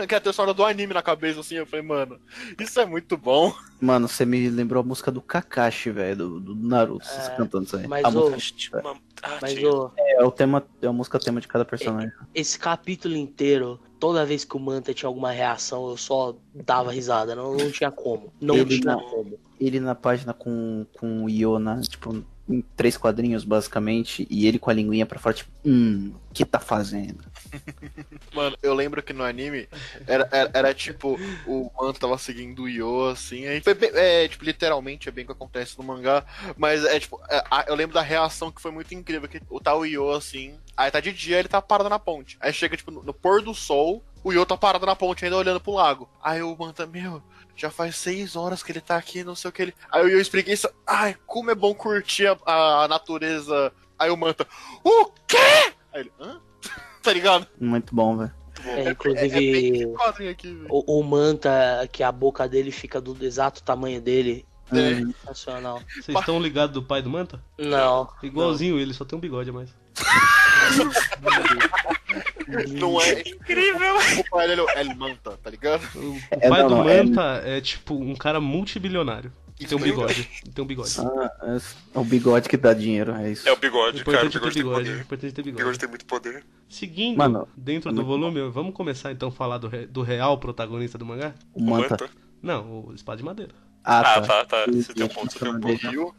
Que 0.07 0.15
é 0.15 0.19
a 0.19 0.21
trilha 0.21 0.33
sonora 0.33 0.55
do 0.55 0.65
anime 0.65 0.93
na 0.93 1.03
cabeça, 1.03 1.41
assim. 1.41 1.57
Eu 1.57 1.67
falei, 1.67 1.85
mano, 1.85 2.21
isso 2.61 2.79
é 2.79 2.85
muito 2.87 3.17
bom. 3.17 3.55
Mano, 3.81 4.07
você 4.09 4.25
me 4.27 4.49
lembrou 4.51 4.81
a 4.81 4.85
música 4.87 5.11
do 5.11 5.21
Kakashi, 5.23 5.91
velho, 5.91 6.17
do, 6.17 6.41
do 6.41 6.55
Naruto, 6.55 7.05
vocês 7.07 7.29
É, 7.29 7.37
cantando 7.37 7.65
isso 7.65 7.77
aí. 7.77 7.87
mas 7.87 8.05
a 8.05 8.09
ô- 8.09 8.31
música 8.31 8.81
Uma- 8.81 8.97
Ah, 9.23 9.39
Mas 9.41 9.55
tinha. 9.55 9.71
ô, 9.71 9.91
é 9.97 10.23
o 10.23 10.31
tema, 10.31 10.63
é 10.83 10.87
a 10.87 10.93
música 10.93 11.19
tema 11.19 11.41
de 11.41 11.49
cada 11.49 11.65
personagem. 11.65 12.13
esse 12.35 12.59
capítulo 12.59 13.17
inteiro, 13.17 13.81
toda 13.99 14.25
vez 14.27 14.45
que 14.45 14.55
o 14.57 14.61
Manta 14.61 14.93
tinha 14.93 15.09
alguma 15.09 15.31
reação, 15.31 15.89
eu 15.89 15.97
só 15.97 16.37
dava 16.55 16.93
risada. 16.93 17.35
Não, 17.35 17.55
não 17.57 17.71
tinha 17.71 17.91
como. 17.91 18.33
Não 18.41 18.55
Ele 18.57 18.79
tinha 18.81 18.95
não. 18.97 19.01
como. 19.09 19.39
Ele 19.61 19.81
na 19.81 19.95
página 19.95 20.33
com, 20.35 20.87
com 20.93 21.25
o 21.25 21.31
Iona, 21.31 21.81
tipo, 21.83 22.25
em 22.49 22.61
três 22.77 22.97
quadrinhos, 22.97 23.45
basicamente, 23.45 24.27
e 24.31 24.47
ele 24.47 24.59
com 24.59 24.69
a 24.71 24.75
linguinha 24.75 25.07
pra 25.07 25.19
fora, 25.19 25.35
tipo, 25.35 25.51
hum, 25.65 26.13
que 26.33 26.45
tá 26.45 26.61
fazendo? 26.61 27.25
Mano, 28.35 28.57
eu 28.63 28.75
lembro 28.75 29.03
que 29.03 29.13
no 29.13 29.23
anime 29.25 29.69
era, 30.07 30.29
era, 30.31 30.51
era, 30.53 30.75
tipo, 30.75 31.19
o 31.47 31.71
Manto 31.81 32.01
tava 32.01 32.19
seguindo 32.19 32.65
o 32.65 32.69
Yo, 32.69 33.09
assim, 33.09 33.47
aí 33.47 33.61
bem- 33.61 33.91
é, 33.95 34.29
tipo, 34.29 34.45
literalmente 34.45 35.09
é 35.09 35.13
bem 35.13 35.25
o 35.25 35.29
que 35.29 35.33
acontece 35.33 35.79
no 35.79 35.85
mangá, 35.85 36.25
mas 36.57 36.85
é 36.85 36.99
tipo, 37.01 37.21
é, 37.31 37.43
eu 37.69 37.75
lembro 37.75 37.95
da 37.95 38.03
reação 38.03 38.51
que 38.51 38.61
foi 38.61 38.71
muito 38.71 38.93
incrível, 38.95 39.29
que 39.29 39.41
o 39.49 39.61
tá 39.61 39.75
o 39.75 39.85
Yo, 39.87 40.11
assim, 40.11 40.59
aí 40.77 40.91
tá 40.91 41.01
de 41.01 41.13
dia, 41.13 41.39
ele 41.39 41.49
tá 41.49 41.63
parado 41.63 41.89
na 41.89 41.99
ponte, 41.99 42.37
aí 42.41 42.53
chega, 42.53 42.77
tipo, 42.77 42.91
no, 42.91 43.03
no 43.03 43.15
pôr 43.15 43.41
do 43.41 43.55
sol, 43.55 44.03
o 44.23 44.33
Yo 44.33 44.45
tá 44.45 44.57
parado 44.57 44.85
na 44.85 44.97
ponte, 44.97 45.25
ainda 45.25 45.37
olhando 45.37 45.61
pro 45.61 45.73
lago, 45.75 46.09
aí 46.23 46.43
o 46.43 46.57
Manta, 46.59 46.87
meu, 46.87 47.23
já 47.57 47.71
faz 47.71 47.97
seis 47.97 48.37
horas 48.37 48.63
que 48.63 48.73
ele 48.73 48.81
tá 48.81 48.97
aqui, 48.97 49.25
não 49.25 49.35
sei 49.35 49.49
o 49.49 49.53
que 49.53 49.63
ele... 49.63 49.75
Aí 49.91 50.11
Yo 50.11 50.21
expliquei 50.21 50.55
isso, 50.55 50.69
ai, 50.87 51.17
como 51.27 51.51
é 51.51 51.55
bom 51.55 51.75
curtir 51.75 52.27
a, 52.27 52.37
a 52.85 52.89
natureza, 52.89 53.73
aí 53.99 54.11
o 54.11 54.17
Manta, 54.17 54.47
o 54.83 55.07
quê? 55.27 55.73
Aí 55.93 56.01
ele, 56.01 56.13
hã? 56.21 56.41
tá 57.03 57.13
ligado? 57.13 57.47
Muito 57.61 57.95
bom, 57.95 58.17
velho. 58.17 58.33
É, 58.65 58.81
É, 58.81 58.85
é 58.87 58.91
inclusive, 58.91 59.69
esse 59.69 59.87
quadrinho 59.89 60.31
aqui, 60.31 60.53
velho. 60.53 60.67
o, 60.71 61.01
o 61.01 61.03
Manta, 61.03 61.89
que 61.93 62.03
a 62.03 62.11
boca 62.11 62.49
dele 62.49 62.71
fica 62.71 63.01
do 63.01 63.17
exato 63.25 63.63
tamanho 63.63 64.01
dele. 64.01 64.47
É. 64.73 64.95
Sensacional. 64.95 65.83
Vocês 66.01 66.19
estão 66.19 66.41
ligados 66.41 66.73
do 66.73 66.83
pai 66.83 67.03
do 67.03 67.11
Manta? 67.11 67.45
Não. 67.59 68.09
Igualzinho 68.23 68.79
ele, 68.79 68.95
só 68.95 69.05
tem 69.05 69.17
um 69.17 69.21
bigode 69.21 69.51
a 69.51 69.53
mais. 69.53 69.71
Não 72.79 73.01
é. 73.01 73.21
Incrível! 73.21 73.95
O 74.21 74.31
pai 74.31 74.49
dele 74.49 74.61
é 74.61 74.65
o 74.65 74.71
El 74.71 74.95
Manta, 74.97 75.37
tá 75.43 75.51
ligado? 75.51 75.83
O 75.97 76.19
É, 76.31 76.49
pai 76.49 76.67
do 76.67 76.89
é- 76.89 77.03
Manta 77.03 77.43
é... 77.45 77.61
tipo 77.61 77.95
um 77.95 78.15
cara 78.15 78.41
multibilionário. 78.41 79.33
E 79.61 79.67
tem 79.67 79.79
um 79.79 79.81
bigode. 79.81 80.29
E 80.45 80.51
tem 80.51 80.65
um 80.65 80.67
bigode. 80.67 80.91
Ah, 80.99 81.57
é 81.95 81.99
o 81.99 82.05
bigode 82.05 82.49
que 82.49 82.57
dá 82.57 82.75
dinheiro, 82.75 83.13
é 83.15 83.31
isso. 83.31 83.49
É 83.49 83.53
o 83.53 83.55
O 83.55 83.59
bigode, 83.59 84.03
cara. 84.05 84.25
O 84.25 84.27
importante 84.27 84.37
é 84.37 84.41
ter 84.41 84.49
bigode 84.49 84.55
tem 84.55 84.63
bigode. 84.65 84.81
O 84.81 84.85
poder. 84.91 85.01
importante 85.01 85.31
é 85.31 85.33
ter 85.35 85.41
O 85.41 85.45
bigode 85.45 85.59
bigode. 85.63 85.79
tem 85.79 85.89
muito 85.89 86.05
poder. 86.07 86.45
Seguindo, 86.69 87.17
Mano, 87.17 87.49
dentro 87.57 87.91
é 87.91 87.93
do 87.95 88.05
volume, 88.05 88.49
vamos 88.51 88.75
começar 88.75 89.13
então 89.13 89.29
a 89.29 89.33
falar 89.33 89.59
do, 89.59 89.69
re- 89.69 89.87
do 89.87 90.03
real 90.03 90.39
protagonista 90.39 90.99
do 90.99 91.07
mangá? 91.07 91.35
O 91.55 91.63
Manta. 91.63 92.11
Não, 92.43 92.85
o 92.89 92.93
Espada 92.95 93.19
de 93.19 93.25
Madeira. 93.25 93.53
Ah, 93.85 94.01
Ah, 94.01 94.21
tá. 94.21 94.27
tá, 94.27 94.45
tá. 94.45 94.65
Você 94.73 94.93
tem 94.93 95.05
um 95.05 95.09
ponto, 95.09 95.33
você 95.33 95.39
tem 95.39 95.49
um 95.49 95.61
ponto. 95.61 96.15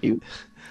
Viu? 0.00 0.16
Ô, 0.16 0.20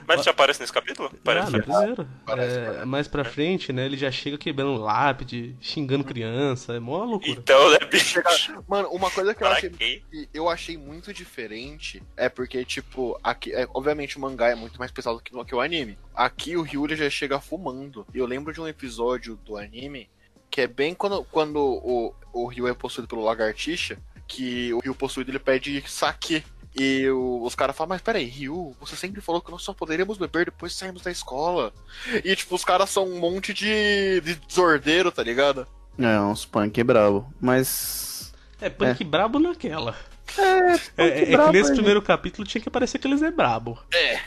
Mas 0.07 0.23
já 0.23 0.31
aparece 0.31 0.61
nesse 0.61 0.71
capítulo? 0.71 1.09
ah, 1.13 1.17
Parece. 1.23 1.51
no 1.51 1.61
primeiro. 1.61 2.07
Parece, 2.25 2.57
É, 2.57 2.65
parece. 2.65 2.85
mais 2.85 3.07
pra 3.09 3.25
frente, 3.25 3.73
né, 3.73 3.85
ele 3.85 3.97
já 3.97 4.09
chega 4.09 4.37
quebrando 4.37 4.75
lápide, 4.81 5.55
xingando 5.59 6.03
criança, 6.03 6.73
é 6.75 6.79
mó 6.79 7.03
loucura. 7.03 7.31
Então, 7.31 7.69
né, 7.71 7.79
bicho? 7.91 8.21
Mano, 8.67 8.87
uma 8.89 9.11
coisa 9.11 9.35
que 9.35 9.43
eu 9.43 9.47
achei, 9.47 9.69
que 9.69 10.03
eu 10.33 10.47
achei 10.49 10.77
muito 10.77 11.13
diferente 11.13 12.01
é 12.15 12.29
porque, 12.29 12.63
tipo, 12.63 13.19
aqui, 13.21 13.51
é, 13.53 13.67
obviamente 13.73 14.17
o 14.17 14.21
mangá 14.21 14.47
é 14.49 14.55
muito 14.55 14.79
mais 14.79 14.91
pesado 14.91 15.19
que, 15.19 15.31
que 15.43 15.55
o 15.55 15.59
anime. 15.59 15.97
Aqui 16.15 16.55
o 16.55 16.61
Ryuri 16.61 16.95
já 16.95 17.09
chega 17.09 17.39
fumando. 17.41 18.05
E 18.13 18.17
eu 18.17 18.25
lembro 18.25 18.53
de 18.53 18.61
um 18.61 18.67
episódio 18.67 19.35
do 19.45 19.57
anime 19.57 20.09
que 20.49 20.61
é 20.61 20.67
bem 20.67 20.95
quando, 20.95 21.23
quando 21.25 21.57
o, 21.59 22.15
o 22.31 22.47
Ryu 22.47 22.67
é 22.69 22.73
possuído 22.73 23.07
pelo 23.09 23.23
lagartixa, 23.23 23.97
que 24.25 24.73
o 24.73 24.79
Ryu 24.79 24.95
possuído 24.95 25.29
ele 25.31 25.39
pede 25.39 25.83
saque. 25.85 26.43
E 26.79 27.09
o- 27.09 27.41
os 27.43 27.55
caras 27.55 27.75
falam, 27.75 27.89
mas 27.89 28.01
peraí, 28.01 28.25
Ryu, 28.25 28.75
você 28.79 28.95
sempre 28.95 29.19
falou 29.21 29.41
que 29.41 29.49
nós 29.51 29.63
só 29.63 29.73
poderíamos 29.73 30.17
beber 30.17 30.45
depois 30.45 30.71
de 30.73 30.77
sairmos 30.77 31.01
da 31.01 31.09
escola. 31.11 31.73
E, 32.23 32.35
tipo, 32.35 32.53
os 32.55 32.63
caras 32.63 32.89
são 32.89 33.05
um 33.07 33.19
monte 33.19 33.53
de, 33.53 34.21
de 34.21 34.35
desordeiro, 34.35 35.11
tá 35.11 35.23
ligado? 35.23 35.67
É, 35.97 36.19
uns 36.19 36.45
punk 36.45 36.83
brabo. 36.83 37.27
Mas. 37.41 38.31
É 38.61 38.69
punk 38.69 39.03
brabo 39.03 39.39
naquela. 39.39 39.95
É, 40.37 40.43
É, 40.43 41.07
é- 41.07 41.33
é 41.33 41.37
que 41.37 41.51
nesse 41.51 41.73
primeiro 41.73 42.01
capítulo 42.01 42.47
tinha 42.47 42.61
que 42.61 42.69
parecer 42.69 42.99
que 42.99 43.07
eles 43.07 43.21
é 43.23 43.31
brabo. 43.31 43.79
É. 43.93 44.19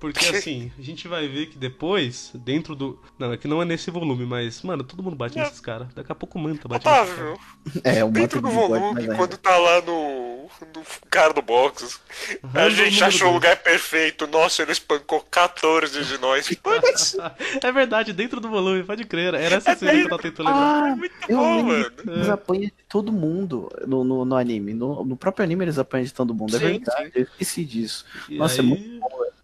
Porque 0.00 0.26
assim, 0.26 0.72
a 0.78 0.82
gente 0.82 1.06
vai 1.08 1.28
ver 1.28 1.46
que 1.46 1.58
depois, 1.58 2.30
dentro 2.34 2.74
do. 2.74 2.98
Não, 3.18 3.32
é 3.32 3.36
que 3.36 3.46
não 3.48 3.60
é 3.60 3.64
nesse 3.64 3.90
volume, 3.90 4.24
mas, 4.24 4.62
mano, 4.62 4.82
todo 4.82 5.02
mundo 5.02 5.16
bate 5.16 5.38
É. 5.38 5.42
nesses 5.42 5.60
caras. 5.60 5.88
Daqui 5.94 6.10
a 6.10 6.14
pouco 6.14 6.38
o 6.38 6.42
Manta 6.42 6.66
bate 6.68 6.86
nesses 6.86 7.14
caras. 7.14 7.38
Otávio, 7.66 7.80
É, 7.84 8.04
o 8.04 8.10
dentro 8.10 8.40
do 8.40 8.48
volume, 8.50 9.06
mas 9.06 9.16
quando 9.16 9.36
tá 9.36 9.56
lá 9.56 9.82
no, 9.82 10.48
no 10.74 10.82
cara 11.10 11.32
do 11.34 11.42
box, 11.42 12.00
a 12.42 12.46
Random 12.46 12.70
gente 12.70 13.04
achou 13.04 13.30
o 13.30 13.34
lugar 13.34 13.56
perfeito. 13.58 14.26
Nossa, 14.26 14.62
ele 14.62 14.72
espancou 14.72 15.20
14 15.20 16.04
de 16.04 16.18
nós. 16.18 16.48
É 17.62 17.72
verdade, 17.72 18.12
dentro 18.12 18.40
do 18.40 18.48
volume, 18.48 18.84
pode 18.84 19.04
crer. 19.04 19.34
Era 19.34 19.56
essa 19.56 19.74
cena 19.76 19.92
que 19.92 20.04
eu 20.04 20.08
tava 20.08 20.22
tentando 20.22 20.46
lembrar. 20.48 20.92
Ah, 20.92 20.96
muito 20.96 21.14
eu 21.28 21.36
bom, 21.36 21.62
mano. 21.62 21.92
eles 22.06 22.28
apanham 22.28 22.62
de 22.66 22.72
todo 22.88 23.12
mundo 23.12 23.68
no, 23.86 24.04
no, 24.04 24.24
no 24.24 24.36
anime. 24.36 24.74
No, 24.74 25.04
no 25.04 25.16
próprio 25.16 25.44
anime 25.44 25.64
eles 25.64 25.78
apanham 25.78 26.04
de 26.04 26.14
todo 26.14 26.34
mundo. 26.34 26.56
É 26.56 26.58
Sim, 26.58 26.64
verdade, 26.64 27.12
eu 27.14 27.22
esqueci 27.22 27.64
disso. 27.64 28.04
E 28.28 28.38
Nossa, 28.38 28.60
é 28.60 28.62
aí, 28.62 28.66
muito 28.66 28.98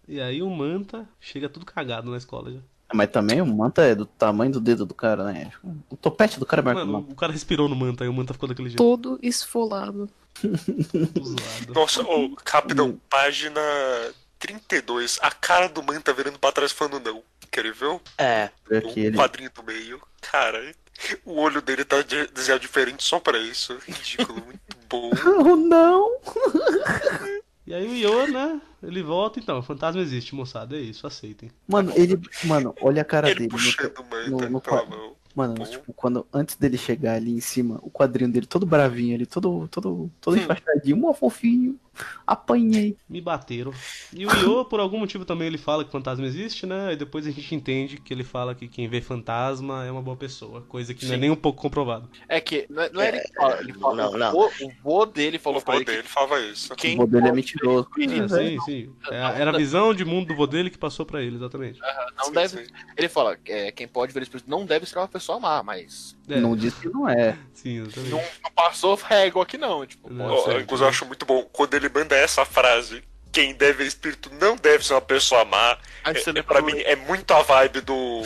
E 0.07 0.21
aí 0.21 0.41
o 0.41 0.49
Manta 0.49 1.07
chega 1.19 1.49
tudo 1.49 1.65
cagado 1.65 2.09
na 2.11 2.17
escola 2.17 2.51
já. 2.51 2.59
Mas 2.93 3.09
também 3.09 3.41
o 3.41 3.45
Manta 3.45 3.81
é 3.81 3.95
do 3.95 4.05
tamanho 4.05 4.51
do 4.51 4.59
dedo 4.61 4.85
do 4.85 4.93
cara, 4.93 5.23
né? 5.23 5.51
O 5.89 5.97
topete 5.97 6.39
do 6.39 6.45
cara 6.45 6.61
é 6.61 6.65
maior 6.65 6.77
que 6.77 6.83
o 6.83 6.85
Mano, 6.85 6.99
Manta. 7.01 7.13
o 7.13 7.15
cara 7.15 7.31
respirou 7.33 7.67
no 7.67 7.75
Manta 7.75 8.05
e 8.05 8.07
o 8.07 8.13
Manta 8.13 8.33
ficou 8.33 8.47
daquele 8.47 8.69
jeito. 8.69 8.77
Todo 8.77 9.17
esfolado. 9.23 10.07
Nossa, 11.73 12.03
ô, 12.03 12.35
rapidão, 12.45 12.99
página 13.09 13.59
32. 14.39 15.17
A 15.21 15.31
cara 15.31 15.67
do 15.67 15.81
man 15.81 15.99
tá 16.01 16.11
virando 16.13 16.37
pra 16.37 16.51
trás 16.51 16.71
falando 16.71 16.99
não. 17.03 17.23
Quer 17.51 17.73
ver? 17.73 17.99
É. 18.17 18.49
Aqui, 18.77 18.99
O 19.01 19.05
ele... 19.05 19.17
quadrinho 19.17 19.49
do 19.53 19.63
meio. 19.63 20.01
Cara, 20.21 20.73
o 21.25 21.39
olho 21.39 21.61
dele 21.61 21.83
tá 21.85 22.01
de- 22.01 22.27
desenhado 22.27 22.61
diferente 22.61 23.03
só 23.03 23.19
pra 23.19 23.37
isso. 23.39 23.77
Ridículo, 23.87 24.43
muito 24.45 24.61
bom. 24.89 25.09
Oh, 25.25 25.55
não! 25.55 26.19
E 27.67 27.73
aí 27.73 27.87
o 27.87 27.95
Yo, 27.95 28.27
né? 28.27 28.61
Ele 28.83 29.01
volta, 29.01 29.39
então, 29.39 29.57
o 29.57 29.63
fantasma 29.63 29.99
existe, 30.01 30.35
moçada. 30.35 30.75
É 30.77 30.79
isso, 30.79 31.07
aceitem. 31.07 31.49
Mano, 31.67 31.91
ele. 31.95 32.19
Mano, 32.43 32.75
olha 32.81 33.01
a 33.01 33.05
cara 33.05 33.27
Ele 33.29 33.39
dele. 33.39 33.49
puxando 33.49 33.91
o 33.97 34.29
no- 34.29 34.49
no 34.49 34.61
mão. 34.89 35.15
Mano, 35.35 35.65
tipo, 35.65 35.91
quando, 35.93 36.25
antes 36.31 36.55
dele 36.55 36.77
chegar 36.77 37.15
ali 37.15 37.31
em 37.33 37.41
cima, 37.41 37.77
o 37.81 37.89
quadrinho 37.89 38.31
dele 38.31 38.45
todo 38.45 38.65
bravinho 38.65 39.15
ali, 39.15 39.25
todo, 39.25 39.67
todo, 39.67 40.09
todo 40.21 40.37
Hum. 40.37 40.39
enfaixadinho, 40.39 40.95
mó 40.95 41.13
fofinho. 41.13 41.77
Apanhei. 42.25 42.97
Me 43.09 43.21
bateram. 43.21 43.71
E 44.13 44.25
o 44.25 44.31
Io, 44.39 44.65
por 44.65 44.79
algum 44.79 44.99
motivo 44.99 45.25
também, 45.25 45.47
ele 45.47 45.57
fala 45.57 45.83
que 45.85 45.91
fantasma 45.91 46.25
existe, 46.25 46.65
né? 46.65 46.93
E 46.93 46.95
depois 46.95 47.25
a 47.27 47.31
gente 47.31 47.53
entende 47.55 47.97
que 47.97 48.13
ele 48.13 48.23
fala 48.23 48.55
que 48.55 48.67
quem 48.67 48.87
vê 48.87 49.01
fantasma 49.01 49.85
é 49.85 49.91
uma 49.91 50.01
boa 50.01 50.17
pessoa. 50.17 50.61
Coisa 50.61 50.93
que 50.93 51.05
não 51.05 51.13
é 51.13 51.15
Sim. 51.15 51.21
nem 51.21 51.29
um 51.29 51.35
pouco 51.35 51.61
comprovado. 51.61 52.09
É 52.27 52.39
que, 52.41 52.65
não 52.69 52.83
é, 52.83 52.89
não 52.91 53.01
é 53.01 53.07
ele 53.09 53.19
que 53.21 53.33
fala, 53.33 53.59
ele 53.59 53.73
fala 53.73 53.95
não, 53.95 54.11
não. 54.17 54.29
O, 54.35 54.49
vô, 54.49 54.65
o 54.65 54.71
vô 54.83 55.05
dele 55.05 55.37
falou 55.39 55.59
O 55.59 55.63
pra 55.63 55.73
vô 55.73 55.79
ele 55.79 55.85
dele 55.85 56.03
que 56.03 56.09
falava 56.09 56.39
isso. 56.41 56.75
quem 56.75 56.95
O 56.95 56.97
vô 56.99 57.07
dele 57.07 57.27
é 57.27 57.31
mentiroso. 57.31 57.87
ver 57.95 58.09
Sim, 58.09 58.27
sim, 58.27 58.59
sim. 58.61 58.93
É 59.11 59.41
Era 59.41 59.51
a 59.51 59.57
visão 59.57 59.93
de 59.93 60.03
mundo 60.05 60.27
do 60.27 60.35
vô 60.35 60.47
dele 60.47 60.69
que 60.69 60.77
passou 60.77 61.05
pra 61.05 61.21
ele, 61.21 61.35
exatamente. 61.35 61.79
não 62.17 62.25
Sim, 62.25 62.33
deve. 62.33 62.65
sim. 62.65 62.71
Ele 62.97 63.09
fala, 63.09 63.37
é, 63.45 63.71
quem 63.71 63.87
pode 63.87 64.13
ver 64.13 64.23
espírito 64.23 64.49
não 64.49 64.65
deve 64.65 64.85
ser 64.85 64.97
uma 64.97 65.07
pessoa 65.07 65.39
má, 65.39 65.61
mas 65.63 66.15
É, 66.29 66.39
Não 66.39 66.55
diz 66.55 66.73
que 66.73 66.87
não 66.89 67.07
é. 67.07 67.37
sim, 67.53 67.79
não, 68.09 68.23
não 68.43 68.51
passou 68.55 68.95
régua 68.95 69.43
aqui 69.43 69.57
não. 69.57 69.85
Tipo, 69.85 70.11
Não, 70.11 70.43
certo. 70.43 70.61
inclusive, 70.61 70.85
eu 70.85 70.89
acho 70.89 71.05
muito 71.05 71.25
bom 71.25 71.43
quando 71.51 71.73
ele 71.75 71.87
manda 71.89 72.15
essa 72.15 72.43
frase. 72.45 73.03
Quem 73.31 73.53
deve 73.53 73.79
ver 73.79 73.85
espírito 73.87 74.31
não 74.39 74.55
deve 74.55 74.83
ser 74.85 74.93
uma 74.93 75.01
pessoa 75.01 75.43
má. 75.45 75.77
Aí 76.03 76.15
É, 76.15 76.39
é, 76.39 76.41
pra 76.41 76.61
mim, 76.61 76.79
é 76.79 76.95
muito 76.95 77.31
a 77.33 77.41
vibe 77.41 77.81
do. 77.81 78.21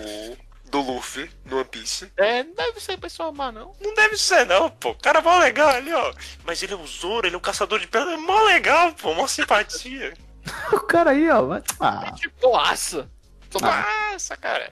do 0.66 0.82
Luffy 0.82 1.30
no 1.46 1.58
One 1.58 1.66
Piece. 1.66 2.12
É, 2.16 2.44
não 2.44 2.54
deve 2.54 2.80
ser 2.80 2.96
pessoa 3.00 3.32
má, 3.32 3.52
não. 3.52 3.74
Não 3.82 3.94
deve 3.96 4.16
ser, 4.18 4.46
não, 4.46 4.70
pô. 4.70 4.92
O 4.92 4.96
cara 4.96 5.18
é 5.20 5.22
mó 5.22 5.40
legal 5.40 5.70
ali, 5.70 5.92
ó. 5.92 6.14
Mas 6.46 6.62
ele 6.62 6.74
é 6.74 6.76
o 6.76 6.86
Zoro, 6.86 7.26
ele 7.26 7.34
é 7.36 7.38
um 7.38 7.42
caçador 7.42 7.80
de 7.80 7.88
pedra. 7.88 8.14
É 8.14 8.18
mó 8.18 8.40
legal, 8.44 8.94
pô. 8.94 9.14
Mó 9.16 9.26
simpatia. 9.28 10.14
O 10.72 10.80
cara 10.80 11.12
aí, 11.12 11.30
ó. 11.30 11.42
vai- 11.44 11.64
Ah, 11.80 12.12
Tipo, 12.16 12.50
nossa! 12.52 13.10
Só 13.52 13.60
Ah. 13.64 13.86
nossa, 14.14 14.38
cara. 14.38 14.72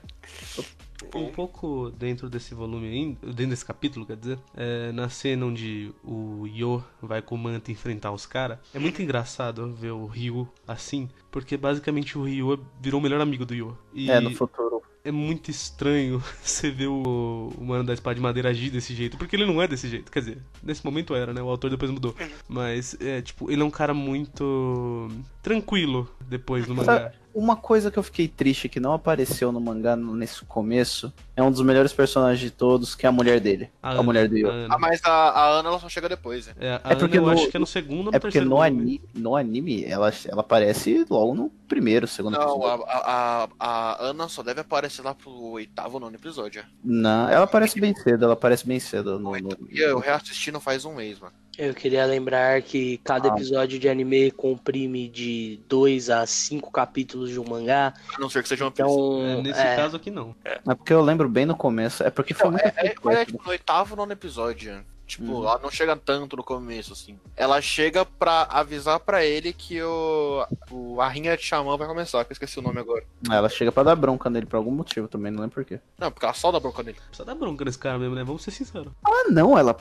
Um 1.14 1.30
pouco 1.30 1.90
dentro 1.90 2.28
desse 2.28 2.54
volume 2.54 2.88
ainda, 2.88 3.26
dentro 3.26 3.50
desse 3.50 3.64
capítulo, 3.64 4.04
quer 4.04 4.16
dizer, 4.16 4.38
é, 4.56 4.90
na 4.92 5.08
cena 5.08 5.46
onde 5.46 5.92
o 6.02 6.46
Yo 6.46 6.82
vai 7.00 7.22
com 7.22 7.34
o 7.34 7.38
Manta 7.38 7.70
enfrentar 7.70 8.10
os 8.12 8.26
caras, 8.26 8.58
é 8.74 8.78
muito 8.78 9.00
engraçado 9.00 9.72
ver 9.72 9.92
o 9.92 10.06
Ryu 10.06 10.48
assim, 10.66 11.08
porque 11.30 11.56
basicamente 11.56 12.18
o 12.18 12.24
Ryu 12.24 12.60
virou 12.80 13.00
o 13.00 13.02
melhor 13.02 13.20
amigo 13.20 13.46
do 13.46 13.54
Yo. 13.54 13.76
E 13.94 14.10
é, 14.10 14.20
no 14.20 14.34
futuro. 14.34 14.82
é 15.04 15.12
muito 15.12 15.50
estranho 15.50 16.22
você 16.42 16.70
ver 16.70 16.88
o, 16.88 17.52
o 17.56 17.64
mano 17.64 17.84
da 17.84 17.94
espada 17.94 18.16
de 18.16 18.20
madeira 18.20 18.48
agir 18.50 18.70
desse 18.70 18.94
jeito, 18.94 19.16
porque 19.16 19.36
ele 19.36 19.46
não 19.46 19.62
é 19.62 19.68
desse 19.68 19.88
jeito, 19.88 20.10
quer 20.10 20.20
dizer, 20.20 20.38
nesse 20.62 20.84
momento 20.84 21.14
era, 21.14 21.32
né? 21.32 21.40
O 21.40 21.48
autor 21.48 21.70
depois 21.70 21.90
mudou. 21.90 22.14
Mas 22.48 22.96
é 23.00 23.22
tipo, 23.22 23.50
ele 23.50 23.62
é 23.62 23.64
um 23.64 23.70
cara 23.70 23.94
muito 23.94 25.08
tranquilo 25.42 26.08
depois 26.28 26.66
no 26.66 26.74
mangá. 26.74 27.12
Uma 27.38 27.54
coisa 27.54 27.88
que 27.88 27.96
eu 27.96 28.02
fiquei 28.02 28.26
triste 28.26 28.68
que 28.68 28.80
não 28.80 28.92
apareceu 28.92 29.52
no 29.52 29.60
mangá 29.60 29.94
nesse 29.94 30.44
começo 30.44 31.12
é 31.36 31.42
um 31.42 31.52
dos 31.52 31.60
melhores 31.62 31.92
personagens 31.92 32.40
de 32.40 32.50
todos, 32.50 32.96
que 32.96 33.06
é 33.06 33.08
a 33.08 33.12
mulher 33.12 33.38
dele. 33.38 33.70
A, 33.80 33.92
Ana, 33.92 34.02
mulher 34.02 34.28
do 34.28 34.36
Yo. 34.36 34.48
a 34.50 34.52
Ana. 34.52 34.74
Ah, 34.74 34.78
mas 34.78 35.00
a, 35.04 35.10
a 35.10 35.46
Ana 35.60 35.68
ela 35.68 35.78
só 35.78 35.88
chega 35.88 36.08
depois, 36.08 36.48
né? 36.48 36.54
É, 36.58 36.80
a 36.82 36.90
É 36.90 36.94
porque 36.96 37.16
Ana 37.16 37.26
eu 37.28 37.30
no- 37.30 37.30
acho 37.30 37.48
que 37.48 37.56
é 37.56 37.60
no 37.60 37.66
segundo 37.66 38.06
ou 38.06 38.12
no 38.12 38.16
É 38.16 38.18
porque 38.18 38.40
no 38.40 38.60
anime, 38.60 39.00
no 39.14 39.36
anime 39.36 39.84
ela, 39.84 40.12
ela 40.26 40.40
aparece 40.40 41.06
logo 41.08 41.32
no 41.34 41.48
primeiro, 41.68 42.08
segundo 42.08 42.34
Não, 42.34 42.42
episódio. 42.42 42.84
a, 42.86 42.92
a, 42.96 43.44
a, 43.44 43.48
a 43.60 44.04
Ana 44.06 44.28
só 44.28 44.42
deve 44.42 44.60
aparecer 44.62 45.02
lá 45.02 45.14
pro 45.14 45.30
oitavo 45.30 45.94
ou 45.94 46.00
nono 46.00 46.16
episódio. 46.16 46.64
Não, 46.82 47.28
ela 47.28 47.44
aparece 47.44 47.80
bem 47.80 47.94
cedo, 47.94 48.24
ela 48.24 48.32
aparece 48.34 48.66
bem 48.66 48.80
cedo. 48.80 49.16
No, 49.20 49.30
no- 49.38 49.58
E 49.70 49.78
eu 49.78 50.00
reassisti 50.00 50.50
não 50.50 50.60
faz 50.60 50.84
um 50.84 50.96
mês, 50.96 51.20
mano. 51.20 51.34
Eu 51.58 51.74
queria 51.74 52.06
lembrar 52.06 52.62
que 52.62 52.98
cada 52.98 53.28
Ah. 53.28 53.32
episódio 53.34 53.80
de 53.80 53.88
anime 53.88 54.30
comprime 54.30 55.08
de 55.08 55.58
2 55.68 56.08
a 56.08 56.24
5 56.24 56.70
capítulos 56.70 57.30
de 57.30 57.40
um 57.40 57.44
mangá. 57.44 57.92
A 58.16 58.20
não 58.20 58.30
ser 58.30 58.44
que 58.44 58.48
seja 58.48 58.64
uma. 58.64 58.70
Então, 58.70 59.20
É, 59.26 59.42
nesse 59.42 59.60
é, 59.60 59.74
caso 59.76 59.96
aqui 59.96 60.08
não. 60.08 60.36
É 60.44 60.60
porque 60.74 60.92
eu 60.92 61.02
lembro 61.02 61.28
bem 61.28 61.44
no 61.44 61.56
começo, 61.56 62.04
é 62.04 62.10
porque 62.10 62.32
foi 62.32 62.50
muito 62.50 62.64
É, 62.64 62.72
é, 62.76 62.86
é 62.86 63.24
tipo 63.24 63.42
no 63.42 63.50
oitavo 63.50 63.90
ou 63.94 63.96
nono 63.96 64.12
episódio. 64.12 64.84
Tipo, 65.04 65.24
Uhum. 65.32 65.42
ela 65.48 65.58
não 65.58 65.70
chega 65.70 65.96
tanto 65.96 66.36
no 66.36 66.44
começo, 66.44 66.92
assim. 66.92 67.18
Ela 67.34 67.60
chega 67.62 68.04
pra 68.04 68.42
avisar 68.42 69.00
pra 69.00 69.24
ele 69.24 69.54
que 69.54 69.82
o, 69.82 70.46
o 70.70 71.00
a 71.00 71.08
rinha 71.08 71.34
de 71.34 71.42
xamã 71.42 71.78
vai 71.78 71.88
começar, 71.88 72.24
que 72.26 72.30
eu 72.30 72.34
esqueci 72.34 72.58
o 72.58 72.62
nome 72.62 72.78
agora. 72.78 73.02
né? 73.26 73.34
Ela 73.36 73.48
chega 73.48 73.72
pra 73.72 73.82
dar 73.82 73.96
bronca 73.96 74.28
nele 74.28 74.44
por 74.46 74.56
algum 74.58 74.70
motivo 74.70 75.08
também, 75.08 75.32
não 75.32 75.40
lembro 75.40 75.54
porquê. 75.54 75.80
Não, 75.98 76.10
porque 76.12 76.26
ela 76.26 76.34
só 76.34 76.52
dá 76.52 76.60
bronca 76.60 76.82
nele. 76.82 76.98
Precisa 77.08 77.24
dar 77.24 77.34
bronca 77.34 77.64
nesse 77.64 77.78
cara 77.78 77.98
mesmo, 77.98 78.14
né? 78.14 78.22
Vamos 78.22 78.42
ser 78.42 78.50
sinceros. 78.50 78.92
Ah, 79.02 79.24
não, 79.30 79.58
ela. 79.58 79.74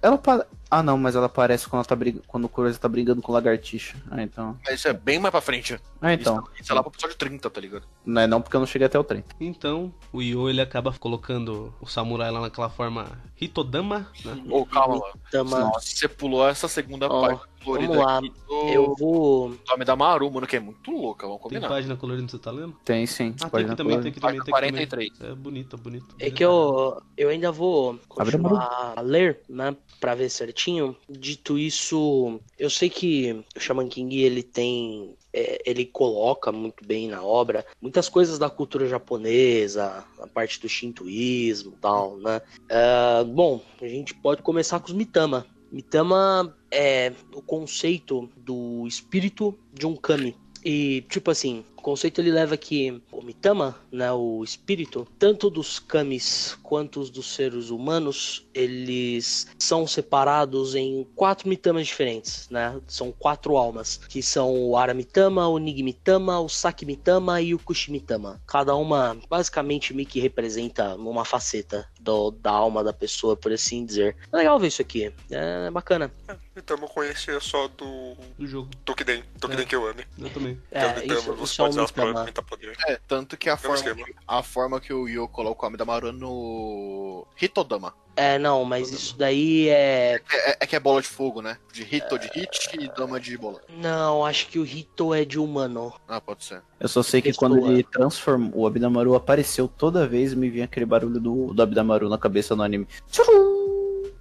Ela 0.00 0.16
pa- 0.18 0.46
Ah, 0.70 0.82
não, 0.82 0.98
mas 0.98 1.16
ela 1.16 1.26
aparece 1.26 1.66
quando, 1.66 1.78
ela 1.80 1.84
tá 1.84 1.96
brig... 1.96 2.20
quando 2.26 2.44
o 2.44 2.48
Kurosa 2.48 2.78
tá 2.78 2.88
brigando 2.88 3.22
com 3.22 3.32
o 3.32 3.34
lagartixa. 3.34 3.96
Ah, 4.10 4.22
então. 4.22 4.56
Mas 4.64 4.74
isso 4.74 4.88
é 4.88 4.92
bem 4.92 5.18
mais 5.18 5.30
pra 5.32 5.40
frente. 5.40 5.80
Ah, 6.00 6.12
então. 6.12 6.36
Isso, 6.40 6.62
isso 6.62 6.72
é 6.72 6.74
lá 6.74 6.82
pro 6.82 6.92
episódio 6.92 7.16
30, 7.16 7.48
tá 7.48 7.60
ligado? 7.60 7.84
Não 8.04 8.20
é 8.22 8.26
não 8.26 8.40
porque 8.42 8.54
eu 8.54 8.60
não 8.60 8.66
cheguei 8.66 8.86
até 8.86 8.98
o 8.98 9.04
30. 9.04 9.34
Então, 9.40 9.92
o 10.12 10.20
Yo 10.22 10.48
ele 10.50 10.60
acaba 10.60 10.92
colocando 10.98 11.72
o 11.80 11.86
samurai 11.86 12.30
lá 12.30 12.40
naquela 12.40 12.68
forma 12.68 13.06
Hitodama, 13.40 14.06
né? 14.24 14.42
Ô, 14.50 14.66
calma, 14.66 14.98
mano. 14.98 15.12
Tama, 15.30 15.58
Nossa, 15.60 15.86
você 15.86 16.06
pulou 16.08 16.46
essa 16.46 16.68
segunda 16.68 17.06
Ó, 17.10 17.20
parte 17.28 17.42
colorida 17.68 17.92
vamos 17.92 18.06
lá. 18.06 18.18
aqui 18.18 18.28
do 18.48 18.54
eu 18.68 18.94
vou. 18.98 19.54
nome 19.68 19.84
da 19.84 19.94
Maru, 19.96 20.30
mano, 20.30 20.46
que 20.46 20.56
é 20.56 20.60
muito 20.60 20.90
louca, 20.90 21.26
vamos 21.26 21.40
Tem 21.42 21.48
combinar. 21.50 21.68
página 21.68 21.96
colorida 21.96 22.26
que 22.26 22.32
você 22.32 22.38
tá 22.38 22.50
lendo? 22.50 22.74
Tem 22.84 23.06
sim. 23.06 23.34
Ah, 23.40 23.48
tem 23.48 23.60
aqui 23.60 23.68
na 23.70 23.76
também, 23.76 24.00
tem 24.00 24.10
aqui 24.10 24.20
também, 24.20 24.38
Página 24.38 24.44
tem 24.44 24.84
aqui 24.84 24.90
também. 24.90 25.10
43. 25.10 25.32
É 25.32 25.34
bonito, 25.34 25.76
bonito. 25.78 26.06
É 26.18 26.30
que 26.30 26.44
eu, 26.44 27.00
eu 27.16 27.28
ainda 27.28 27.52
vou 27.52 27.98
continuar 28.08 28.94
a 28.96 29.00
ler, 29.00 29.40
né? 29.48 29.76
Pra 30.00 30.14
ver 30.14 30.28
certinho. 30.28 30.96
Dito 31.08 31.58
isso, 31.58 32.40
eu 32.58 32.70
sei 32.70 32.88
que 32.88 33.44
o 33.56 33.60
Shaman 33.60 33.88
King 33.88 34.20
ele 34.20 34.42
tem. 34.42 35.14
é, 35.32 35.60
ele 35.66 35.84
coloca 35.84 36.50
muito 36.52 36.84
bem 36.86 37.08
na 37.08 37.22
obra 37.22 37.64
muitas 37.82 38.08
coisas 38.08 38.38
da 38.38 38.48
cultura 38.48 38.86
japonesa, 38.88 40.04
a 40.20 40.26
parte 40.26 40.60
do 40.60 40.68
shintoísmo 40.68 41.72
e 41.76 41.80
tal, 41.80 42.16
né? 42.18 42.40
Ah, 42.70 43.24
bom, 43.26 43.60
a 43.80 43.86
gente 43.86 44.14
pode 44.14 44.42
começar 44.42 44.80
com 44.80 44.86
os 44.86 44.92
Mitama. 44.92 45.46
Mitama 45.70 46.56
é 46.70 47.12
o 47.34 47.42
conceito 47.42 48.28
do 48.36 48.86
espírito 48.86 49.56
de 49.72 49.86
um 49.86 49.96
kami. 49.96 50.36
E, 50.64 51.04
tipo 51.08 51.30
assim, 51.30 51.64
o 51.76 51.82
conceito 51.82 52.20
ele 52.20 52.32
leva 52.32 52.56
que 52.56 53.00
o 53.12 53.22
Mitama, 53.22 53.76
né, 53.90 54.10
o 54.12 54.42
espírito, 54.42 55.06
tanto 55.18 55.48
dos 55.48 55.78
kamis 55.78 56.58
quanto 56.62 57.00
os 57.00 57.08
dos 57.08 57.32
seres 57.32 57.70
humanos, 57.70 58.44
eles 58.52 59.46
são 59.58 59.86
separados 59.86 60.74
em 60.74 61.06
quatro 61.14 61.48
Mitamas 61.48 61.86
diferentes, 61.86 62.48
né? 62.50 62.80
São 62.86 63.12
quatro 63.12 63.56
almas, 63.56 63.98
que 64.08 64.20
são 64.20 64.52
o 64.52 64.76
Aramitama, 64.76 65.46
o 65.46 65.58
Nigimitama, 65.58 66.40
o 66.40 66.48
Sakimitama 66.48 67.40
e 67.40 67.54
o 67.54 67.58
Kushimitama. 67.58 68.42
Cada 68.46 68.74
uma, 68.74 69.16
basicamente, 69.28 69.94
meio 69.94 70.08
que 70.08 70.20
representa 70.20 70.96
uma 70.96 71.24
faceta 71.24 71.88
do- 72.08 72.30
da 72.30 72.50
alma 72.50 72.82
da 72.82 72.92
pessoa, 72.92 73.36
por 73.36 73.52
assim 73.52 73.84
dizer. 73.84 74.16
É 74.32 74.36
legal 74.36 74.58
ver 74.58 74.68
isso 74.68 74.80
aqui, 74.80 75.12
é 75.30 75.70
bacana. 75.70 76.10
Então 76.56 76.76
eu 76.80 76.88
conhecia 76.88 77.38
só 77.40 77.68
do 77.68 78.16
Do 78.38 78.46
jogo. 78.46 78.68
Tokiden. 78.84 79.22
Tokiden 79.38 79.64
É. 79.64 79.68
que 79.68 79.76
eu 79.76 79.86
amo. 79.86 80.00
Eu 80.18 80.30
também. 80.30 80.58
É, 80.72 81.04
Então, 81.04 81.16
isso, 81.18 81.32
você 81.34 81.52
isso 81.52 81.62
é 81.62 81.82
um 81.82 82.44
poder. 82.44 82.76
É, 82.86 82.98
tanto 83.06 83.36
que 83.36 83.48
a 83.50 83.56
Mesmo 83.56 83.76
forma, 83.76 84.06
a 84.26 84.42
forma 84.42 84.80
que 84.80 84.92
o 84.92 85.06
Yo 85.06 85.28
coloca 85.28 85.60
o 85.62 85.66
nome 85.66 85.76
da 85.76 85.84
Maru 85.84 86.12
no 86.12 87.26
Hitodama. 87.40 87.92
É, 88.16 88.36
não, 88.36 88.64
mas 88.64 88.90
isso 88.90 89.16
daí 89.16 89.68
é. 89.68 90.20
É, 90.32 90.56
é 90.60 90.66
que 90.66 90.74
é 90.74 90.80
bola 90.80 91.00
de 91.00 91.06
fogo, 91.06 91.40
né? 91.40 91.56
De 91.72 91.82
Hito 91.82 92.18
de 92.18 92.26
hit 92.26 92.68
e 92.76 92.88
dama 92.88 93.20
de 93.20 93.38
bola. 93.38 93.60
Não, 93.68 94.24
acho 94.26 94.48
que 94.48 94.58
o 94.58 94.66
Hito 94.66 95.14
é 95.14 95.24
de 95.24 95.38
humano. 95.38 95.92
Ah, 96.08 96.20
pode 96.20 96.42
ser. 96.44 96.60
Eu 96.80 96.88
só 96.88 97.00
sei 97.00 97.22
que 97.22 97.32
quando 97.32 97.56
ele 97.70 97.84
transformou, 97.84 98.50
o 98.62 98.66
Abdamaru 98.66 99.14
apareceu 99.14 99.68
toda 99.68 100.06
vez 100.06 100.34
me 100.34 100.50
vinha 100.50 100.64
aquele 100.64 100.86
barulho 100.86 101.20
do, 101.20 101.54
do 101.54 101.62
Abdamaru 101.62 101.97
na 102.06 102.18
cabeça 102.18 102.54
no 102.54 102.62
anime. 102.62 102.86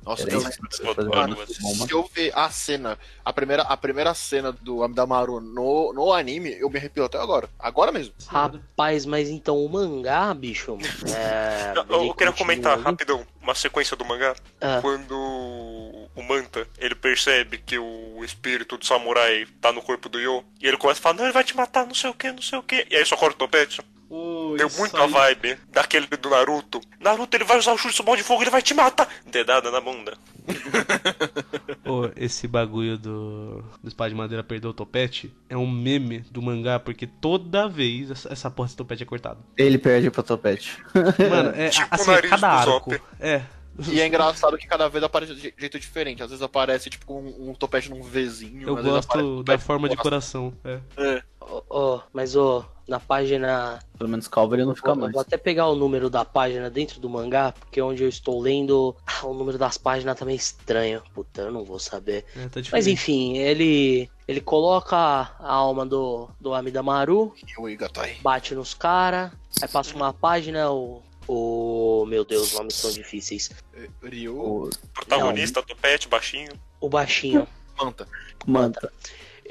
Nossa, 0.07 0.23
Era 0.23 0.32
eu 0.32 0.39
isso 0.39 0.49
lembro. 0.82 1.41
eu. 1.41 1.47
Se 1.86 1.91
eu 1.91 2.09
ver 2.13 2.32
a 2.34 2.49
cena, 2.49 2.97
a 3.25 3.34
primeira, 3.34 3.63
a 3.63 3.75
primeira 3.75 4.13
cena 4.13 4.53
do 4.53 4.82
Amidamaru 4.82 5.41
no, 5.41 5.91
no 5.91 6.13
anime, 6.13 6.57
eu 6.57 6.69
me 6.69 6.78
arrepio 6.80 7.03
até 7.03 7.19
agora. 7.19 7.49
Agora 7.59 7.91
mesmo. 7.91 8.13
Rapaz, 8.25 9.05
mas 9.05 9.28
então 9.28 9.57
o 9.57 9.67
mangá, 9.69 10.34
bicho. 10.34 10.78
É, 11.13 11.73
eu 11.93 12.03
ele 12.05 12.13
queria 12.13 12.32
comentar 12.32 12.73
ali. 12.75 12.84
rapidão 12.84 13.25
uma 13.41 13.53
sequência 13.53 13.97
do 13.97 14.05
mangá. 14.05 14.34
Ah. 14.61 14.80
Quando 14.82 16.07
o 16.18 16.24
Manta 16.24 16.68
ele 16.80 16.95
percebe 16.95 17.57
que 17.59 17.78
o 17.78 18.22
espírito 18.24 18.78
do 18.78 18.86
samurai 18.86 19.45
tá 19.61 19.72
no 19.72 19.82
corpo 19.82 20.09
do 20.09 20.20
Yo 20.20 20.43
e 20.59 20.68
ele 20.68 20.76
começa 20.78 20.99
a 20.99 21.03
falar: 21.03 21.15
Não, 21.15 21.24
ele 21.26 21.34
vai 21.34 21.43
te 21.43 21.55
matar, 21.55 21.86
não 21.86 21.93
sei 21.95 22.09
o 22.09 22.13
que, 22.13 22.32
não 22.32 22.41
sei 22.41 22.57
o 22.59 22.63
que. 22.63 22.86
E 22.89 22.95
aí 22.95 23.05
só 23.05 23.15
corta 23.15 23.36
o 23.36 23.39
topete. 23.47 23.80
Ô, 24.09 24.55
Deu 24.57 24.70
muito 24.78 24.95
aí- 24.95 25.11
vibe 25.11 25.57
daquele 25.70 26.07
do 26.07 26.30
Naruto. 26.30 26.80
Naruto 26.99 27.36
ele 27.36 27.43
vai 27.43 27.57
usar 27.57 27.74
o 27.74 27.78
chute 27.78 28.01
de 28.15 28.24
fogo, 28.24 28.41
ele 28.41 28.49
vai 28.49 28.61
te 28.61 28.74
matar. 28.74 29.07
Dedada 29.26 29.70
na 29.70 29.82
bunda. 29.82 30.18
Ô, 31.86 32.09
esse 32.15 32.47
bagulho 32.47 32.97
do, 32.97 33.61
do 33.84 33.88
espada 33.88 34.09
de 34.09 34.15
madeira 34.15 34.43
perder 34.43 34.68
o 34.68 34.74
topete 34.74 35.34
é 35.49 35.57
um 35.57 35.70
meme 35.70 36.20
do 36.32 36.41
mangá, 36.41 36.80
porque 36.80 37.05
toda 37.05 37.68
vez 37.68 38.09
essa, 38.09 38.32
essa 38.32 38.49
porra 38.49 38.68
desse 38.68 38.78
topete 38.78 39.03
é 39.03 39.05
cortada. 39.05 39.39
Ele 39.57 39.78
perde 39.78 40.09
pro 40.09 40.24
topete. 40.24 40.78
Mano, 41.30 41.51
é 41.55 41.70
Tipo 41.70 41.88
o 41.91 41.95
assim, 41.95 42.11
é 42.11 42.13
nariz 42.15 42.30
cada 42.30 42.63
do 42.65 42.72
arco. 42.72 42.91
Zop. 42.91 43.03
É. 43.20 43.41
E 43.89 44.01
é 44.01 44.07
engraçado 44.07 44.57
que 44.57 44.67
cada 44.67 44.88
vez 44.88 45.03
aparece 45.03 45.36
de 45.36 45.53
jeito 45.57 45.80
diferente. 45.80 46.23
Às 46.23 46.30
vezes 46.30 46.41
aparece, 46.41 46.89
tipo, 46.89 47.05
com 47.05 47.21
um, 47.21 47.49
um 47.49 47.53
topete 47.53 47.89
num 47.89 48.01
Vzinho. 48.01 48.67
Eu 48.67 48.78
às 48.78 48.84
vezes 48.84 49.05
aparece 49.05 49.28
gosto 49.28 49.43
da 49.43 49.57
forma 49.59 49.89
de 49.89 49.97
coração. 49.97 50.53
É. 50.63 50.80
É. 50.97 51.23
Ó, 51.39 51.61
ó, 51.69 52.01
mas 52.11 52.36
ó, 52.36 52.69
na 52.88 52.99
página. 52.99 53.80
Pelo 53.97 54.09
menos 54.09 54.28
calvo 54.28 54.55
ele 54.55 54.65
não 54.65 54.75
fica 54.75 54.95
mais. 54.95 55.11
vou 55.11 55.21
até 55.21 55.38
pegar 55.38 55.67
o 55.67 55.75
número 55.75 56.09
da 56.09 56.23
página 56.23 56.69
dentro 56.69 56.99
do 56.99 57.09
mangá, 57.09 57.51
porque 57.51 57.82
onde 57.82 58.03
eu 58.03 58.09
estou 58.09 58.39
lendo, 58.39 58.95
ah, 59.05 59.25
o 59.28 59.34
número 59.34 59.57
das 59.57 59.78
páginas 59.78 60.17
tá 60.17 60.25
meio 60.25 60.38
estranho. 60.38 61.01
Puta, 61.13 61.43
eu 61.43 61.51
não 61.51 61.63
vou 61.63 61.80
saber. 61.80 62.25
É, 62.36 62.47
tá 62.47 62.61
Mas 62.71 62.88
enfim, 62.88 63.38
ele 63.38 64.09
Ele 64.28 64.41
coloca 64.41 64.97
a 64.97 65.32
alma 65.39 65.86
do, 65.86 66.30
do 66.39 66.53
Amidamaru, 66.53 67.34
e 67.36 68.21
bate 68.21 68.55
nos 68.55 68.73
caras, 68.73 69.32
aí 69.61 69.67
passa 69.67 69.95
uma 69.95 70.13
página, 70.13 70.71
o. 70.71 71.01
O. 71.28 72.05
Meu 72.07 72.23
Deus, 72.23 72.53
nomes 72.53 72.75
são 72.75 72.91
difíceis. 72.91 73.51
Ryu, 74.03 74.39
O 74.39 74.69
Protagonista, 74.93 75.61
topete, 75.61 76.07
baixinho. 76.07 76.51
O 76.80 76.89
baixinho. 76.89 77.47
Manta. 77.78 78.07
Manta. 78.45 78.91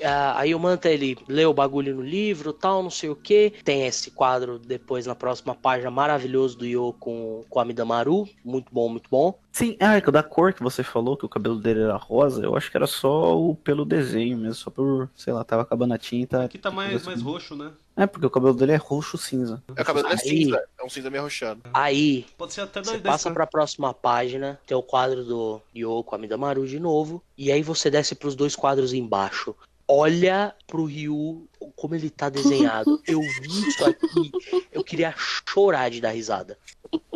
Ah, 0.02 0.38
aí 0.38 0.54
o 0.54 0.58
Manta 0.60 0.88
ele 0.90 1.16
lê 1.28 1.44
o 1.46 1.54
bagulho 1.54 1.94
no 1.94 2.02
livro, 2.02 2.52
tal, 2.52 2.82
não 2.82 2.90
sei 2.90 3.08
o 3.10 3.16
que. 3.16 3.52
Tem 3.64 3.86
esse 3.86 4.10
quadro 4.10 4.58
depois 4.58 5.06
na 5.06 5.14
próxima 5.14 5.54
página 5.54 5.90
maravilhoso 5.90 6.58
do 6.58 6.66
Yo 6.66 6.94
com, 6.98 7.44
com 7.48 7.60
a 7.60 7.64
Midamaru. 7.64 8.28
Muito 8.44 8.72
bom, 8.72 8.88
muito 8.88 9.08
bom. 9.10 9.38
Sim, 9.52 9.76
ah, 9.80 9.96
é 9.96 10.00
que 10.02 10.10
da 10.10 10.22
cor 10.22 10.52
que 10.52 10.62
você 10.62 10.82
falou, 10.82 11.16
que 11.16 11.24
o 11.24 11.28
cabelo 11.28 11.56
dele 11.58 11.80
era 11.82 11.96
rosa, 11.96 12.42
eu 12.44 12.54
acho 12.56 12.70
que 12.70 12.76
era 12.76 12.86
só 12.86 13.38
o 13.38 13.54
pelo 13.54 13.86
desenho 13.86 14.36
mesmo, 14.36 14.54
só 14.54 14.70
por, 14.70 15.08
sei 15.16 15.32
lá, 15.32 15.42
tava 15.44 15.62
acabando 15.62 15.94
a 15.94 15.98
tinta. 15.98 16.44
Aqui 16.44 16.58
tá 16.58 16.70
mais, 16.70 17.06
mais 17.06 17.22
roxo, 17.22 17.56
né? 17.56 17.72
É, 17.96 18.06
porque 18.06 18.26
o 18.26 18.30
cabelo 18.30 18.52
dele 18.52 18.72
é 18.72 18.76
roxo 18.76 19.16
cinza. 19.16 19.62
É 19.74 19.80
o 19.80 19.84
cabelo 19.84 20.06
dele 20.08 20.20
é 20.20 20.22
cinza. 20.22 20.62
É 20.78 20.84
um 20.84 20.88
cinza 20.90 21.08
meio 21.08 21.22
arroxeado. 21.22 21.62
Aí 21.72 22.26
Pode 22.36 22.52
ser 22.52 22.60
até 22.60 22.80
você 22.84 22.98
passa 22.98 23.00
dessa- 23.00 23.30
pra 23.30 23.46
próxima 23.46 23.94
página, 23.94 24.60
tem 24.66 24.76
o 24.76 24.82
quadro 24.82 25.24
do 25.24 25.62
Yo 25.74 26.02
com 26.04 26.14
a 26.14 26.18
Midamaru 26.18 26.66
de 26.66 26.78
novo. 26.78 27.22
E 27.38 27.50
aí 27.50 27.62
você 27.62 27.90
desce 27.90 28.14
pros 28.14 28.34
dois 28.34 28.54
quadros 28.54 28.92
embaixo. 28.92 29.56
Olha 29.88 30.54
pro 30.66 30.84
Ryu 30.84 31.48
como 31.76 31.94
ele 31.94 32.10
tá 32.10 32.28
desenhado. 32.28 33.00
Eu 33.06 33.20
vi 33.20 33.68
isso 33.68 33.84
aqui, 33.84 34.32
eu 34.72 34.82
queria 34.82 35.14
chorar 35.16 35.90
de 35.90 36.00
dar 36.00 36.10
risada. 36.10 36.58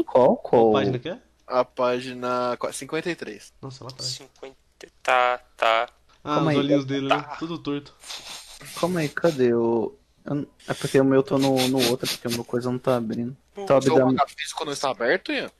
Qual? 0.06 0.36
Qual 0.36 0.36
Qual? 0.36 0.72
página 0.72 0.98
que 0.98 1.08
é? 1.08 1.18
A 1.46 1.64
página 1.64 2.56
53. 2.72 3.52
Nossa, 3.60 3.82
lá 3.84 3.90
atrás. 3.90 4.12
50. 4.12 4.56
Tá, 5.02 5.38
tá. 5.56 5.88
Ah, 6.22 6.34
Calma 6.36 6.42
os 6.42 6.48
aí, 6.48 6.56
olhinhos 6.58 6.84
dele, 6.84 7.08
né? 7.08 7.24
Tudo 7.38 7.58
torto. 7.58 7.94
Calma 8.78 9.00
aí, 9.00 9.08
cadê 9.08 9.52
o. 9.52 9.96
eu 10.24 10.46
É 10.68 10.74
porque 10.74 11.00
o 11.00 11.04
meu 11.04 11.22
tô 11.22 11.38
no, 11.38 11.56
no 11.68 11.90
outro, 11.90 12.08
porque 12.08 12.28
o 12.28 12.30
meu 12.30 12.44
coisa 12.44 12.70
não 12.70 12.78
tá 12.78 12.96
abrindo. 12.96 13.36
Tá 13.54 13.66
Seu 13.80 13.92
abdam- 13.94 14.06
manga 14.06 14.24
físico 14.28 14.64
não 14.64 14.72
está 14.72 14.90
aberto, 14.90 15.32
Ian? 15.32 15.50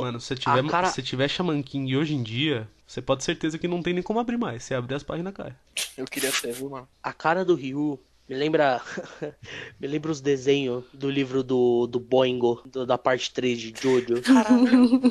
Mano, 0.00 0.20
se 0.20 0.34
tiver, 0.34 0.60
a 0.60 0.68
cara- 0.68 0.90
se 0.90 1.02
tiver 1.02 1.28
Shaman 1.28 1.62
King 1.62 1.96
hoje 1.96 2.14
em 2.14 2.22
dia, 2.22 2.68
você 2.86 3.00
pode 3.02 3.20
ter 3.20 3.26
certeza 3.26 3.58
que 3.58 3.68
não 3.68 3.82
tem 3.82 3.92
nem 3.94 4.02
como 4.02 4.18
abrir 4.20 4.36
mais. 4.36 4.62
Se 4.64 4.74
abrir 4.74 4.94
as 4.94 5.02
páginas 5.02 5.32
cai. 5.34 5.54
Eu 5.96 6.04
queria 6.06 6.30
ter, 6.32 6.52
viu, 6.52 6.70
mano? 6.70 6.88
a 7.02 7.12
cara 7.12 7.44
do 7.44 7.54
Ryu 7.54 7.98
me 8.28 8.36
lembra. 8.36 8.80
me 9.80 9.86
lembra 9.86 10.10
os 10.12 10.20
desenhos 10.20 10.84
do 10.94 11.10
livro 11.10 11.42
do, 11.42 11.86
do 11.86 11.98
Boingo, 12.00 12.62
do- 12.66 12.86
da 12.86 12.96
parte 12.96 13.30
3 13.32 13.58
de 13.60 13.74
Jojo. 13.80 14.22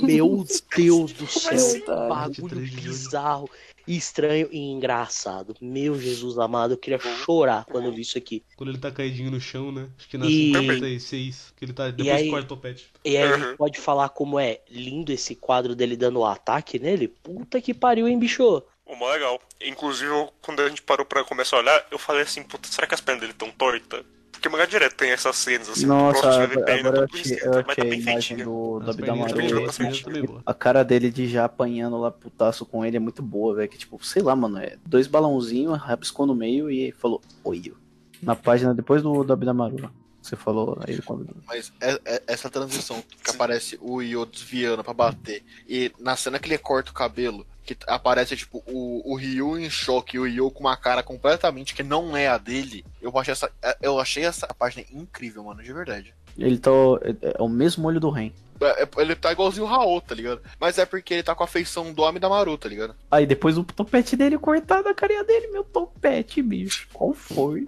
Meu 0.04 0.46
Deus 0.76 1.12
do 1.14 1.28
céu, 1.28 1.54
assim? 1.54 1.86
bagulho 1.86 2.62
bizarro, 2.62 3.50
estranho 3.88 4.48
e 4.52 4.60
engraçado. 4.72 5.56
Meu 5.62 6.00
Jesus 6.00 6.38
amado, 6.38 6.74
eu 6.74 6.78
queria 6.78 7.00
chorar 7.00 7.66
quando 7.66 7.86
eu 7.86 7.92
vi 7.92 8.02
isso 8.02 8.18
aqui. 8.18 8.44
Quando 8.56 8.70
ele 8.70 8.78
tá 8.78 8.92
caidinho 8.92 9.32
no 9.32 9.40
chão, 9.40 9.72
né? 9.72 9.90
Acho 9.98 10.08
que 10.10 10.18
na 10.18 10.26
E- 10.28 10.54
56, 10.54 11.54
que 11.56 11.66
ele 11.66 11.74
tá 11.74 11.90
depois 11.90 12.16
aí- 12.16 12.26
do 12.26 12.30
quarto 12.32 12.48
topete. 12.48 12.88
E 13.04 13.18
aí 13.18 13.24
a 13.24 13.36
Uhum. 13.36 13.44
gente 13.44 13.58
pode 13.58 13.80
falar 13.80 14.10
como 14.10 14.40
é 14.40 14.62
lindo 14.70 15.12
esse 15.12 15.36
quadro 15.36 15.76
dele 15.76 15.96
dando 15.98 16.20
o 16.20 16.26
ataque 16.26 16.80
nele? 16.80 17.08
Puta 17.08 17.62
que 17.62 17.74
pariu, 17.74 18.08
hein, 18.08 18.18
bicho? 18.20 18.64
O 18.86 18.96
mó 18.96 19.10
legal. 19.12 19.40
Inclusive, 19.64 20.12
quando 20.42 20.60
a 20.62 20.68
gente 20.70 20.82
parou 20.82 21.06
pra 21.06 21.24
começar 21.24 21.56
a 21.56 21.60
olhar, 21.60 21.88
eu 21.90 21.98
falei 21.98 22.24
assim, 22.24 22.44
puta, 22.44 22.68
será 22.68 22.86
que 22.86 22.94
as 22.94 23.00
pernas 23.02 23.22
dele 23.22 23.32
estão 23.34 23.50
tortas? 23.52 24.04
Porque 24.42 24.48
o 24.50 24.52
mangá 24.54 24.66
direto 24.66 24.96
tem 24.96 25.12
essas 25.12 25.36
cenas 25.36 25.70
assim, 25.70 25.86
Nossa, 25.86 26.28
agora, 26.28 26.52
eu 26.56 27.04
achei, 27.14 27.38
eu 27.44 27.52
tá 27.52 27.64
achei 27.74 27.92
a 27.92 27.96
imagem 27.96 28.38
do, 28.38 28.80
do 28.80 28.90
Abdamaru. 28.90 30.42
A 30.44 30.54
cara 30.56 30.84
dele 30.84 31.12
de 31.12 31.28
já 31.28 31.46
apanhando 31.46 31.96
lá 32.00 32.10
putaço 32.10 32.66
com 32.66 32.84
ele 32.84 32.98
é 32.98 33.00
muito 33.00 33.22
boa, 33.22 33.54
velho. 33.54 33.70
Que 33.70 33.78
tipo, 33.78 34.04
sei 34.04 34.24
lá, 34.24 34.36
mano, 34.36 34.58
é 34.58 34.78
dois 34.84 35.06
balãozinhos, 35.06 35.78
rabiscou 35.80 36.26
no 36.26 36.34
meio 36.34 36.72
e 36.72 36.92
falou, 36.92 37.22
oi. 37.44 37.72
Na 38.20 38.36
página 38.36 38.74
depois 38.74 39.04
do, 39.04 39.24
do 39.24 39.32
Abdamaru. 39.32 39.80
lá. 39.80 39.92
Você 40.20 40.36
falou 40.36 40.76
aí 40.88 41.00
com 41.04 41.14
o 41.14 41.18
Abdamaru. 41.18 41.44
Mas 41.46 41.72
é- 41.80 42.02
é- 42.04 42.24
essa 42.26 42.50
transição 42.50 43.04
que 43.24 43.30
aparece 43.30 43.78
o 43.80 44.02
Io 44.02 44.26
desviando 44.26 44.84
pra 44.84 44.92
bater 44.92 45.44
e 45.70 45.92
na 46.00 46.16
cena 46.16 46.40
que 46.40 46.48
ele 46.50 46.58
corta 46.58 46.90
o 46.90 46.96
cabelo, 46.96 47.46
que 47.66 47.78
aparece 47.88 48.36
tipo 48.36 48.64
o, 48.66 49.12
o 49.14 49.16
Ryu 49.16 49.58
em 49.60 49.70
choque 49.70 50.18
e 50.18 50.20
o 50.20 50.28
Io 50.28 50.50
com 50.52 50.62
uma 50.62 50.76
cara 50.78 51.02
completamente 51.04 51.74
que 51.76 51.84
não 51.84 52.16
é 52.18 52.28
a 52.28 52.38
dele, 52.38 52.84
eu 53.02 53.18
achei 53.18 53.32
essa, 53.32 53.52
eu 53.82 54.00
achei 54.00 54.26
essa 54.26 54.48
página 54.48 54.86
incrível, 54.92 55.44
mano, 55.44 55.62
de 55.64 55.72
verdade. 55.72 56.14
Ele 56.38 56.58
tá. 56.58 56.72
É, 57.22 57.36
é 57.40 57.42
o 57.42 57.50
mesmo 57.50 57.88
olho 57.88 58.00
do 58.00 58.10
Ren. 58.10 58.32
É- 58.62 58.84
é- 58.84 58.90
ele 58.98 59.16
tá 59.16 59.32
igualzinho 59.32 59.66
o 59.66 59.68
Raul, 59.70 60.00
tá 60.02 60.14
ligado? 60.16 60.42
Mas 60.60 60.78
é 60.78 60.86
porque 60.86 61.16
ele 61.16 61.24
tá 61.24 61.34
com 61.36 61.44
a 61.44 61.48
feição 61.48 61.92
do 61.94 62.02
homem 62.04 62.22
da 62.22 62.30
Maru, 62.30 62.58
tá 62.58 62.70
ligado? 62.70 62.96
Aí 63.10 63.26
depois 63.26 63.58
o 63.58 63.64
topete 63.64 64.16
dele 64.16 64.38
cortado, 64.38 64.88
a 64.88 64.94
carinha 64.94 65.24
dele, 65.24 65.48
meu 65.48 65.64
topete, 65.64 66.42
bicho. 66.42 66.88
Qual 66.94 67.14
foi? 67.14 67.68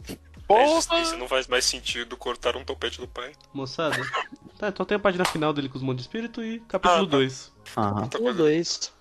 A 0.49 0.63
existência 0.65 1.17
não 1.17 1.27
faz 1.27 1.47
mais 1.47 1.65
sentido 1.65 2.15
cortar 2.15 2.55
um 2.55 2.63
topete 2.63 2.99
do 3.01 3.07
pai. 3.07 3.31
Moçada. 3.53 3.95
tá, 4.59 4.67
então 4.67 4.85
tem 4.85 4.95
a 4.95 4.99
página 4.99 5.25
final 5.25 5.51
dele 5.51 5.67
com 5.67 5.77
os 5.77 5.81
montes 5.83 6.03
de 6.03 6.09
espírito 6.09 6.43
e 6.43 6.59
capítulo 6.67 6.95
Ah, 6.95 7.05
tá. 7.05 7.05
2. 7.17 7.51
Aham. 7.75 8.01
Outra 8.03 8.19
Um, 8.19 8.23
coisa. 8.23 8.37
dois. 8.37 8.77
Capítulo 8.77 8.83
2. 8.83 8.93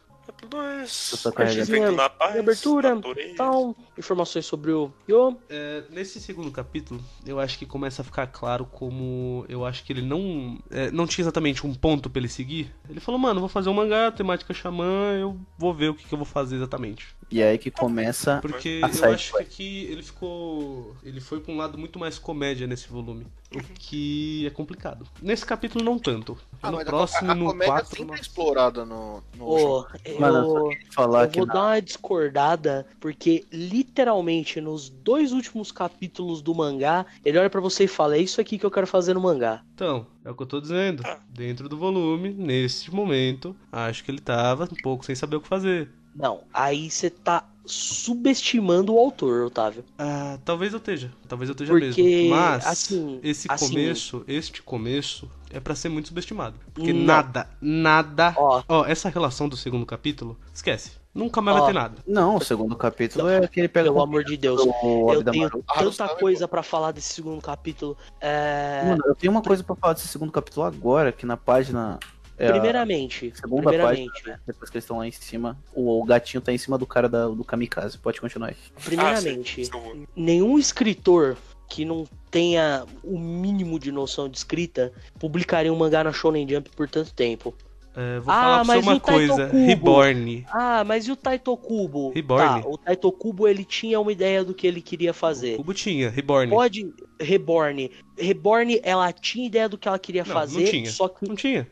Eu 1.12 1.18
tô 1.18 1.32
carregando. 1.32 1.66
Vivendo 1.66 1.92
na 1.92 2.08
paz, 2.08 2.38
abertura, 2.38 2.94
natureza. 2.94 3.30
Então, 3.30 3.76
informações 3.96 4.44
sobre 4.44 4.72
o 4.72 4.92
Yo. 5.08 5.36
É, 5.48 5.84
nesse 5.90 6.20
segundo 6.20 6.50
capítulo, 6.50 7.00
eu 7.24 7.38
acho 7.38 7.58
que 7.58 7.64
começa 7.64 8.02
a 8.02 8.04
ficar 8.04 8.26
claro 8.26 8.64
como 8.66 9.44
eu 9.48 9.64
acho 9.64 9.84
que 9.84 9.92
ele 9.92 10.02
não 10.02 10.58
é, 10.70 10.90
não 10.90 11.06
tinha 11.06 11.22
exatamente 11.22 11.66
um 11.66 11.74
ponto 11.74 12.10
pra 12.10 12.20
ele 12.20 12.28
seguir. 12.28 12.74
Ele 12.88 13.00
falou, 13.00 13.18
mano, 13.18 13.40
vou 13.40 13.48
fazer 13.48 13.68
um 13.68 13.74
mangá, 13.74 14.10
temática 14.10 14.52
xamã, 14.52 15.16
eu 15.18 15.38
vou 15.56 15.72
ver 15.72 15.90
o 15.90 15.94
que, 15.94 16.06
que 16.06 16.12
eu 16.12 16.18
vou 16.18 16.26
fazer 16.26 16.56
exatamente. 16.56 17.14
E 17.32 17.40
é 17.40 17.48
aí 17.48 17.58
que 17.58 17.70
começa. 17.70 18.38
Porque 18.42 18.80
A 18.82 18.88
eu 18.88 18.92
side 18.92 19.06
acho 19.06 19.32
que 19.32 19.42
aqui 19.42 19.84
ele 19.90 20.02
ficou. 20.02 20.94
Ele 21.02 21.20
foi 21.20 21.40
pra 21.40 21.52
um 21.52 21.56
lado 21.56 21.78
muito 21.78 21.98
mais 21.98 22.18
comédia 22.18 22.66
nesse 22.66 22.88
volume. 22.88 23.26
O 23.54 23.60
que 23.78 24.46
é 24.46 24.50
complicado. 24.50 25.06
Nesse 25.20 25.44
capítulo 25.44 25.84
não 25.84 25.98
tanto. 25.98 26.38
Ah, 26.62 26.70
no 26.70 26.84
próximo, 26.84 27.28
a, 27.28 27.32
a 27.32 27.34
no 27.34 27.46
comédia 27.46 27.72
4. 27.74 27.96
sempre 27.96 28.16
é 28.16 28.20
explorada 28.20 28.84
no, 28.84 29.22
no 29.36 29.46
Ô, 29.46 29.86
eu, 30.04 30.20
Mano, 30.20 30.38
eu 30.38 30.70
falar 30.90 31.24
eu 31.24 31.30
vou 31.30 31.46
na- 31.46 31.52
dar 31.52 31.60
uma 31.66 31.80
discordada, 31.80 32.86
porque 33.00 33.44
literalmente 33.52 34.60
nos 34.60 34.88
dois 34.88 35.32
últimos 35.32 35.72
capítulos 35.72 36.40
do 36.42 36.54
mangá, 36.54 37.04
ele 37.24 37.38
olha 37.38 37.50
pra 37.50 37.60
você 37.60 37.84
e 37.84 37.88
fala: 37.88 38.16
É 38.16 38.20
isso 38.20 38.40
aqui 38.40 38.58
que 38.58 38.64
eu 38.66 38.70
quero 38.70 38.86
fazer 38.86 39.14
no 39.14 39.20
mangá. 39.20 39.62
Então, 39.74 40.06
é 40.24 40.30
o 40.30 40.34
que 40.34 40.42
eu 40.42 40.46
tô 40.46 40.60
dizendo. 40.60 41.02
Dentro 41.28 41.68
do 41.68 41.76
volume, 41.76 42.30
nesse 42.32 42.90
momento, 42.94 43.56
acho 43.70 44.04
que 44.04 44.10
ele 44.10 44.20
tava 44.20 44.64
um 44.64 44.82
pouco 44.82 45.04
sem 45.04 45.14
saber 45.14 45.36
o 45.36 45.40
que 45.40 45.48
fazer. 45.48 45.90
Não, 46.14 46.40
aí 46.52 46.90
você 46.90 47.08
tá 47.10 47.44
subestimando 47.64 48.94
o 48.94 48.98
autor, 48.98 49.46
Otávio. 49.46 49.84
Ah, 49.98 50.38
talvez 50.44 50.72
eu 50.72 50.78
esteja. 50.78 51.10
Talvez 51.28 51.48
eu 51.48 51.52
esteja 51.52 51.72
Porque, 51.72 52.02
mesmo. 52.02 52.30
Mas 52.34 52.66
assim, 52.66 53.20
esse 53.22 53.46
assim- 53.50 53.68
começo, 53.68 54.24
este 54.26 54.62
começo 54.62 55.30
é 55.50 55.60
pra 55.60 55.74
ser 55.74 55.88
muito 55.88 56.08
subestimado. 56.08 56.56
Porque 56.74 56.92
Não. 56.92 57.04
nada, 57.04 57.48
nada. 57.60 58.34
Ó. 58.36 58.62
Ó, 58.68 58.84
essa 58.84 59.08
relação 59.08 59.48
do 59.48 59.56
segundo 59.56 59.86
capítulo, 59.86 60.36
esquece. 60.52 61.00
Nunca 61.14 61.42
mais 61.42 61.56
Ó. 61.58 61.60
vai 61.60 61.72
ter 61.72 61.78
nada. 61.78 61.94
Não, 62.06 62.36
o 62.36 62.40
segundo 62.40 62.74
capítulo 62.74 63.28
é 63.28 63.46
que 63.46 63.60
ele 63.60 63.68
pega 63.68 63.84
Pelo 63.84 63.98
o 63.98 64.02
amor 64.02 64.24
de 64.24 64.34
Deus. 64.36 64.60
Eu 64.64 65.22
tenho. 65.22 65.46
Ah, 65.68 65.74
tanta 65.74 65.84
Gustavo, 65.84 66.16
coisa 66.18 66.48
pra 66.48 66.62
falar 66.62 66.90
desse 66.92 67.12
segundo 67.12 67.40
capítulo. 67.42 67.96
É... 68.18 68.82
Mano, 68.86 69.02
eu 69.06 69.14
tenho 69.14 69.30
uma 69.30 69.42
coisa 69.42 69.62
pra 69.62 69.76
falar 69.76 69.92
desse 69.92 70.08
segundo 70.08 70.32
capítulo 70.32 70.64
agora, 70.64 71.12
que 71.12 71.26
na 71.26 71.36
página. 71.36 71.98
É 72.44 72.48
a 72.48 72.52
primeiramente, 72.52 73.32
segunda 73.34 73.62
primeiramente, 73.70 74.10
página, 74.12 74.32
né? 74.34 74.40
depois 74.46 74.70
que 74.70 74.76
eles 74.76 74.84
estão 74.84 74.98
lá 74.98 75.06
em 75.06 75.12
cima, 75.12 75.58
o, 75.74 76.00
o 76.00 76.04
gatinho 76.04 76.40
tá 76.40 76.52
em 76.52 76.58
cima 76.58 76.76
do 76.78 76.86
cara 76.86 77.08
da- 77.08 77.28
do 77.28 77.44
kamikaze. 77.44 77.98
Pode 77.98 78.20
continuar 78.20 78.48
aí. 78.48 78.56
primeiramente, 78.84 79.70
Ah, 79.74 79.78
nenhum 80.16 80.58
escritor 80.58 81.36
que 81.68 81.84
não 81.84 82.04
tenha 82.30 82.84
o 83.02 83.18
mínimo 83.18 83.78
de 83.78 83.90
noção 83.90 84.28
de 84.28 84.36
escrita 84.36 84.92
publicaria 85.18 85.72
um 85.72 85.76
mangá 85.76 86.04
na 86.04 86.12
Shonen 86.12 86.46
Jump 86.48 86.68
por 86.70 86.88
tanto 86.88 87.12
tempo. 87.14 87.54
É, 87.94 88.20
vou 88.20 88.32
Ah, 88.32 88.40
falar 88.40 88.64
pra 88.64 88.74
você 88.74 88.78
uma 88.80 88.94
o 88.94 89.00
coisa. 89.00 89.46
Kubo? 89.48 89.66
Reborn. 89.66 90.46
Ah, 90.50 90.82
mas 90.82 91.06
e 91.06 91.12
o 91.12 91.16
Taito 91.16 91.54
Kubo? 91.58 92.10
Reborn. 92.14 92.62
Tá, 92.62 92.68
o 92.68 92.78
Taito 92.78 93.12
Kubo 93.12 93.46
ele 93.46 93.64
tinha 93.66 94.00
uma 94.00 94.10
ideia 94.10 94.42
do 94.42 94.54
que 94.54 94.66
ele 94.66 94.80
queria 94.80 95.12
fazer. 95.12 95.58
Cubo 95.58 95.74
tinha, 95.74 96.08
Reborn. 96.08 96.50
Pode 96.50 96.90
Reborn. 97.20 97.90
Reborn, 98.18 98.80
ela 98.82 99.12
tinha 99.12 99.46
ideia 99.46 99.68
do 99.68 99.76
que 99.76 99.86
ela 99.88 99.98
queria 99.98 100.24
Não, 100.24 100.32
fazer, 100.32 100.60
não 100.62 100.70
tinha. 100.70 100.90
só 100.90 101.06
que 101.08 101.28
Não 101.28 101.36
tinha. 101.36 101.66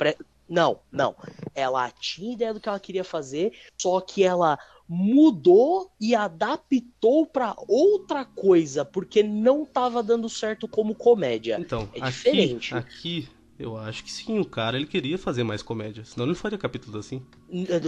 Não, 0.51 0.81
não. 0.91 1.15
Ela 1.55 1.89
tinha 1.93 2.33
ideia 2.33 2.53
do 2.53 2.59
que 2.59 2.69
ela 2.69 2.81
queria 2.81 3.05
fazer, 3.05 3.53
só 3.81 4.01
que 4.01 4.25
ela 4.25 4.59
mudou 4.89 5.89
e 6.01 6.17
adaptou 6.17 7.25
pra 7.25 7.55
outra 7.69 8.25
coisa, 8.25 8.85
porque 8.85 9.23
não 9.23 9.65
tava 9.65 10.03
dando 10.03 10.29
certo 10.29 10.67
como 10.67 10.97
comédia. 10.97 11.57
Então, 11.61 11.89
É 11.95 12.01
aqui, 12.01 12.11
diferente. 12.11 12.75
aqui, 12.75 13.29
eu 13.57 13.77
acho 13.77 14.03
que 14.03 14.11
sim, 14.11 14.41
o 14.41 14.45
cara 14.45 14.77
ele 14.77 14.87
queria 14.87 15.17
fazer 15.17 15.45
mais 15.45 15.63
comédia. 15.63 16.05
Senão 16.05 16.25
ele 16.25 16.33
não 16.33 16.41
faria 16.41 16.59
capítulos 16.59 16.97
assim. 16.97 17.23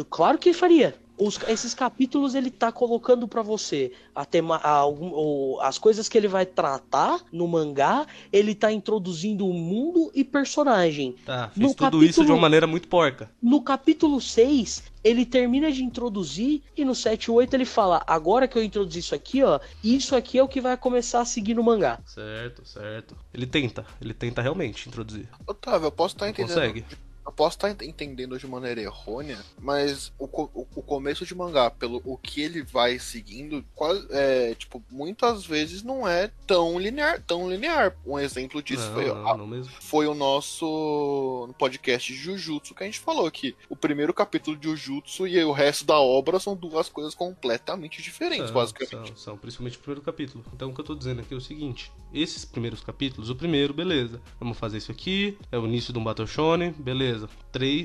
Claro 0.09 0.39
que 0.39 0.53
faria. 0.53 0.95
Os- 1.19 1.39
esses 1.47 1.75
capítulos 1.75 2.35
ele 2.35 2.51
tá 2.51 2.73
colocando 2.73 3.29
pra 3.29 3.43
você 3.43 3.93
a 4.15 4.25
tema, 4.25 4.57
a 4.63 4.87
o- 4.87 5.59
as 5.61 5.77
coisas 5.79 6.09
que 6.09 6.17
ele 6.17 6.27
vai 6.27 6.45
tratar 6.47 7.21
no 7.31 7.47
mangá, 7.47 8.07
ele 8.33 8.55
tá 8.55 8.73
introduzindo 8.73 9.47
o 9.47 9.53
mundo 9.53 10.11
e 10.15 10.25
personagem. 10.25 11.15
Tá, 11.25 11.49
fez 11.51 11.57
No 11.59 11.69
tudo 11.69 11.79
capítulo- 11.79 12.05
isso 12.05 12.25
de 12.25 12.33
uma 12.33 12.41
maneira 12.41 12.67
muito 12.67 12.89
porca. 12.89 13.31
No 13.43 13.61
capítulo 13.63 14.21
6, 14.21 14.83
ele 15.05 15.25
termina 15.27 15.71
de 15.71 15.85
introduzir 15.85 16.63
e 16.77 16.85
no 16.85 16.95
7 16.95 17.25
e 17.27 17.31
8 17.31 17.55
ele 17.55 17.65
fala: 17.67 18.03
"Agora 18.07 18.49
que 18.49 18.57
eu 18.57 18.63
introduzi 18.63 18.99
isso 19.01 19.15
aqui, 19.15 19.43
ó, 19.43 19.61
isso 19.85 20.17
aqui 20.17 20.39
é 20.39 20.43
o 20.43 20.49
que 20.49 20.61
vai 20.61 20.77
começar 20.77 21.21
a 21.21 21.25
seguir 21.25 21.55
no 21.55 21.63
mangá". 21.63 22.01
Certo, 22.07 22.65
certo. 22.67 23.15
Ele 23.33 23.47
tenta, 23.47 23.85
ele 24.01 24.15
tenta 24.15 24.41
realmente 24.43 24.89
introduzir. 24.89 25.29
Otávio, 25.47 25.87
eu 25.87 25.93
posso 25.93 26.15
estar 26.15 26.25
Não 26.25 26.31
entendendo. 26.33 26.55
consegue. 26.55 26.85
Eu 27.25 27.33
posso 27.33 27.57
estar 27.57 27.71
ent- 27.71 27.83
entendendo 27.83 28.39
de 28.39 28.47
maneira 28.47 28.81
errônea, 28.81 29.39
mas 29.61 30.13
o, 30.19 30.25
o, 30.25 30.67
o 30.77 30.83
começo 30.83 31.25
de 31.25 31.35
mangá, 31.35 31.71
pelo 31.71 32.03
o 32.05 32.17
que 32.17 32.41
ele 32.43 32.63
vai 32.63 32.99
seguindo, 32.99 33.65
quase, 33.75 34.07
é, 34.11 34.55
tipo, 34.55 34.83
muitas 34.91 35.47
vezes 35.47 35.83
não 35.83 36.07
é 36.07 36.31
tão 36.47 36.79
linear, 36.79 37.23
tão 37.27 37.49
linear. 37.51 37.97
Um 38.07 38.19
exemplo 38.19 38.63
disso 38.63 38.87
Não, 38.87 38.95
foi, 38.95 39.07
não, 39.07 39.29
a- 39.29 39.37
não 39.37 39.65
foi 39.65 40.07
o 40.07 40.15
nosso 40.15 41.45
no 41.49 41.55
podcast 41.55 42.13
de 42.13 42.19
Jujutsu 42.19 42.75
que 42.75 42.83
a 42.83 42.87
gente 42.87 42.99
falou 42.99 43.31
que 43.31 43.55
o 43.69 43.77
primeiro 43.77 44.13
capítulo 44.13 44.57
de 44.57 44.65
Jujutsu 44.69 45.27
e 45.27 45.43
o 45.45 45.53
resto 45.53 45.85
da 45.85 45.99
obra 45.99 46.39
são 46.39 46.55
duas 46.57 46.89
coisas 46.89 47.15
completamente 47.15 48.03
diferentes, 48.03 48.47
São, 48.47 48.55
basicamente. 48.55 49.09
São, 49.09 49.17
são, 49.17 49.37
principalmente 49.39 49.77
o 49.77 49.81
primeiro 49.81 50.03
capítulo. 50.03 50.45
Então 50.53 50.71
o 50.71 50.75
que 50.75 50.81
eu 50.81 50.85
tô 50.85 50.95
dizendo 50.95 51.21
aqui 51.21 51.35
é 51.35 51.37
o 51.37 51.41
seguinte: 51.41 51.93
esses 52.13 52.45
primeiros 52.45 52.81
capítulos, 52.81 53.31
o 53.31 53.37
primeiro, 53.37 53.73
beleza. 53.73 54.21
Vamos 54.41 54.59
fazer 54.59 54.79
isso 54.79 54.91
aqui, 54.91 55.39
é 55.51 55.59
o 55.59 55.67
início 55.67 55.93
de 55.93 55.99
um 55.99 56.05
Battle 56.05 56.27
Shonen, 56.27 56.73
beleza. 56.73 57.12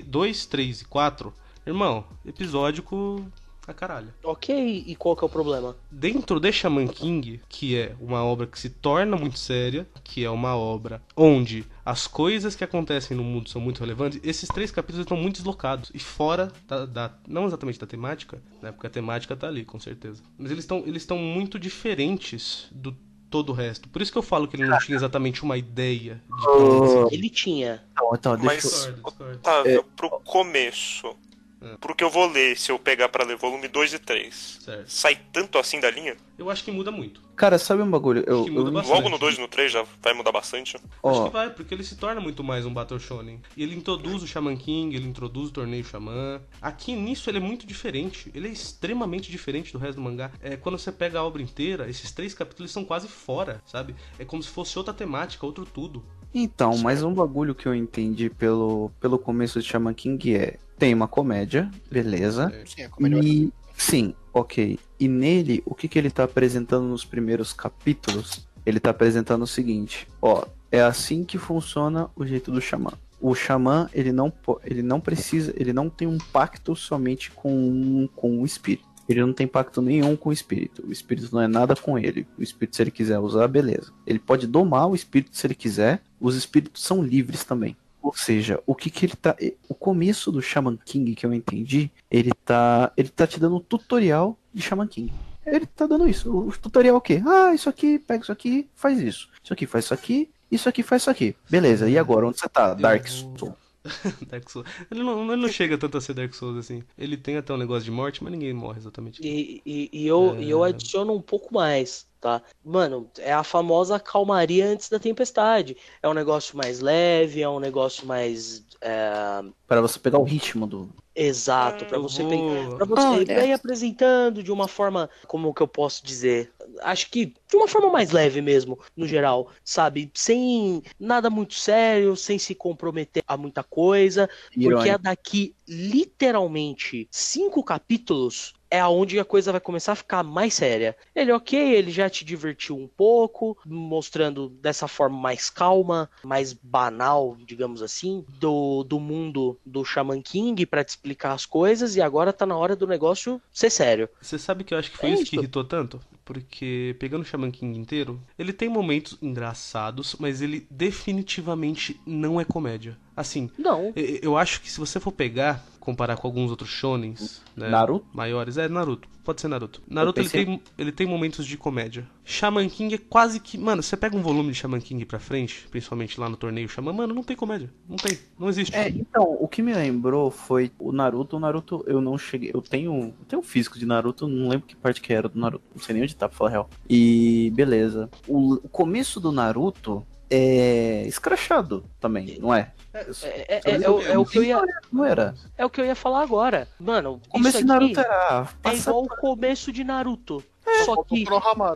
2, 0.06 0.46
3 0.46 0.82
e 0.82 0.86
4, 0.86 1.34
irmão, 1.66 2.06
episódico 2.26 3.26
a 3.68 3.74
caralho. 3.74 4.14
Ok, 4.24 4.84
e 4.88 4.96
qual 4.96 5.14
que 5.14 5.26
é 5.26 5.28
o 5.28 5.30
problema? 5.30 5.76
Dentro 5.92 6.40
de 6.40 6.50
Shaman 6.54 6.88
King, 6.88 7.42
que 7.50 7.76
é 7.76 7.94
uma 8.00 8.24
obra 8.24 8.48
que 8.48 8.58
se 8.58 8.70
torna 8.70 9.18
muito 9.18 9.38
séria, 9.38 9.86
que 10.06 10.24
é 10.24 10.30
uma 10.30 10.56
obra 10.56 11.02
onde 11.18 11.66
as 11.86 12.08
coisas 12.08 12.56
que 12.56 12.64
acontecem 12.64 13.16
no 13.18 13.24
mundo 13.26 13.50
são 13.50 13.60
muito 13.60 13.80
relevantes, 13.82 14.22
esses 14.24 14.48
três 14.48 14.72
capítulos 14.72 15.04
estão 15.04 15.18
muito 15.18 15.36
deslocados. 15.38 15.92
E 15.94 16.00
fora 16.00 16.50
da, 16.66 16.86
da- 16.86 17.14
não 17.28 17.46
exatamente 17.46 17.78
da 17.80 17.86
temática, 17.86 18.42
né, 18.62 18.72
porque 18.72 18.88
a 18.88 18.90
temática 18.90 19.36
tá 19.36 19.48
ali, 19.50 19.66
com 19.66 19.80
certeza, 19.82 20.24
mas 20.38 20.50
eles 20.50 20.64
estão 20.64 20.80
eles 20.88 21.02
estão 21.04 21.18
muito 21.18 21.60
diferentes 21.60 22.68
do 22.72 22.96
todo 23.30 23.50
o 23.50 23.54
resto. 23.54 23.90
Por 23.90 24.02
isso 24.02 24.12
que 24.12 24.18
eu 24.18 24.24
falo 24.24 24.48
que 24.48 24.56
ele 24.56 24.66
não 24.66 24.78
tinha 24.80 24.96
exatamente 24.96 25.44
uma 25.44 25.58
ideia 25.58 26.22
de 26.40 26.48
onde 26.48 26.90
seguir. 26.90 27.16
Ele 27.16 27.30
tinha. 27.30 27.84
Então, 27.92 28.10
então 28.14 28.38
deixa 28.38 28.56
Mas, 28.56 28.86
eu... 28.86 29.34
Otávio, 29.34 29.84
pro 29.96 30.10
começo, 30.22 31.16
É. 31.62 31.76
pro 31.78 31.96
que 31.96 32.04
eu 32.04 32.10
vou 32.10 32.28
ler 32.30 32.56
se 32.58 32.72
eu 32.72 32.78
pegar 32.78 33.10
pra 33.10 33.26
ler 33.26 33.36
volume 33.36 33.68
2 33.68 33.94
e 33.94 34.00
3, 34.00 34.60
Certo. 34.64 34.88
sai 34.92 35.16
tanto 35.34 35.58
assim 35.58 35.80
da 35.80 35.90
linha? 35.90 36.16
Eu 36.38 36.52
acho 36.52 36.64
que 36.64 36.72
muda 36.72 36.92
muito. 36.92 37.20
Cara, 37.36 37.58
sabe 37.58 37.82
um 37.82 37.90
bagulho? 37.90 38.24
Eu, 38.28 38.44
que 38.46 38.52
muda 38.52 38.70
eu- 38.70 38.74
bastante. 38.74 38.96
Logo 38.96 39.10
no 39.10 39.18
2 39.18 39.38
e 39.38 39.42
no 39.42 39.48
3 39.48 39.72
já 39.72 39.84
vai 40.02 40.14
mudar 40.14 40.32
bastante. 40.32 40.76
Acho 40.78 40.84
ó, 41.02 41.26
que 41.28 41.34
vai, 41.34 41.50
porque 41.50 41.74
ele 41.74 41.84
se 41.84 41.96
torna 41.98 42.22
muito 42.22 42.44
mais 42.44 42.66
um 42.66 42.74
Battle 42.74 43.00
Shonen. 43.00 43.42
E 43.56 43.64
ele 43.64 43.76
introduz 43.76 44.22
o 44.22 44.28
Shaman 44.28 44.56
King, 44.56 44.96
ele 44.96 45.08
introduz 45.08 45.50
o 45.50 45.54
torneio 45.54 45.84
Shaman. 45.84 46.42
Aqui 46.62 46.96
nisso 46.96 47.30
ele 47.30 47.38
é 47.38 47.42
muito 47.42 47.66
diferente. 47.66 48.32
Ele 48.36 48.48
é 48.48 48.52
extremamente 48.52 49.32
diferente 49.32 49.74
do 49.74 49.80
resto 49.80 49.96
do 49.96 50.02
mangá. 50.02 50.32
É, 50.42 50.56
quando 50.58 50.78
você 50.78 50.92
pega 50.92 51.20
a 51.20 51.24
obra 51.24 51.42
inteira, 51.42 51.90
esses 51.90 52.12
três 52.12 52.34
capítulos 52.36 52.72
são 52.72 52.86
quase 52.86 53.08
fora, 53.08 53.62
sabe? 53.66 53.96
É 54.20 54.26
como 54.26 54.44
se 54.44 54.50
fosse 54.50 54.78
outra 54.78 54.94
temática, 54.94 55.44
outro 55.46 55.66
tudo. 55.66 56.06
Então, 56.34 56.78
mas 56.78 57.02
um 57.02 57.14
bagulho 57.14 57.56
que 57.56 57.66
eu 57.68 57.74
entendi 57.74 58.30
pelo, 58.30 58.92
pelo 59.00 59.18
começo 59.18 59.60
de 59.60 59.68
Shaman 59.68 59.94
King 59.94 60.36
é: 60.36 60.58
tem 60.78 60.94
uma 60.94 61.08
comédia, 61.08 61.70
beleza. 61.92 62.54
Sim, 62.66 62.82
é 62.84 62.88
comédia 62.88 63.20
E 63.24 63.52
sim, 63.76 64.14
ok. 64.34 64.80
E 65.00 65.08
nele, 65.08 65.62
o 65.66 65.74
que, 65.74 65.88
que 65.88 65.98
ele 65.98 66.10
tá 66.10 66.24
apresentando 66.24 66.86
nos 66.86 67.04
primeiros 67.04 67.54
capítulos? 67.54 68.48
Ele 68.66 68.80
tá 68.80 68.92
apresentando 68.92 69.44
o 69.44 69.48
seguinte: 69.48 70.08
ó, 70.22 70.46
é 70.72 70.82
assim 70.82 71.24
que 71.24 71.38
funciona 71.38 72.10
o 72.16 72.26
jeito 72.26 72.52
do 72.52 72.62
xamã. 72.62 72.92
O 73.20 73.34
xamã, 73.34 73.90
ele 73.94 74.12
não, 74.12 74.32
ele 74.64 74.84
não 74.84 75.00
precisa, 75.00 75.52
ele 75.58 75.74
não 75.74 75.90
tem 75.90 76.08
um 76.08 76.20
pacto 76.20 76.76
somente 76.76 77.32
com, 77.32 78.08
com 78.16 78.42
o 78.42 78.46
espírito. 78.46 78.88
Ele 79.10 79.22
não 79.22 79.34
tem 79.34 79.48
pacto 79.48 79.82
nenhum 79.82 80.16
com 80.16 80.30
o 80.30 80.34
espírito. 80.34 80.86
O 80.86 80.92
espírito 80.92 81.34
não 81.34 81.42
é 81.42 81.48
nada 81.48 81.76
com 81.76 81.98
ele. 81.98 82.28
O 82.38 82.44
espírito, 82.44 82.76
se 82.76 82.84
ele 82.84 82.92
quiser 82.92 83.18
usar, 83.18 83.48
beleza. 83.48 83.92
Ele 84.06 84.20
pode 84.20 84.46
domar 84.46 84.88
o 84.88 84.94
espírito 84.94 85.36
se 85.36 85.48
ele 85.48 85.56
quiser. 85.56 86.02
Os 86.20 86.36
espíritos 86.36 86.84
são 86.84 87.02
livres 87.02 87.44
também. 87.46 87.76
Ou 88.02 88.14
seja, 88.16 88.62
o 88.66 88.74
que 88.76 88.90
que 88.90 89.06
ele 89.06 89.16
tá. 89.16 89.36
O 89.68 89.74
começo 89.76 90.32
do 90.32 90.42
Shaman 90.42 90.78
King 90.86 91.14
que 91.16 91.26
eu 91.26 91.34
entendi, 91.34 91.92
ele 92.10 92.32
tá. 92.46 92.92
Ele 92.96 93.10
tá 93.10 93.26
te 93.28 93.40
dando 93.40 93.56
um 93.58 93.60
tutorial 93.60 94.38
de 94.54 94.62
Shaman 94.62 94.88
King. 94.88 95.12
Ele 95.46 95.66
tá 95.66 95.86
dando 95.88 96.08
isso. 96.08 96.30
O 96.32 96.52
tutorial 96.58 96.96
é 96.96 96.98
o 96.98 97.02
quê? 97.02 97.22
Ah, 97.26 97.54
isso 97.54 97.70
aqui, 97.70 97.98
pega 98.00 98.24
isso 98.24 98.32
aqui, 98.32 98.68
faz 98.76 99.00
isso. 99.00 99.30
Isso 99.44 99.54
aqui 99.54 99.66
faz 99.66 99.86
isso 99.86 99.94
aqui, 99.94 100.30
isso 100.52 100.68
aqui 100.70 100.84
faz 100.84 101.02
isso 101.04 101.10
aqui. 101.10 101.36
Beleza, 101.50 101.90
e 101.90 101.98
agora? 101.98 102.28
Onde 102.28 102.40
você 102.40 102.48
tá? 102.50 102.74
Dark 102.74 103.08
vou- 103.08 103.38
Soul. 103.38 103.58
Dark 104.30 104.50
Souls. 104.50 104.68
Ele 104.92 105.02
não, 105.04 105.32
ele 105.32 105.42
não 105.42 105.48
chega 105.50 105.78
tanto 105.78 105.98
a 105.98 106.02
ser 106.02 106.14
Dark 106.14 106.34
Souls 106.34 106.58
assim. 106.58 106.84
Ele 106.98 107.16
tem 107.16 107.38
até 107.38 107.54
um 107.54 107.58
negócio 107.58 107.84
de 107.86 107.92
morte, 107.92 108.24
mas 108.24 108.32
ninguém 108.32 108.54
morre 108.54 108.80
exatamente. 108.80 109.22
E, 109.26 109.62
e, 109.66 109.90
e 109.94 110.08
eu, 110.08 110.36
e 110.40 110.50
eu 110.50 110.66
É. 110.66 110.70
adiciono 110.70 111.14
um 111.14 111.22
pouco 111.22 111.54
mais, 111.54 112.06
tá? 112.20 112.42
Mano, 112.64 113.10
é 113.18 113.34
a 113.34 113.44
famosa 113.44 114.00
calmaria 114.00 114.66
antes 114.68 114.90
da 114.90 115.00
tempestade. 115.00 115.78
É 116.02 116.08
um 116.08 116.14
negócio 116.14 116.58
mais 116.58 116.80
leve, 116.80 117.42
é 117.42 117.50
um 117.50 117.60
negócio 117.60 118.06
mais. 118.06 118.64
é, 118.82 119.44
Para 119.68 119.82
você 119.82 120.00
pegar 120.00 120.20
o 120.20 120.24
ritmo 120.24 120.66
do. 120.68 120.90
exato, 121.16 121.86
pra 121.86 121.98
Eu 121.98 122.02
você 122.04 122.24
pegar. 122.24 122.44
Pra 122.76 122.86
você 122.86 123.28
Olha. 123.30 123.46
ir 123.46 123.52
apresentando 123.54 124.44
de 124.44 124.52
uma 124.52 124.68
forma, 124.68 125.10
como 125.28 125.54
que 125.54 125.62
eu 125.62 125.68
posso 125.68 126.06
dizer? 126.06 126.52
Acho 126.82 127.10
que 127.10 127.28
de 127.50 127.56
uma 127.56 127.68
forma 127.68 127.90
mais 127.90 128.12
leve 128.12 128.42
mesmo, 128.42 128.78
no 128.96 129.08
geral, 129.08 129.50
sabe? 129.64 130.12
Sem 130.14 130.84
nada 131.00 131.30
muito 131.30 131.54
sério, 131.56 132.16
sem 132.16 132.38
se 132.38 132.54
comprometer 132.54 133.24
a 133.28 133.36
muita 133.38 133.64
coisa. 133.64 134.30
Porque 134.62 134.90
é 134.90 134.98
Irônico. 134.98 135.02
daqui, 135.02 135.56
literalmente, 135.68 137.08
cinco 137.12 137.64
capítulos 137.64 138.54
é 138.70 138.80
aonde 138.80 139.20
a 139.20 139.26
coisa 139.26 139.52
vai 139.52 139.62
começar 139.62 139.94
a 139.94 139.96
ficar 139.96 140.24
mais 140.24 140.54
séria. 140.54 140.96
Ele, 141.16 141.32
ok, 141.32 141.58
ele 141.76 141.92
já 141.92 142.10
te 142.10 142.24
divertiu 142.26 142.78
um 142.78 142.88
pouco, 142.88 143.58
mostrando 143.66 144.50
dessa 144.50 144.88
forma 144.88 145.18
mais 145.18 145.50
calma, 145.50 146.10
mais 146.24 146.54
banal, 146.54 147.38
digamos 147.46 147.82
assim, 147.82 148.26
do, 148.40 148.84
do 148.84 149.00
mundo 149.00 149.58
do 149.66 149.84
Shaman 149.86 150.22
King 150.22 150.66
pra 150.66 150.84
te 150.84 150.90
explicar 150.90 151.34
as 151.34 151.46
coisas, 151.46 151.96
e 151.96 152.02
agora 152.02 152.34
tá 152.34 152.46
na 152.46 152.58
hora 152.58 152.76
do 152.76 152.88
negócio 152.88 153.42
ser 153.52 153.70
sério. 153.70 154.10
Você 154.22 154.38
sabe 154.38 154.64
que 154.64 154.74
eu 154.74 154.78
acho 154.78 154.92
que 154.92 154.98
foi 154.98 155.10
É 155.10 155.14
isso. 155.14 155.26
que 155.26 155.38
irritou 155.38 155.64
tanto? 155.64 156.00
Porque, 156.28 156.94
pegando 157.00 157.22
o 157.22 157.26
Shaman 157.26 157.50
King 157.52 157.80
inteiro, 157.80 158.22
ele 158.38 158.52
tem 158.52 158.68
momentos 158.68 159.18
engraçados, 159.22 160.18
mas 160.20 160.42
ele 160.42 160.68
definitivamente 160.70 161.98
não 162.06 162.40
é 162.40 162.44
comédia. 162.44 162.98
Assim, 163.16 163.50
Não, 163.58 163.94
e- 163.96 164.20
eu 164.22 164.38
acho 164.38 164.62
que 164.62 164.70
se 164.70 164.78
você 164.80 165.00
for 165.00 165.12
pegar, 165.14 165.66
comparar 165.80 166.18
com 166.18 166.28
alguns 166.28 166.52
outros 166.52 166.70
shonens, 166.70 167.42
né, 167.56 167.70
Naruto? 167.70 168.06
maiores, 168.14 168.58
é 168.58 168.68
Naruto, 168.68 169.08
pode 169.24 169.42
ser 169.42 169.48
Naruto. 169.48 169.82
Naruto 169.88 170.20
ele 170.20 170.30
tem, 170.30 170.62
ele 170.78 170.92
tem 170.92 171.08
momentos 171.08 171.48
de 171.48 171.58
comédia. 171.58 172.08
Shaman 172.24 172.68
King 172.70 172.94
é 172.94 172.98
quase 172.98 173.40
que, 173.40 173.58
mano, 173.58 173.82
você 173.82 173.96
pega 173.98 174.16
um 174.16 174.22
volume 174.22 174.52
de 174.52 174.58
Shaman 174.60 174.82
King 174.82 175.04
pra 175.06 175.18
frente, 175.18 175.66
principalmente 175.72 176.20
lá 176.20 176.30
no 176.30 176.36
torneio 176.38 176.68
Shaman, 176.70 176.92
mano, 176.94 177.14
não 177.16 177.24
tem 177.24 177.36
comédia, 177.38 177.74
não 177.90 177.96
tem, 177.96 178.20
não 178.38 178.50
existe. 178.50 178.76
É, 178.76 178.90
então, 178.90 179.36
o 179.40 179.48
que 179.48 179.62
me 179.64 179.74
lembrou 179.74 180.30
foi 180.30 180.70
o 180.78 180.92
Naruto. 180.92 181.38
O 181.38 181.40
Naruto, 181.40 181.84
eu 181.88 182.00
não 182.02 182.18
cheguei. 182.18 182.52
Eu 182.54 182.62
tenho, 182.62 182.94
eu 183.20 183.26
tenho 183.28 183.40
um 183.40 183.44
físico 183.46 183.80
de 183.80 183.86
Naruto, 183.86 184.28
não 184.28 184.50
lembro 184.50 184.68
que 184.68 184.76
parte 184.76 185.02
que 185.02 185.12
era 185.14 185.28
do 185.30 185.40
Naruto. 185.40 185.64
Não 185.74 185.82
sei 185.82 185.94
nem 185.94 186.04
onde 186.04 186.16
tá, 186.18 186.28
pra 186.30 186.38
falar 186.38 186.50
real. 186.52 186.70
E 186.90 187.52
beleza. 187.56 188.10
O, 188.28 188.54
o 188.56 188.70
começo 188.70 189.20
do 189.20 189.32
Naruto 189.32 190.06
é 190.30 191.04
escrachado 191.08 191.86
também, 192.00 192.38
não 192.40 192.54
é? 192.54 192.72
é, 192.94 193.00
é- 193.24 193.62
é- 193.66 193.82
é 193.84 193.90
o- 193.90 194.02
é 194.02 194.18
o 194.18 194.26
que 194.26 194.40
eu 194.40 194.44
ia, 194.44 194.62
Não 194.92 195.06
era. 195.06 195.34
é 195.58 195.66
o 195.66 195.70
que 195.70 195.80
eu 195.80 195.86
ia 195.86 195.96
falar 195.96 196.22
agora. 196.22 196.68
Mano, 196.80 197.22
O 197.28 197.30
começo 197.30 197.58
isso 197.58 197.66
de 197.66 197.66
Naruto 197.66 198.00
era. 198.00 198.48
é 198.64 198.76
igual 198.76 199.04
o 199.04 199.08
começo 199.08 199.72
de 199.72 199.84
Naruto. 199.84 200.44
Só 200.84 201.02
que. 201.02 201.24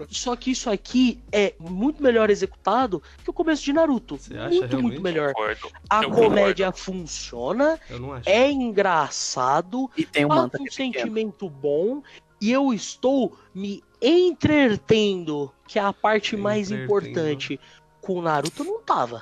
Só 0.09 0.35
que 0.35 0.51
isso 0.51 0.69
aqui 0.69 1.17
é 1.31 1.53
muito 1.57 2.03
melhor 2.03 2.29
executado 2.29 3.01
que 3.23 3.29
o 3.29 3.33
começo 3.33 3.63
de 3.63 3.71
Naruto. 3.71 4.17
Você 4.17 4.33
acha 4.37 4.49
muito, 4.49 4.59
realmente? 4.67 4.81
muito 4.81 5.01
melhor. 5.01 5.33
A 5.89 6.03
Eu 6.03 6.11
comédia 6.11 6.71
funciona, 6.73 7.79
é 8.25 8.51
engraçado, 8.51 9.89
E 9.97 10.05
tem 10.05 10.25
um 10.25 10.29
um 10.33 10.45
é 10.45 10.71
sentimento 10.71 11.49
bom 11.49 12.03
e 12.41 12.51
eu 12.51 12.73
estou 12.73 13.37
me 13.55 13.81
entretendo, 14.01 15.51
que 15.67 15.77
é 15.79 15.81
a 15.81 15.93
parte 15.93 16.35
mais 16.35 16.71
importante. 16.71 17.59
Com 18.01 18.15
o 18.15 18.21
Naruto 18.21 18.63
não 18.63 18.81
tava. 18.81 19.21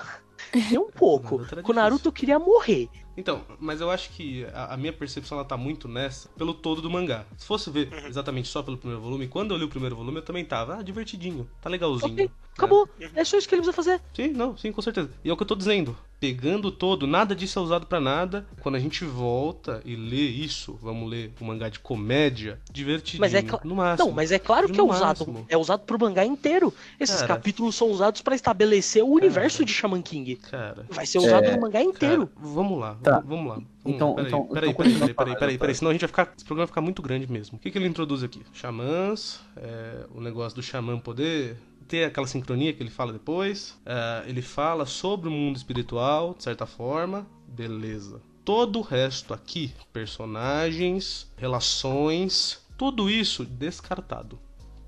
Nem 0.55 0.79
um 0.79 0.89
pouco. 0.89 1.37
Naruto 1.39 1.63
Com 1.63 1.71
o 1.71 1.75
Naruto 1.75 2.07
eu 2.07 2.13
queria 2.13 2.39
morrer. 2.39 2.89
Então, 3.17 3.43
mas 3.59 3.81
eu 3.81 3.91
acho 3.91 4.09
que 4.11 4.45
a, 4.53 4.73
a 4.73 4.77
minha 4.77 4.93
percepção 4.93 5.37
ela 5.37 5.45
tá 5.45 5.57
muito 5.57 5.89
nessa 5.89 6.29
pelo 6.37 6.53
todo 6.53 6.81
do 6.81 6.89
mangá. 6.89 7.25
Se 7.37 7.45
fosse 7.45 7.69
ver 7.69 7.91
Uhum. 7.91 8.07
exatamente 8.07 8.47
só 8.47 8.63
pelo 8.63 8.77
primeiro 8.77 9.01
volume, 9.01 9.27
quando 9.27 9.53
eu 9.53 9.57
li 9.57 9.65
o 9.65 9.69
primeiro 9.69 9.95
volume 9.95 10.19
eu 10.19 10.21
também 10.23 10.45
tava, 10.45 10.77
ah, 10.77 10.81
divertidinho, 10.81 11.49
tá 11.61 11.69
legalzinho. 11.69 12.13
Ok, 12.13 12.31
acabou. 12.57 12.87
É 13.13 13.23
só 13.25 13.37
isso 13.37 13.47
que 13.49 13.55
ele 13.55 13.61
precisa 13.61 13.75
fazer. 13.75 14.01
Sim, 14.13 14.29
não, 14.29 14.55
sim, 14.55 14.71
com 14.71 14.81
certeza. 14.81 15.11
E 15.23 15.29
é 15.29 15.33
o 15.33 15.35
que 15.35 15.43
eu 15.43 15.47
tô 15.47 15.55
dizendo. 15.55 15.97
Pegando 16.19 16.71
todo, 16.71 17.07
nada 17.07 17.33
disso 17.35 17.57
é 17.59 17.61
usado 17.61 17.85
pra 17.87 17.99
nada. 17.99 18.45
Quando 18.61 18.75
a 18.75 18.79
gente 18.79 19.05
volta 19.05 19.81
e 19.85 19.95
lê 19.95 20.17
isso, 20.27 20.77
vamos 20.81 21.09
ler 21.09 21.31
um 21.41 21.45
mangá 21.45 21.69
de 21.69 21.79
comédia, 21.79 22.59
divertidinho, 22.71 23.21
Mas 23.21 23.33
é 23.33 23.41
cla- 23.41 23.61
no 23.63 23.75
máximo. 23.75 24.09
Não, 24.09 24.15
mas 24.15 24.31
é 24.31 24.39
claro 24.39 24.67
que 24.69 24.79
é 24.79 24.83
usado. 24.83 25.19
máximo. 25.25 25.45
É 25.47 25.57
usado 25.57 25.81
pro 25.81 25.97
mangá 25.99 26.25
inteiro. 26.25 26.73
Esses 26.99 27.21
Cara. 27.21 27.27
capítulos 27.35 27.75
são 27.75 27.89
usados 27.89 28.21
pra 28.21 28.35
estabelecer 28.35 29.03
o 29.03 29.07
universo 29.07 29.63
de 29.63 29.71
Shaman 29.71 30.01
King. 30.01 30.35
Cara, 30.35 30.85
Vai 30.89 31.05
ser 31.05 31.19
usado 31.19 31.45
É, 31.45 31.55
no 31.55 31.61
mangá 31.61 31.81
inteiro. 31.81 32.27
Cara, 32.27 32.47
vamos 32.47 32.79
lá, 32.79 32.95
Tá. 33.01 33.19
vamos 33.25 33.47
lá. 33.47 33.61
Então-. 33.85 34.13
Peraí, 34.15 34.27
então- 34.27 34.43
peraí, 34.47 34.69
então 34.69 34.83
peraí, 34.83 34.93
peraí, 34.95 35.13
peraí, 35.15 35.35
peraí, 35.35 35.57
peraí, 35.57 35.75
senão 35.75 35.89
a 35.89 35.93
gente 35.93 36.01
vai 36.01 36.07
ficar. 36.09 36.33
Esse 36.35 36.43
programa 36.45 36.65
vai 36.65 36.67
ficar 36.67 36.81
muito 36.81 37.01
grande 37.01 37.31
mesmo. 37.31 37.57
O 37.57 37.59
que, 37.59 37.71
que 37.71 37.77
ele 37.77 37.87
introduz 37.87 38.23
aqui? 38.23 38.41
Xamãs, 38.53 39.39
é, 39.55 40.05
o 40.13 40.19
negócio 40.21 40.55
do 40.57 40.61
xamã 40.61 40.99
poder 40.99 41.57
ter 41.89 42.05
aquela 42.05 42.27
sincronia 42.27 42.71
que 42.71 42.81
ele 42.81 42.89
fala 42.89 43.11
depois. 43.11 43.77
é, 43.85 44.23
ele 44.27 44.41
fala 44.41 44.85
sobre 44.85 45.27
o 45.27 45.31
mundo 45.31 45.57
espiritual, 45.57 46.33
de 46.37 46.43
certa 46.43 46.65
forma. 46.65 47.27
Beleza. 47.47 48.21
Todo 48.45 48.79
o 48.79 48.81
resto 48.81 49.33
aqui, 49.33 49.73
personagens, 49.91 51.29
relações, 51.37 52.65
tudo 52.77 53.09
isso 53.09 53.43
descartado. 53.45 54.39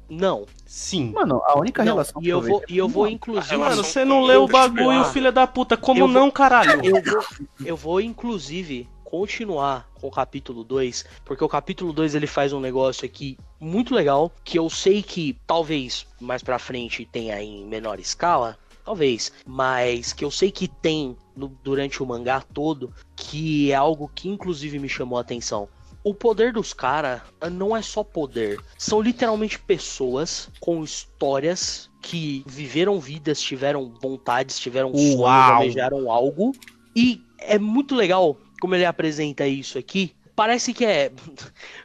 Não. 0.10 0.46
Sim. 0.66 1.12
Mano, 1.14 1.42
a 1.46 1.58
única 1.58 1.84
não. 1.86 1.94
relação 1.94 2.22
E 2.22 2.28
eu 2.30 2.42
que 2.42 2.50
vou, 2.50 2.60
vejo- 2.60 2.74
e 2.74 2.78
eu 2.78 2.88
vou 2.90 3.08
inclusive. 3.08 3.56
Mano, 3.58 3.84
você 3.84 4.04
não 4.04 4.24
leu 4.24 4.44
o 4.44 4.48
bagulho, 4.48 5.06
filha 5.06 5.32
da 5.32 5.48
puta. 5.48 5.78
Como 5.78 6.02
Eu 6.02 6.08
não, 6.08 6.30
caralho? 6.30 6.82
Eu 6.84 7.02
vou, 7.02 7.24
eu 7.66 7.78
vou, 7.78 8.02
inclusive, 8.02 8.90
continuar 9.16 9.90
com 10.00 10.08
o 10.08 10.12
capítulo 10.12 10.64
2, 10.64 11.04
porque 11.26 11.44
o 11.44 11.50
capítulo 11.50 11.92
2 11.92 12.16
ele 12.16 12.26
faz 12.28 12.54
um 12.54 12.62
negócio 12.62 13.06
aqui 13.06 13.38
muito 13.60 13.94
legal, 13.94 14.32
que 14.42 14.58
eu 14.58 14.70
sei 14.70 15.04
que 15.04 15.38
talvez 15.46 16.08
mais 16.20 16.42
pra 16.42 16.58
frente 16.58 17.06
tenha 17.12 17.42
em 17.44 17.66
menor 17.66 18.00
escala, 18.00 18.58
talvez, 18.86 19.34
mas 19.46 20.14
que 20.14 20.24
eu 20.24 20.32
sei 20.32 20.50
que 20.50 20.66
tem 20.66 21.16
no- 21.36 21.50
durante 21.62 22.02
o 22.02 22.06
mangá 22.06 22.40
todo, 22.54 22.90
que 23.18 23.70
é 23.70 23.76
algo 23.76 24.10
que 24.16 24.30
inclusive 24.30 24.80
me 24.80 24.88
chamou 24.88 25.18
a 25.18 25.22
atenção. 25.22 25.68
O 26.04 26.16
poder 26.16 26.54
dos 26.54 26.74
caras 26.74 27.22
não 27.52 27.76
é 27.78 27.82
só 27.82 28.04
poder, 28.06 28.60
são 28.78 29.02
literalmente 29.02 29.60
pessoas 29.60 30.50
com 30.62 30.84
histórias 30.84 31.90
que 32.02 32.44
viveram 32.48 32.98
vidas, 33.00 33.42
tiveram 33.42 33.94
vontades, 34.02 34.58
tiveram 34.58 34.96
sonhos, 34.96 35.16
Uau! 35.20 35.54
almejaram 35.54 36.10
algo. 36.10 36.54
E 36.96 37.22
é 37.38 37.60
muito 37.60 37.94
legal 37.96 38.36
como 38.62 38.76
ele 38.76 38.86
apresenta 38.86 39.46
isso 39.48 39.78
aqui. 39.80 40.16
Parece 40.36 40.74
que 40.74 40.86
é 40.86 41.12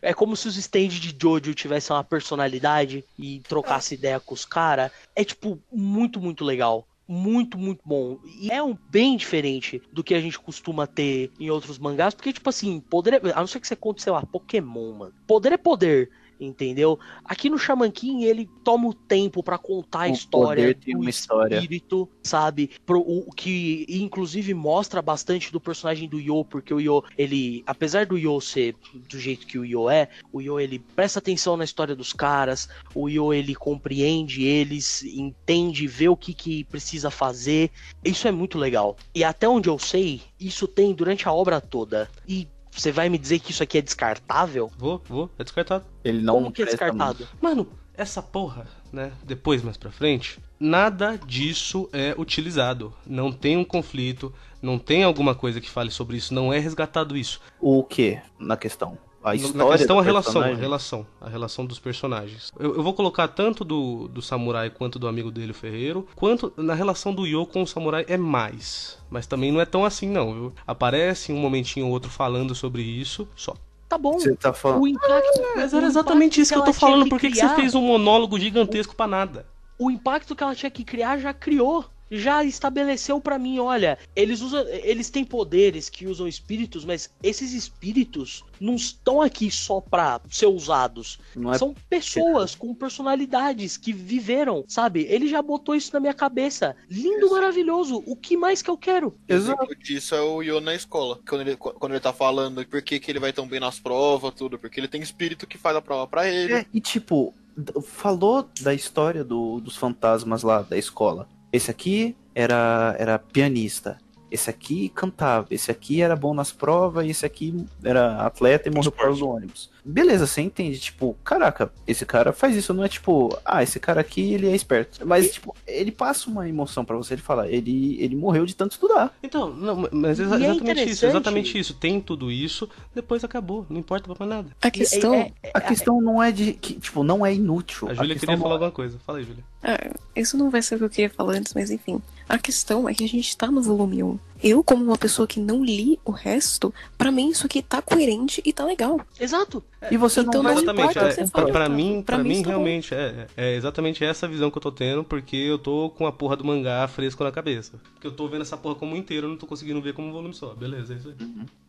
é 0.01 0.15
como 0.15 0.37
se 0.37 0.47
os 0.47 0.57
stands 0.57 1.01
de 1.01 1.17
Jojo 1.21 1.55
tivessem 1.55 1.97
uma 1.97 2.05
personalidade 2.05 3.03
e 3.19 3.41
trocasse 3.41 3.95
ideia 3.95 4.21
com 4.21 4.35
os 4.35 4.45
caras. 4.45 4.93
É 5.17 5.25
tipo 5.25 5.59
muito, 5.73 6.21
muito 6.21 6.45
legal. 6.45 6.87
Muito, 7.09 7.57
muito 7.57 7.81
bom. 7.85 8.19
E 8.41 8.51
é 8.51 8.63
um 8.63 8.77
bem 8.91 9.17
diferente 9.17 9.81
do 9.93 10.03
que 10.03 10.15
a 10.15 10.21
gente 10.21 10.39
costuma 10.39 10.87
ter 10.87 11.31
em 11.39 11.51
outros 11.51 11.79
mangás, 11.79 12.15
porque, 12.15 12.33
tipo 12.33 12.49
assim, 12.51 12.81
poder 12.81 13.15
é... 13.15 13.21
A 13.33 13.41
não 13.41 13.47
ser 13.47 13.61
que 13.61 13.69
você 13.69 13.77
conte, 13.77 14.03
sei 14.03 14.13
lá, 14.13 14.27
Pokémon, 14.27 14.93
mano. 14.93 15.15
Poder 15.25 15.53
é 15.53 15.57
poder, 15.57 16.11
entendeu? 16.41 16.99
Aqui 17.25 17.49
no 17.49 17.59
Shaman 17.59 17.91
King, 17.91 18.25
ele 18.25 18.49
toma 18.65 18.89
o 18.89 18.95
tempo 18.95 19.43
pra 19.43 19.59
contar 19.59 20.05
a 20.05 20.09
O 20.09 20.13
história 20.13 20.63
poder 20.65 20.75
tem 20.77 20.95
do 20.95 21.01
uma 21.01 21.11
história. 21.11 21.57
espírito, 21.57 22.09
sabe? 22.23 22.71
Pro, 22.85 23.01
o, 23.01 23.29
o 23.29 23.33
que 23.33 23.87
inclusive 23.89 24.53
mostra 24.55 25.01
bastante 25.01 25.53
do 25.53 25.61
personagem 25.61 26.09
do 26.09 26.21
Yo, 26.21 26.45
porque 26.45 26.73
o 26.73 26.81
Yo, 26.81 27.03
ele, 27.17 27.63
apesar 27.67 28.07
do 28.07 28.19
Yo 28.19 28.41
ser 28.41 28.75
do 29.09 29.19
jeito 29.19 29.47
que 29.47 29.59
o 29.59 29.65
Yo 29.65 29.89
é, 29.91 30.09
o 30.33 30.41
Yo 30.41 30.59
ele 30.61 30.79
presta 30.79 31.19
atenção 31.19 31.57
na 31.57 31.65
história 31.65 31.95
dos 31.95 32.13
caras, 32.13 32.69
o 32.95 33.09
Yo 33.09 33.33
ele 33.33 33.55
compreende 33.55 34.45
eles, 34.45 35.03
entende, 35.05 35.87
vê 35.87 36.09
o 36.09 36.17
que 36.17 36.35
que 36.35 36.65
precisa 36.65 37.11
fazer. 37.11 37.71
Isso 38.05 38.27
é 38.29 38.33
muito 38.33 38.59
legal. 38.59 38.97
E 39.15 39.25
até 39.25 39.49
onde 39.49 39.69
eu 39.69 39.79
sei, 39.79 40.21
isso 40.39 40.67
tem 40.69 40.93
durante 40.95 41.29
a 41.29 41.33
obra 41.33 41.61
toda. 41.61 42.09
E 42.29 42.47
você 42.81 42.93
vai 42.93 43.09
me 43.09 43.19
dizer 43.19 43.39
que 43.39 43.51
isso 43.51 43.63
aqui 43.63 43.79
é 43.79 43.83
descartável? 43.83 44.71
Vou, 44.77 45.03
vou, 45.09 45.31
é 45.39 45.43
descartado. 45.43 45.85
Ele 46.05 46.23
não 46.23 46.35
Como 46.35 46.53
que 46.53 46.63
é 46.63 46.67
descartado? 46.67 47.27
Mano, 47.41 47.69
essa 47.97 48.23
porra, 48.23 48.67
né? 48.93 49.13
Depois, 49.25 49.63
mais 49.63 49.77
pra 49.77 49.91
frente, 49.91 50.39
nada 50.61 51.19
disso 51.27 51.89
é 51.93 52.15
utilizado. 52.17 52.93
Não 53.07 53.33
tem 53.33 53.57
um 53.57 53.65
conflito, 53.65 54.33
não 54.61 54.79
tem 54.79 55.03
alguma 55.03 55.35
coisa 55.35 55.61
que 55.61 55.71
fale 55.71 55.91
sobre 55.91 56.17
isso, 56.17 56.35
não 56.35 56.53
é 56.53 56.59
resgatado 56.59 57.17
isso. 57.17 57.41
O 57.61 57.83
que 57.83 58.21
na 58.39 58.57
questão? 58.57 58.99
A 59.27 59.35
história 59.35 59.73
Na 59.73 59.77
questão, 59.77 59.97
do 59.97 60.01
a 60.01 60.05
relação, 60.05 60.43
a 60.43 60.55
relação, 60.55 61.07
a 61.21 61.29
relação 61.29 61.67
dos 61.67 61.81
personagens. 61.81 62.53
Eu, 62.59 62.77
eu 62.77 62.83
vou 62.83 62.95
colocar 62.95 63.27
tanto 63.27 63.65
do, 63.65 64.07
do 64.07 64.23
samurai 64.23 64.71
quanto 64.71 65.01
do 65.01 65.09
amigo 65.09 65.33
dele, 65.33 65.51
o 65.51 65.55
ferreiro, 65.55 66.07
quanto 66.15 66.53
na 66.57 66.75
relação 66.75 67.13
do 67.13 67.27
Yo 67.27 67.45
com 67.45 67.63
o 67.63 67.67
samurai 67.67 68.05
é 68.09 68.17
mais. 68.17 68.99
Mas 69.11 69.27
também 69.27 69.51
não 69.51 69.61
é 69.61 69.67
tão 69.67 69.85
assim, 69.85 70.09
não, 70.09 70.33
viu? 70.33 70.53
Aparece 70.65 71.33
um 71.33 71.39
momentinho 71.39 71.87
ou 71.87 71.93
outro 71.93 72.09
falando 72.09 72.55
sobre 72.55 72.83
isso, 72.83 73.27
só. 73.35 73.55
Tá 73.89 73.99
bom. 73.99 74.13
Você 74.13 74.37
tá 74.37 74.53
falando. 74.53 74.83
O 74.83 74.87
impacto, 74.87 75.43
Mas 75.57 75.73
o 75.73 75.77
era 75.77 75.87
exatamente 75.87 76.41
isso 76.41 76.53
que 76.53 76.59
eu 76.59 76.65
tô 76.65 76.73
falando. 76.73 77.09
Por 77.09 77.19
que, 77.19 77.31
que 77.31 77.37
você 77.37 77.49
fez 77.57 77.75
um 77.75 77.83
monólogo 77.83 78.39
gigantesco 78.39 78.95
pra 78.95 79.09
nada? 79.09 79.47
o 79.79 79.91
impacto 79.91 80.35
que 80.35 80.43
ela 80.43 80.55
tinha 80.55 80.71
que 80.71 80.85
criar 80.85 81.19
já 81.19 81.33
criou. 81.33 81.85
Já 82.11 82.45
estabeleceu 82.45 83.21
pra 83.21 83.39
mim, 83.39 83.59
olha, 83.59 83.99
eles 84.15 84.41
usam, 84.41 84.65
eles 84.69 85.11
têm 85.11 85.25
poderes 85.25 85.89
que 85.89 86.07
usam 86.07 86.29
espíritos, 86.29 86.85
mas 86.85 87.11
esses 87.23 87.53
espíritos 87.53 88.45
não 88.61 88.75
estão 88.77 89.21
aqui 89.21 89.51
só 89.51 89.81
pra 89.81 90.21
ser 90.31 90.47
usados. 90.47 91.19
Não 91.35 91.53
é 91.53 91.59
São 91.59 91.75
pessoas 91.91 92.55
com 92.55 92.75
personalidades 92.75 93.77
que 93.77 93.93
viveram, 93.93 94.65
sabe? 94.69 95.07
Ele 95.09 95.29
já 95.29 95.43
botou 95.43 95.75
isso 95.75 95.91
na 95.93 96.01
minha 96.01 96.15
cabeça. 96.15 96.77
Lindo, 96.89 97.31
maravilhoso. 97.31 98.03
O 98.07 98.17
que 98.17 98.37
mais 98.37 98.63
que 98.63 98.71
eu 98.71 98.77
quero? 98.79 99.15
Exato. 99.29 99.63
Exemplo 99.65 99.83
disso 99.83 100.15
é 100.15 100.21
o 100.23 100.43
Yo 100.43 100.61
na 100.61 100.75
escola. 100.75 101.21
Quando 101.29 101.41
ele, 101.43 101.57
quando 101.57 101.93
ele 101.93 102.01
tá 102.01 102.13
falando 102.13 102.65
por 102.67 102.83
que, 102.83 102.99
que 102.99 103.11
ele 103.11 103.21
vai 103.21 103.33
tão 103.33 103.47
bem 103.47 103.61
nas 103.61 103.79
provas, 103.79 104.33
tudo. 104.35 104.59
Porque 104.59 104.81
ele 104.81 104.89
tem 104.89 105.03
espírito 105.03 105.47
que 105.47 105.59
faz 105.59 105.77
a 105.77 105.83
prova 105.83 106.07
pra 106.07 106.29
ele. 106.29 106.53
É, 106.55 106.67
e 106.73 106.81
tipo, 106.81 107.35
falou 107.83 108.49
da 108.61 108.73
história 108.75 109.25
do- 109.25 109.61
dos 109.61 109.77
fantasmas 109.77 110.43
lá 110.43 110.63
da 110.63 110.77
escola. 110.77 111.29
Esse 111.57 111.71
aqui 111.71 112.17
era, 112.35 112.95
era 112.99 113.19
pianista. 113.19 113.99
Esse 114.31 114.51
aqui 114.51 114.89
cantava. 114.91 115.47
Esse 115.51 115.71
aqui 115.71 116.03
era 116.03 116.15
bom 116.15 116.35
nas 116.35 116.53
provas. 116.53 117.07
E 117.07 117.11
esse 117.11 117.25
aqui 117.25 117.65
era 117.83 118.27
atleta 118.27 118.69
e 118.69 118.73
morreu 118.73 118.93
por 118.93 119.05
causa 119.05 119.21
do 119.21 119.29
ônibus. 119.29 119.71
Beleza, 119.89 120.27
você 120.27 120.41
entende? 120.41 120.79
Tipo, 120.81 121.17
caraca, 121.23 121.73
esse 121.87 122.05
cara 122.05 122.33
faz 122.33 122.57
isso. 122.57 122.75
Não 122.75 122.83
é 122.83 122.89
tipo, 122.89 123.37
ah, 123.45 123.63
esse 123.63 123.79
cara 123.79 124.01
aqui 124.01 124.33
ele 124.35 124.49
é 124.49 124.55
esperto. 124.55 125.07
Mas, 125.07 125.33
tipo, 125.35 125.55
ele 125.67 125.93
passa 125.93 126.29
uma 126.29 126.49
emoção 126.49 126.85
pra 126.85 126.97
você. 126.97 127.15
Ele 127.15 127.23
fala, 127.23 127.49
ele, 127.49 127.97
ele 128.03 128.17
morreu 128.17 128.45
de 128.45 128.57
tanto 128.57 128.73
estudar. 128.73 129.15
Então, 129.23 129.49
não, 129.55 129.89
mas 129.93 130.19
exa- 130.19 130.39
E 130.39 130.45
é 130.45 130.47
exatamente 130.47 130.51
isso, 130.51 130.63
interessante. 130.63 131.11
exatamente 131.11 131.59
isso. 131.59 131.75
Tem 131.75 132.01
tudo 132.01 132.33
isso, 132.33 132.69
depois 132.95 133.23
acabou, 133.23 133.65
não 133.71 133.79
importa 133.79 134.13
pra 134.13 134.27
mais 134.27 134.37
nada. 134.45 134.57
A 134.61 134.71
questão. 134.71 135.15
É- 135.15 135.33
é- 135.43 135.51
A 135.55 135.61
questão 135.61 136.01
não 136.03 136.23
é 136.23 136.33
de. 136.33 136.53
Que, 136.55 136.75
tipo, 136.75 137.05
não 137.05 137.25
é 137.25 137.33
inútil. 137.33 137.89
A 137.89 137.95
Júlia 137.95 138.17
queria 138.17 138.37
falar 138.37 138.51
é- 138.51 138.53
alguma 138.55 138.71
coisa. 138.73 138.99
Fala 139.07 139.19
aí, 139.19 139.25
Júlia. 139.25 139.45
Ah, 139.63 139.91
isso 140.15 140.37
não 140.37 140.51
vai 140.51 140.63
ser 140.63 140.75
o 140.75 140.79
que 140.79 140.85
eu 140.85 140.91
queria 140.91 141.11
falar 141.11 141.35
antes, 141.35 141.53
mas 141.55 141.71
enfim. 141.71 142.01
A 142.29 142.39
questão 142.39 142.89
é 142.89 142.95
que 142.95 143.05
a 143.05 143.09
gente 143.09 143.37
tá 143.37 143.51
no 143.51 143.63
volume 143.63 144.03
1. 144.03 144.19
Eu, 144.43 144.63
como 144.63 144.85
uma 144.85 144.99
pessoa 144.99 145.27
que 145.27 145.41
não 145.41 145.65
li 145.65 145.99
o 146.05 146.11
resto, 146.11 146.73
pra 146.97 147.11
mim 147.11 147.31
isso 147.31 147.47
aqui 147.47 147.63
tá 147.63 147.81
coerente 147.81 148.43
e 148.45 148.53
tá 148.53 148.65
legal. 148.65 149.01
Exato. 149.19 149.63
E 149.91 149.97
você 149.97 150.21
Então 150.21 150.43
não 150.43 150.43
vai 150.43 150.55
exatamente, 150.55 150.99
é, 150.99 151.11
você 151.11 151.17
pra, 151.17 151.27
fala, 151.29 151.53
pra 151.53 151.61
Gustavo. 151.69 151.75
mim, 151.75 152.03
Pra 152.03 152.17
pra 152.17 152.25
mim 152.25 152.37
mim 152.37 152.43
tá 152.43 152.49
realmente 152.49 152.95
é, 152.95 153.27
é 153.37 153.55
exatamente 153.55 154.05
essa 154.05 154.27
visão 154.27 154.51
que 154.51 154.59
eu 154.59 154.63
tô 154.63 154.73
tendo, 154.73 155.05
porque 155.05 155.37
eu 155.37 155.59
tô 155.59 155.91
com 155.91 156.07
a 156.07 156.13
porra 156.13 156.37
do 156.37 156.45
mangá 156.45 156.87
fresco 156.89 157.23
na 157.23 157.31
cabeça. 157.31 157.79
Porque 157.95 158.07
eu 158.07 158.13
tô 158.13 158.27
vendo 158.29 158.43
essa 158.43 158.57
porra 158.57 158.75
como 158.75 158.95
um 158.95 158.97
inteiro, 158.97 159.27
eu 159.27 159.31
não 159.31 159.37
tô 159.37 159.47
conseguindo 159.47 159.81
ver 159.81 159.93
como 159.95 160.09
um 160.09 160.13
volume 160.13 160.35
só. 160.35 160.55
Beleza, 160.55 160.95
é 160.95 160.97
isso 160.97 161.09
aí. 161.09 161.15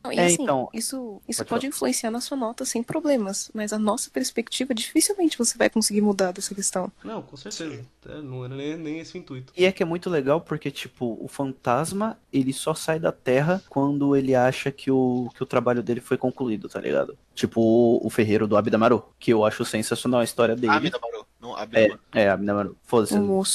Não, 0.03 0.11
e 0.11 0.18
É, 0.18 0.26
assim, 0.26 0.41
então- 0.43 0.70
isso, 0.74 1.22
isso 1.28 1.39
Pode 1.39 1.49
pode, 1.49 1.68
influenciar 1.68 2.09
na 2.09 2.22
sua 2.22 2.38
nota 2.38 2.65
sem 2.65 2.82
problemas, 2.82 3.51
mas 3.53 3.72
a 3.74 3.78
nossa 3.78 4.09
perspectiva 4.09 4.74
dificilmente 4.74 5.38
você 5.38 5.57
vai 5.57 5.70
conseguir 5.70 6.01
mudar 6.01 6.32
dessa 6.32 6.55
questão. 6.55 6.91
Não, 7.03 7.22
com 7.22 7.38
certeza. 7.38 7.86
É, 8.09 8.22
não 8.22 8.43
era 8.45 8.55
nem, 8.55 8.78
nem 8.78 8.99
esse 8.99 9.15
o 9.15 9.20
intuito. 9.20 9.51
E 9.55 9.65
é 9.65 9.72
que 9.72 9.84
é 9.84 9.86
muito 9.86 10.09
legal 10.09 10.39
porque, 10.41 10.72
tipo, 10.72 11.18
o 11.22 11.28
fantasma, 11.28 12.18
ele 12.32 12.53
só 12.58 12.74
sai 12.74 12.99
da 12.99 13.12
Terra 13.12 13.62
quando 13.70 14.16
ele 14.16 14.36
acha 14.36 14.72
que 14.72 14.91
o, 14.91 15.30
que 15.36 15.43
o 15.43 15.45
trabalho 15.45 15.82
dele 15.82 16.01
foi 16.01 16.18
concluído, 16.18 16.68
tá 16.68 16.80
ligado? 16.80 17.18
Tipo 17.34 17.62
o, 17.62 18.05
o 18.05 18.10
ferreiro 18.10 18.47
do 18.47 18.58
Abidamaru, 18.58 19.03
que 19.20 19.32
eu 19.32 19.45
acho 19.45 19.64
sensacional 19.64 20.20
a 20.20 20.24
história 20.24 20.55
dele. 20.55 20.74
Abidamaru. 20.74 21.26
Não, 21.39 21.55
Abidamaru. 21.55 21.99
É, 22.14 22.24
é, 22.24 22.30
Abidamaru. 22.30 22.78
Foda-se. 22.84 23.14
O 23.14 23.22
novo. 23.22 23.45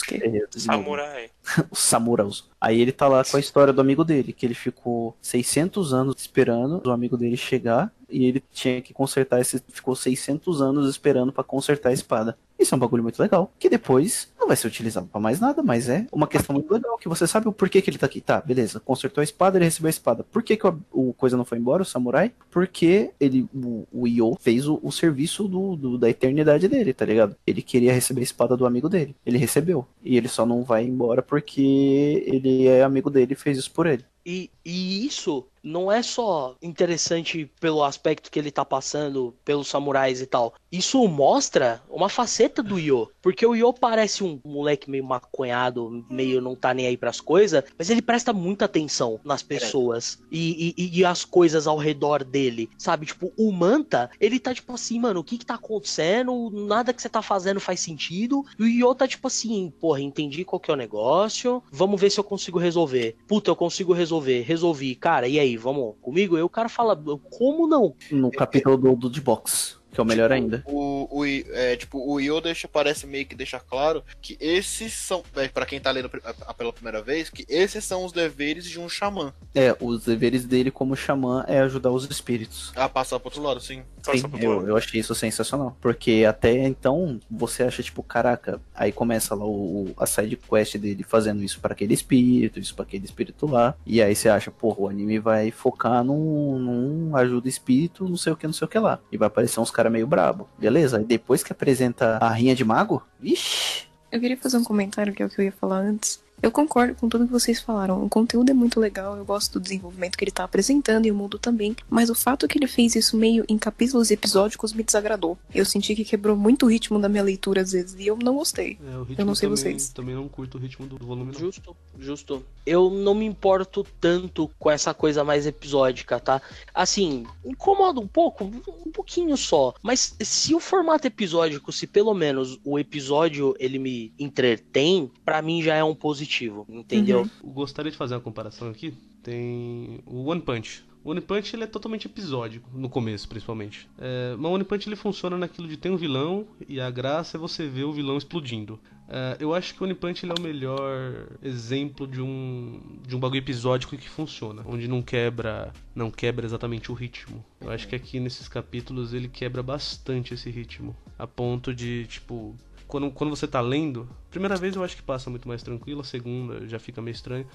Samurai. 0.50 1.30
Os 1.70 1.78
Samuraus. 1.78 2.48
Aí 2.60 2.80
ele 2.80 2.92
tá 2.92 3.08
lá 3.08 3.24
com 3.24 3.36
a 3.36 3.40
história 3.40 3.72
do 3.72 3.80
amigo 3.80 4.04
dele, 4.04 4.32
que 4.32 4.46
ele 4.46 4.54
ficou 4.54 5.16
600 5.20 5.92
anos 5.92 6.14
esperando 6.18 6.80
o 6.86 6.92
amigo 6.92 7.16
dele 7.16 7.36
chegar 7.36 7.92
e 8.08 8.26
ele 8.26 8.42
tinha 8.52 8.80
que 8.80 8.94
consertar 8.94 9.40
esse. 9.40 9.62
Ficou 9.68 9.96
600 9.96 10.62
anos 10.62 10.88
esperando 10.88 11.32
pra 11.32 11.42
consertar 11.42 11.88
a 11.88 11.92
espada. 11.92 12.38
Isso 12.62 12.74
é 12.74 12.76
um 12.76 12.80
bagulho 12.80 13.02
muito 13.02 13.20
legal, 13.20 13.52
que 13.58 13.68
depois 13.68 14.32
não 14.38 14.46
vai 14.46 14.56
ser 14.56 14.66
utilizado 14.68 15.06
pra 15.06 15.20
mais 15.20 15.40
nada, 15.40 15.62
mas 15.62 15.88
é 15.88 16.06
uma 16.12 16.26
questão 16.26 16.54
muito 16.54 16.72
legal, 16.72 16.96
que 16.98 17.08
você 17.08 17.26
sabe 17.26 17.48
o 17.48 17.52
porquê 17.52 17.82
que 17.82 17.90
ele 17.90 17.98
tá 17.98 18.06
aqui. 18.06 18.20
Tá, 18.20 18.40
beleza, 18.40 18.80
consertou 18.80 19.20
a 19.20 19.24
espada, 19.24 19.58
ele 19.58 19.64
recebeu 19.64 19.88
a 19.88 19.90
espada. 19.90 20.24
Por 20.24 20.42
que, 20.42 20.56
que 20.56 20.66
o, 20.66 20.78
o 20.92 21.12
coisa 21.14 21.36
não 21.36 21.44
foi 21.44 21.58
embora, 21.58 21.82
o 21.82 21.86
samurai? 21.86 22.32
Porque 22.50 23.10
ele, 23.20 23.46
o, 23.54 23.84
o 23.92 24.06
Io 24.08 24.36
fez 24.40 24.66
o, 24.68 24.78
o 24.82 24.90
serviço 24.92 25.48
do, 25.48 25.76
do- 25.76 25.98
da 25.98 26.08
eternidade 26.08 26.68
dele, 26.68 26.92
tá 26.94 27.04
ligado? 27.04 27.36
Ele 27.46 27.62
queria 27.62 27.92
receber 27.92 28.20
a 28.20 28.24
espada 28.24 28.56
do 28.56 28.64
amigo 28.66 28.88
dele. 28.88 29.14
Ele 29.26 29.38
recebeu. 29.38 29.86
E 30.04 30.16
ele 30.16 30.28
só 30.28 30.46
não 30.46 30.62
vai 30.62 30.84
embora 30.84 31.22
porque 31.22 32.22
ele 32.26 32.66
é 32.68 32.82
amigo 32.82 33.10
dele 33.10 33.32
e 33.32 33.36
fez 33.36 33.58
isso 33.58 33.70
por 33.72 33.86
ele. 33.86 34.04
E, 34.24 34.50
e 34.64 35.06
isso 35.06 35.46
não 35.62 35.90
é 35.90 36.02
só 36.02 36.56
interessante 36.60 37.50
pelo 37.60 37.84
aspecto 37.84 38.30
que 38.30 38.38
ele 38.38 38.50
tá 38.50 38.64
passando 38.64 39.34
pelos 39.44 39.68
samurais 39.68 40.20
e 40.20 40.26
tal. 40.26 40.54
Isso 40.70 41.06
mostra 41.06 41.80
uma 41.88 42.08
faceta 42.08 42.62
do 42.62 42.78
Yo. 42.78 43.08
Porque 43.20 43.46
o 43.46 43.54
Yo 43.54 43.72
parece 43.72 44.24
um 44.24 44.40
moleque 44.44 44.90
meio 44.90 45.04
maconhado, 45.04 46.04
meio 46.10 46.40
não 46.40 46.56
tá 46.56 46.74
nem 46.74 46.86
aí 46.86 46.96
pras 46.96 47.20
coisas, 47.20 47.62
mas 47.78 47.90
ele 47.90 48.02
presta 48.02 48.32
muita 48.32 48.64
atenção 48.64 49.20
nas 49.24 49.42
pessoas 49.42 50.18
e, 50.30 50.74
e, 50.76 50.98
e 50.98 51.04
as 51.04 51.24
coisas 51.24 51.66
ao 51.66 51.76
redor 51.76 52.24
dele, 52.24 52.68
sabe? 52.76 53.06
Tipo, 53.06 53.32
o 53.36 53.52
Manta, 53.52 54.10
ele 54.20 54.40
tá 54.40 54.52
tipo 54.52 54.72
assim, 54.72 54.98
mano, 54.98 55.20
o 55.20 55.24
que 55.24 55.38
que 55.38 55.46
tá 55.46 55.54
acontecendo? 55.54 56.50
Nada 56.50 56.92
que 56.92 57.00
você 57.00 57.08
tá 57.08 57.22
fazendo 57.22 57.60
faz 57.60 57.80
sentido. 57.80 58.44
E 58.58 58.62
o 58.62 58.66
Yo 58.66 58.94
tá 58.94 59.06
tipo 59.06 59.28
assim, 59.28 59.72
porra, 59.80 60.00
entendi 60.00 60.44
qual 60.44 60.58
que 60.58 60.70
é 60.70 60.74
o 60.74 60.76
negócio, 60.76 61.62
vamos 61.70 62.00
ver 62.00 62.10
se 62.10 62.18
eu 62.18 62.24
consigo 62.24 62.58
resolver. 62.58 63.16
Puta, 63.28 63.50
eu 63.50 63.56
consigo 63.56 63.92
resolver. 63.92 64.11
Resolvi. 64.18 64.94
Cara, 64.94 65.28
e 65.28 65.38
aí, 65.38 65.56
vamos 65.56 65.94
comigo? 66.00 66.36
E 66.36 66.42
o 66.42 66.48
cara 66.48 66.68
fala, 66.68 66.96
como 67.30 67.66
não? 67.66 67.94
No 68.10 68.30
capítulo 68.30 68.76
do, 68.76 68.96
do 68.96 69.10
de 69.10 69.20
box. 69.20 69.81
Que 69.92 70.00
é 70.00 70.02
o 70.02 70.06
melhor 70.06 70.32
ainda. 70.32 70.62
O, 70.66 71.06
o, 71.20 71.24
é, 71.24 71.76
tipo, 71.76 71.98
o 71.98 72.18
Yo 72.18 72.40
deixa, 72.40 72.66
parece 72.66 73.06
meio 73.06 73.26
que 73.26 73.34
deixa 73.34 73.60
claro 73.60 74.02
que 74.20 74.36
esses 74.40 74.92
são, 74.94 75.22
é, 75.36 75.48
para 75.48 75.66
quem 75.66 75.78
tá 75.80 75.90
lendo 75.90 76.08
pela 76.56 76.72
primeira 76.72 77.02
vez, 77.02 77.28
que 77.28 77.44
esses 77.48 77.84
são 77.84 78.04
os 78.04 78.12
deveres 78.12 78.64
de 78.64 78.80
um 78.80 78.88
xamã. 78.88 79.32
É, 79.54 79.76
os 79.80 80.04
deveres 80.04 80.44
dele 80.46 80.70
como 80.70 80.96
xamã 80.96 81.44
é 81.46 81.60
ajudar 81.60 81.90
os 81.90 82.08
espíritos. 82.10 82.72
A 82.74 82.88
passar 82.88 83.18
pro 83.20 83.28
outro 83.28 83.42
lado, 83.42 83.60
sim. 83.60 83.82
Passa 84.04 84.18
Sim, 84.18 84.28
pro 84.28 84.38
eu, 84.40 84.52
plano. 84.54 84.68
eu 84.68 84.76
achei 84.76 84.98
isso 85.00 85.14
sensacional. 85.14 85.76
Porque 85.80 86.24
até 86.28 86.52
então 86.66 87.20
você 87.30 87.62
acha, 87.62 87.82
tipo, 87.82 88.02
caraca, 88.02 88.60
aí 88.74 88.90
começa 88.90 89.34
lá 89.34 89.44
o, 89.44 89.84
o- 89.84 89.94
a 89.96 90.06
side 90.06 90.36
quest 90.36 90.76
dele 90.76 91.04
fazendo 91.06 91.42
isso 91.42 91.60
para 91.60 91.72
aquele 91.72 91.94
espírito, 91.94 92.58
isso 92.58 92.74
para 92.74 92.84
aquele 92.84 93.04
espírito 93.04 93.46
lá. 93.46 93.74
E 93.86 94.02
aí 94.02 94.14
você 94.16 94.28
acha, 94.28 94.50
porra, 94.50 94.80
o 94.80 94.88
anime 94.88 95.18
vai 95.20 95.50
focar 95.50 96.02
num, 96.02 96.58
num 96.58 97.16
ajuda 97.16 97.48
espírito, 97.48 98.08
não 98.08 98.16
sei 98.16 98.32
o 98.32 98.36
que, 98.36 98.46
não 98.46 98.54
sei 98.54 98.64
o 98.64 98.68
que 98.68 98.78
lá. 98.78 98.98
E 99.12 99.16
vai 99.16 99.26
aparecer 99.28 99.60
uns 99.60 99.70
caras 99.70 99.81
meio 99.90 100.06
brabo. 100.06 100.48
Beleza? 100.58 100.98
Aí 100.98 101.04
depois 101.04 101.42
que 101.42 101.52
apresenta 101.52 102.18
a 102.18 102.30
rinha 102.30 102.54
de 102.54 102.64
mago, 102.64 103.02
vixi. 103.18 103.86
Eu 104.10 104.20
queria 104.20 104.36
fazer 104.36 104.58
um 104.58 104.64
comentário 104.64 105.12
que 105.12 105.22
é 105.22 105.26
o 105.26 105.28
que 105.28 105.40
eu 105.40 105.44
ia 105.44 105.52
falar 105.52 105.78
antes. 105.78 106.22
Eu 106.42 106.50
concordo 106.50 106.96
com 106.96 107.08
tudo 107.08 107.24
que 107.24 107.32
vocês 107.32 107.60
falaram. 107.60 108.04
O 108.04 108.08
conteúdo 108.08 108.50
é 108.50 108.54
muito 108.54 108.80
legal, 108.80 109.16
eu 109.16 109.24
gosto 109.24 109.52
do 109.52 109.60
desenvolvimento 109.60 110.18
que 110.18 110.24
ele 110.24 110.32
tá 110.32 110.42
apresentando 110.42 111.06
e 111.06 111.10
o 111.10 111.14
mundo 111.14 111.38
também. 111.38 111.76
Mas 111.88 112.10
o 112.10 112.16
fato 112.16 112.48
que 112.48 112.58
ele 112.58 112.66
fez 112.66 112.96
isso 112.96 113.16
meio 113.16 113.44
em 113.48 113.56
capítulos 113.56 114.10
episódicos 114.10 114.72
me 114.72 114.82
desagradou. 114.82 115.38
Eu 115.54 115.64
senti 115.64 115.94
que 115.94 116.04
quebrou 116.04 116.36
muito 116.36 116.66
o 116.66 116.68
ritmo 116.68 116.98
da 116.98 117.08
minha 117.08 117.22
leitura 117.22 117.60
às 117.60 117.70
vezes 117.70 117.94
e 117.96 118.08
eu 118.08 118.18
não 118.20 118.34
gostei. 118.34 118.76
É, 118.84 118.96
o 118.96 119.04
ritmo 119.04 119.22
Eu 119.22 119.26
não 119.26 119.34
sei 119.36 119.48
também, 119.48 119.62
vocês. 119.62 119.88
Também 119.90 120.14
não 120.16 120.28
curto 120.28 120.58
o 120.58 120.60
ritmo 120.60 120.84
do 120.84 120.98
volume, 120.98 121.32
não. 121.32 121.38
Justo, 121.38 121.76
justo. 121.96 122.44
Eu 122.66 122.90
não 122.90 123.14
me 123.14 123.24
importo 123.24 123.86
tanto 124.00 124.50
com 124.58 124.68
essa 124.68 124.92
coisa 124.92 125.22
mais 125.22 125.46
episódica, 125.46 126.18
tá? 126.18 126.42
Assim, 126.74 127.24
incomoda 127.44 128.00
um 128.00 128.06
pouco, 128.06 128.44
um 128.44 128.90
pouquinho 128.90 129.36
só. 129.36 129.74
Mas 129.80 130.16
se 130.20 130.54
o 130.56 130.60
formato 130.60 131.06
episódico, 131.06 131.70
se 131.70 131.86
pelo 131.86 132.14
menos 132.14 132.58
o 132.64 132.80
episódio 132.80 133.54
ele 133.60 133.78
me 133.78 134.12
entretém, 134.18 135.08
pra 135.24 135.40
mim 135.40 135.62
já 135.62 135.76
é 135.76 135.84
um 135.84 135.94
positivo, 135.94 136.31
entendeu? 136.68 137.22
Uhum. 137.22 137.30
Eu 137.44 137.50
gostaria 137.50 137.90
de 137.90 137.96
fazer 137.96 138.14
uma 138.14 138.20
comparação 138.20 138.68
aqui. 138.70 138.94
Tem 139.22 140.00
o 140.06 140.24
One 140.24 140.40
Punch. 140.40 140.84
O 141.04 141.10
One 141.10 141.20
Punch 141.20 141.54
ele 141.54 141.64
é 141.64 141.66
totalmente 141.66 142.06
episódico, 142.06 142.70
no 142.72 142.88
começo 142.88 143.28
principalmente. 143.28 143.88
É, 143.98 144.36
mas 144.38 144.50
o 144.50 144.54
One 144.54 144.64
Punch 144.64 144.88
ele 144.88 144.96
funciona 144.96 145.36
naquilo 145.36 145.66
de 145.66 145.76
ter 145.76 145.90
um 145.90 145.96
vilão 145.96 146.46
e 146.68 146.80
a 146.80 146.90
graça 146.90 147.36
é 147.36 147.40
você 147.40 147.66
ver 147.66 147.84
o 147.84 147.92
vilão 147.92 148.16
explodindo. 148.16 148.78
É, 149.08 149.36
eu 149.40 149.52
acho 149.52 149.74
que 149.74 149.82
o 149.82 149.84
One 149.84 149.94
Punch 149.94 150.24
ele 150.24 150.32
é 150.32 150.34
o 150.38 150.42
melhor 150.42 151.26
exemplo 151.42 152.06
de 152.06 152.20
um, 152.20 152.80
de 153.06 153.16
um 153.16 153.18
bagulho 153.20 153.40
episódico 153.40 153.96
que 153.96 154.08
funciona, 154.08 154.62
onde 154.64 154.86
não 154.86 155.02
quebra, 155.02 155.72
não 155.94 156.10
quebra 156.10 156.46
exatamente 156.46 156.90
o 156.90 156.94
ritmo. 156.94 157.44
Eu 157.60 157.70
acho 157.70 157.88
que 157.88 157.96
aqui 157.96 158.20
nesses 158.20 158.46
capítulos 158.46 159.12
ele 159.12 159.28
quebra 159.28 159.62
bastante 159.62 160.34
esse 160.34 160.50
ritmo, 160.50 160.96
a 161.18 161.26
ponto 161.26 161.74
de 161.74 162.06
tipo 162.06 162.56
quando, 162.92 163.10
quando 163.10 163.30
você 163.30 163.48
tá 163.48 163.58
lendo, 163.58 164.06
primeira 164.30 164.54
vez 164.54 164.76
eu 164.76 164.84
acho 164.84 164.94
que 164.96 165.02
passa 165.02 165.30
muito 165.30 165.48
mais 165.48 165.62
tranquilo, 165.62 166.02
a 166.02 166.04
segunda 166.04 166.68
já 166.68 166.78
fica 166.78 167.00
meio 167.00 167.14
estranho. 167.14 167.46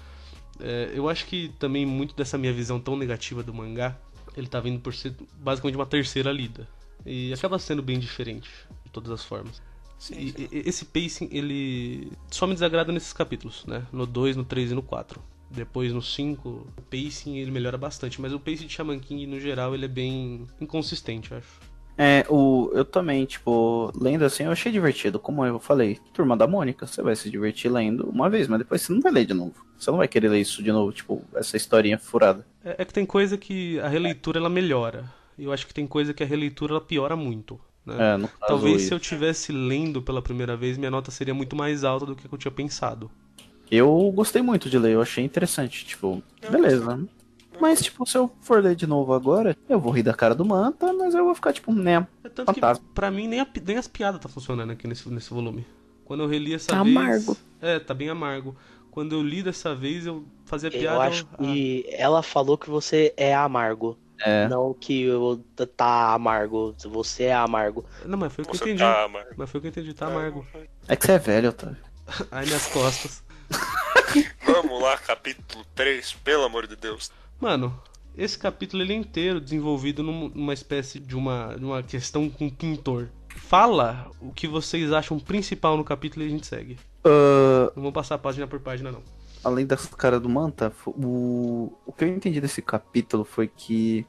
É, 0.60 0.90
eu 0.96 1.08
acho 1.08 1.28
que 1.28 1.50
também 1.60 1.86
muito 1.86 2.16
dessa 2.16 2.40
minha 2.40 2.52
visão 2.52 2.80
tão 2.80 2.98
negativa 2.98 3.44
do 3.44 3.54
mangá, 3.54 3.96
ele 4.36 4.48
tá 4.48 4.60
vindo 4.60 4.80
por 4.80 4.96
ser 4.96 5.14
basicamente 5.40 5.76
uma 5.76 5.86
terceira 5.86 6.32
lida. 6.32 6.68
E 7.06 7.32
acaba 7.32 7.60
sendo 7.60 7.84
bem 7.84 8.00
diferente, 8.00 8.50
de 8.84 8.92
todas 8.92 9.12
as 9.12 9.24
formas. 9.24 9.62
E- 10.10 10.34
e- 10.40 10.64
esse 10.68 10.86
pacing, 10.86 11.30
ele 11.32 12.12
só 12.32 12.48
me 12.48 12.56
desagrada 12.56 12.92
nesses 12.92 13.14
capítulos, 13.14 13.64
né? 13.68 13.86
No 13.94 14.08
2, 14.08 14.36
no 14.36 14.44
3 14.44 14.72
e 14.72 14.74
no 14.74 14.82
4. 14.82 15.22
Depois 15.52 15.94
no 15.94 16.02
5, 16.02 16.50
o 16.76 16.82
pacing 16.90 17.38
ele 17.38 17.52
melhora 17.52 17.78
bastante, 17.78 18.20
mas 18.20 18.34
o 18.34 18.40
pacing 18.40 18.66
de 18.66 18.74
Shaman 18.74 19.00
King 19.00 19.28
no 19.28 19.40
geral 19.40 19.76
ele 19.76 19.86
é 19.86 19.88
bem 19.88 20.48
inconsistente, 20.60 21.32
eu 21.32 21.38
acho. 21.38 21.60
É, 21.98 22.26
o, 22.30 22.70
eu 22.74 22.86
também, 22.86 23.26
tipo, 23.26 23.92
lendo 24.00 24.24
assim, 24.24 24.44
eu 24.44 24.52
achei 24.52 24.72
divertido. 24.72 25.20
Como 25.20 25.44
eu 25.44 25.60
falei, 25.60 26.00
Turma 26.14 26.38
da 26.38 26.46
Mônica, 26.46 26.86
você 26.86 27.02
vai 27.02 27.16
se 27.16 27.30
divertir 27.30 27.72
lendo 27.72 28.08
uma 28.08 28.30
vez, 28.30 28.48
mas 28.48 28.60
depois 28.60 28.82
você 28.82 28.94
não 28.94 29.02
vai 29.02 29.12
ler 29.12 29.26
de 29.26 29.34
novo. 29.34 29.56
Você 29.78 29.90
não 29.90 29.98
vai 29.98 30.08
querer 30.08 30.30
ler 30.30 30.42
isso 30.42 30.62
de 30.62 30.72
novo, 30.72 30.92
tipo, 30.92 31.24
essa 31.36 31.58
historinha 31.58 31.98
furada. 31.98 32.46
É, 32.64 32.76
é 32.80 32.86
que 32.86 32.94
tem 32.94 33.06
coisa 33.06 33.38
que 33.38 33.80
a 33.80 33.88
releitura 33.88 34.40
ela 34.40 34.50
melhora. 34.50 35.12
E 35.38 35.44
eu 35.44 35.52
acho 35.52 35.66
que 35.66 35.74
tem 35.74 35.88
coisa 35.88 36.14
que 36.14 36.24
a 36.24 36.26
releitura 36.26 36.74
ela 36.74 36.82
piora 36.82 37.16
muito. 37.16 37.60
Né? 37.86 37.96
É, 38.00 38.18
no 38.18 38.28
caso, 38.28 38.48
Talvez 38.48 38.84
se 38.84 38.94
eu 38.94 39.00
tivesse 39.00 39.52
lendo 39.52 40.02
pela 40.02 40.22
primeira 40.22 40.58
vez, 40.58 40.78
minha 40.78 40.92
nota 40.92 41.10
seria 41.10 41.34
muito 41.34 41.56
mais 41.56 41.84
alta 41.84 42.06
do 42.06 42.16
que 42.16 42.32
eu 42.32 42.38
tinha 42.38 42.52
pensado. 42.52 43.10
eu 43.72 44.12
gostei 44.14 44.42
muito 44.42 44.70
de 44.70 44.78
ler, 44.78 44.94
eu 44.94 45.02
achei 45.02 45.24
interessante, 45.24 45.86
tipo, 45.86 46.22
beleza. 46.50 47.00
Mas, 47.60 47.82
tipo, 47.82 48.06
se 48.06 48.18
eu 48.18 48.30
for 48.42 48.64
ler 48.64 48.76
de 48.76 48.86
novo 48.88 49.14
agora, 49.14 49.56
eu 49.68 49.80
vou 49.80 49.92
rir 49.92 50.04
da 50.04 50.14
cara 50.14 50.34
do 50.36 50.46
Manta, 50.46 50.92
mas 50.94 51.14
eu 51.16 51.26
vou 51.26 51.36
ficar, 51.36 51.54
tipo, 51.54 51.72
né. 51.74 52.06
É 52.24 52.30
tanto 52.30 52.54
que, 52.54 52.60
Fantástico. 52.60 52.90
pra 52.94 53.10
mim, 53.12 53.28
nem, 53.28 53.40
a 53.40 53.48
nem 53.66 53.78
as 53.78 53.88
piadas 53.88 54.20
tá 54.22 54.30
funcionando 54.30 54.72
aqui 54.72 54.88
nesse, 54.88 55.08
nesse 55.10 55.30
volume. 55.34 55.66
Quando 56.06 56.24
eu 56.24 56.28
reli 56.28 56.54
essa 56.54 56.68
Tá 56.68 56.84
vez. 56.84 56.96
amargo. 56.96 57.38
É, 57.62 57.80
tá 57.80 57.94
bem 57.94 58.10
amargo. 58.10 58.56
Quando 58.92 59.14
eu 59.16 59.22
li 59.22 59.44
dessa 59.44 59.76
vez, 59.76 60.06
eu 60.06 60.26
fazia 60.46 60.70
Eu 60.70 60.80
piada. 60.80 61.04
acho 61.04 61.28
eu- 61.40 61.46
que 61.46 61.86
ela 61.92 62.24
falou 62.24 62.58
que 62.58 62.70
você 62.70 63.14
é 63.18 63.36
amargo. 63.36 63.98
É. 64.20 64.48
Não 64.48 64.74
que 64.74 65.04
eu 65.04 65.44
tá 65.76 66.14
amargo, 66.14 66.74
você 66.86 67.26
é 67.26 67.36
amargo. 67.36 67.86
ah, 68.04 68.08
Não, 68.08 68.18
mas 68.18 68.34
foi 68.34 68.44
o 68.44 68.48
que 68.48 68.54
eu 68.56 68.68
entendi. 68.68 68.80
tá. 68.80 69.08
Mas 69.38 69.50
foi 69.50 69.60
o 69.60 69.62
que 69.62 69.68
eu 69.68 69.70
entendi, 69.70 69.94
tá 69.94 70.08
amargo. 70.08 70.44
É 70.88 70.96
que 70.96 71.06
você 71.06 71.12
é 71.12 71.20
velho, 71.20 71.50
Otávio. 71.50 71.78
Ai, 72.32 72.46
minhas 72.46 72.66
costas. 72.68 73.22
Vamos 74.46 74.82
lá, 74.82 74.98
capítulo 74.98 75.64
3, 75.76 76.14
pelo 76.24 76.44
amor 76.46 76.66
de 76.68 76.76
Deus. 76.76 77.12
Mano, 77.40 77.80
esse 78.18 78.38
capítulo 78.38 78.82
ele 78.84 78.94
é 78.94 78.96
inteiro 78.96 79.40
desenvolvido 79.40 80.02
num- 80.04 80.30
numa 80.30 80.54
espécie 80.54 81.00
de 81.00 81.16
uma, 81.16 81.56
uma 81.58 81.84
questão 81.84 82.30
com 82.30 82.48
o 82.48 82.52
pintor. 82.52 83.10
Fala 83.36 84.10
o 84.20 84.32
que 84.32 84.48
vocês 84.48 84.92
acham 84.92 85.20
principal 85.20 85.78
no 85.78 85.84
capítulo 85.84 86.26
e 86.26 86.28
a 86.28 86.32
gente 86.32 86.48
segue. 86.48 86.78
Ah, 87.04 87.72
Não 87.76 87.84
vou 87.84 87.92
passar 87.92 88.18
página 88.18 88.48
por 88.48 88.60
página, 88.60 88.92
não. 88.92 89.02
além 89.44 89.66
das 89.66 89.86
cara 89.86 90.20
do 90.20 90.28
Manta, 90.28 90.74
o, 90.86 91.72
o 91.86 91.94
que 91.94 92.04
eu 92.04 92.08
entendi 92.10 92.42
desse 92.42 92.62
capítulo 92.62 93.24
foi 93.24 93.48
que 93.48 94.06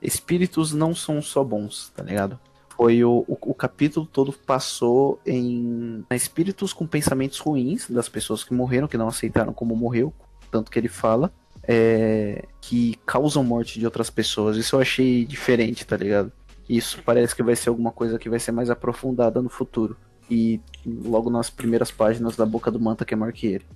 espíritos 0.00 0.72
não 0.72 0.94
são 0.94 1.20
só 1.20 1.42
bons, 1.42 1.90
tá 1.94 2.02
ligado? 2.02 2.38
Foi 2.76 3.02
o, 3.04 3.24
o, 3.26 3.36
o 3.50 3.54
capítulo 3.54 4.06
todo 4.06 4.32
passou 4.32 5.20
em 5.26 6.04
espíritos 6.12 6.72
com 6.72 6.86
pensamentos 6.86 7.40
ruins 7.40 7.90
das 7.90 8.08
pessoas 8.08 8.44
que 8.44 8.54
morreram, 8.54 8.86
que 8.86 8.96
não 8.96 9.08
aceitaram 9.08 9.52
como 9.52 9.74
morreu, 9.74 10.14
tanto 10.48 10.70
que 10.70 10.78
ele 10.78 10.88
fala, 10.88 11.32
é, 11.68 12.46
que 12.62 12.98
causam 13.04 13.44
morte 13.44 13.78
de 13.78 13.84
outras 13.84 14.08
pessoas. 14.08 14.56
Isso 14.56 14.74
eu 14.74 14.80
achei 14.80 15.26
diferente, 15.26 15.86
tá 15.86 15.98
ligado? 15.98 16.32
Isso 16.66 17.02
parece 17.04 17.36
que 17.36 17.42
vai 17.42 17.54
ser 17.54 17.68
alguma 17.68 17.92
coisa 17.92 18.18
que 18.18 18.30
vai 18.30 18.38
ser 18.38 18.52
mais 18.52 18.70
aprofundada 18.70 19.42
no 19.42 19.50
futuro. 19.50 19.96
E 20.30 20.60
logo 20.86 21.30
nas 21.30 21.50
primeiras 21.50 21.90
páginas 21.90 22.36
da 22.36 22.46
boca 22.46 22.70
do 22.70 22.80
Manta 22.80 23.04
que 23.04 23.12
é 23.12 23.16
maior 23.16 23.32
que 23.34 23.46
ele. 23.46 23.66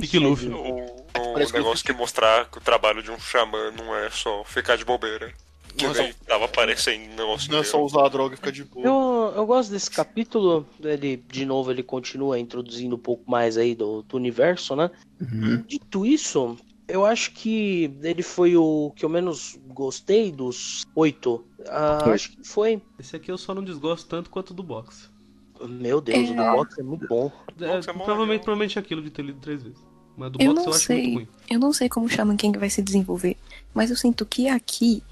Pique 0.00 0.18
Luffy. 0.18 0.50
O, 0.50 1.34
o 1.34 1.38
negócio 1.38 1.84
que 1.84 1.92
mostrar 1.92 2.50
que 2.50 2.58
o 2.58 2.60
trabalho 2.60 3.02
de 3.02 3.10
um 3.10 3.18
xamã 3.18 3.70
não 3.70 3.94
é 3.94 4.10
só 4.10 4.44
ficar 4.44 4.76
de 4.76 4.84
bobeira. 4.84 5.32
Que 5.76 5.86
Nossa. 5.86 6.10
tava 6.26 6.46
aparecendo 6.46 7.12
um 7.12 7.16
negócio 7.16 7.52
Não 7.52 7.58
é 7.58 7.62
só 7.62 7.84
usar 7.84 8.06
a 8.06 8.08
droga 8.08 8.32
e 8.32 8.36
ficar 8.38 8.50
de 8.50 8.64
boa. 8.64 8.86
Eu, 8.86 9.34
eu 9.36 9.46
gosto 9.46 9.70
desse 9.70 9.90
capítulo. 9.90 10.66
Ele, 10.82 11.22
de 11.30 11.44
novo, 11.44 11.70
ele 11.70 11.82
continua 11.82 12.38
introduzindo 12.38 12.96
um 12.96 12.98
pouco 12.98 13.30
mais 13.30 13.58
aí 13.58 13.74
do, 13.74 14.00
do 14.02 14.16
universo, 14.16 14.74
né? 14.74 14.90
Dito 15.66 16.06
isso, 16.06 16.56
eu 16.88 17.04
acho 17.04 17.32
que 17.32 17.90
ele 18.02 18.22
foi 18.22 18.56
o 18.56 18.92
que 18.94 19.04
eu 19.04 19.08
menos 19.08 19.58
gostei 19.68 20.30
dos 20.30 20.84
oito. 20.94 21.44
Ah, 21.68 22.10
acho 22.10 22.30
que 22.32 22.46
foi. 22.46 22.80
Esse 22.98 23.16
aqui 23.16 23.30
eu 23.30 23.38
só 23.38 23.54
não 23.54 23.62
desgosto 23.64 24.08
tanto 24.08 24.30
quanto 24.30 24.50
o 24.50 24.54
do 24.54 24.62
box. 24.62 25.10
Meu 25.68 26.00
Deus, 26.00 26.30
o 26.30 26.34
do 26.34 26.40
É. 26.42 26.52
box 26.52 26.78
é 26.78 26.82
muito 26.82 27.06
bom. 27.08 27.32
É, 27.60 27.78
é 27.78 27.80
provavelmente, 27.80 28.42
provavelmente 28.44 28.78
é 28.78 28.80
aquilo 28.80 29.02
de 29.02 29.10
ter 29.10 29.22
lido 29.24 29.40
três 29.40 29.62
vezes. 29.62 29.78
Mas 30.16 30.32
do 30.32 30.40
Eu 30.40 30.48
box 30.54 30.56
não 30.56 30.64
eu 30.64 30.76
acho 30.76 30.84
sei. 30.86 31.02
muito 31.02 31.14
ruim. 31.14 31.28
Eu 31.50 31.58
não 31.58 31.72
sei 31.72 31.88
como 31.88 32.06
o 32.06 32.08
Shaman 32.08 32.36
King 32.36 32.58
vai 32.58 32.70
se 32.70 32.82
desenvolver, 32.82 33.36
mas 33.74 33.90
eu 33.90 33.96
sinto 33.96 34.24
que 34.26 34.48
aqui, 34.48 35.02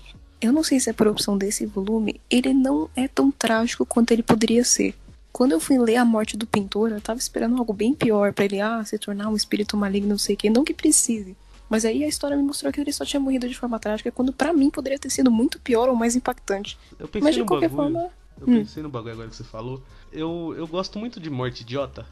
eu 0.41 0.53
não 0.53 0.62
sei 0.62 0.79
se 0.81 0.91
é 0.91 0.93
por 0.93 1.07
opção 1.09 1.37
desse 1.37 1.66
volume, 1.66 2.20
ele 2.31 2.53
não 2.55 2.89
é 2.95 3.09
tão 3.09 3.31
trágico 3.31 3.85
quanto 3.87 4.12
ele 4.12 4.22
poderia 4.22 4.64
ser. 4.64 4.95
Quando 5.33 5.53
eu 5.53 5.61
fui 5.61 5.77
ler 5.79 5.97
a 5.97 6.05
morte 6.05 6.37
do 6.37 6.47
pintor, 6.47 6.91
eu 6.91 7.01
tava 7.01 7.18
esperando 7.18 7.59
algo 7.59 7.72
bem 7.72 7.93
pior 7.93 8.33
pra 8.33 8.45
ele, 8.45 8.61
ah, 8.61 8.85
se 8.85 8.97
tornar 8.99 9.29
um 9.29 9.35
espírito 9.35 9.77
maligno, 9.77 10.11
não 10.11 10.18
sei 10.18 10.37
o 10.37 10.39
que, 10.39 10.49
não 10.49 10.62
que 10.62 10.72
precise. 10.72 11.37
Mas 11.68 11.84
aí 11.84 12.04
a 12.04 12.08
história 12.08 12.36
me 12.36 12.42
mostrou 12.42 12.70
que 12.72 12.80
ele 12.80 12.92
só 12.92 13.04
tinha 13.04 13.18
morrido 13.20 13.48
de 13.48 13.54
forma 13.56 13.78
trágica, 13.78 14.10
quando 14.12 14.32
pra 14.32 14.52
mim 14.52 14.70
poderia 14.70 14.98
ter 14.98 15.10
sido 15.10 15.30
muito 15.30 15.58
pior 15.60 15.88
ou 15.88 15.96
mais 15.96 16.14
impactante. 16.14 16.78
Eu 16.98 17.08
pensei 17.08 17.22
Mas 17.22 17.34
de 17.34 17.40
no 17.40 17.46
qualquer 17.46 17.68
bagulho. 17.70 17.92
forma. 17.94 18.10
Eu 18.40 18.46
pensei 18.46 18.82
no 18.82 18.88
bagulho 18.88 19.12
agora 19.14 19.28
que 19.28 19.36
você 19.36 19.44
falou. 19.44 19.82
Eu, 20.12 20.54
eu 20.56 20.66
gosto 20.66 20.98
muito 20.98 21.18
de 21.20 21.30
morte 21.30 21.62
idiota. 21.62 22.04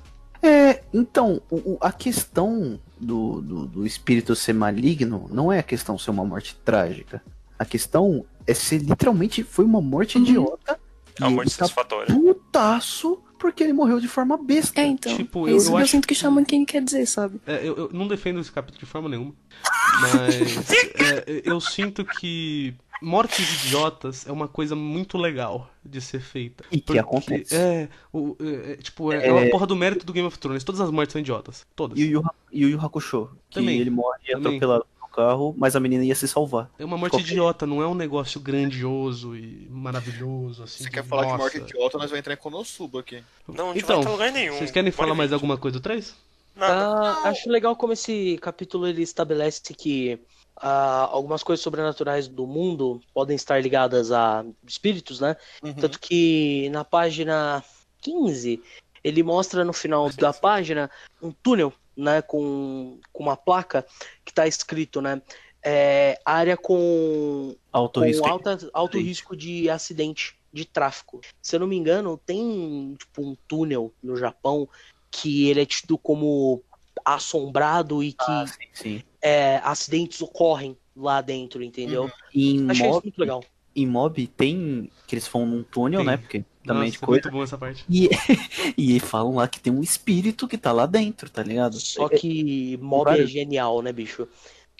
É, 0.42 0.82
então, 0.92 1.40
o- 1.50 1.72
o- 1.74 1.78
a 1.80 1.92
questão 1.92 2.80
do, 2.98 3.40
do, 3.42 3.66
do 3.66 3.86
espírito 3.86 4.34
ser 4.34 4.52
maligno 4.54 5.28
não 5.30 5.52
é 5.52 5.58
a 5.60 5.62
questão 5.62 5.96
ser 5.98 6.10
uma 6.10 6.24
morte 6.24 6.56
trágica. 6.64 7.22
A 7.58 7.64
questão 7.64 8.24
é 8.46 8.54
ser 8.54 8.78
literalmente 8.78 9.44
foi 9.44 9.64
uma 9.64 9.80
morte 9.80 10.16
Uhum. 10.18 10.24
idiota. 10.24 10.80
É 11.20 11.24
uma 11.24 11.30
morte 11.30 11.50
tá 11.56 11.66
satisfatória. 11.66 12.12
putaço 12.12 13.22
porque 13.42 13.62
ele 13.64 13.72
morreu 13.72 13.98
de 14.00 14.08
forma 14.08 14.36
besta. 14.38 14.80
É, 14.80 14.86
então. 14.86 15.14
Tipo, 15.16 15.46
é 15.48 15.52
eu- 15.52 15.56
isso 15.56 15.66
eu 15.66 15.70
que 15.72 15.74
eu 15.74 15.82
acho 15.82 15.90
sinto 15.90 16.06
que 16.08 16.14
que- 16.14 16.20
Shaman 16.20 16.44
King 16.44 16.64
quer 16.64 16.82
dizer, 16.82 17.04
sabe? 17.06 17.40
É, 17.46 17.56
eu, 17.66 17.76
eu 17.76 17.90
não 17.92 18.06
defendo 18.08 18.40
esse 18.40 18.50
capítulo 18.50 18.78
de 18.80 18.86
forma 18.86 19.08
nenhuma. 19.08 19.34
Mas 20.00 20.70
é, 20.70 21.42
eu 21.44 21.60
sinto 21.60 22.04
que 22.04 22.74
mortes 23.02 23.66
idiotas 23.66 24.26
é 24.28 24.32
uma 24.32 24.46
coisa 24.46 24.76
muito 24.76 25.18
legal 25.18 25.68
de 25.84 26.00
ser 26.00 26.20
feita. 26.20 26.64
E 26.70 26.80
que 26.80 26.98
acontece. 26.98 27.54
É, 27.54 27.88
o- 28.12 28.36
é, 28.40 28.72
é, 28.72 28.76
tipo, 28.76 29.12
é, 29.12 29.26
é 29.26 29.32
uma 29.32 29.50
porra 29.50 29.66
do 29.66 29.74
mérito 29.76 30.06
do 30.06 30.12
Game 30.12 30.26
of 30.26 30.38
Thrones. 30.38 30.62
Todas 30.64 30.80
as 30.80 30.90
mortes 30.90 31.12
são 31.12 31.20
idiotas. 31.20 31.66
Todas. 31.74 31.98
E 31.98 32.04
o 32.04 32.06
Yu, 32.06 32.24
e 32.52 32.64
o 32.64 32.68
Yu 32.70 32.80
Hakusho, 32.80 33.30
que 33.50 33.56
Também, 33.60 33.80
ele 33.80 33.90
morre 33.90 34.18
também. 34.30 34.56
atropelado 34.56 34.86
carro, 35.12 35.54
mas 35.56 35.76
a 35.76 35.80
menina 35.80 36.04
ia 36.04 36.14
se 36.14 36.26
salvar. 36.26 36.70
É 36.78 36.84
uma 36.84 36.96
morte 36.96 37.12
Qualquer- 37.12 37.30
idiota, 37.30 37.66
não 37.66 37.82
é 37.82 37.86
um 37.86 37.94
negócio 37.94 38.40
grandioso 38.40 39.36
e 39.36 39.68
maravilhoso, 39.70 40.62
assim. 40.64 40.78
Você 40.78 40.84
de, 40.84 40.90
quer 40.90 41.04
falar 41.04 41.22
de 41.22 41.28
nossa. 41.28 41.42
morte 41.42 41.58
idiota, 41.58 41.98
nós 41.98 42.10
vamos 42.10 42.18
entrar 42.18 42.34
em 42.34 42.36
Konosuba 42.38 43.00
aqui. 43.00 43.22
Não, 43.46 43.66
não 43.68 43.76
Então, 43.76 44.02
vai 44.02 44.12
lugar 44.12 44.32
nenhum. 44.32 44.56
Vocês 44.58 44.70
querem 44.70 44.90
Pode 44.90 44.96
falar 45.02 45.14
mais 45.14 45.32
alguma 45.32 45.56
coisa 45.56 45.78
do 45.78 45.82
3? 45.82 46.14
Nada. 46.56 46.74
Ah, 46.74 47.28
acho 47.28 47.48
legal 47.48 47.74
como 47.76 47.92
esse 47.92 48.38
capítulo 48.42 48.86
ele 48.86 49.02
estabelece 49.02 49.72
que 49.74 50.18
ah, 50.56 51.08
algumas 51.10 51.42
coisas 51.42 51.62
sobrenaturais 51.62 52.28
do 52.28 52.46
mundo 52.46 53.00
podem 53.14 53.34
estar 53.36 53.62
ligadas 53.62 54.12
a 54.12 54.44
espíritos, 54.66 55.18
né? 55.20 55.36
Uhum. 55.62 55.72
Tanto 55.72 55.98
que 55.98 56.68
na 56.70 56.84
página 56.84 57.64
15 58.02 58.62
ele 59.02 59.22
mostra 59.22 59.64
no 59.64 59.72
final 59.72 60.10
da 60.10 60.32
página 60.32 60.90
um 61.22 61.32
túnel, 61.32 61.72
né, 61.96 62.22
com, 62.22 62.98
com 63.12 63.22
uma 63.22 63.36
placa 63.36 63.86
que 64.24 64.32
tá 64.32 64.46
escrito, 64.46 65.00
né, 65.00 65.20
é, 65.64 66.18
área 66.24 66.56
com 66.56 67.54
Alto 67.72 68.00
com 68.00 68.06
risco. 68.06 68.26
alta, 68.26 68.58
alto 68.72 68.98
Sim. 68.98 69.04
risco 69.04 69.36
de 69.36 69.70
acidente 69.70 70.34
de 70.52 70.64
tráfico. 70.64 71.20
Se 71.40 71.56
eu 71.56 71.60
não 71.60 71.66
me 71.66 71.76
engano, 71.76 72.20
tem 72.26 72.94
tipo 72.98 73.22
um 73.22 73.36
túnel 73.48 73.92
no 74.02 74.16
Japão 74.16 74.68
que 75.10 75.48
ele 75.48 75.62
é 75.62 75.66
tido 75.66 75.96
como 75.96 76.62
assombrado 77.04 78.02
e 78.02 78.12
que 78.12 78.24
Ah, 78.28 78.46
sim, 78.46 78.66
sim. 78.72 79.02
é, 79.20 79.56
acidentes 79.64 80.20
ocorrem 80.20 80.76
lá 80.96 81.20
dentro, 81.20 81.62
entendeu? 81.62 82.10
E 82.34 82.56
em 82.56 82.70
Achei 82.70 82.86
isso 82.86 82.94
mob, 82.94 83.04
muito 83.04 83.18
legal. 83.20 83.44
em 83.74 83.86
mob 83.86 84.26
tem 84.26 84.90
que 85.06 85.14
eles 85.14 85.26
vão 85.28 85.46
num 85.46 85.62
túnel, 85.62 86.00
Tem. 86.00 86.06
né? 86.06 86.16
Porque 86.16 86.44
também 86.64 86.84
Nossa, 86.84 86.92
de 86.92 86.96
é 86.96 87.06
coisa. 87.06 87.22
muito 87.22 87.32
bom 87.36 87.42
essa 87.42 87.58
parte. 87.58 87.84
E, 87.88 88.08
e 88.76 89.00
falam 89.00 89.34
lá 89.36 89.46
que 89.48 89.60
tem 89.60 89.72
um 89.72 89.82
espírito 89.82 90.46
que 90.48 90.56
tá 90.58 90.72
lá 90.72 90.86
dentro, 90.86 91.28
tá 91.30 91.42
ligado? 91.42 91.78
Só 91.78 92.08
que 92.08 92.78
mob 92.80 93.10
é 93.10 93.26
genial, 93.26 93.82
né, 93.82 93.92
bicho? 93.92 94.26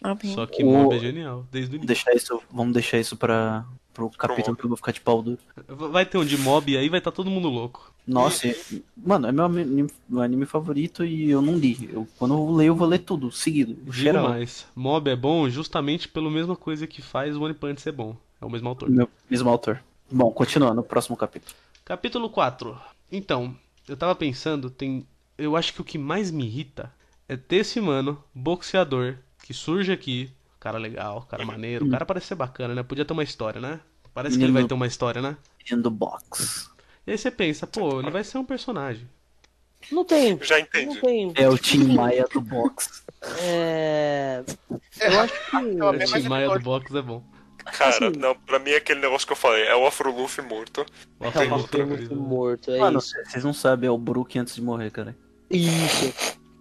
Ah. 0.03 0.17
Só 0.33 0.45
que 0.45 0.63
O- 0.63 0.69
mob 0.71 0.95
é 0.95 0.99
genial, 0.99 1.45
desde 1.51 1.75
o 1.75 1.79
Vamos 1.79 1.85
início. 1.89 2.05
deixar 2.05 2.13
isso, 2.15 2.41
vamos 2.51 2.73
deixar 2.73 2.99
isso 2.99 3.15
para 3.15 3.65
pro 3.93 4.09
capítulo 4.09 4.57
que 4.57 4.63
eu 4.65 4.69
vou 4.69 4.75
ficar 4.75 4.91
de 4.91 4.99
pau 4.99 5.21
duro. 5.21 5.37
Vai 5.67 6.03
ter 6.03 6.17
um 6.17 6.25
de 6.25 6.35
mob 6.35 6.71
e 6.71 6.75
aí 6.75 6.89
vai 6.89 6.97
estar 6.97 7.11
todo 7.11 7.29
mundo 7.29 7.47
louco. 7.47 7.93
Nossa, 8.07 8.47
e- 8.47 8.83
mano, 8.97 9.27
é 9.27 9.31
meu 9.31 9.45
anime, 9.45 9.87
meu 10.09 10.21
anime 10.23 10.45
favorito 10.47 11.05
e 11.05 11.29
eu 11.29 11.43
não 11.43 11.55
li. 11.55 11.89
Eu, 11.93 12.07
quando 12.17 12.33
eu 12.33 12.51
ler, 12.55 12.65
eu 12.69 12.75
vou 12.75 12.87
ler 12.87 12.97
tudo, 12.99 13.31
seguido. 13.31 13.75
Digo 13.75 13.93
Geral. 13.93 14.29
mais, 14.29 14.65
mob 14.75 15.11
é 15.11 15.15
bom 15.15 15.47
justamente 15.47 16.07
pela 16.07 16.29
mesma 16.31 16.55
coisa 16.55 16.87
que 16.87 17.03
faz 17.03 17.35
One 17.37 17.53
Punch 17.53 17.81
ser 17.81 17.91
bom. 17.91 18.15
É 18.41 18.45
o 18.45 18.49
mesmo 18.49 18.67
autor. 18.67 18.89
Meu 18.89 19.07
mesmo 19.29 19.47
autor. 19.49 19.79
Bom, 20.11 20.31
continuando, 20.31 20.73
no 20.75 20.83
próximo 20.83 21.15
capítulo. 21.15 21.53
Capítulo 21.85 22.29
4. 22.29 22.79
Então, 23.11 23.55
eu 23.87 23.97
tava 23.97 24.15
pensando, 24.15 24.69
tem. 24.69 25.05
Eu 25.37 25.57
acho 25.57 25.73
que 25.73 25.81
o 25.81 25.83
que 25.83 25.97
mais 25.97 26.31
me 26.31 26.45
irrita 26.45 26.93
é 27.27 27.35
ter 27.35 27.57
esse 27.57 27.81
mano, 27.81 28.23
boxeador, 28.33 29.17
que 29.43 29.53
surge 29.53 29.91
aqui. 29.91 30.31
Cara 30.59 30.77
legal, 30.77 31.23
cara 31.23 31.45
maneiro. 31.45 31.85
O 31.85 31.89
cara 31.89 32.05
parece 32.05 32.27
ser 32.27 32.35
bacana, 32.35 32.73
né? 32.73 32.83
Podia 32.83 33.03
ter 33.03 33.11
uma 33.11 33.23
história, 33.23 33.59
né? 33.59 33.81
Parece 34.13 34.37
que 34.37 34.43
ele 34.43 34.53
vai 34.53 34.63
ter 34.65 34.73
uma 34.73 34.87
história, 34.87 35.21
né? 35.21 35.35
Menino 35.59 35.83
do 35.83 35.91
box. 35.91 36.69
E 37.05 37.11
aí 37.11 37.17
você 37.17 37.29
pensa, 37.29 37.67
pô, 37.67 37.99
ele 37.99 38.11
vai 38.11 38.23
ser 38.23 38.37
um 38.37 38.45
personagem. 38.45 39.05
Não 39.91 40.05
tem. 40.05 40.39
Já 40.41 40.55
Não 40.55 40.61
entendi. 40.63 41.01
tem. 41.01 41.33
É 41.35 41.49
o 41.49 41.57
Tim 41.57 41.93
Maia 41.93 42.25
do 42.31 42.39
box. 42.39 43.03
É... 43.41 44.43
Eu 45.01 45.19
acho 45.19 45.33
que. 45.33 45.57
Aquela 45.57 45.91
O 45.91 45.99
Tim 45.99 46.29
Maia 46.29 46.49
do 46.49 46.59
box 46.61 46.95
é 46.95 47.01
bom. 47.01 47.23
Cara, 47.65 47.89
Assim- 48.09 48.17
não, 48.19 48.35
pra 48.35 48.59
mim 48.59 48.71
é 48.71 48.77
aquele 48.77 48.99
negócio 48.99 49.25
que 49.25 49.33
eu 49.33 49.37
falei, 49.37 49.63
é 49.63 49.75
o 49.75 49.85
Afro 49.85 50.13
Luffy 50.15 50.43
morto. 50.43 50.85
O 51.19 51.25
É 51.25 51.27
Afro 51.27 51.45
uma 51.45 51.57
Luffy 51.57 51.79
é 51.81 51.83
incrível. 51.83 52.17
morto, 52.17 52.71
é 52.71 52.79
Mano, 52.79 52.99
isso. 52.99 53.13
vocês 53.25 53.43
não 53.43 53.53
sabem, 53.53 53.87
é 53.87 53.91
o 53.91 53.97
Brook 53.97 54.37
antes 54.37 54.55
de 54.55 54.61
morrer, 54.61 54.91
cara. 54.91 55.15
Isso. 55.49 56.13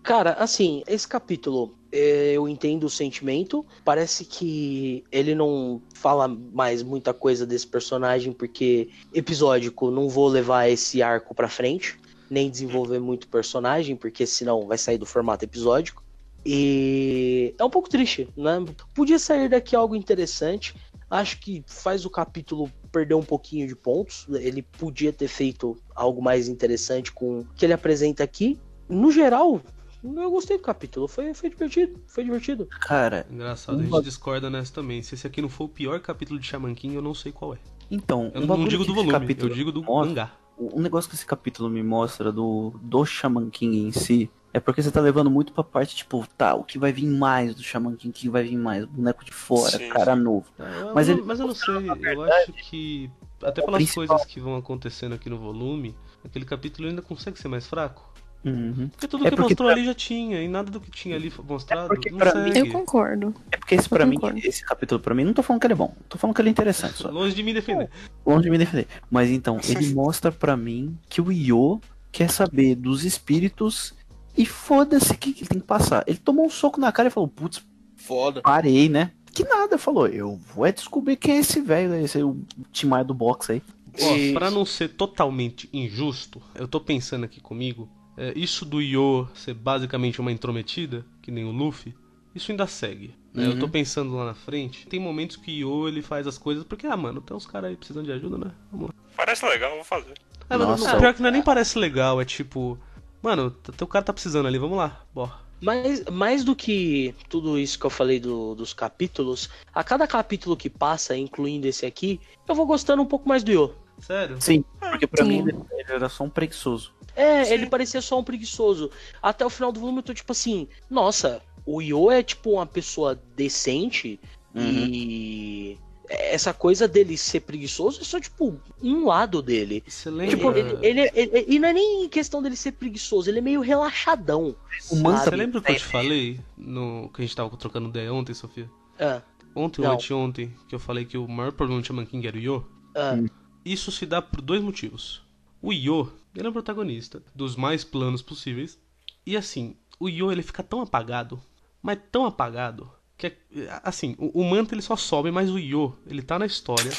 Cara, 0.03 0.33
assim, 0.33 0.83
esse 0.89 1.07
capítulo, 1.07 1.77
é, 1.93 2.33
eu 2.33 2.49
entendo 2.49 2.85
o 2.85 2.91
sentimento. 2.91 3.65
Parece 3.85 4.25
que 4.25 5.05
ele 5.13 5.33
não 5.35 5.81
fala 5.95 6.27
mais 6.27 6.83
muita 6.83 7.15
coisa 7.15 7.47
desse 7.47 7.67
personagem, 7.67 8.33
porque 8.33 8.89
episódico, 9.15 9.91
não 9.93 10.09
vou 10.09 10.27
levar 10.29 10.69
esse 10.69 11.01
arco 11.03 11.35
pra 11.35 11.49
frente, 11.49 11.97
nem 12.29 12.51
desenvolver 12.51 12.99
muito 12.99 13.29
personagem, 13.29 13.95
porque 13.95 14.27
senão 14.27 14.67
vai 14.67 14.77
sair 14.77 14.99
do 14.99 15.07
formato 15.07 15.45
episódico. 15.45 16.03
E 16.45 17.55
é 17.57 17.65
um 17.65 17.71
pouco 17.71 17.89
triste, 17.89 18.29
né? 18.37 18.65
Podia 18.93 19.19
sair 19.21 19.49
daqui 19.49 19.77
algo 19.77 19.95
interessante. 19.95 20.75
Acho 21.15 21.39
que 21.41 21.63
faz 21.67 22.07
o 22.07 22.11
capítulo 22.11 22.73
perder 22.91 23.15
um 23.15 23.23
pouquinho 23.23 23.69
de 23.69 23.77
pontos. 23.77 24.27
Ele 24.31 24.63
podia 24.63 25.13
ter 25.13 25.29
feito 25.29 25.77
algo 25.95 26.23
mais 26.23 26.49
interessante 26.49 27.13
com 27.13 27.41
o 27.41 27.47
que 27.55 27.67
ele 27.67 27.75
apresenta 27.75 28.25
aqui. 28.25 28.59
No 28.89 29.13
geral, 29.13 29.61
eu 30.03 30.31
gostei 30.31 30.57
do 30.57 30.63
capítulo. 30.63 31.07
Foi, 31.07 31.35
foi 31.35 31.51
divertido. 31.51 32.01
Foi 32.07 32.25
divertido. 32.25 32.67
Cara, 32.81 33.27
Engraçado, 33.31 33.75
a 33.75 33.85
Uma- 33.85 33.97
gente 33.99 34.05
discorda 34.07 34.49
nessa 34.49 34.73
também. 34.73 35.03
Se 35.03 35.15
esse 35.15 35.27
aqui 35.27 35.43
não 35.43 35.51
for 35.51 35.65
o 35.65 35.69
pior 35.69 36.01
capítulo 36.01 36.41
de 36.41 36.47
Shaman 36.47 36.75
King, 36.75 36.95
eu 36.95 37.03
não 37.03 37.15
sei 37.15 37.31
qual 37.31 37.53
é. 37.55 37.59
então, 37.91 38.33
Eu 38.35 38.43
um 38.43 38.47
não 38.47 38.67
digo 38.67 38.85
do 38.87 38.95
volume, 38.95 39.13
capítulo 39.13 39.51
eu 39.51 39.55
digo 39.55 39.71
do 39.71 39.83
mostra- 39.83 40.09
mangá. 40.09 40.33
Um 40.59 40.81
negócio 40.81 41.11
que 41.11 41.17
esse 41.17 41.27
capítulo 41.27 41.69
me 41.69 41.83
mostra 41.83 42.33
do, 42.33 42.73
do 42.81 43.05
Shaman 43.05 43.51
King 43.51 43.79
em 43.87 43.93
si 43.93 44.31
é 44.53 44.61
porque 44.61 44.83
você 44.83 44.91
tá 44.91 45.01
levando 45.01 45.31
muito 45.31 45.53
pra 45.53 45.65
parte, 45.65 45.97
tipo, 45.97 46.27
tá, 46.37 46.55
o 46.55 46.63
que 46.65 46.79
vai 46.79 46.93
vir 46.93 47.07
mais 47.07 47.55
do 47.55 47.63
Shaman 47.63 47.95
King, 47.97 48.11
o 48.11 48.13
que 48.13 48.29
vai 48.29 48.43
vir 48.45 48.57
mais? 48.57 48.85
Boneco 48.85 49.25
de 49.25 49.33
fora, 49.33 49.79
Sim, 49.79 49.89
cara 49.89 50.15
novo. 50.17 50.47
Eu- 50.59 50.95
Mas 50.95 51.09
eu- 51.09 51.17
ele- 51.17 51.25
mas 51.25 51.41
eu 51.41 51.47
não 51.47 51.55
sei, 51.55 51.75
eu 52.15 52.23
acho 52.25 52.53
que. 52.53 53.11
Até 53.43 53.61
pelas 53.63 53.77
principal- 53.79 54.07
coisas 54.07 54.27
que 54.27 54.39
vão 54.41 54.55
acontecendo 54.57 55.15
aqui 55.15 55.29
no 55.29 55.37
volume, 55.39 55.97
aquele 56.25 56.45
capítulo 56.45 56.89
ainda 56.89 57.03
consegue 57.03 57.39
ser 57.41 57.49
mais 57.49 57.67
fraco. 57.67 58.11
Uhum. 58.45 58.89
Porque 58.89 59.07
tudo 59.07 59.25
É 59.25 59.31
que 59.31 59.37
porque 59.37 59.51
mostrou 59.51 59.69
pra- 59.69 59.77
ali 59.77 59.85
já 59.87 59.95
tinha, 59.95 60.43
e 60.43 60.49
nada 60.49 60.69
do 60.69 60.81
que 60.81 60.91
tinha 60.91 61.15
ali 61.15 61.33
mostrado 61.49 61.89
pra 62.19 62.35
mim-. 62.43 62.57
Eu 62.59 62.69
concordo. 62.73 63.33
É 63.53 63.57
porque 63.57 63.77
esse 63.77 63.89
pra 63.89 64.03
Eu 64.03 64.09
mim, 64.09 64.19
esse 64.43 64.65
capítulo 64.65 65.01
pra 65.01 65.15
mim, 65.15 65.23
não 65.25 65.33
tô 65.33 65.45
falando 65.45 65.61
que 65.61 65.67
ele 65.69 65.75
é 65.75 65.77
bom, 65.77 65.95
tô 66.09 66.19
falando 66.19 66.35
que 66.35 66.43
ele 66.43 66.49
é 66.49 66.51
interessante 66.51 66.95
só. 66.97 67.09
Longe 67.11 67.35
de 67.37 67.43
me 67.43 67.55
defender. 67.55 67.89
Longe 68.27 68.43
de 68.43 68.51
me 68.51 68.59
defender. 68.59 68.89
Mas 69.09 69.31
então, 69.31 69.59
ele 69.69 69.93
mostra 69.95 70.33
pra 70.33 70.57
mim 70.57 70.99
que 71.09 71.21
o 71.21 71.31
Io 71.31 71.81
quer 72.11 72.29
saber 72.31 72.75
dos 72.75 73.05
espíritos 73.05 73.95
e 74.37 74.47
foda-se 74.47 75.13
o 75.13 75.19
que, 75.19 75.33
que 75.33 75.41
ele 75.43 75.49
tem 75.49 75.61
que 75.61 75.67
passar. 75.67 76.05
Ele 76.07 76.19
tomou 76.19 76.47
um 76.47 76.51
soco 76.51 76.81
na 76.81 76.91
cara 76.93 77.09
e 77.09 77.11
falou, 77.13 77.29
putz, 77.29 77.63
Foda. 77.97 78.41
parei, 78.43 78.89
né? 78.89 79.13
Que 79.33 79.45
nada, 79.45 79.79
falou, 79.79 80.07
eu 80.09 80.37
vou 80.55 80.67
é 80.67 80.73
descobrir 80.73 81.17
quem 81.17 81.37
é 81.37 81.39
esse 81.39 81.61
velho, 81.61 81.95
esse 81.95 82.21
é 82.21 82.25
o 82.25 82.37
Timar 82.71 83.05
do 83.05 83.15
box 83.15 83.51
aí. 83.53 83.63
Ó, 84.01 84.33
pra 84.35 84.51
não 84.51 84.65
ser 84.67 84.89
totalmente 84.89 85.69
injusto, 85.73 86.41
eu 86.55 86.67
tô 86.69 86.81
pensando 86.81 87.25
aqui 87.25 87.41
comigo, 87.41 87.89
é, 88.17 88.33
isso 88.37 88.65
do 88.65 88.81
Yo 88.81 89.27
ser 89.35 89.55
basicamente 89.55 90.21
uma 90.21 90.33
intrometida, 90.33 91.05
que 91.23 91.31
nem 91.31 91.45
o 91.45 91.51
Luffy, 91.51 91.95
isso 92.35 92.51
ainda 92.51 92.67
segue. 92.67 93.15
né? 93.35 93.47
Eu 93.47 93.59
tô 93.59 93.65
Uhum. 93.67 93.71
pensando 93.73 94.15
lá 94.15 94.27
na 94.27 94.35
frente, 94.35 94.87
tem 94.87 95.01
momentos 95.01 95.37
que 95.37 95.65
o 95.65 95.83
Yo 95.85 95.89
ele 95.89 96.03
faz 96.03 96.27
as 96.27 96.37
coisas 96.37 96.65
porque, 96.65 96.87
ah, 96.87 96.97
mano, 96.97 97.21
tem 97.23 97.35
uns 97.35 97.47
caras 97.47 97.71
aí 97.71 97.77
precisando 97.77 98.05
de 98.05 98.13
ajuda, 98.13 98.37
né? 98.37 98.51
Vamos 98.71 98.89
lá. 98.89 98.95
Parece 99.17 99.47
legal, 99.47 99.75
vou 99.75 99.85
fazer. 99.85 100.13
Ah, 100.51 100.59
mas 100.59 100.69
Nossa. 100.69 100.93
não, 100.93 101.01
pior 101.01 101.15
que 101.15 101.23
não 101.23 101.29
é 101.29 101.33
nem 101.33 101.43
parece 101.43 101.79
legal, 101.79 102.21
é 102.21 102.25
tipo, 102.27 102.79
mano, 103.23 103.51
teu 103.51 103.87
cara 103.87 104.05
tá 104.05 104.13
precisando 104.13 104.47
ali, 104.47 104.59
vamos 104.59 104.77
lá, 104.77 105.01
bora. 105.15 105.33
Mas 105.61 106.03
mais 106.11 106.43
do 106.43 106.57
que 106.57 107.15
tudo 107.29 107.57
isso 107.59 107.79
que 107.79 107.87
eu 107.87 107.91
falei 107.91 108.19
do- 108.19 108.55
dos 108.57 108.73
capítulos, 108.75 109.49
a 109.73 109.85
cada 109.85 110.09
capítulo 110.09 110.57
que 110.57 110.69
passa, 110.69 111.17
incluindo 111.17 111.69
esse 111.69 111.87
aqui, 111.87 112.21
eu 112.49 112.55
vou 112.55 112.67
gostando 112.67 113.01
um 113.01 113.07
pouco 113.07 113.29
mais 113.29 113.45
do 113.45 113.53
Yo. 113.53 113.75
Sério? 114.01 114.41
Sim, 114.41 114.65
porque 114.81 115.07
pra 115.07 115.23
Sim. 115.25 115.29
mim 115.31 115.39
ele, 115.39 115.53
ele 115.79 115.93
era 115.93 116.09
só 116.09 116.25
um 116.25 116.31
preguiçoso. 116.31 116.93
É, 117.15 117.45
Sim. 117.45 117.53
ele 117.55 117.67
parecia 117.67 118.01
só 118.03 118.19
um 118.19 118.25
preguiçoso. 118.25 118.91
Até 119.23 119.47
o 119.47 119.51
final 119.51 119.71
do 119.71 119.79
volume 119.79 119.99
eu 119.99 120.03
tô 120.03 120.13
tipo 120.13 120.33
assim, 120.33 120.67
nossa, 120.91 121.41
o 121.65 121.81
Yo 121.81 122.11
é 122.11 122.25
tipo 122.25 122.51
uma 122.51 122.67
pessoa 122.67 123.15
decente 123.37 124.19
Uhum. 124.55 124.63
e 124.63 125.79
essa 126.13 126.53
coisa 126.53 126.87
dele 126.87 127.17
ser 127.17 127.41
preguiçoso 127.41 128.01
é 128.01 128.05
só, 128.05 128.21
tipo, 128.21 128.61
um 128.83 129.07
lado 129.07 129.41
dele. 129.43 129.83
Você 129.87 130.11
lembra? 130.11 130.37
Tipo, 130.37 130.51
ele, 130.53 130.79
ele, 130.83 131.11
ele- 131.15 131.45
E 131.49 131.59
não 131.59 131.69
é 131.69 131.73
nem 131.73 132.09
questão 132.09 132.43
dele 132.43 132.57
ser 132.57 132.73
preguiçoso, 132.73 133.31
ele 133.31 133.39
é 133.39 133.43
meio 133.43 133.61
relaxadão. 133.61 134.55
O 134.91 134.97
Você 134.97 135.31
lembra 135.31 135.59
o 135.59 135.63
que 135.63 135.71
eu 135.73 135.77
te 135.77 135.85
falei 135.85 136.41
no 136.57 137.09
que 137.15 137.23
a 137.23 137.25
gente 137.25 137.37
tava 137.37 137.57
trocando 137.57 137.89
ideia 137.89 138.13
ontem, 138.13 138.35
Sofia? 138.35 138.69
Ah, 138.99 139.23
Ontem 139.55 139.83
ou 139.83 139.93
anteontem, 139.93 140.55
que 140.69 140.75
eu 140.75 140.79
falei 140.79 141.05
que 141.05 141.19
o 141.19 141.29
maior 141.29 141.53
problema 141.53 141.81
do 141.81 141.87
Shaman 141.87 142.07
King 142.07 142.27
era 142.27 142.37
o 142.37 142.41
Yo? 142.41 142.67
ah, 142.97 143.19
Isso 143.65 143.93
se 143.93 144.07
dá 144.07 144.21
por 144.23 144.41
dois 144.41 144.63
motivos. 144.63 145.23
O 145.61 145.73
Yo, 145.73 146.11
ele 146.35 146.47
é 146.47 146.51
o 146.51 146.53
protagonista 146.53 147.23
dos 147.35 147.55
mais 147.55 147.85
planos 147.85 148.23
possíveis. 148.23 148.79
E 149.27 149.37
assim, 149.37 149.77
o 150.01 150.09
Yo 150.09 150.33
ele 150.33 150.43
fica 150.43 150.63
tão 150.63 150.81
apagado, 150.81 151.41
mas 151.83 151.99
tão 152.11 152.25
apagado, 152.27 152.91
que 153.31 153.61
é, 153.61 153.81
assim, 153.83 154.15
o, 154.19 154.41
o 154.41 154.45
Manta 154.45 154.75
ele 154.75 154.83
só 154.83 154.97
sobe, 154.97 155.31
mas 155.31 155.51
o 155.51 155.59
Yo, 155.59 155.95
ele 156.07 156.23
tá 156.23 156.39
na 156.39 156.47
história, 156.47 156.91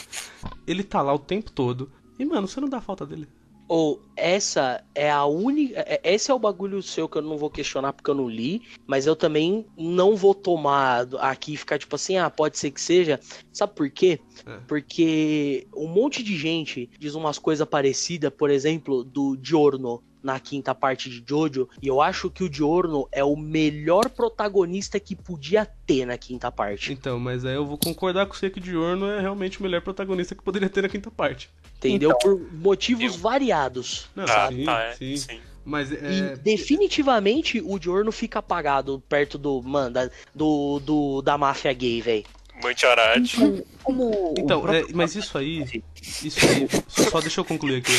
ele 0.68 0.84
tá 0.84 1.02
lá 1.02 1.14
o 1.14 1.20
tempo 1.20 1.52
todo. 1.52 1.92
E 2.18 2.26
mano, 2.26 2.48
você 2.48 2.62
não 2.62 2.70
dá 2.70 2.80
falta 2.80 3.06
dele. 3.06 3.28
Ou 3.68 4.02
essa 4.16 4.84
é 4.94 5.10
a 5.10 5.26
única. 5.26 5.80
é- 5.80 6.02
Esse 6.04 6.30
é 6.30 6.34
o 6.34 6.40
bagulho 6.40 6.84
seu 6.84 7.08
que 7.08 7.18
eu 7.18 7.22
não 7.22 7.38
vou 7.38 7.50
questionar 7.50 7.94
porque 7.94 8.12
eu 8.12 8.16
não 8.16 8.30
li, 8.30 8.62
mas 8.86 9.08
eu 9.08 9.16
também 9.16 9.66
não 9.78 10.16
vou 10.16 10.36
tomar 10.36 11.08
aqui 11.20 11.54
e 11.54 11.58
ficar 11.58 11.80
tipo 11.80 11.96
assim, 11.96 12.18
ah, 12.18 12.30
pode 12.30 12.58
ser 12.58 12.72
que 12.72 12.82
seja. 12.82 13.20
Sabe 13.52 13.74
por 13.74 13.90
quê? 13.90 14.20
É. 14.46 14.58
Porque 14.68 15.66
um 15.76 15.88
monte 15.88 16.22
de 16.22 16.38
gente 16.38 16.90
diz 17.00 17.16
umas 17.16 17.40
coisas 17.40 17.68
parecidas, 17.68 18.32
por 18.38 18.50
exemplo, 18.50 19.04
do 19.04 19.38
Giorno 19.42 20.04
na 20.24 20.40
quinta 20.40 20.74
parte 20.74 21.10
de 21.10 21.22
Jojo, 21.28 21.68
e 21.82 21.88
eu 21.88 22.02
acho 22.02 22.30
que 22.32 22.44
o 22.44 22.52
Giorno 22.52 23.08
é 23.12 23.24
o 23.24 23.36
melhor 23.36 24.10
protagonista 24.10 25.00
que 25.00 25.16
podia 25.16 25.66
ter 25.86 26.06
na 26.06 26.18
quinta 26.18 26.50
parte. 26.50 26.94
Então, 26.94 27.20
mas 27.20 27.44
aí 27.44 27.56
eu 27.56 27.66
vou 27.66 27.78
concordar 27.78 28.26
com 28.26 28.34
você 28.34 28.50
que 28.50 28.60
o 28.60 28.62
Diorno 28.62 29.06
é 29.10 29.20
realmente 29.20 29.60
o 29.60 29.64
melhor 29.64 29.82
protagonista 29.82 30.34
que 30.34 30.42
poderia 30.42 30.70
ter 30.70 30.82
na 30.82 30.90
quinta 30.90 31.12
parte. 31.12 31.50
Entendeu? 31.78 32.18
Por 32.18 32.40
motivos 32.54 33.04
Eu- 33.16 33.20
variados. 33.20 34.08
Não, 34.16 34.24
Ah, 34.24 34.48
sim, 34.50 34.64
tá, 34.64 34.82
é, 34.84 34.94
sim. 34.96 35.18
sim. 35.18 35.40
Mas 35.66 35.92
E 35.92 35.96
é. 35.96 36.36
definitivamente 36.38 37.62
o 37.66 37.78
Diorno 37.78 38.12
fica 38.12 38.40
apagado 38.40 39.02
perto 39.08 39.38
do, 39.38 39.62
mano, 39.62 39.92
da, 39.94 40.10
do, 40.34 40.80
do, 40.80 41.22
da 41.22 41.38
máfia 41.38 41.72
gay, 41.74 42.02
velho. 42.02 42.24
Mantiarate. 42.62 43.38
Como 43.84 44.34
Então, 44.38 44.60
o 44.60 44.62
próprio- 44.62 44.90
é, 44.90 44.94
mas 44.94 45.16
isso 45.16 45.38
aí. 45.38 45.84
Isso 46.02 46.40
aí. 46.46 46.68
Só 46.88 47.20
deixa 47.20 47.42
eu 47.42 47.46
concluir 47.46 47.78
aqui. 47.78 47.92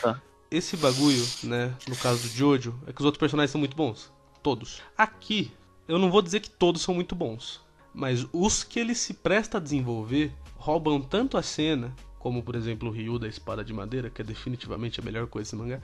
Tá. 0.00 0.20
Esse 0.50 0.76
bagulho, 0.76 1.24
né? 1.44 1.74
No 1.88 1.94
caso 1.94 2.22
do 2.22 2.28
Jojo, 2.28 2.74
é 2.86 2.92
que 2.92 3.00
os 3.00 3.04
outros 3.04 3.20
personagens 3.20 3.52
são 3.52 3.58
muito 3.58 3.76
bons. 3.76 4.12
Todos. 4.42 4.82
Aqui, 4.96 5.52
eu 5.86 5.98
não 5.98 6.10
vou 6.10 6.20
dizer 6.20 6.40
que 6.40 6.50
todos 6.50 6.82
são 6.82 6.94
muito 6.94 7.14
bons. 7.14 7.60
Mas 7.94 8.26
os 8.32 8.64
que 8.64 8.80
ele 8.80 8.94
se 8.94 9.14
presta 9.14 9.58
a 9.58 9.60
desenvolver 9.60 10.32
roubam 10.56 11.00
tanto 11.00 11.36
a 11.36 11.42
cena. 11.42 11.94
Como, 12.18 12.42
por 12.42 12.54
exemplo, 12.54 12.88
o 12.88 12.92
Ryu 12.92 13.18
da 13.18 13.26
Espada 13.26 13.64
de 13.64 13.72
Madeira, 13.72 14.10
que 14.10 14.20
é 14.20 14.24
definitivamente 14.24 15.00
a 15.00 15.02
melhor 15.02 15.26
coisa 15.26 15.46
desse 15.46 15.56
mangá. 15.56 15.80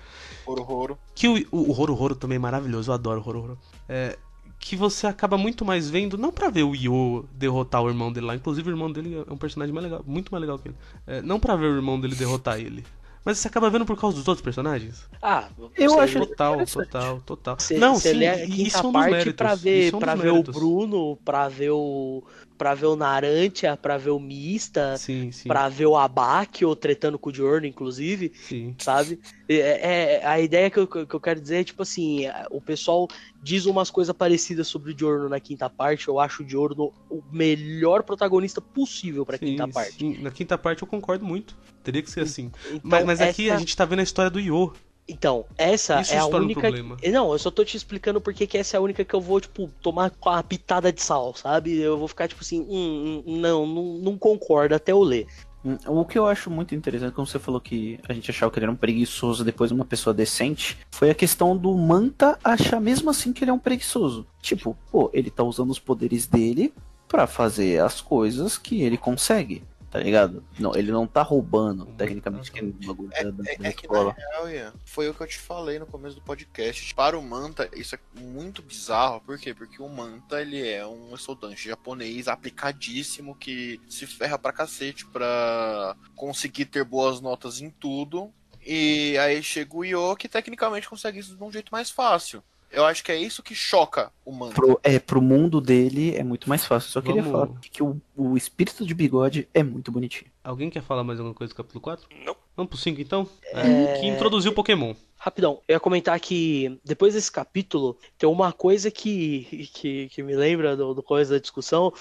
Roro. 0.47 0.99
Que 1.15 1.29
o, 1.29 1.47
o, 1.51 1.71
o 1.71 1.81
Horo 1.81 1.99
Horo 1.99 2.15
também 2.15 2.37
é 2.37 2.39
maravilhoso, 2.39 2.91
eu 2.91 2.95
adoro 2.95 3.23
o 3.23 3.27
Horo 3.27 3.43
Horo. 3.43 3.59
É, 3.89 4.19
que 4.59 4.77
você 4.77 5.07
acaba 5.07 5.39
muito 5.39 5.65
mais 5.65 5.89
vendo, 5.89 6.19
não 6.19 6.33
pra 6.33 6.51
ver 6.51 6.63
o 6.63 6.75
Yo 6.75 7.25
derrotar 7.33 7.83
o 7.83 7.89
irmão 7.89 8.13
dele 8.13 8.27
lá, 8.27 8.35
inclusive 8.35 8.69
o 8.69 8.73
irmão 8.73 8.91
dele 8.91 9.25
é 9.27 9.33
um 9.33 9.37
personagem 9.37 9.73
mais 9.75 9.85
legal, 9.85 10.05
muito 10.07 10.31
mais 10.31 10.41
legal 10.41 10.59
que 10.59 10.69
ele. 10.69 10.77
É, 11.07 11.23
não 11.23 11.39
pra 11.39 11.57
ver 11.57 11.67
o 11.67 11.77
irmão 11.77 12.01
dele 12.01 12.15
derrotar 12.15 12.59
ele. 12.61 12.85
Mas 13.27 13.39
você 13.39 13.49
acaba 13.49 13.69
vendo 13.69 13.85
por 13.85 13.99
causa 14.01 14.17
dos 14.17 14.29
outros 14.29 14.43
personagens? 14.45 15.05
Ah, 15.21 15.49
Eu 15.77 15.99
acho- 15.99 16.21
Total, 16.21 16.65
total, 16.65 17.21
total. 17.27 17.57
Não, 17.77 17.97
você 17.97 18.13
sim, 18.13 18.19
lê 18.19 18.29
a 18.29 18.47
quinta 18.47 18.63
isso 18.63 18.77
é 18.77 18.81
um 18.81 18.83
dos 18.85 18.93
parte 18.93 19.11
méritos. 19.11 19.35
pra 19.35 19.55
ver, 19.57 19.79
isso 19.81 19.87
é 19.87 19.97
um 19.97 19.99
dos 19.99 20.05
pra 20.07 20.15
ver 20.15 20.31
o. 20.31 20.43
Bruno, 20.45 21.17
pra 21.25 21.49
ver 21.49 21.71
o. 21.71 22.23
pra 22.57 22.75
ver 22.75 22.87
o 22.87 22.97
Narantia, 22.97 23.77
pra 23.77 23.97
ver 23.99 24.11
o 24.11 24.19
Mista, 24.21 24.97
Sim, 24.97 25.31
sim, 25.33 25.49
pra 25.49 25.69
ver 25.69 25.87
o 25.87 25.97
Abakio 25.97 26.75
tretando 26.75 27.19
com 27.19 27.29
o 27.29 27.33
Diorno, 27.33 27.67
inclusive, 27.67 28.33
sim. 28.35 28.75
sabe? 28.79 29.19
É, 29.49 30.17
é- 30.21 30.27
a 30.27 30.41
ideia 30.41 30.71
que 30.71 30.79
eu, 30.79 30.87
que 30.87 31.15
eu 31.15 31.21
quero 31.21 31.41
dizer 31.41 31.57
é, 31.61 31.65
tipo 31.65 31.83
assim, 31.83 32.23
o 32.51 32.61
pessoal 32.61 33.07
diz 33.43 33.67
umas 33.67 33.91
coisas 33.91 34.15
parecidas 34.15 34.67
sobre 34.69 34.91
o 34.91 34.95
Diorno 34.95 35.29
na 35.29 35.39
quinta 35.41 35.69
parte. 35.71 36.09
Eu 36.09 36.19
acho 36.19 36.43
o 36.43 36.47
Diorno 36.47 36.93
o 37.09 37.23
melhor 37.31 38.03
protagonista 38.03 38.61
possível 38.61 39.25
pra 39.25 39.39
Sim, 39.39 39.47
quinta 39.47 39.69
parte. 39.69 39.99
sim. 39.99 40.19
Na 40.23 40.31
quinta 40.31 40.59
parte 40.59 40.83
eu 40.83 40.89
concordo 40.89 41.25
muito. 41.25 41.57
Teria 41.83 42.03
que 42.03 42.11
ser 42.11 42.21
assim. 42.21 42.51
Então, 42.67 42.81
mas 42.83 43.05
mas 43.05 43.21
aqui 43.21 43.45
essa- 43.45 43.57
a 43.57 43.59
gente 43.59 43.77
tá 43.77 43.85
vendo 43.85 44.01
a 44.01 44.03
história 44.03 44.31
do 44.31 44.41
Yo. 44.41 44.73
Então, 45.09 45.45
essa 45.57 46.01
Isso 46.01 46.13
é 46.13 46.19
a 46.19 46.27
um 46.27 46.35
única. 46.35 46.61
problema. 46.61 46.97
Não, 47.13 47.33
eu 47.33 47.39
só 47.39 47.51
tô 47.51 47.65
te 47.65 47.77
explicando 47.77 48.21
porque 48.21 48.47
que 48.47 48.59
essa 48.59 48.77
é 48.77 48.79
a 48.79 48.81
única 48.81 49.05
que 49.05 49.15
eu 49.15 49.21
vou, 49.21 49.41
tipo, 49.41 49.71
tomar 49.81 50.11
com 50.11 50.31
a 50.31 50.43
pitada 50.43 50.93
de 50.93 51.01
sal, 51.01 51.35
sabe? 51.35 51.79
Eu 51.79 51.97
vou 51.97 52.09
ficar, 52.09 52.27
tipo 52.27 52.43
assim, 52.43 52.61
hum, 52.69 53.23
hum, 53.25 53.41
não, 53.41 53.67
não, 53.67 53.85
não 53.99 54.19
concordo 54.19 54.75
até 54.75 54.91
eu 54.93 55.01
ler. 55.01 55.27
Hum, 55.65 55.77
O 55.87 56.05
que 56.05 56.19
eu 56.19 56.27
acho 56.27 56.51
muito 56.51 56.75
interessante, 56.75 57.13
como 57.15 57.27
você 57.27 57.39
falou 57.39 57.61
que 57.61 57.99
a 58.09 58.13
gente 58.13 58.31
achava 58.31 58.51
que 58.51 58.59
ele 58.59 58.67
era 58.67 58.73
um 58.73 58.77
preguiçoso 58.77 59.45
depois 59.45 59.71
uma 59.71 59.85
pessoa 59.85 60.13
decente, 60.13 60.77
foi 60.91 61.11
a 61.11 61.15
questão 61.15 61.57
do 61.57 61.73
Manta 61.77 62.39
achar 62.43 62.81
mesmo 62.81 63.09
assim 63.11 63.33
que 63.33 63.45
ele 63.45 63.51
é 63.51 63.55
um 63.55 63.59
preguiçoso. 63.59 64.27
Tipo, 64.43 64.77
pô, 64.91 65.09
ele 65.13 65.31
tá 65.31 65.43
usando 65.45 65.71
os 65.71 65.79
poderes 65.79 66.27
dele 66.27 66.73
pra 67.09 67.27
fazer 67.29 67.81
as 67.81 68.01
coisas 68.01 68.59
que 68.59 68.83
ele 68.83 68.97
consegue, 68.97 69.63
tá 69.99 70.03
ligado? 70.03 70.45
Não, 70.59 70.75
ele 70.75 70.91
não 70.93 71.07
tá 71.07 71.23
roubando, 71.23 71.87
tecnicamente, 71.97 72.51
que 72.53 72.59
é 72.59 72.63
bagulho 72.63 73.09
da, 73.11 73.23
da- 73.31 73.51
É, 73.51 73.57
da 73.59 73.69
é 73.69 73.73
que 73.73 73.89
na 73.89 74.13
real, 74.13 74.51
Ian, 74.51 74.73
foi 74.85 75.09
o 75.09 75.15
que 75.15 75.23
eu 75.23 75.27
te 75.27 75.39
falei 75.39 75.79
no 75.79 75.87
começo 75.87 76.17
do 76.17 76.23
podcast. 76.23 76.95
Para 76.95 77.19
o 77.19 77.23
Manta, 77.23 77.69
isso 77.75 77.95
é 77.95 77.99
muito 78.21 78.63
bizarro. 78.63 79.21
Por 79.23 79.39
quê? 79.39 79.55
Porque 79.55 79.81
o 79.83 79.89
Manta, 79.89 80.41
ele 80.41 80.67
é 80.69 80.87
um 80.87 81.15
estudante 81.15 81.69
japonês 81.69 82.29
aplicadíssimo 82.29 83.35
que 83.35 83.81
se 83.89 84.07
ferra 84.07 84.39
pra 84.39 84.53
cacete 84.53 85.07
pra 85.07 85.97
conseguir 86.15 86.67
ter 86.67 86.85
boas 86.85 87.21
notas 87.21 87.61
em 87.61 87.71
tudo. 87.71 88.33
E 88.65 89.17
aí 89.19 89.43
chega 89.43 89.77
o 89.77 89.85
Yo, 89.85 90.17
que 90.17 90.29
tecnicamente 90.29 90.89
consegue 90.89 91.21
isso 91.21 91.37
de 91.37 91.43
um 91.45 91.53
jeito 91.53 91.71
mais 91.71 91.89
fácil. 91.91 92.43
Eu 92.71 92.85
acho 92.85 93.03
que 93.05 93.11
é 93.13 93.17
isso 93.17 93.43
que 93.43 93.55
choca 93.55 94.13
o 94.25 94.33
Manta. 94.33 94.55
Pro, 94.55 94.79
é, 94.83 94.99
pro 94.99 95.23
mundo 95.23 95.61
dele 95.61 96.15
é 96.15 96.23
muito 96.23 96.49
mais 96.49 96.65
fácil. 96.65 96.91
Só 96.91 97.01
queria 97.01 97.23
Vamos- 97.23 97.49
falar 97.49 97.61
que 97.61 97.83
o, 97.83 98.01
o 98.17 98.37
espírito 98.37 98.85
de 98.85 98.93
bigode 98.95 99.49
é 99.55 99.63
muito 99.63 99.91
bonitinho. 99.91 100.31
Alguém 100.45 100.69
quer 100.69 100.83
falar 100.83 101.03
mais 101.05 101.19
alguma 101.19 101.35
coisa 101.35 101.53
do 101.53 101.57
capítulo 101.57 101.81
4? 101.81 102.07
Não. 102.25 102.37
Vamos 102.57 102.71
pro 102.71 102.79
5 102.79 103.01
então? 103.01 103.29
É, 103.53 104.01
Que 104.01 104.07
introduziu 104.07 104.51
o 104.51 104.55
Pokémon. 104.55 104.95
Rapidão, 105.19 105.61
eu 105.69 105.75
ia 105.75 105.81
comentar 105.81 106.19
que 106.21 106.79
depois 106.85 107.15
desse 107.15 107.31
capítulo, 107.33 107.99
tem 108.17 108.29
uma 108.29 108.53
coisa 108.53 108.91
que, 108.91 109.69
que, 109.75 110.09
que 110.09 110.23
me 110.23 110.35
lembra 110.35 110.77
do, 110.77 110.95
do 110.95 111.03
coisa 111.03 111.35
da 111.35 111.41
discussão, 111.41 111.93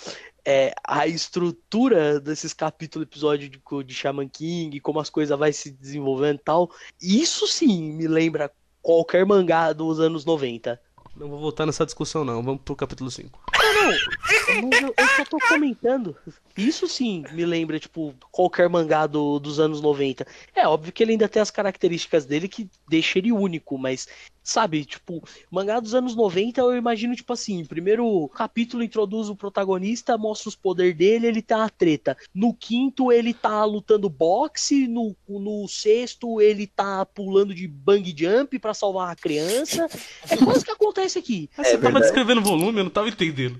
é 0.45 0.73
a 0.87 1.07
estrutura 1.07 2.19
desses 2.19 2.53
capítulos, 2.53 3.07
episódio 3.07 3.49
de, 3.49 3.59
de 3.83 3.93
Shaman 3.93 4.27
King, 4.29 4.79
como 4.79 4.99
as 4.99 5.09
coisas 5.09 5.37
vai 5.37 5.51
se 5.51 5.71
desenvolvendo 5.71 6.37
e 6.37 6.43
tal. 6.43 6.71
Isso 7.01 7.47
sim 7.47 7.93
me 7.93 8.07
lembra 8.07 8.51
qualquer 8.85 9.25
mangá 9.25 9.73
dos 9.73 9.99
anos 9.99 10.23
90. 10.25 10.79
Não 11.17 11.27
vou 11.27 11.39
voltar 11.39 11.65
nessa 11.65 11.85
discussão 11.85 12.23
não, 12.23 12.43
vamos 12.43 12.61
pro 12.63 12.75
capítulo 12.75 13.09
5. 13.09 13.39
Mas 13.51 14.81
eu, 14.81 14.93
eu 14.95 15.07
só 15.15 15.25
tô 15.25 15.37
comentando. 15.47 16.15
Isso 16.55 16.87
sim 16.87 17.23
me 17.31 17.45
lembra, 17.45 17.79
tipo, 17.79 18.13
qualquer 18.31 18.69
mangá 18.69 19.07
do- 19.07 19.39
dos 19.39 19.59
anos 19.59 19.81
90. 19.81 20.27
É 20.53 20.67
óbvio 20.67 20.93
que 20.93 21.01
ele 21.01 21.13
ainda 21.13 21.27
tem 21.27 21.41
as 21.41 21.49
características 21.49 22.25
dele 22.25 22.47
que 22.47 22.69
deixa 22.87 23.17
ele 23.17 23.31
único, 23.31 23.75
mas, 23.77 24.07
sabe, 24.45 24.85
tipo, 24.85 25.27
mangá 25.49 25.79
dos 25.79 25.95
anos 25.95 26.15
90 26.15 26.61
eu 26.61 26.77
imagino, 26.77 27.15
tipo 27.15 27.33
assim, 27.33 27.65
primeiro 27.65 28.29
capítulo 28.29 28.83
introduz 28.83 29.27
o 29.27 29.35
protagonista, 29.35 30.17
mostra 30.19 30.49
os 30.49 30.55
poderes 30.55 30.95
dele, 30.95 31.25
ele 31.25 31.41
tá 31.41 31.65
a 31.65 31.69
treta. 31.69 32.15
No 32.33 32.53
quinto 32.53 33.11
ele 33.11 33.33
tá 33.33 33.65
lutando 33.65 34.07
boxe, 34.07 34.87
no, 34.87 35.15
no 35.27 35.67
sexto 35.67 36.39
ele 36.39 36.67
tá 36.67 37.03
pulando 37.07 37.55
de 37.55 37.67
bang 37.67 38.15
jump 38.15 38.59
pra 38.59 38.75
salvar 38.75 39.11
a 39.11 39.15
criança. 39.15 39.87
É 40.29 40.37
quase 40.37 40.63
que 40.63 40.71
acontece 40.71 41.17
aqui. 41.17 41.49
Mas 41.57 41.67
você 41.67 41.77
tava 41.79 41.99
descrevendo 41.99 42.41
o 42.41 42.43
volume, 42.43 42.79
eu 42.79 42.83
não 42.83 42.91
tava 42.91 43.09
entendendo. 43.09 43.59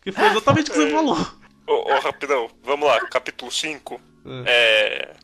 Que 0.00 0.12
foi 0.12 0.26
exatamente 0.26 0.70
o 0.70 0.72
que 0.72 0.78
você 0.78 0.90
falou. 0.90 1.16
Ô, 1.66 1.92
ô, 1.92 2.00
rapidão, 2.00 2.48
vamos 2.62 2.86
lá, 2.86 3.00
capítulo 3.06 3.50
5. 3.50 4.00
É. 4.46 5.14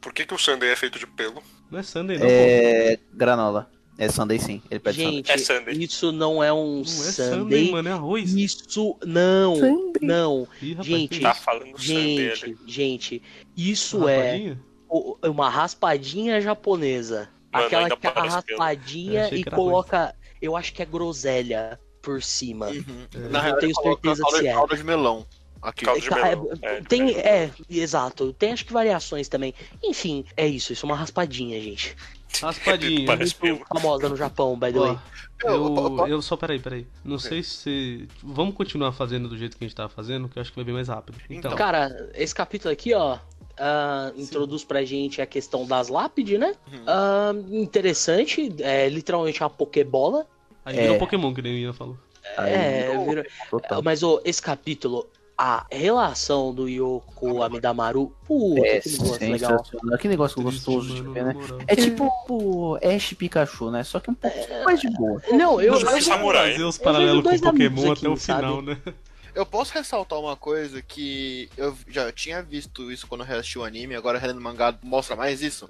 Por 0.00 0.12
que, 0.12 0.24
que 0.24 0.34
o 0.34 0.38
Sunday 0.38 0.70
é 0.70 0.76
feito 0.76 0.98
de 0.98 1.06
pelo? 1.06 1.42
Não 1.70 1.78
é 1.78 1.82
Sunday 1.82 2.18
não, 2.18 2.26
pô. 2.26 2.32
É. 2.32 2.98
Granola. 3.12 3.73
É 3.96 4.08
Sunday 4.08 4.38
sim. 4.40 4.60
Ele 4.70 4.80
pede 4.80 4.96
Sunday. 5.02 5.16
Gente, 5.16 5.30
É 5.32 5.38
Sunday. 5.38 5.74
isso 5.84 6.10
não 6.12 6.42
é 6.42 6.52
um 6.52 6.76
Não 6.76 6.80
é 6.82 6.84
Sunday. 6.84 7.38
Sunday, 7.38 7.70
mano, 7.70 7.88
é 7.88 7.92
arroz. 7.92 8.34
Isso 8.34 8.96
não, 9.06 9.54
Sunday. 9.56 9.92
não. 10.02 10.48
Ih, 10.60 10.70
rapaz, 10.72 10.86
Gente, 10.88 11.20
Tá 11.20 11.30
isso? 11.32 11.40
falando 11.42 11.78
Sunday 11.78 12.18
ali. 12.30 12.34
Gente, 12.36 12.58
gente, 12.66 13.22
isso 13.56 14.08
é 14.08 14.24
Rapadinha? 14.26 14.60
o- 14.88 15.16
uma 15.24 15.48
raspadinha 15.48 16.40
japonesa. 16.40 17.28
Mano, 17.52 17.66
Aquela 17.66 17.88
que 17.96 18.06
é 18.06 18.10
raspadinha 18.10 19.24
achei 19.26 19.38
e 19.40 19.44
coloca, 19.44 20.14
eu 20.42 20.56
acho 20.56 20.72
que 20.74 20.82
é 20.82 20.84
groselha 20.86 21.78
por 22.02 22.20
cima. 22.20 22.66
Uhum. 22.70 23.06
É. 23.14 23.18
Na 23.18 23.28
Não 23.28 23.40
real, 23.42 23.58
tenho 23.58 23.74
certeza 23.80 24.22
se 24.28 24.46
é. 24.48 24.52
calda 24.52 24.76
de 24.76 24.82
melão. 24.82 25.24
Aqui. 25.62 25.86
De 26.00 26.10
melão. 26.10 26.48
é, 26.62 26.76
É, 26.76 26.80
tem, 26.82 27.16
é, 27.16 27.50
exato. 27.70 28.32
Tem 28.34 28.52
acho 28.52 28.66
que 28.66 28.72
variações 28.72 29.28
também. 29.28 29.54
Enfim, 29.82 30.24
é 30.36 30.46
isso. 30.46 30.72
Isso 30.72 30.84
é 30.84 30.88
uma 30.88 30.96
raspadinha, 30.96 31.58
gente. 31.60 31.96
Raspadinha. 32.40 33.06
Parece. 33.06 33.34
Muito 33.40 33.64
famosa 33.66 34.08
no 34.08 34.16
Japão, 34.16 34.58
by 34.58 34.72
the 34.72 34.78
way. 34.78 34.98
Eu- 35.44 36.06
eu, 36.06 36.22
só, 36.22 36.36
peraí, 36.36 36.58
peraí. 36.58 36.86
Não 37.04 37.18
sei 37.18 37.42
se. 37.42 38.08
Vamos 38.22 38.54
continuar 38.54 38.92
fazendo 38.92 39.28
do 39.28 39.36
jeito 39.36 39.56
que 39.58 39.64
a 39.64 39.66
gente 39.68 39.76
tava 39.76 39.88
fazendo, 39.88 40.28
que 40.28 40.38
eu 40.38 40.40
acho 40.40 40.50
que 40.50 40.56
vai 40.56 40.64
bem 40.64 40.74
mais 40.74 40.88
rápido. 40.88 41.18
Então, 41.28 41.36
Então. 41.50 41.54
Cara, 41.56 42.10
esse 42.14 42.34
capítulo 42.34 42.72
aqui, 42.72 42.94
ó, 42.94 43.18
ah, 43.58 44.12
introduz 44.16 44.64
pra 44.64 44.84
gente 44.84 45.20
a 45.20 45.26
questão 45.26 45.66
das 45.66 45.88
lápides, 45.88 46.38
né? 46.38 46.54
Uhum. 46.72 46.84
Ah, 46.86 47.32
interessante, 47.50 48.54
é 48.60 48.88
literalmente 48.88 49.42
uma 49.42 49.50
pokebola. 49.50 50.26
aí 50.64 50.76
virou 50.76 50.96
É. 50.96 50.98
Pokémon, 50.98 51.34
que 51.34 51.42
nem 51.42 51.54
o 51.54 51.58
Ian 51.58 51.72
falou. 51.72 51.98
É, 52.38 52.96
virou 53.06 53.24
mas 53.82 54.02
ô, 54.02 54.20
esse 54.24 54.40
capítulo, 54.40 55.06
a 55.36 55.66
relação 55.70 56.54
do 56.54 56.68
Yoko 56.68 57.42
Amidamaru, 57.42 58.14
puta, 58.26 58.60
É 58.60 58.80
que 58.80 58.90
negócio 58.90 59.30
legal. 59.32 59.98
Que 59.98 60.08
negócio 60.08 60.42
Triste, 60.42 60.64
gostoso 60.64 60.94
de 60.94 61.02
ver, 61.02 61.24
né? 61.24 61.34
É 61.66 61.74
tipo 61.74 62.08
o 62.28 62.76
Ash 62.76 63.12
Pikachu, 63.14 63.70
né? 63.70 63.82
Só 63.82 63.98
que 63.98 64.10
um 64.10 64.14
pouco 64.14 64.36
mais 64.64 64.80
de 64.80 64.88
boa. 64.90 65.20
Não, 65.32 65.60
eu, 65.60 65.74
é 65.74 66.00
samurai. 66.00 66.52
Fazer 66.52 66.64
os 66.64 66.78
paralelos 66.78 67.24
com 67.24 67.38
Pokémon 67.38 67.80
amigos 67.80 67.98
até 67.98 68.08
o 68.08 68.12
aqui, 68.12 68.22
final, 68.22 68.54
sabe? 68.56 68.66
né? 68.66 68.78
Eu 69.34 69.44
posso 69.44 69.74
ressaltar 69.74 70.20
uma 70.20 70.36
coisa 70.36 70.80
que 70.80 71.50
eu 71.56 71.76
já 71.88 72.12
tinha 72.12 72.40
visto 72.40 72.92
isso 72.92 73.06
quando 73.08 73.22
eu 73.22 73.26
reassisti 73.26 73.58
o 73.58 73.64
anime, 73.64 73.96
agora 73.96 74.16
relendo 74.16 74.38
o 74.38 74.42
mangá 74.42 74.72
mostra 74.80 75.16
mais 75.16 75.42
isso. 75.42 75.68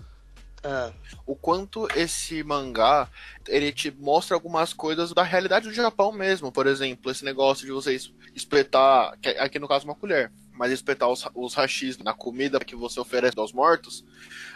Ah, 0.64 0.92
O 1.26 1.36
quanto 1.36 1.86
esse 1.96 2.42
mangá 2.42 3.08
ele 3.46 3.72
te 3.72 3.90
mostra 3.90 4.34
algumas 4.34 4.72
coisas 4.72 5.12
da 5.12 5.22
realidade 5.22 5.68
do 5.68 5.74
Japão 5.74 6.10
mesmo. 6.12 6.50
Por 6.50 6.66
exemplo, 6.66 7.10
esse 7.10 7.24
negócio 7.24 7.66
de 7.66 7.72
você 7.72 7.94
es- 7.94 8.12
espetar, 8.34 9.16
que 9.20 9.28
aqui 9.30 9.58
no 9.58 9.68
caso 9.68 9.84
uma 9.84 9.94
colher, 9.94 10.32
mas 10.52 10.72
espetar 10.72 11.08
os, 11.10 11.26
os 11.34 11.54
hashis 11.54 11.98
na 11.98 12.14
comida 12.14 12.58
que 12.60 12.74
você 12.76 12.98
oferece 13.00 13.38
aos 13.38 13.52
mortos. 13.52 14.04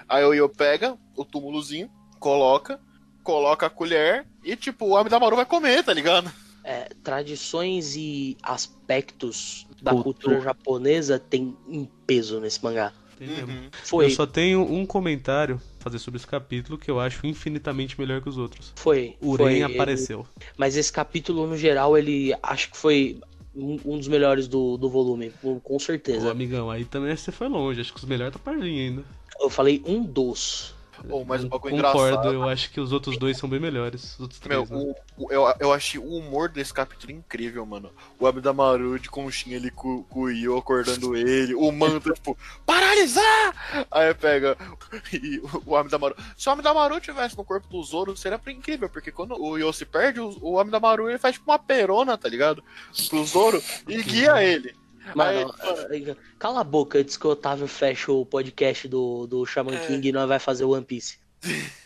Aí 0.08 0.24
o 0.24 0.32
Yo 0.34 0.48
pega 0.48 0.96
o 1.16 1.24
túmulozinho, 1.24 1.90
coloca, 2.18 2.80
coloca 3.22 3.66
a 3.66 3.70
colher 3.70 4.26
e 4.42 4.56
tipo, 4.56 4.86
o 4.86 4.96
Amidamaru 4.96 5.36
vai 5.36 5.44
comer, 5.46 5.84
tá 5.84 5.92
ligado? 5.92 6.30
é, 6.64 6.88
tradições 7.02 7.96
e 7.96 8.36
aspectos 8.42 9.66
da 9.82 9.92
Cultura. 9.92 10.04
cultura 10.36 10.40
japonesa 10.40 11.18
tem 11.18 11.56
um 11.66 11.86
peso 12.06 12.40
nesse 12.40 12.62
mangá. 12.62 12.92
Uhum. 13.20 13.70
Foi, 13.84 14.06
Eu 14.06 14.10
só 14.10 14.26
tenho 14.26 14.62
um 14.62 14.84
comentário 14.86 15.60
fazer 15.78 15.98
sobre 15.98 16.18
esse 16.18 16.26
capítulo 16.26 16.76
que 16.78 16.90
eu 16.90 16.98
acho 17.00 17.26
infinitamente 17.26 17.98
melhor 18.00 18.20
que 18.20 18.28
os 18.28 18.38
outros. 18.38 18.72
foi. 18.76 19.16
Uren 19.22 19.52
ele- 19.54 19.62
apareceu. 19.64 20.26
Mas 20.56 20.76
esse 20.76 20.92
capítulo, 20.92 21.46
no 21.46 21.56
geral, 21.56 21.96
ele 21.96 22.34
acho 22.42 22.70
que 22.70 22.76
foi 22.76 23.18
um, 23.54 23.78
dos 23.98 24.08
melhores 24.08 24.46
do, 24.46 24.76
do 24.76 24.88
volume, 24.88 25.32
com 25.42 25.58
com 25.60 25.76
Ô, 25.76 25.80
certeza. 25.80 26.30
amigão, 26.30 26.70
aí 26.70 26.84
também 26.84 27.16
você 27.16 27.32
foi 27.32 27.48
longe. 27.48 27.80
Acho 27.80 27.92
que 27.92 27.98
os 27.98 28.04
melhores 28.04 28.32
tá 28.32 28.38
vir 28.52 28.62
ainda. 28.88 29.04
Eu 29.40 29.50
falei 29.50 29.82
um 29.86 30.02
dos. 30.02 30.74
Ou 31.08 31.24
mais 31.24 31.44
um 31.44 31.48
pouco 31.48 31.68
Concordo, 31.68 31.96
engraçado. 31.98 32.32
eu 32.32 32.48
acho 32.48 32.70
que 32.70 32.80
os 32.80 32.92
outros 32.92 33.16
dois 33.18 33.36
são 33.36 33.48
bem 33.48 33.60
melhores. 33.60 34.14
Os 34.14 34.20
outros 34.20 34.40
Meu, 34.40 34.66
três, 34.66 34.70
né? 34.70 34.94
o, 35.16 35.24
o- 35.24 35.32
eu, 35.32 35.54
eu 35.60 35.72
achei 35.72 36.00
o 36.00 36.04
humor 36.16 36.48
desse 36.48 36.72
capítulo 36.74 37.12
incrível, 37.12 37.64
mano. 37.64 37.90
O 38.18 38.26
Abdamaru 38.26 38.98
de 38.98 39.08
conchinha 39.08 39.56
ali 39.56 39.70
com, 39.70 40.02
com 40.04 40.20
o 40.22 40.30
Io 40.30 40.56
acordando 40.56 41.16
ele. 41.16 41.54
O 41.54 41.70
Manta, 41.70 42.12
tipo, 42.12 42.36
paralisar! 42.66 43.86
Aí 43.90 44.12
pega 44.14 44.56
e 45.12 45.38
o, 45.38 45.62
o 45.72 45.76
Abdamaru. 45.76 46.16
Se 46.36 46.48
o 46.48 46.52
Abdamaru 46.52 47.00
tivesse 47.00 47.36
no 47.36 47.44
corpo 47.44 47.68
do 47.68 47.82
Zoro, 47.82 48.16
seria 48.16 48.40
incrível, 48.48 48.88
porque 48.88 49.12
quando 49.12 49.34
o 49.40 49.58
Io 49.58 49.72
se 49.72 49.84
perde, 49.84 50.20
o, 50.20 50.36
o 50.40 50.58
Abdamaru 50.58 51.08
ele 51.08 51.18
faz 51.18 51.34
tipo 51.34 51.50
uma 51.50 51.58
perona, 51.58 52.16
tá 52.16 52.28
ligado? 52.28 52.62
Pro 53.08 53.24
Zoro 53.24 53.62
e 53.86 54.02
guia 54.02 54.42
ele. 54.42 54.74
Mano, 55.14 55.54
Aí, 55.90 56.10
eh, 56.10 56.16
cala 56.38 56.60
a 56.60 56.64
boca 56.64 56.98
antes 56.98 57.16
que 57.16 57.26
o 57.26 57.30
Otávio 57.30 57.66
feche 57.66 58.10
o 58.10 58.24
podcast 58.26 58.86
do, 58.88 59.26
do 59.26 59.44
Shaman 59.46 59.74
É. 59.74 59.86
King 59.86 60.08
e 60.08 60.12
nós 60.12 60.28
vai 60.28 60.38
fazer 60.38 60.64
o 60.64 60.70
One 60.70 60.84
Piece. 60.84 61.18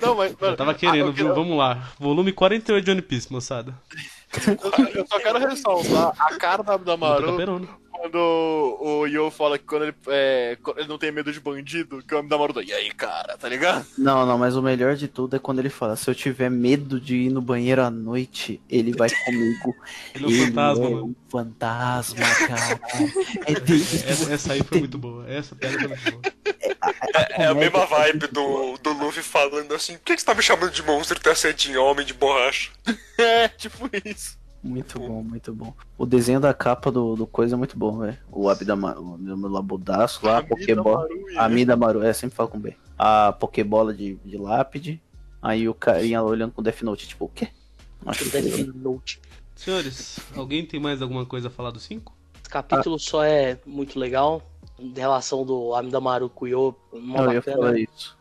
Não, 0.00 0.14
mas. 0.14 0.34
Eu 0.40 0.56
tava 0.56 0.74
querendo, 0.74 1.06
ah, 1.06 1.08
eu, 1.08 1.12
viu? 1.12 1.34
Vamos 1.34 1.56
lá. 1.56 1.92
Volume 1.98 2.30
48 2.32 2.84
de 2.84 2.90
One 2.90 3.02
Piece, 3.02 3.32
moçada. 3.32 3.74
eu- 4.46 4.86
eu 5.00 5.06
só 5.06 5.18
quero 5.18 5.38
ressaltar 5.38 6.12
a 6.18 6.36
cara 6.36 6.58
Luta 6.58 6.74
Abdamaru 6.74 7.26
Caperona. 7.32 7.68
Quando 7.96 8.76
o 8.80 9.06
Yo 9.06 9.30
fala 9.30 9.58
que 9.58 9.64
quando 9.64 9.84
ele, 9.84 9.94
é, 10.08 10.56
quando 10.62 10.78
ele 10.78 10.88
não 10.88 10.98
tem 10.98 11.10
medo 11.10 11.32
de 11.32 11.40
bandido, 11.40 12.02
que 12.02 12.14
o 12.14 12.18
Abdamaru 12.18 12.52
tá. 12.52 12.62
E 12.62 12.72
aí, 12.72 12.90
cara, 12.92 13.36
tá 13.36 13.48
ligado? 13.48 13.86
Não, 13.96 14.26
não, 14.26 14.38
mas 14.38 14.56
o 14.56 14.62
melhor 14.62 14.94
de 14.94 15.08
tudo 15.08 15.36
é 15.36 15.38
quando 15.38 15.58
ele 15.58 15.70
fala: 15.70 15.96
se 15.96 16.08
eu 16.08 16.14
tiver 16.14 16.50
medo 16.50 17.00
de 17.00 17.16
ir 17.16 17.30
no 17.30 17.40
banheiro 17.40 17.82
à 17.82 17.90
noite, 17.90 18.60
ele 18.68 18.92
vai 18.92 19.08
comigo. 19.10 19.74
Ele 20.14 20.24
é 20.24 20.28
um 20.28 20.46
fantasma, 20.46 20.84
é 20.84 20.88
um 20.88 21.14
fantasma, 21.28 22.26
cara. 22.46 22.80
É 23.46 23.54
dele. 23.60 23.82
Essa, 23.82 24.32
essa 24.32 24.52
aí 24.52 24.62
foi 24.62 24.78
muito 24.78 24.98
boa. 24.98 25.28
Essa 25.28 25.54
piada 25.54 25.78
foi 25.78 25.88
muito 25.88 26.10
boa. 26.12 26.22
É 27.30 27.46
a 27.46 27.54
mesma 27.54 27.86
vibe 27.86 28.28
do, 28.28 28.76
do 28.78 28.92
Luffy 28.92 29.22
falando 29.22 29.74
assim: 29.74 29.94
por 29.94 30.04
que, 30.04 30.18
você 30.18 30.24
tá 30.24 30.34
me 30.34 30.42
chamando 30.42 30.70
de 30.70 30.82
monstro 30.82 31.18
e 31.18 31.20
tá 31.20 31.34
cedinho, 31.34 31.82
homem 31.82 32.06
de 32.06 32.14
borracha? 32.14 32.70
É, 33.18 33.48
tipo 33.48 33.88
isso. 34.04 34.36
Muito 34.66 34.98
bom, 34.98 35.22
muito 35.22 35.54
bom. 35.54 35.72
O 35.96 36.04
desenho 36.04 36.40
da 36.40 36.52
capa 36.52 36.90
do, 36.90 37.14
do 37.14 37.26
coisa 37.26 37.54
é 37.54 37.58
muito 37.58 37.78
bom, 37.78 37.98
velho. 37.98 38.18
O 38.30 38.48
Abdamaru, 38.48 39.00
o 39.02 39.48
Labudaço 39.48 40.26
lá, 40.26 40.38
a 40.38 40.42
Pokébola. 40.42 41.04
Abdamaru, 41.04 41.38
A 41.38 41.48
Midamaru, 41.48 42.02
é, 42.02 42.12
sempre 42.12 42.36
falo 42.36 42.48
com 42.48 42.58
B. 42.58 42.76
A 42.98 43.32
Pokébola 43.32 43.94
de, 43.94 44.16
de 44.24 44.36
lápide. 44.36 45.00
Aí 45.40 45.68
o 45.68 45.74
carinha 45.74 46.22
olhando 46.22 46.52
com 46.52 46.62
Death 46.62 46.82
Note, 46.82 47.06
tipo, 47.06 47.26
o 47.26 47.28
quê? 47.28 47.48
Acho 48.04 48.24
que 48.24 48.40
Death 48.40 48.74
Note. 48.74 49.20
Senhores, 49.54 50.18
alguém 50.36 50.66
tem 50.66 50.80
mais 50.80 51.00
alguma 51.00 51.24
coisa 51.24 51.48
a 51.48 51.50
falar 51.50 51.70
do 51.70 51.78
5? 51.78 52.12
Esse 52.42 52.50
capítulo 52.50 52.98
só 52.98 53.24
é 53.24 53.58
muito 53.64 53.98
legal. 53.98 54.42
Em 54.78 54.92
relação 54.92 55.46
do 55.46 55.74
Amidamaru 55.74 56.28
com 56.28 56.44
o 56.44 56.48
Yo, 56.48 56.74
mó 56.92 57.24
eu 57.24 57.32
ia 57.32 57.40
bacana. 57.40 57.56
falar 57.56 57.78
isso. 57.78 58.16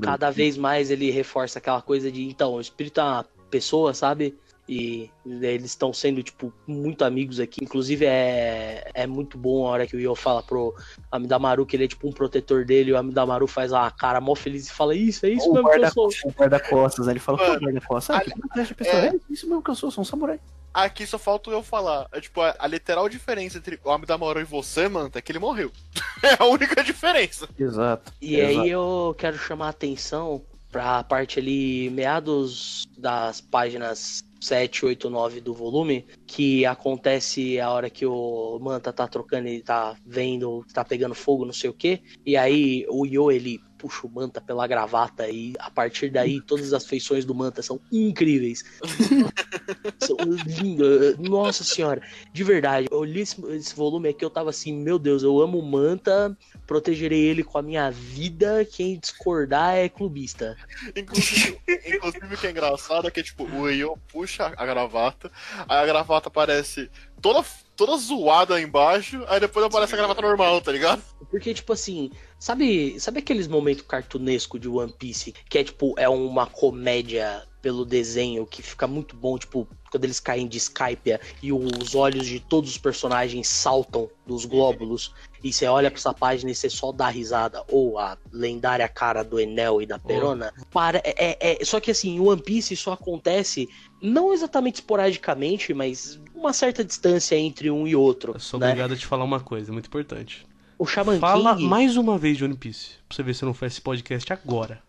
Cada 0.00 0.30
vez 0.30 0.56
mais 0.56 0.90
ele 0.90 1.10
reforça 1.10 1.58
aquela 1.58 1.82
coisa 1.82 2.10
de, 2.10 2.24
então, 2.24 2.54
o 2.54 2.60
espírito 2.60 3.00
é 3.00 3.04
uma 3.04 3.26
pessoa, 3.50 3.94
sabe? 3.94 4.34
E 4.74 5.10
eles 5.26 5.66
estão 5.66 5.92
sendo, 5.92 6.22
tipo, 6.22 6.50
muito 6.66 7.04
amigos 7.04 7.38
aqui. 7.38 7.62
Inclusive, 7.62 8.06
é, 8.06 8.90
é 8.94 9.06
muito 9.06 9.36
bom 9.36 9.66
a 9.66 9.70
hora 9.70 9.86
que 9.86 9.94
o 9.94 10.00
Yo 10.00 10.14
fala 10.14 10.42
pro 10.42 10.74
Amidamaru 11.10 11.66
que 11.66 11.76
ele 11.76 11.84
é, 11.84 11.88
tipo, 11.88 12.08
um 12.08 12.12
protetor 12.12 12.64
dele. 12.64 12.90
E 12.90 12.92
o 12.94 12.96
Amidamaru 12.96 13.46
faz 13.46 13.70
uma 13.72 13.90
cara 13.90 14.18
mó 14.20 14.34
feliz 14.34 14.68
e 14.68 14.72
fala, 14.72 14.94
isso, 14.94 15.26
é 15.26 15.30
isso 15.30 15.50
O 15.50 15.52
mesmo 15.52 15.68
que 15.68 15.74
eu 15.74 15.80
guarda- 15.80 15.90
sou. 15.90 16.08
O 16.24 16.30
guarda-costas, 16.32 17.06
né? 17.06 17.12
Ele 17.12 17.20
fala, 17.20 17.36
pô, 17.38 17.44
Mano, 17.48 17.60
guarda-costas, 17.60 18.16
ah, 18.16 18.20
que 18.20 18.32
a 18.32 18.74
pessoa. 18.74 19.02
é. 19.02 19.06
É 19.08 19.14
isso 19.28 19.46
mesmo 19.46 19.62
que 19.62 19.70
eu 19.70 19.74
sou, 19.74 19.90
sou 19.90 20.02
um 20.02 20.04
samurai. 20.06 20.40
Aqui 20.72 21.06
só 21.06 21.18
falta 21.18 21.50
eu 21.50 21.62
falar. 21.62 22.06
É, 22.10 22.18
tipo, 22.18 22.40
a, 22.40 22.56
a 22.58 22.66
literal 22.66 23.06
diferença 23.10 23.58
entre 23.58 23.78
o 23.84 23.90
Amidamaru 23.90 24.40
e 24.40 24.44
você, 24.44 24.88
Manta, 24.88 25.18
é 25.18 25.22
que 25.22 25.30
ele 25.32 25.38
morreu. 25.38 25.70
É 26.24 26.36
a 26.40 26.46
única 26.46 26.84
diferença. 26.84 27.48
Exato. 27.58 28.12
E 28.22 28.40
aí 28.40 28.70
eu 28.70 29.12
quero 29.18 29.36
chamar 29.36 29.66
a 29.66 29.70
atenção 29.70 30.40
pra 30.70 31.02
parte 31.02 31.40
ali, 31.40 31.90
meados 31.90 32.86
das 32.96 33.40
páginas 33.40 34.22
7, 34.42 34.84
8, 34.86 35.08
9 35.08 35.40
do 35.40 35.54
volume, 35.54 36.04
que 36.26 36.66
acontece 36.66 37.60
a 37.60 37.70
hora 37.70 37.88
que 37.88 38.04
o 38.04 38.58
Manta 38.60 38.92
tá 38.92 39.06
trocando 39.06 39.48
e 39.48 39.62
tá 39.62 39.96
vendo, 40.04 40.64
tá 40.72 40.84
pegando 40.84 41.14
fogo, 41.14 41.44
não 41.44 41.52
sei 41.52 41.70
o 41.70 41.74
que. 41.74 42.02
E 42.26 42.36
aí 42.36 42.84
o 42.88 43.06
Yo, 43.06 43.30
ele 43.30 43.60
puxa 43.82 44.06
o 44.06 44.10
Manta 44.10 44.40
pela 44.40 44.64
gravata 44.68 45.28
e 45.28 45.54
a 45.58 45.68
partir 45.68 46.08
daí 46.08 46.40
todas 46.40 46.72
as 46.72 46.86
feições 46.86 47.24
do 47.24 47.34
Manta 47.34 47.60
são 47.62 47.80
incríveis. 47.90 48.64
são 49.98 50.16
lindas. 50.46 51.18
Nossa 51.18 51.64
senhora, 51.64 52.00
de 52.32 52.44
verdade, 52.44 52.86
eu 52.92 53.02
li 53.02 53.22
esse, 53.22 53.44
esse 53.46 53.74
volume 53.74 54.08
aqui, 54.08 54.24
eu 54.24 54.30
tava 54.30 54.50
assim, 54.50 54.72
meu 54.72 55.00
Deus, 55.00 55.24
eu 55.24 55.40
amo 55.40 55.58
o 55.58 55.66
Manta, 55.66 56.36
protegerei 56.64 57.20
ele 57.20 57.42
com 57.42 57.58
a 57.58 57.62
minha 57.62 57.90
vida, 57.90 58.64
quem 58.64 58.96
discordar 59.00 59.74
é 59.74 59.88
clubista. 59.88 60.56
Inclusive, 60.94 61.58
inclusive 61.68 62.34
o 62.34 62.38
que 62.38 62.46
é 62.46 62.50
engraçado 62.50 63.08
é 63.08 63.10
que, 63.10 63.22
tipo, 63.22 63.44
o 63.44 63.68
Io 63.68 63.98
puxa 64.12 64.52
a 64.56 64.64
gravata, 64.64 65.28
aí 65.68 65.78
a 65.78 65.86
gravata 65.86 66.28
aparece 66.28 66.88
toda, 67.22 67.46
toda 67.76 67.96
zoada 67.96 68.60
embaixo, 68.60 69.24
aí 69.28 69.40
depois 69.40 69.64
aparece 69.64 69.94
a 69.94 69.96
gravata 69.96 70.20
normal, 70.20 70.60
tá 70.60 70.72
ligado? 70.72 71.02
Porque, 71.30 71.54
tipo 71.54 71.72
assim, 71.72 72.10
sabe, 72.38 72.98
sabe 73.00 73.20
aqueles 73.20 73.48
momentos 73.48 73.84
cartunesco 73.86 74.58
de 74.58 74.68
One 74.68 74.92
Piece, 74.92 75.32
que 75.48 75.58
é 75.58 75.64
tipo, 75.64 75.94
é 75.96 76.08
uma 76.08 76.46
comédia 76.46 77.46
pelo 77.62 77.84
desenho 77.84 78.44
que 78.44 78.60
fica 78.60 78.88
muito 78.88 79.16
bom, 79.16 79.38
tipo, 79.38 79.68
quando 79.90 80.04
eles 80.04 80.18
caem 80.18 80.48
de 80.48 80.58
Skype 80.58 81.20
e 81.40 81.52
os 81.52 81.94
olhos 81.94 82.26
de 82.26 82.40
todos 82.40 82.70
os 82.70 82.78
personagens 82.78 83.46
saltam 83.46 84.10
dos 84.26 84.44
glóbulos, 84.44 85.14
e 85.42 85.52
você 85.52 85.66
olha 85.66 85.90
pra 85.90 85.98
essa 85.98 86.14
página 86.14 86.50
e 86.50 86.54
você 86.54 86.70
só 86.70 86.92
dá 86.92 87.08
risada, 87.08 87.64
ou 87.68 87.98
a 87.98 88.16
lendária 88.32 88.88
cara 88.88 89.22
do 89.22 89.40
Enel 89.40 89.82
e 89.82 89.86
da 89.86 89.98
Perona. 89.98 90.52
Para, 90.70 90.98
é, 90.98 91.14
é- 91.16 91.62
é- 91.62 91.64
só 91.64 91.80
que 91.80 91.90
assim, 91.90 92.20
o 92.20 92.28
One 92.28 92.42
Piece 92.42 92.76
só 92.76 92.92
acontece, 92.92 93.68
não 94.00 94.32
exatamente 94.32 94.76
esporadicamente, 94.76 95.74
mas 95.74 96.20
uma 96.34 96.52
certa 96.52 96.84
distância 96.84 97.36
entre 97.36 97.70
um 97.70 97.86
e 97.86 97.96
outro. 97.96 98.34
Eu 98.34 98.40
sou 98.40 98.60
né? 98.60 98.66
obrigado 98.68 98.92
a 98.92 98.96
te 98.96 99.06
falar 99.06 99.24
uma 99.24 99.40
coisa 99.40 99.72
muito 99.72 99.86
importante. 99.86 100.46
O 100.78 100.86
Shaman 100.86 101.18
Fala 101.18 101.56
King... 101.56 101.68
mais 101.68 101.96
uma 101.96 102.18
vez 102.18 102.36
de 102.36 102.44
One 102.44 102.56
Piece, 102.56 102.90
pra 103.08 103.16
você 103.16 103.22
ver 103.22 103.34
se 103.34 103.44
eu 103.44 103.46
não 103.46 103.54
faz 103.54 103.72
esse 103.72 103.80
podcast 103.80 104.32
agora. 104.32 104.82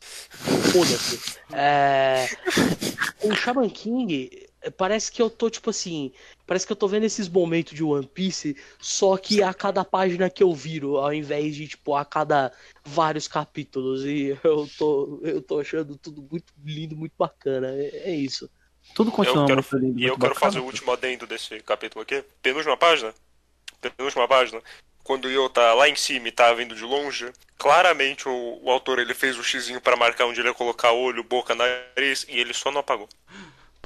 Foda-se. 0.00 1.38
É... 1.52 2.28
O 3.22 3.34
Shaman 3.34 3.68
King, 3.68 4.45
parece 4.70 5.10
que 5.10 5.20
eu 5.20 5.30
tô, 5.30 5.48
tipo 5.50 5.70
assim. 5.70 6.12
Parece 6.46 6.66
que 6.66 6.72
eu 6.72 6.76
tô 6.76 6.86
vendo 6.86 7.04
esses 7.04 7.28
momentos 7.28 7.74
de 7.74 7.82
One 7.82 8.06
Piece, 8.06 8.56
só 8.78 9.16
que 9.16 9.42
a 9.42 9.52
cada 9.52 9.84
página 9.84 10.30
que 10.30 10.42
eu 10.42 10.54
viro, 10.54 10.98
ao 10.98 11.12
invés 11.12 11.56
de, 11.56 11.68
tipo, 11.68 11.94
a 11.94 12.04
cada 12.04 12.52
vários 12.84 13.26
capítulos. 13.26 14.04
E 14.04 14.38
eu 14.44 14.68
tô, 14.78 15.20
eu 15.22 15.42
tô 15.42 15.60
achando 15.60 15.96
tudo 15.96 16.26
muito 16.30 16.52
lindo, 16.64 16.96
muito 16.96 17.14
bacana. 17.18 17.68
É, 17.68 18.10
é 18.10 18.14
isso. 18.14 18.48
Tudo 18.94 19.10
continua 19.10 19.42
eu 19.42 19.46
quero, 19.46 19.56
muito 19.62 19.76
lindo. 19.78 20.00
E 20.00 20.04
eu 20.04 20.08
muito 20.10 20.20
quero 20.20 20.34
bacana. 20.34 20.52
fazer 20.52 20.60
o 20.60 20.64
último 20.64 20.92
adendo 20.92 21.26
desse 21.26 21.60
capítulo 21.60 22.02
aqui. 22.02 22.24
Penúltima 22.40 22.76
página. 22.76 23.12
Penúltima 23.80 24.28
página. 24.28 24.62
Quando 25.02 25.26
o 25.26 25.30
Yo 25.30 25.48
tá 25.48 25.72
lá 25.74 25.88
em 25.88 25.94
cima 25.94 26.28
e 26.28 26.32
tá 26.32 26.52
vindo 26.52 26.74
de 26.74 26.82
longe, 26.82 27.32
claramente 27.56 28.28
o, 28.28 28.60
o 28.62 28.70
autor 28.70 28.98
ele 28.98 29.14
fez 29.14 29.38
o 29.38 29.44
xizinho 29.44 29.80
pra 29.80 29.96
marcar 29.96 30.26
onde 30.26 30.40
ele 30.40 30.48
ia 30.48 30.54
colocar 30.54 30.90
olho, 30.90 31.22
boca, 31.22 31.54
nariz 31.54 32.26
e 32.28 32.38
ele 32.38 32.52
só 32.52 32.72
não 32.72 32.80
apagou. 32.80 33.08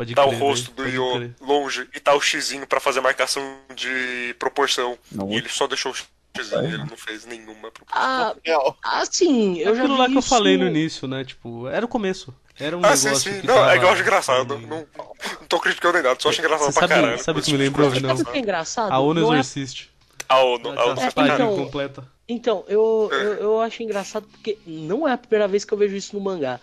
Pode 0.01 0.15
Tá 0.15 0.25
o 0.25 0.29
crer, 0.29 0.41
rosto 0.41 0.73
velho, 0.83 1.03
do 1.05 1.13
crer. 1.19 1.35
longe 1.43 1.87
e 1.95 2.01
tá 2.01 2.15
o 2.15 2.21
xizinho 2.23 2.67
pra 2.67 2.81
fazer 2.81 3.03
marcação 3.03 3.43
de 3.77 4.35
proporção. 4.39 4.97
Não. 5.13 5.31
E 5.31 5.37
ele 5.37 5.49
só 5.51 5.67
deixou 5.67 5.93
o 5.93 5.95
xizinho, 5.95 6.65
ele 6.65 6.79
não 6.79 6.97
fez 6.97 7.27
nenhuma 7.27 7.71
proporção. 7.71 8.03
Ah, 8.03 8.35
Real. 8.43 8.79
assim, 8.83 9.59
eu 9.59 9.75
já 9.77 9.83
Aquilo 9.83 9.95
vi 9.97 10.01
lá 10.01 10.07
que 10.09 10.15
eu 10.15 10.19
isso- 10.21 10.29
falei 10.31 10.57
no 10.57 10.67
início, 10.67 11.07
né? 11.07 11.23
Tipo, 11.23 11.69
era 11.69 11.85
o 11.85 11.89
começo. 11.89 12.35
Era 12.59 12.79
um 12.79 12.81
Ah, 12.83 12.97
sim, 12.97 13.09
negócio 13.09 13.31
sim. 13.35 13.41
que 13.43 13.47
Não, 13.47 13.55
tava... 13.55 13.75
é 13.75 13.79
que 13.79 13.85
eu 13.85 13.89
acho 13.91 14.01
engraçado. 14.01 14.59
Não, 14.59 14.87
não 14.97 15.47
tô 15.47 15.61
criticando 15.61 15.95
nem 15.95 16.03
nada, 16.03 16.19
só 16.19 16.31
acho 16.31 16.41
engraçado 16.41 16.73
Você 16.73 16.79
pra 16.79 16.89
sabe- 16.89 17.01
caralho. 17.03 17.23
sabe 17.23 17.41
o 17.41 17.43
que 17.43 17.53
me 17.53 17.59
lembrou, 17.59 17.91
coisa. 17.91 18.09
Sabe 18.09 18.23
o 18.23 18.25
que 18.25 18.39
é 18.39 18.41
engraçado? 18.41 18.93
A 18.93 18.99
ONU 19.01 19.21
Não 19.21 19.35
é- 19.35 19.41
Exorcist. 19.41 19.91
A 20.27 20.39
ONU, 20.43 20.69
a 20.81 20.85
ONU 20.87 21.01
É, 21.03 21.07
então- 21.35 21.57
completa. 21.57 22.05
Então, 22.27 22.65
eu, 22.69 23.09
eu, 23.13 23.33
eu 23.35 23.61
acho 23.61 23.83
engraçado 23.83 24.25
porque 24.29 24.57
não 24.65 25.07
é 25.07 25.13
a 25.13 25.19
primeira 25.19 25.49
vez 25.49 25.65
que 25.65 25.75
eu 25.75 25.79
vejo 25.79 25.97
isso 25.97 26.15
no 26.17 26.23
mangá. 26.23 26.61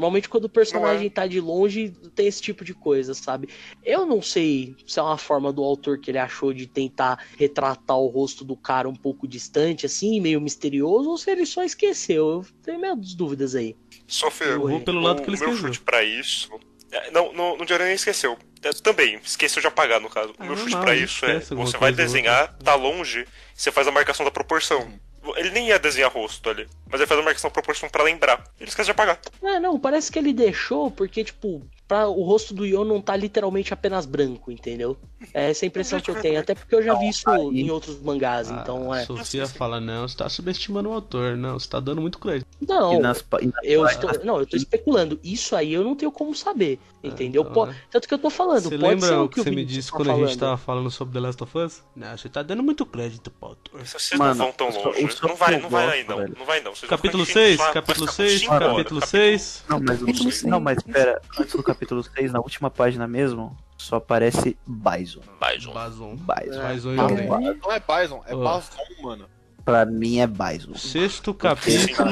Normalmente 0.00 0.30
quando 0.30 0.46
o 0.46 0.48
personagem 0.48 1.04
Não 1.04 1.10
tá 1.10 1.26
de 1.26 1.38
longe, 1.40 1.90
tem 2.14 2.26
esse 2.26 2.40
tipo 2.40 2.64
de 2.64 2.72
coisa, 2.72 3.12
sabe? 3.12 3.50
Eu 3.84 4.06
não 4.06 4.22
sei 4.22 4.74
se 4.86 4.98
é 4.98 5.02
uma 5.02 5.18
forma 5.18 5.52
do 5.52 5.62
autor 5.62 5.98
que 6.00 6.10
ele 6.10 6.16
achou 6.18 6.54
de 6.54 6.66
tentar 6.66 7.22
retratar 7.36 7.98
o 7.98 8.06
rosto 8.06 8.42
do 8.42 8.56
cara 8.56 8.88
um 8.88 8.94
pouco 8.94 9.28
distante, 9.28 9.84
assim, 9.84 10.18
meio 10.18 10.40
misterioso, 10.40 11.10
ou 11.10 11.18
se 11.18 11.30
ele 11.30 11.44
só 11.44 11.62
esqueceu. 11.62 12.30
Eu 12.30 12.46
tenho 12.62 12.80
minhas 12.80 13.14
dúvidas 13.14 13.54
aí. 13.54 13.76
Sofia, 14.06 14.46
Eu 14.46 14.60
vou 14.66 14.80
pelo 14.80 15.00
lado 15.00 15.20
que 15.22 15.28
ele 15.28 15.36
o 15.36 15.40
meu 15.40 15.48
esqueceu. 15.50 15.68
chute 15.68 15.80
pra 15.84 16.02
isso. 16.02 16.50
é, 16.90 17.10
Não, 17.10 17.32
não, 17.34 17.58
não 17.58 17.66
diria 17.66 17.84
nem 17.84 17.94
esqueceu. 17.94 18.38
É, 18.62 18.70
também, 18.70 19.20
esqueceu 19.22 19.60
de 19.60 19.68
apagar, 19.68 20.00
no 20.00 20.08
caso. 20.08 20.34
Ah, 20.38 20.44
o 20.44 20.46
meu 20.46 20.56
chute 20.56 20.76
pra 20.78 20.94
ele 20.96 21.04
isso 21.04 21.24
é: 21.26 21.40
você 21.40 21.76
vai 21.78 21.90
ou 21.90 21.96
desenhar, 21.96 22.56
tá 22.58 22.74
longe, 22.74 23.26
você 23.54 23.70
faz 23.70 23.86
a 23.86 23.90
marcação 23.90 24.24
da 24.24 24.30
proporção. 24.30 24.90
Ele 25.36 25.50
nem 25.50 25.68
ia 25.68 25.78
desenhar 25.78 26.10
rosto 26.12 26.48
ali, 26.50 26.68
mas 26.90 27.00
ele 27.00 27.06
faz 27.08 27.20
a 27.20 27.22
marcação 27.22 27.48
da 27.50 27.54
proporção 27.54 27.88
pra 27.88 28.02
lembrar. 28.02 28.44
Ele 28.58 28.68
esquece 28.68 28.86
de 28.86 28.92
apagar. 28.92 29.18
É, 29.42 29.58
não, 29.60 29.78
parece 29.78 30.10
que 30.10 30.18
ele 30.18 30.32
deixou 30.32 30.90
porque, 30.90 31.24
tipo, 31.24 31.62
pra, 31.90 32.06
o 32.06 32.22
rosto 32.22 32.54
do 32.54 32.64
Yon 32.64 32.84
não 32.84 33.00
tá 33.00 33.16
literalmente 33.16 33.74
apenas 33.74 34.06
branco, 34.06 34.52
entendeu? 34.52 34.96
É 35.34 35.50
essa 35.50 35.64
a 35.64 35.66
impressão 35.66 36.00
que 36.00 36.08
eu 36.08 36.14
tenho. 36.20 36.38
Até 36.38 36.54
porque 36.54 36.72
eu 36.72 36.80
já 36.80 36.94
vi 36.94 37.08
isso 37.08 37.28
em 37.52 37.68
outros 37.68 38.00
mangás, 38.00 38.48
então 38.48 38.92
a 38.92 39.00
é. 39.00 39.04
Sofia 39.04 39.44
fala, 39.48 39.80
não, 39.80 40.06
você 40.06 40.16
tá 40.16 40.28
subestimando 40.28 40.88
o 40.88 40.92
autor. 40.92 41.36
Não, 41.36 41.58
você 41.58 41.68
tá 41.68 41.80
dando 41.80 42.00
muito 42.00 42.20
crédito. 42.20 42.46
Não, 42.66 42.94
E 42.94 42.98
nas, 43.00 43.24
e 43.42 43.50
Eu 43.64 43.84
estou, 43.86 44.24
não, 44.24 44.38
eu 44.38 44.46
tô 44.46 44.56
especulando. 44.56 45.18
Isso 45.24 45.56
aí 45.56 45.74
eu 45.74 45.82
não 45.82 45.96
tenho 45.96 46.12
como 46.12 46.32
saber, 46.32 46.78
entendeu? 47.02 47.42
então, 47.42 47.52
Po- 47.52 47.66
né? 47.66 47.74
Tanto 47.90 48.06
que 48.06 48.14
eu 48.14 48.18
tô 48.18 48.30
falando. 48.30 48.62
Você 48.62 48.78
pode 48.78 48.82
lembra 48.82 49.08
ser 49.08 49.14
o 49.14 49.24
o 49.24 49.28
que, 49.28 49.34
que, 49.34 49.42
você 49.42 49.50
me 49.50 49.64
disse 49.64 49.90
tá 49.90 49.96
quando 49.96 50.10
a 50.10 50.14
gente 50.14 50.22
falando. 50.26 50.38
tava 50.38 50.56
falando 50.58 50.90
sobre 50.92 51.14
The 51.14 51.20
Last 51.20 51.42
of 51.42 51.58
Us? 51.58 51.82
Não, 51.96 52.16
você 52.16 52.28
tá 52.28 52.42
dando 52.44 52.62
muito 52.62 52.86
crédito 52.86 53.32
pro 53.32 53.48
autor. 53.48 53.84
Vocês 53.84 54.16
Mano, 54.16 54.34
não 54.36 54.44
vão 54.46 54.52
tão 54.52 54.66
longe. 54.70 55.10
só 55.12 55.26
Não 55.26 55.34
vai, 55.34 55.52
não 55.54 55.62
não 55.62 55.70
vai 55.70 55.88
aí 55.88 56.04
gosto, 56.04 56.10
não. 56.10 56.16
velho. 56.18 56.36
Não 56.38 56.46
vai 56.46 56.60
não. 56.62 56.70
Vocês 56.74 56.88
vão 56.88 56.90
Capítulo 56.90 57.26
ficar 57.26 57.40
enchendo 57.40 57.56
6, 57.56 57.60
o 57.60 57.62
saco, 57.62 57.74
capítulo 57.74 58.06
vai 58.06 58.14
ficar 58.14 58.28
6, 58.28 58.40
cinco 58.40 58.54
horas. 58.54 58.68
capítulo 58.70 59.06
6. 59.06 59.64
Não, 59.68 59.80
mas, 59.80 59.98
Capítulo 60.00 60.30
não, 60.44 60.60
mas 60.60 60.78
espera, 60.78 61.22
antes 61.38 61.54
do 61.54 61.62
capítulo 61.62 61.79
6, 61.88 62.32
na 62.32 62.38
última 62.40 62.70
página 62.70 63.06
mesmo, 63.06 63.56
só 63.78 63.96
aparece 63.96 64.56
Bison. 64.66 65.20
Bison. 65.40 66.14
E 66.14 66.96
Tá 66.96 67.06
Oden. 67.06 67.26
bom. 67.26 67.40
Não 67.40 67.72
é 67.72 67.80
Bison, 67.80 68.22
é 68.26 68.34
Ó. 68.34 68.42
Basson, 68.44 68.78
mano. 69.02 69.26
Pra 69.64 69.84
mim 69.84 70.18
é 70.18 70.26
Bison. 70.26 70.74
Sexto 70.74 71.32
capítulo. 71.34 72.08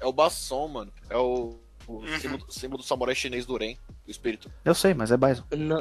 É 0.00 0.06
o 0.06 0.12
Basson, 0.12 0.68
mano. 0.68 0.92
É 1.08 1.16
o, 1.16 1.56
o 1.86 1.92
Uhum. 1.92 2.18
símbolo, 2.20 2.44
símbolo 2.48 2.82
do 2.82 2.86
samurai 2.86 3.14
chinês 3.14 3.44
do 3.46 3.56
Ren, 3.56 3.74
do 4.04 4.10
espírito. 4.10 4.50
Eu 4.64 4.74
sei, 4.74 4.94
mas 4.94 5.10
é 5.10 5.16
Bison. 5.16 5.42
Não, 5.56 5.80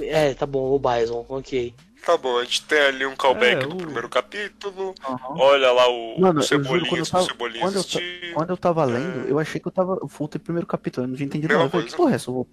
é, 0.00 0.30
é, 0.30 0.34
tá 0.34 0.46
bom, 0.46 0.70
o 0.74 0.78
Bison, 0.78 1.24
ok. 1.28 1.74
Tá 2.04 2.16
bom, 2.16 2.36
a 2.38 2.44
gente 2.44 2.64
tem 2.64 2.80
ali 2.80 3.06
um 3.06 3.14
callback 3.14 3.62
É, 3.62 3.66
do 3.66 3.74
o- 3.74 3.76
primeiro 3.78 4.08
capítulo. 4.08 4.92
Aham. 5.04 5.36
Olha 5.38 5.70
lá 5.70 5.88
o, 5.88 6.20
Mano, 6.20 6.40
o 6.40 6.42
eu 6.42 6.64
quando 6.64 6.96
eu 6.96 7.06
tava- 7.06 7.26
quando 7.34 7.54
eu 7.54 7.60
ta- 7.60 7.66
existir. 8.00 8.34
Quando 8.34 8.50
eu 8.50 8.56
tava 8.56 8.84
lendo, 8.84 9.28
eu 9.28 9.38
achei 9.38 9.60
que 9.60 9.68
eu 9.68 9.72
tava. 9.72 9.98
Eu 10.02 10.08
voltei 10.08 10.38
pro 10.38 10.46
primeiro 10.46 10.66
capítulo, 10.66 11.04
eu 11.04 11.08
não 11.10 11.14
tinha 11.16 11.26
entendido 11.26 11.48
Mesma 11.54 11.64
nada. 11.64 11.76
Eu 11.78 11.84
que 11.86 11.94
porra 11.96 12.10
é 12.12 12.14
essa? 12.16 12.28
Eu 12.30 12.34
vou- 12.34 12.48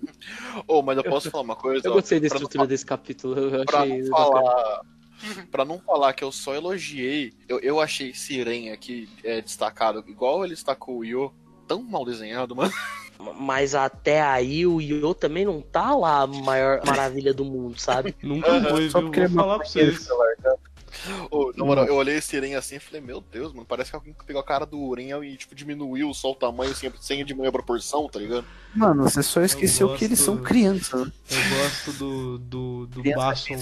Ô, 0.67 0.81
mas 0.83 0.97
eu 0.97 1.03
posso 1.03 1.31
falar 1.31 1.43
uma 1.43 1.55
coisa? 1.55 1.87
Eu 1.87 1.91
ó, 1.91 1.95
gostei 1.95 2.19
da 2.19 2.27
pra 2.27 2.37
não 2.37 2.43
estrutura 2.43 2.67
desse 2.67 2.85
capítulo, 2.85 3.39
eu 3.39 3.65
pra 3.65 3.79
achei 3.81 4.01
não 4.03 4.07
falar. 4.09 4.81
Pra 5.51 5.65
não 5.65 5.79
falar 5.79 6.13
que 6.13 6.23
eu 6.23 6.31
só 6.31 6.53
elogiei, 6.53 7.33
eu, 7.47 7.59
eu 7.59 7.81
achei 7.81 8.11
esse 8.11 8.41
Ren 8.43 8.71
aqui 8.71 9.09
é, 9.23 9.41
destacado, 9.41 10.03
igual 10.07 10.45
ele 10.45 10.53
destacou 10.53 10.99
o 10.99 11.03
Yo, 11.03 11.33
tão 11.67 11.81
mal 11.81 12.05
desenhado, 12.05 12.55
mano. 12.55 12.71
Mas 13.19 13.75
até 13.75 14.21
aí 14.21 14.65
o 14.65 14.79
Yo 14.79 15.13
também 15.13 15.43
não 15.43 15.61
tá 15.61 15.93
lá 15.93 16.21
a 16.21 16.27
maior 16.27 16.81
maravilha 16.85 17.33
do 17.33 17.43
mundo, 17.43 17.77
sabe? 17.79 18.15
Nunca 18.23 18.47
foi, 18.69 18.89
Só 18.89 19.01
viu? 19.01 19.11
Vou 19.11 19.23
é 19.23 19.29
falar 19.29 19.57
pra 19.59 19.67
vocês. 19.67 20.07
Ô, 21.29 21.51
na 21.55 21.65
moral, 21.65 21.85
eu 21.85 21.95
olhei 21.95 22.17
esse 22.17 22.39
Ren 22.39 22.55
assim 22.55 22.75
e 22.75 22.79
falei, 22.79 23.01
meu 23.01 23.21
Deus, 23.21 23.53
mano, 23.53 23.65
parece 23.65 23.89
que 23.91 23.95
alguém 23.95 24.13
pegou 24.25 24.41
a 24.41 24.43
cara 24.43 24.65
do 24.65 24.93
Ren 24.93 25.23
e, 25.23 25.37
tipo, 25.37 25.53
diminuiu 25.53 26.13
só 26.13 26.31
o 26.31 26.35
tamanho 26.35 26.73
sem, 26.73 26.91
sem 26.99 27.23
diminuir 27.23 27.49
a 27.49 27.51
proporção, 27.51 28.07
tá 28.09 28.19
ligado? 28.19 28.45
Mano, 28.73 29.03
você 29.03 29.21
só 29.21 29.41
esqueceu 29.41 29.95
que 29.95 30.05
eles 30.05 30.19
gosto- 30.19 30.35
são 30.35 30.43
crianças. 30.43 31.05
né? 31.07 31.11
Eu 31.29 31.57
gosto 31.57 31.93
do, 31.93 32.37
do, 32.39 32.87
do 32.87 33.01
Criança 33.01 33.17
Basson 33.19 33.59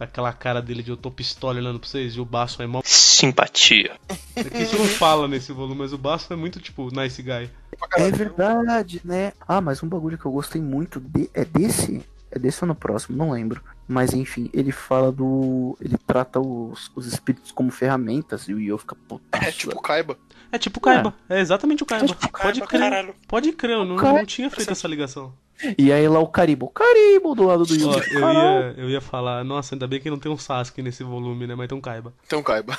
com 0.00 0.04
aquela 0.04 0.32
cara 0.32 0.62
dele 0.62 0.82
de 0.82 0.90
eu 0.90 0.96
tô 0.96 1.10
pistola 1.10 1.58
olhando 1.58 1.78
pra 1.78 1.88
vocês 1.88 2.14
e 2.14 2.20
o 2.20 2.24
Basson 2.24 2.62
é 2.62 2.66
mó. 2.66 2.80
Simpatia. 3.20 3.92
É 4.34 4.44
que 4.44 4.62
isso 4.62 4.76
não 4.78 4.86
fala 4.86 5.28
nesse 5.28 5.52
volume, 5.52 5.76
mas 5.80 5.92
o 5.92 5.98
Basson 5.98 6.34
é 6.34 6.36
muito 6.36 6.58
tipo 6.60 6.88
nice 6.94 7.22
guy. 7.22 7.50
É 7.96 8.10
verdade, 8.10 9.00
né? 9.04 9.32
Ah, 9.46 9.60
mas 9.60 9.82
um 9.82 9.88
bagulho 9.88 10.16
que 10.18 10.26
eu 10.26 10.32
gostei 10.32 10.60
muito 10.60 10.98
de- 11.00 11.30
é 11.34 11.44
desse. 11.44 12.02
É 12.32 12.38
desse 12.38 12.62
ou 12.62 12.68
no 12.68 12.74
próximo, 12.76 13.16
não 13.16 13.32
lembro. 13.32 13.60
Mas 13.88 14.14
enfim, 14.14 14.48
ele 14.54 14.70
fala 14.70 15.10
do. 15.10 15.76
Ele 15.80 15.96
trata 16.06 16.38
os, 16.38 16.90
os 16.94 17.06
espíritos 17.06 17.50
como 17.50 17.70
ferramentas 17.72 18.48
e 18.48 18.54
o 18.54 18.60
Yo 18.60 18.78
fica 18.78 18.94
putaço. 19.08 19.44
É 19.44 19.50
tipo 19.50 19.82
Kaiba. 19.82 20.16
É 20.52 20.58
tipo 20.58 20.78
o 20.78 20.80
Kaiba, 20.82 21.12
é, 21.28 21.40
exatamente 21.40 21.82
o 21.82 21.86
Kaiba. 21.86 22.06
Pode 22.14 22.28
Caramba, 22.60 22.66
crer, 22.66 22.80
caralho. 22.80 23.14
pode 23.28 23.52
crer, 23.52 23.72
eu 23.76 23.84
não, 23.84 23.96
não 23.96 24.24
tinha 24.26 24.48
feito 24.50 24.70
essa 24.70 24.86
ligação. 24.88 25.32
E 25.78 25.92
aí 25.92 26.08
lá 26.08 26.20
o 26.20 26.26
Caribo. 26.28 26.68
Caribo 26.70 27.34
do 27.34 27.44
lado 27.44 27.64
do. 27.64 27.88
Ó, 27.88 27.92
eu, 27.94 28.32
ia, 28.32 28.74
eu 28.78 28.90
ia 28.90 29.00
falar, 29.00 29.44
nossa, 29.44 29.74
ainda 29.74 29.86
bem 29.86 30.00
que 30.00 30.10
não 30.10 30.18
tem 30.18 30.30
um 30.30 30.36
Sasuke 30.38 30.82
nesse 30.82 31.02
volume, 31.02 31.46
né? 31.46 31.54
Mas 31.54 31.68
tem 31.68 31.76
um 31.76 31.80
Kaiba. 31.80 32.12
Então, 32.26 32.42
Kaiba. 32.42 32.78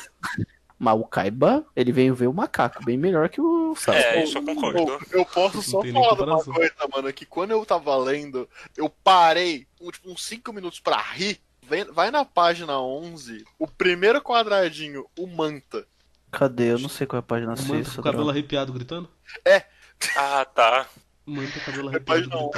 Mas 0.80 0.99
o 0.99 1.03
Kaiba, 1.03 1.64
ele 1.76 1.91
veio 1.91 2.16
ver 2.16 2.26
o 2.28 2.34
macaco, 2.34 2.84
bem 2.84 2.98
melhor 2.98 3.30
que 3.30 3.40
o 3.40 3.76
Sasuke. 3.76 4.03
É, 4.03 4.24
isso 4.24 4.38
eu 4.40 4.44
concordo. 4.44 4.99
Eu 5.12 5.24
posso 5.26 5.62
só 5.62 5.82
tem 5.82 5.94
falar 5.94 6.16
de 6.16 6.24
uma 6.24 6.44
coisa, 6.44 6.74
mano, 6.91 7.14
que 7.14 7.26
quando 7.26 7.52
eu 7.52 7.64
tava 7.66 7.95
lendo, 7.98 8.49
eu 8.76 8.90
parei, 8.90 9.68
um, 9.80 9.91
tipo, 9.91 10.10
uns 10.12 10.26
5 10.26 10.52
minutos 10.52 10.80
pra 10.80 10.98
rir. 10.99 11.40
Vem- 11.64 11.86
Vai 11.91 12.10
na 12.10 12.26
página 12.26 12.80
11, 12.82 13.45
o 13.60 13.68
primeiro 13.68 14.20
quadradinho, 14.22 15.06
o 15.18 15.28
Manta. 15.28 15.86
Cadê? 16.32 16.72
Eu 16.74 16.80
não 16.80 16.90
sei 16.90 17.06
qual 17.06 17.18
é 17.18 17.20
a 17.20 17.24
página 17.24 17.53
O 17.53 17.58
6. 17.58 17.70
Manta 17.70 17.91
com 17.91 18.02
o 18.02 18.03
cabelo 18.03 18.30
arrepiado 18.30 18.74
gritando? 18.74 19.08
Ah, 20.18 20.44
tá. 20.45 20.88
O 21.26 21.31
Manta 21.31 21.52
com 21.53 21.60
o 21.60 21.64
cabelo 21.65 21.89
arrepiado 21.89 22.22
gritando. 22.22 22.49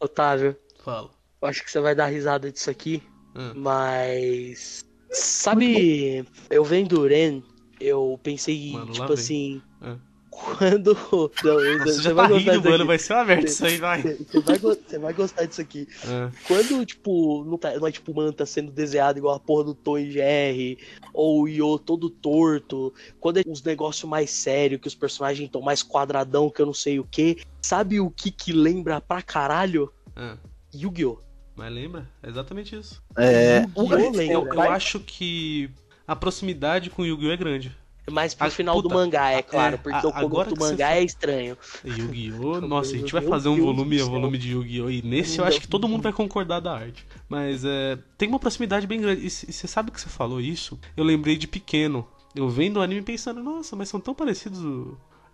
Otávio, 0.00 0.56
Fala. 0.84 1.10
eu 1.42 1.48
acho 1.48 1.64
que 1.64 1.70
você 1.70 1.80
vai 1.80 1.94
dar 1.94 2.06
risada 2.06 2.50
disso 2.50 2.70
aqui, 2.70 3.02
Ah. 3.34 3.52
mas. 3.54 4.84
Sabe, 5.10 6.26
eu 6.50 6.64
vendo 6.64 7.00
o 7.00 7.06
Ren, 7.06 7.42
eu 7.80 8.18
pensei, 8.22 8.72
Mano, 8.72 8.92
tipo 8.92 9.12
assim. 9.12 9.62
Ah. 9.80 9.96
Quando. 10.36 10.94
Não, 11.42 11.78
Nossa, 11.78 11.84
você 11.92 12.02
já 12.02 12.12
vai 12.12 12.28
tá 12.28 12.34
gostar 12.34 12.52
rindo, 12.52 12.64
mano. 12.64 12.74
aqui. 12.76 12.86
Vai 12.86 12.98
ser 12.98 13.12
uma 13.14 13.24
merda 13.24 13.46
isso 13.46 13.64
aí, 13.64 13.76
vai. 13.78 14.02
Você 14.02 14.40
vai, 14.40 14.58
go- 14.58 14.74
você 14.86 14.98
vai 14.98 15.12
gostar 15.14 15.44
disso 15.46 15.60
aqui. 15.62 15.88
Ah. 16.04 16.30
Quando, 16.46 16.84
tipo, 16.84 17.44
não, 17.44 17.56
tá, 17.56 17.74
não 17.78 17.86
é 17.86 17.92
tipo 17.92 18.12
o 18.12 18.14
Manta 18.14 18.44
sendo 18.44 18.70
desenhado 18.70 19.18
igual 19.18 19.34
a 19.34 19.40
porra 19.40 19.64
do 19.64 19.74
Tom 19.74 19.96
e 19.98 20.10
Jerry, 20.10 20.78
ou 21.14 21.42
o 21.44 21.48
Yo 21.48 21.78
todo 21.78 22.10
torto, 22.10 22.92
quando 23.18 23.38
é 23.38 23.42
uns 23.46 23.62
negócios 23.62 24.08
mais 24.08 24.30
sérios, 24.30 24.80
que 24.80 24.88
os 24.88 24.94
personagens 24.94 25.46
estão 25.46 25.60
mais 25.62 25.82
quadradão, 25.82 26.50
que 26.50 26.60
eu 26.60 26.66
não 26.66 26.74
sei 26.74 27.00
o 27.00 27.04
que, 27.04 27.38
sabe 27.62 27.98
o 27.98 28.10
que 28.10 28.30
que 28.30 28.52
lembra 28.52 29.00
pra 29.00 29.22
caralho? 29.22 29.90
Ah. 30.14 30.36
Yu-Gi-Oh! 30.74 31.18
Mas 31.56 31.72
lembra? 31.72 32.06
É 32.22 32.28
exatamente 32.28 32.76
isso. 32.76 33.02
É. 33.16 33.60
Yu-Gi-Oh! 33.76 33.94
Eu, 33.98 34.10
lembra. 34.12 34.54
eu 34.54 34.60
acho 34.62 35.00
que 35.00 35.70
a 36.06 36.14
proximidade 36.14 36.90
com 36.90 37.00
o 37.02 37.06
Yu-Gi-Oh! 37.06 37.32
é 37.32 37.36
grande. 37.36 37.76
Mas 38.10 38.34
pro 38.34 38.46
Ah, 38.46 38.50
final 38.50 38.76
puta, 38.76 38.88
do 38.88 38.94
mangá, 38.94 39.30
é 39.32 39.42
claro, 39.42 39.74
é, 39.74 39.78
porque 39.78 40.06
a- 40.06 40.08
o 40.08 40.12
começo 40.28 40.54
do 40.54 40.60
mangá 40.60 40.92
é 40.94 41.02
estranho. 41.02 41.56
Yu-Gi-Oh! 41.84 42.60
Nossa, 42.66 42.94
a 42.94 42.98
gente 42.98 43.12
vai 43.12 43.22
fazer 43.22 43.48
um 43.48 43.56
volume 43.60 43.96
a 43.96 43.98
céu. 44.00 44.08
volume 44.10 44.38
de 44.38 44.52
Yu-Gi-Oh! 44.52 44.90
E 44.90 45.02
nesse 45.02 45.38
eu 45.40 45.44
acho 45.44 45.60
que 45.60 45.66
todo 45.66 45.88
mundo 45.88 46.02
vai 46.02 46.12
concordar 46.12 46.60
da 46.60 46.72
arte. 46.72 47.04
Mas 47.28 47.64
é, 47.64 47.98
tem 48.16 48.28
uma 48.28 48.38
proximidade 48.38 48.86
bem 48.86 49.00
grande. 49.00 49.26
E 49.26 49.30
você 49.30 49.66
sabe 49.66 49.90
que 49.90 50.00
você 50.00 50.08
falou 50.08 50.40
isso? 50.40 50.78
Eu 50.96 51.02
lembrei 51.04 51.36
de 51.36 51.48
pequeno. 51.48 52.06
Eu 52.34 52.48
vendo 52.48 52.76
o 52.76 52.82
anime 52.82 53.02
pensando, 53.02 53.42
nossa, 53.42 53.74
mas 53.74 53.88
são 53.88 53.98
tão 53.98 54.14
parecidos 54.14 54.60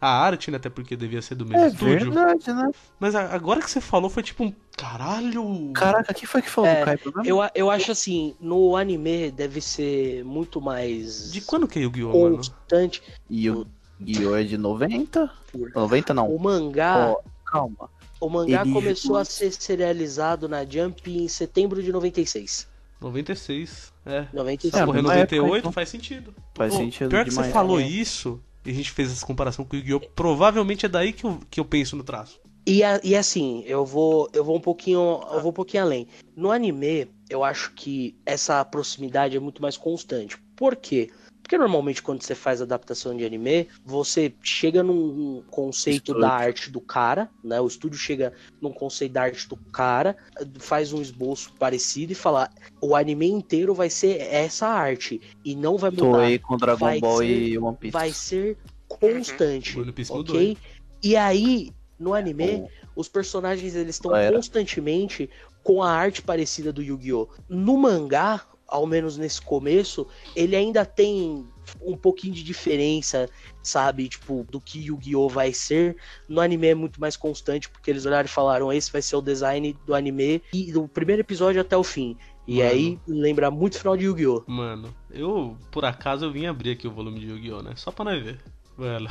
a 0.01 0.09
arte, 0.09 0.51
né? 0.51 0.57
Até 0.57 0.71
porque 0.71 0.97
devia 0.97 1.21
ser 1.21 1.35
do 1.35 1.45
mesmo 1.45 1.65
É 1.65 1.69
estúdio. 1.69 2.11
verdade, 2.13 2.53
né? 2.53 2.71
Mas 2.99 3.15
a- 3.15 3.35
agora 3.35 3.61
que 3.61 3.71
você 3.71 3.81
falou 3.81 4.09
foi 4.09 4.23
tipo 4.23 4.45
um. 4.45 4.55
Caralho! 4.77 5.71
Caraca, 5.75 6.13
quem 6.15 6.27
foi 6.27 6.43
que 6.43 6.51
falou 6.51 6.69
É, 6.71 6.81
do 6.81 6.85
Kaiba? 7.13 7.23
Eu, 7.25 7.39
eu 7.55 7.71
acho 7.71 7.93
assim, 7.93 8.35
no 8.41 8.77
anime 8.77 9.31
deve 9.31 9.61
ser 9.61 10.25
muito 10.25 10.61
mais 10.61 11.31
De 11.33 11.41
quando 11.41 11.69
que 11.69 11.79
é 11.79 11.83
Yu-Gi-Oh, 11.83 12.11
constante. 12.13 13.03
E 13.29 13.49
o 13.51 13.67
Guiô 14.01 14.35
é 14.37 14.43
de 14.43 14.57
90? 14.59 15.31
Por- 15.53 15.71
90 15.75 16.15
não. 16.15 16.29
O 16.35 16.39
mangá, 16.41 17.11
Ó, 17.13 17.21
calma. 17.45 17.91
o 18.21 18.29
mangá 18.29 18.63
ele- 18.63 18.73
começou 18.73 19.17
a 19.17 19.25
ser 19.25 19.53
serializado 19.53 20.49
na 20.49 20.65
Jump 20.65 21.09
em 21.09 21.29
setembro 21.29 21.83
de 21.83 21.93
96. 21.93 22.67
96. 23.01 23.93
É. 24.07 24.27
96. 24.33 24.73
Se 24.75 24.81
É, 24.81 24.87
correr 24.87 25.03
na 25.03 25.15
época, 25.15 25.37
98, 25.37 25.59
então. 25.59 25.73
faz 25.73 25.89
sentido. 25.89 26.35
Faz 26.55 26.73
Pô, 26.73 26.79
sentido 26.81 27.11
Pior 27.11 27.25
que 27.25 27.31
demais. 27.31 27.49
você 27.49 27.53
falou 27.53 27.81
É. 27.81 27.87
isso, 27.87 28.41
e 28.65 28.71
a 28.71 28.75
gente 28.75 28.91
fez 28.91 29.11
essa 29.13 29.25
comparação 29.27 29.65
com 29.65 29.77
o 29.77 29.79
Yu-Gi-Oh! 29.79 30.01
Provavelmente 30.15 30.87
é 30.87 30.89
daí 30.89 31.13
que 31.13 31.25
eu, 31.25 31.39
que 31.51 31.61
eu 31.61 31.65
penso 31.65 31.95
no 31.97 32.03
traço. 32.03 32.41
E, 32.65 32.83
a- 32.85 33.01
e 33.03 33.17
assim, 33.17 33.63
eu 33.67 33.85
vou, 33.85 34.29
eu 34.33 34.45
vou 34.45 34.57
um 34.57 34.61
pouquinho, 34.61 35.21
eu 35.33 35.41
vou 35.41 35.51
um 35.51 35.55
pouquinho 35.55 35.83
além. 35.83 36.07
No 36.37 36.51
anime, 36.51 37.09
eu 37.29 37.43
acho 37.43 37.73
que 37.75 38.15
essa 38.25 38.65
proximidade 38.65 39.37
é 39.37 39.41
muito 39.41 39.61
mais 39.61 39.77
constante. 39.77 40.37
Por 40.55 40.77
quê? 40.77 41.11
Porque 41.43 41.59
normalmente 41.59 42.01
quando 42.03 42.23
você 42.23 42.37
faz 42.37 42.63
adaptação 42.63 43.17
de 43.17 43.25
anime, 43.27 43.69
você 43.85 44.33
chega 44.43 44.81
num 44.83 45.43
conceito 45.51 46.13
Estúdio. 46.13 46.21
da 46.21 46.31
arte 46.31 46.71
do 46.71 46.81
cara, 46.81 47.29
né? 47.43 47.61
O 47.61 47.67
estúdio 47.67 47.99
chega 47.99 48.33
num 48.61 48.73
conceito 48.73 49.13
da 49.13 49.23
arte 49.23 49.49
do 49.49 49.57
cara, 49.57 50.17
faz 50.61 50.93
um 50.93 51.03
esboço 51.03 51.53
parecido 51.59 52.13
e 52.13 52.15
fala: 52.15 52.49
o 52.81 52.95
anime 52.95 53.27
inteiro 53.29 53.75
vai 53.75 53.91
ser 53.91 54.21
essa 54.21 54.69
arte 54.69 55.21
e 55.45 55.57
não 55.57 55.77
vai 55.77 55.91
mudar. 55.91 56.03
Toei 56.03 56.39
com 56.39 56.57
Dragon 56.57 56.79
Vai 56.79 57.01
Ball 57.01 57.19
ser- 57.19 57.27
e 57.27 57.59
One 57.59 57.77
Piece. 57.77 57.93
Vai 57.93 58.13
ser 58.13 58.57
constante, 58.89 59.79
One 59.79 59.93
Piece 59.93 60.13
mudou, 60.13 60.37
ok? 60.37 60.57
E 61.03 61.17
aí, 61.17 61.73
no 62.03 62.15
anime, 62.15 62.67
os 62.97 63.09
personagens 63.09 63.75
eles 63.75 63.97
estão 63.97 64.11
constantemente 64.33 65.31
com 65.63 65.83
a 65.83 65.91
arte 65.91 66.21
parecida 66.21 66.73
do 66.73 66.83
Yu-Gi-Oh! 66.83 67.29
No 67.49 67.79
mangá, 67.79 68.43
ao 68.67 68.87
menos 68.87 69.17
nesse 69.17 69.41
começo, 69.41 70.07
ele 70.35 70.57
ainda 70.57 70.85
tem 70.85 71.47
um 71.81 71.97
pouquinho 71.97 72.35
de 72.35 72.43
diferença, 72.43 73.29
sabe? 73.63 74.09
Tipo, 74.09 74.45
do 74.51 74.61
que 74.61 74.81
Yu-Gi-Oh! 74.87 75.29
vai 75.29 75.53
ser. 75.53 75.97
No 76.29 76.41
anime 76.41 76.67
é 76.69 76.75
muito 76.75 77.01
mais 77.01 77.17
constante, 77.17 77.69
porque 77.69 77.91
eles 77.91 78.05
olharam 78.05 78.27
e 78.27 78.29
falaram: 78.29 78.73
esse 78.73 78.91
vai 78.91 79.01
ser 79.01 79.17
o 79.17 79.23
design 79.23 79.77
do 79.87 79.95
anime 79.95 80.43
e 80.53 80.73
do 80.73 80.89
primeiro 80.89 81.23
episódio 81.23 81.61
até 81.61 81.77
o 81.77 81.85
fim. 81.85 82.17
E 82.47 82.57
Mano. 82.57 82.71
aí 82.71 82.99
lembra 83.07 83.51
muito 83.53 83.75
o 83.75 83.79
final 83.79 83.97
de 83.97 84.05
Yu-Gi-Oh! 84.07 84.43
Mano, 84.49 84.93
eu, 85.11 85.57
por 85.71 85.85
acaso, 85.85 86.25
eu 86.25 86.33
vim 86.33 86.47
abrir 86.47 86.73
aqui 86.73 86.89
o 86.89 86.91
volume 86.91 87.21
de 87.21 87.27
Yu-Gi-Oh, 87.27 87.63
né? 87.63 87.75
Só 87.77 87.93
pra 87.93 88.05
nós 88.05 88.23
ver. 88.23 88.41
Velho. 88.77 89.09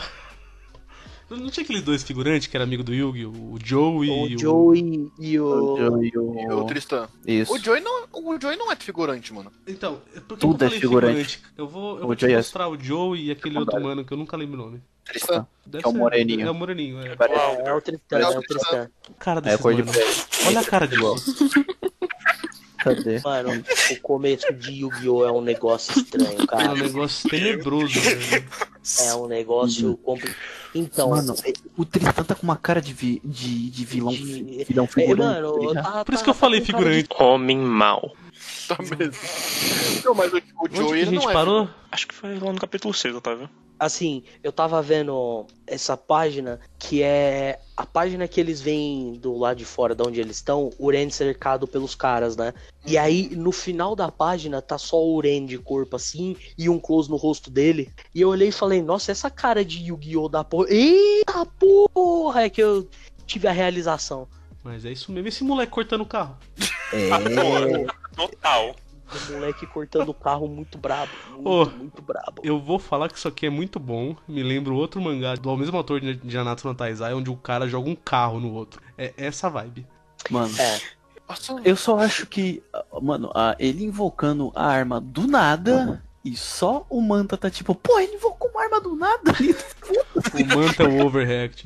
Não 1.37 1.49
tinha 1.49 1.63
aqueles 1.63 1.81
dois 1.81 2.03
figurantes 2.03 2.47
que 2.47 2.55
era 2.57 2.63
amigo 2.63 2.83
do 2.83 2.93
Yugi, 2.93 3.25
o 3.25 3.57
Joe 3.63 4.07
e 4.07 4.35
O 4.35 4.39
Joey 4.39 5.11
e 5.19 5.39
O 5.39 5.45
o. 5.45 5.77
Joey 5.77 6.07
e 6.07 6.11
E 6.13 6.19
o 6.19 6.57
o... 6.59 6.65
Tristan. 6.65 7.07
Isso. 7.25 7.53
O 7.53 7.57
Joey 7.59 7.81
não, 7.81 8.03
o 8.13 8.39
Joey 8.39 8.57
não 8.57 8.71
é 8.71 8.75
figurante, 8.75 9.33
mano. 9.33 9.51
Então, 9.67 10.01
por 10.27 10.37
que 10.37 10.41
Tudo 10.41 10.63
eu 10.63 10.67
é 10.67 10.69
falei 10.69 10.79
figurante. 10.81 11.41
Eu 11.57 11.67
vou, 11.67 11.97
eu 11.97 12.03
O 12.03 12.07
vou 12.07 12.15
te 12.15 12.21
Joey 12.21 12.33
é- 12.33 12.37
mostrar 12.37 12.67
o 12.67 12.77
Joe 12.79 13.19
e 13.19 13.31
aquele 13.31 13.57
outro 13.57 13.81
mano 13.81 14.03
que 14.05 14.11
eu 14.13 14.17
nunca 14.17 14.35
lembro 14.37 14.61
o 14.61 14.65
nome. 14.65 14.81
Tristan. 15.05 15.47
Deve 15.65 15.83
é 15.83 15.87
o 15.87 15.93
moreninho. 15.93 16.47
É 16.47 16.51
o 16.51 16.53
moreninho, 16.53 16.99
é. 17.01 17.07
É, 17.09 17.69
é 17.69 17.73
o 17.73 17.81
Tristan, 17.81 18.17
é 18.19 18.27
o 18.29 18.41
Tristan. 18.41 18.89
Cara 19.19 19.39
É, 19.39 19.41
desse 19.43 19.57
cor 19.63 19.73
de 19.73 19.81
mano. 19.83 19.91
pele. 19.93 20.11
Olha 20.47 20.59
a 20.59 20.63
cara 20.63 20.87
de 20.87 20.95
Igual. 20.95 21.15
Cadê? 22.81 23.21
Mano, 23.23 23.63
o 23.91 24.01
começo 24.01 24.51
de 24.53 24.71
Yu-Gi-Oh! 24.81 25.25
é 25.25 25.31
um 25.31 25.41
negócio 25.41 25.97
estranho, 25.99 26.39
É 26.39 26.41
um 26.43 26.45
cara. 26.45 26.73
negócio 26.75 27.29
tenebroso, 27.29 27.99
velho. 27.99 28.45
É 29.01 29.13
um 29.15 29.27
negócio 29.27 29.95
complicado. 29.97 30.35
Então, 30.73 31.09
Mano, 31.11 31.35
o 31.77 31.85
Tristan 31.85 32.23
tá 32.23 32.33
com 32.33 32.43
uma 32.43 32.55
cara 32.57 32.81
de, 32.81 32.93
vi- 32.93 33.21
de, 33.23 33.69
de 33.69 33.85
vilão, 33.85 34.11
De- 34.13 34.63
vilão 34.67 34.85
é, 34.85 34.87
figurante. 34.87 35.41
mano, 35.41 35.73
tá 35.73 35.81
tá- 35.83 36.05
Por 36.05 36.13
isso 36.13 36.23
tá- 36.23 36.23
que 36.25 36.29
eu 36.29 36.33
tá 36.33 36.39
falei 36.39 36.61
cara 36.61 36.65
de- 36.79 36.83
figurante. 36.85 37.09
Homem 37.19 37.57
mal. 37.57 38.15
Tá 38.67 38.77
mesmo. 38.81 39.13
Não, 40.05 40.15
mas 40.15 40.33
o, 40.33 40.37
o 40.37 40.41
Onde 40.65 40.75
Joey 40.77 40.93
que 40.93 41.01
a 41.01 41.05
gente 41.11 41.23
não 41.23 41.29
é. 41.29 41.33
parou? 41.33 41.69
Acho 41.91 42.07
que 42.07 42.15
foi 42.15 42.39
lá 42.39 42.51
no 42.53 42.59
capítulo 42.59 42.93
6, 42.93 43.13
Otávio. 43.15 43.49
Assim, 43.81 44.21
eu 44.43 44.51
tava 44.51 44.79
vendo 44.79 45.47
essa 45.65 45.97
página 45.97 46.59
que 46.77 47.01
é 47.01 47.59
a 47.75 47.83
página 47.83 48.27
que 48.27 48.39
eles 48.39 48.61
veem 48.61 49.13
do 49.13 49.35
lado 49.35 49.57
de 49.57 49.65
fora 49.65 49.95
de 49.95 50.03
onde 50.07 50.21
eles 50.21 50.35
estão, 50.35 50.69
o 50.77 50.85
Uren 50.85 51.09
cercado 51.09 51.65
pelos 51.65 51.95
caras, 51.95 52.37
né? 52.37 52.53
E 52.85 52.95
aí, 52.95 53.35
no 53.35 53.51
final 53.51 53.95
da 53.95 54.11
página, 54.11 54.61
tá 54.61 54.77
só 54.77 55.03
o 55.03 55.15
Uren 55.15 55.47
de 55.47 55.57
corpo 55.57 55.95
assim 55.95 56.37
e 56.55 56.69
um 56.69 56.77
close 56.77 57.09
no 57.09 57.15
rosto 57.15 57.49
dele. 57.49 57.91
E 58.13 58.21
eu 58.21 58.29
olhei 58.29 58.49
e 58.49 58.51
falei, 58.51 58.83
nossa, 58.83 59.11
essa 59.11 59.31
cara 59.31 59.65
de 59.65 59.79
Yu-Gi-Oh! 59.79 60.29
da 60.29 60.43
porra. 60.43 60.67
Eita 60.69 61.43
porra! 61.43 62.43
É 62.43 62.51
que 62.51 62.61
eu 62.61 62.87
tive 63.25 63.47
a 63.47 63.51
realização. 63.51 64.27
Mas 64.63 64.85
é 64.85 64.91
isso 64.91 65.11
mesmo, 65.11 65.27
esse 65.27 65.43
moleque 65.43 65.71
cortando 65.71 66.01
o 66.01 66.05
carro. 66.05 66.37
É, 66.93 67.09
Total. 68.15 68.75
O 69.13 69.33
moleque 69.33 69.65
cortando 69.67 70.09
o 70.09 70.13
carro 70.13 70.47
muito 70.47 70.77
brabo. 70.77 71.11
Muito, 71.31 71.49
Ô, 71.49 71.65
muito 71.65 72.01
brabo. 72.01 72.41
Eu 72.43 72.59
vou 72.59 72.79
falar 72.79 73.09
que 73.09 73.17
isso 73.17 73.27
aqui 73.27 73.45
é 73.45 73.49
muito 73.49 73.79
bom. 73.79 74.15
Me 74.27 74.41
lembra 74.41 74.71
o 74.73 74.75
outro 74.77 75.01
mangá 75.01 75.35
do 75.35 75.57
mesmo 75.57 75.75
autor 75.77 75.99
de 75.99 76.19
Janatsu 76.31 76.67
no 76.67 76.75
Taizai, 76.75 77.13
onde 77.13 77.29
o 77.29 77.35
cara 77.35 77.67
joga 77.67 77.89
um 77.89 77.95
carro 77.95 78.39
no 78.39 78.53
outro. 78.53 78.81
É 78.97 79.13
essa 79.17 79.49
vibe. 79.49 79.85
mano, 80.29 80.53
É. 80.59 80.79
Eu 81.63 81.77
só 81.77 81.97
acho 81.97 82.25
que, 82.27 82.61
mano, 83.01 83.31
a- 83.33 83.55
ele 83.57 83.85
invocando 83.85 84.51
a 84.53 84.65
arma 84.65 84.99
do 84.99 85.25
nada 85.27 86.03
e 86.23 86.35
só 86.35 86.85
o 86.89 87.01
Manta 87.01 87.35
tá 87.37 87.49
tipo, 87.49 87.73
pô, 87.73 87.99
ele 87.99 88.13
invocou 88.15 88.49
uma 88.51 88.61
arma 88.63 88.79
do 88.79 88.95
nada. 88.95 89.31
O 89.33 90.55
Manta 90.55 90.83
é 90.83 90.87
o 90.87 91.05
overreact. 91.05 91.65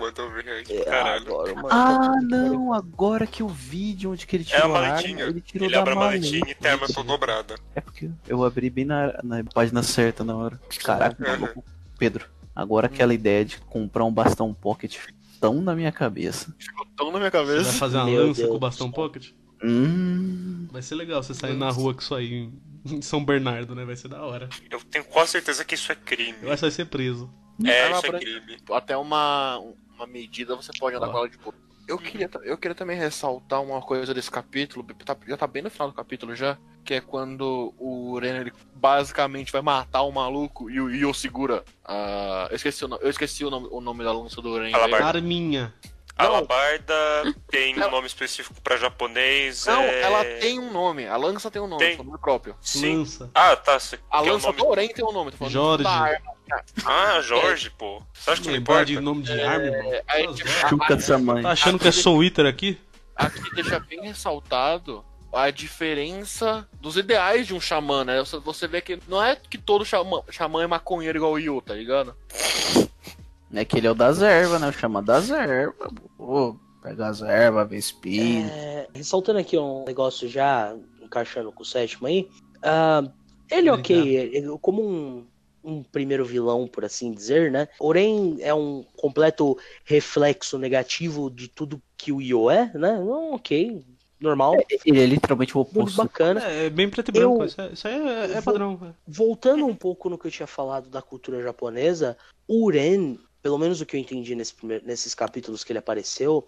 Manda 0.00 0.22
eu 0.22 0.30
ver 0.32 0.60
aqui, 0.60 0.76
É, 0.76 0.84
caralho. 0.84 1.26
agora, 1.26 1.54
mano, 1.54 1.68
ah, 1.70 1.98
tá- 1.98 2.20
não, 2.22 2.72
agora 2.72 3.26
que 3.26 3.42
eu 3.42 3.48
vi 3.48 3.92
de 3.94 4.06
onde 4.06 4.26
que 4.26 4.36
ele 4.36 4.46
É 4.50 4.56
a 4.56 4.60
tirou 4.60 4.76
a, 4.76 4.78
arma, 4.80 4.90
maletinha. 4.90 5.24
ele 5.24 5.40
tirou 5.40 5.66
Ele 5.66 5.74
da 5.74 5.80
abre 5.80 5.92
a 5.92 5.96
maletinha 5.96 6.50
e 6.50 6.54
tem 6.54 6.70
a 6.70 6.74
arma 6.74 6.86
toda 6.86 7.02
dobrada. 7.08 7.54
É 7.74 7.80
porque 7.80 8.10
eu 8.28 8.44
abri 8.44 8.70
bem 8.70 8.84
na, 8.84 9.18
na 9.22 9.42
página 9.44 9.82
certa 9.82 10.22
na 10.24 10.36
hora. 10.36 10.60
Caraca, 10.82 11.16
Uhum. 11.56 11.62
Pedro, 11.98 12.26
agora 12.54 12.86
aquela 12.86 13.12
ideia 13.14 13.44
de 13.44 13.58
comprar 13.58 14.04
um 14.04 14.12
bastão 14.12 14.52
pocket 14.54 14.98
tão 15.40 15.60
na 15.60 15.74
minha 15.74 15.90
cabeça. 15.92 16.54
ficou 16.58 16.86
tão 16.96 17.10
na 17.10 17.18
minha 17.18 17.30
Você 17.30 17.36
vai 17.38 17.46
cabeça. 17.46 17.72
fazer 17.72 17.96
uma 17.96 18.04
Meu 18.06 18.26
lança 18.28 18.40
Deus 18.40 18.50
com 18.50 18.56
o 18.56 18.60
bastão 18.60 18.90
pocket? 18.90 19.30
Hum. 19.64 20.68
Vai 20.70 20.82
ser 20.82 20.94
legal 20.94 21.22
você 21.22 21.32
sair 21.34 21.54
na 21.56 21.70
rua 21.70 21.94
com 21.94 22.00
isso 22.00 22.14
aí 22.14 22.50
em- 22.92 23.02
São 23.02 23.24
Bernardo, 23.24 23.74
né? 23.74 23.84
Vai 23.84 23.96
ser 23.96 24.08
da 24.08 24.22
hora. 24.22 24.48
Eu 24.70 24.80
tenho 24.84 25.04
quase 25.04 25.32
certeza 25.32 25.64
que 25.64 25.74
isso 25.74 25.90
é 25.90 25.94
crime. 25.94 26.38
Eu 26.42 26.48
acho 26.50 26.56
que 26.56 26.60
vai 26.62 26.70
ser 26.70 26.86
preso. 26.86 27.30
É, 27.64 27.84
Ah, 27.86 27.90
isso 27.92 28.06
é 28.06 28.18
crime. 28.18 28.56
Até 28.70 28.96
uma, 28.96 29.58
uma 29.94 30.06
medida 30.06 30.54
você 30.56 30.70
pode 30.78 30.96
andar 30.96 31.08
com 31.08 31.18
ela 31.18 31.28
de 31.28 31.38
boa. 31.38 31.54
Eu 31.88 31.98
queria, 31.98 32.28
eu 32.42 32.58
queria 32.58 32.74
também 32.74 32.98
ressaltar 32.98 33.62
uma 33.62 33.80
coisa 33.80 34.12
desse 34.12 34.28
capítulo, 34.28 34.84
tá- 35.04 35.16
já 35.28 35.36
tá 35.36 35.46
bem 35.46 35.62
no 35.62 35.70
final 35.70 35.86
do 35.88 35.94
capítulo 35.94 36.34
já, 36.34 36.58
que 36.84 36.94
é 36.94 37.00
quando 37.00 37.72
o 37.78 38.18
Ren 38.18 38.40
ele 38.40 38.52
basicamente 38.74 39.52
vai 39.52 39.62
matar 39.62 40.02
o 40.02 40.10
maluco 40.10 40.68
e 40.68 40.80
o 40.80 40.90
Io 40.90 41.14
segura 41.14 41.64
a. 41.84 42.48
Eu 42.50 42.56
esqueci 42.56 42.84
o 42.84 42.88
nome, 42.88 43.04
eu 43.04 43.08
esqueci 43.10 43.44
o 43.44 43.50
nome, 43.50 43.68
o 43.70 43.80
nome 43.80 44.02
da 44.02 44.12
lança 44.12 44.42
do 44.42 44.58
Ren. 44.58 44.74
Alabarda. 44.74 45.18
Arminha. 45.18 45.72
A 46.18 46.24
Não. 46.24 46.30
alabarda 46.36 46.94
tem 47.50 47.74
um 47.74 47.82
Ela- 47.82 47.90
nome 47.90 48.06
específico 48.06 48.58
pra 48.62 48.76
japonês. 48.78 49.66
Não, 49.66 49.82
é... 49.82 50.00
ela 50.00 50.24
tem 50.40 50.58
um 50.58 50.72
nome, 50.72 51.06
a 51.06 51.16
lança 51.16 51.50
tem 51.50 51.60
um 51.60 51.66
nome, 51.66 51.84
Tem. 51.84 51.96
nome 51.98 52.16
próprio. 52.18 52.56
Sim. 52.62 52.98
Lança. 53.00 53.30
Ah, 53.34 53.54
tá. 53.54 53.78
cê- 53.78 53.98
A 54.10 54.22
que 54.22 54.28
é 54.28 54.32
lança 54.32 54.46
nome... 54.46 54.58
do 54.58 54.70
Ren 54.72 54.88
tem 54.88 55.04
um 55.04 55.12
nome, 55.12 55.30
tô 55.32 55.36
falando 55.36 55.52
Jorge. 55.52 55.84
da 55.84 55.90
arma. 55.90 56.36
Ah, 56.86 57.20
Jorge, 57.20 57.70
pô. 57.70 58.02
Você 58.14 58.30
acha 58.30 58.40
que 58.42 58.48
não 58.48 58.56
importa? 58.56 58.84
de 58.86 58.98
nome 59.00 59.22
de 59.24 59.38
arma, 59.40 59.66
irmão? 59.66 59.92
É, 59.92 60.02
aí, 60.08 60.34
tipo. 60.34 60.48
Chuca 60.68 60.94
essa 60.94 61.18
mãe. 61.18 61.42
Tá 61.42 61.50
achando 61.50 61.78
que 61.78 61.88
é 61.88 61.92
Soul 61.92 62.24
Eater 62.24 62.46
aqui? 62.46 62.80
aqui 63.14 63.54
deixa 63.54 63.78
bem 63.80 64.00
ressaltado 64.02 65.04
a 65.32 65.50
diferença 65.50 66.66
dos 66.80 66.96
ideais 66.96 67.46
de 67.46 67.52
um 67.54 67.60
xamã, 67.60 68.04
né? 68.04 68.20
Você- 68.20 68.38
Você 68.38 68.66
vê 68.66 68.80
que 68.80 68.98
não 69.08 69.22
é 69.22 69.36
que 69.36 69.58
todo 69.58 69.84
xamã, 69.84 70.22
xamã 70.30 70.62
é 70.62 70.66
maconheiro 70.66 71.18
igual 71.18 71.32
o 71.32 71.38
Yu, 71.38 71.60
tá 71.60 71.74
ligado? 71.74 72.16
É 73.56 73.64
que 73.64 73.78
ele 73.78 73.86
é 73.86 73.90
o 73.90 73.94
das 73.94 74.20
ervas, 74.22 74.60
né? 74.60 74.70
Chama 74.72 75.02
das 75.02 75.30
ervas. 75.30 75.90
Pô, 76.16 76.56
pega 76.82 77.08
as 77.08 77.22
ervas, 77.22 77.68
vê 77.68 77.76
espinho. 77.78 78.48
É, 78.48 78.88
ressaltando 78.94 79.38
aqui 79.38 79.56
um 79.58 79.84
negócio 79.84 80.28
já, 80.28 80.76
encaixando 81.00 81.50
com 81.52 81.62
o 81.62 81.66
sétimo 81.66 82.06
aí. 82.06 82.28
ah, 82.62 83.02
ele, 83.50 83.70
ok, 83.70 84.16
ele- 84.16 84.58
como 84.60 84.82
um, 84.82 85.26
um 85.62 85.82
primeiro 85.84 86.24
vilão, 86.24 86.66
por 86.66 86.84
assim 86.84 87.12
dizer, 87.12 87.50
né? 87.50 87.68
Porém, 87.78 88.38
é 88.40 88.52
um 88.52 88.84
completo 88.96 89.56
reflexo 89.84 90.58
negativo 90.58 91.30
de 91.30 91.48
tudo 91.48 91.80
que 91.96 92.10
o 92.12 92.20
Io 92.20 92.50
é, 92.50 92.66
né? 92.74 92.98
Não, 92.98 93.34
ok, 93.34 93.84
normal, 94.20 94.54
Ele 94.84 95.00
é 95.00 95.06
literalmente 95.06 95.56
o 95.56 95.60
muito 95.60 95.78
oposto. 95.78 95.96
bacana. 95.96 96.42
É, 96.44 96.66
é 96.66 96.70
bem 96.70 96.88
preto 96.88 97.10
e 97.10 97.12
branco. 97.12 97.42
Eu- 97.42 97.46
Isso, 97.46 97.60
é, 97.60 97.68
isso 97.72 97.86
aí 97.88 97.94
é, 98.08 98.32
é 98.38 98.42
padrão. 98.42 98.78
é. 98.82 98.92
Voltando 99.06 99.64
um 99.66 99.74
pouco 99.74 100.08
no 100.08 100.18
que 100.18 100.26
eu 100.26 100.30
tinha 100.30 100.46
falado 100.46 100.88
da 100.90 101.00
cultura 101.02 101.40
japonesa, 101.42 102.16
o 102.48 102.64
Uren, 102.64 103.16
pelo 103.46 103.58
menos 103.58 103.80
o 103.80 103.86
que 103.86 103.94
eu 103.94 104.00
entendi 104.00 104.34
nesse 104.34 104.52
primeiro- 104.52 104.84
nesses 104.84 105.14
capítulos 105.14 105.62
que 105.62 105.70
ele 105.70 105.78
apareceu, 105.78 106.44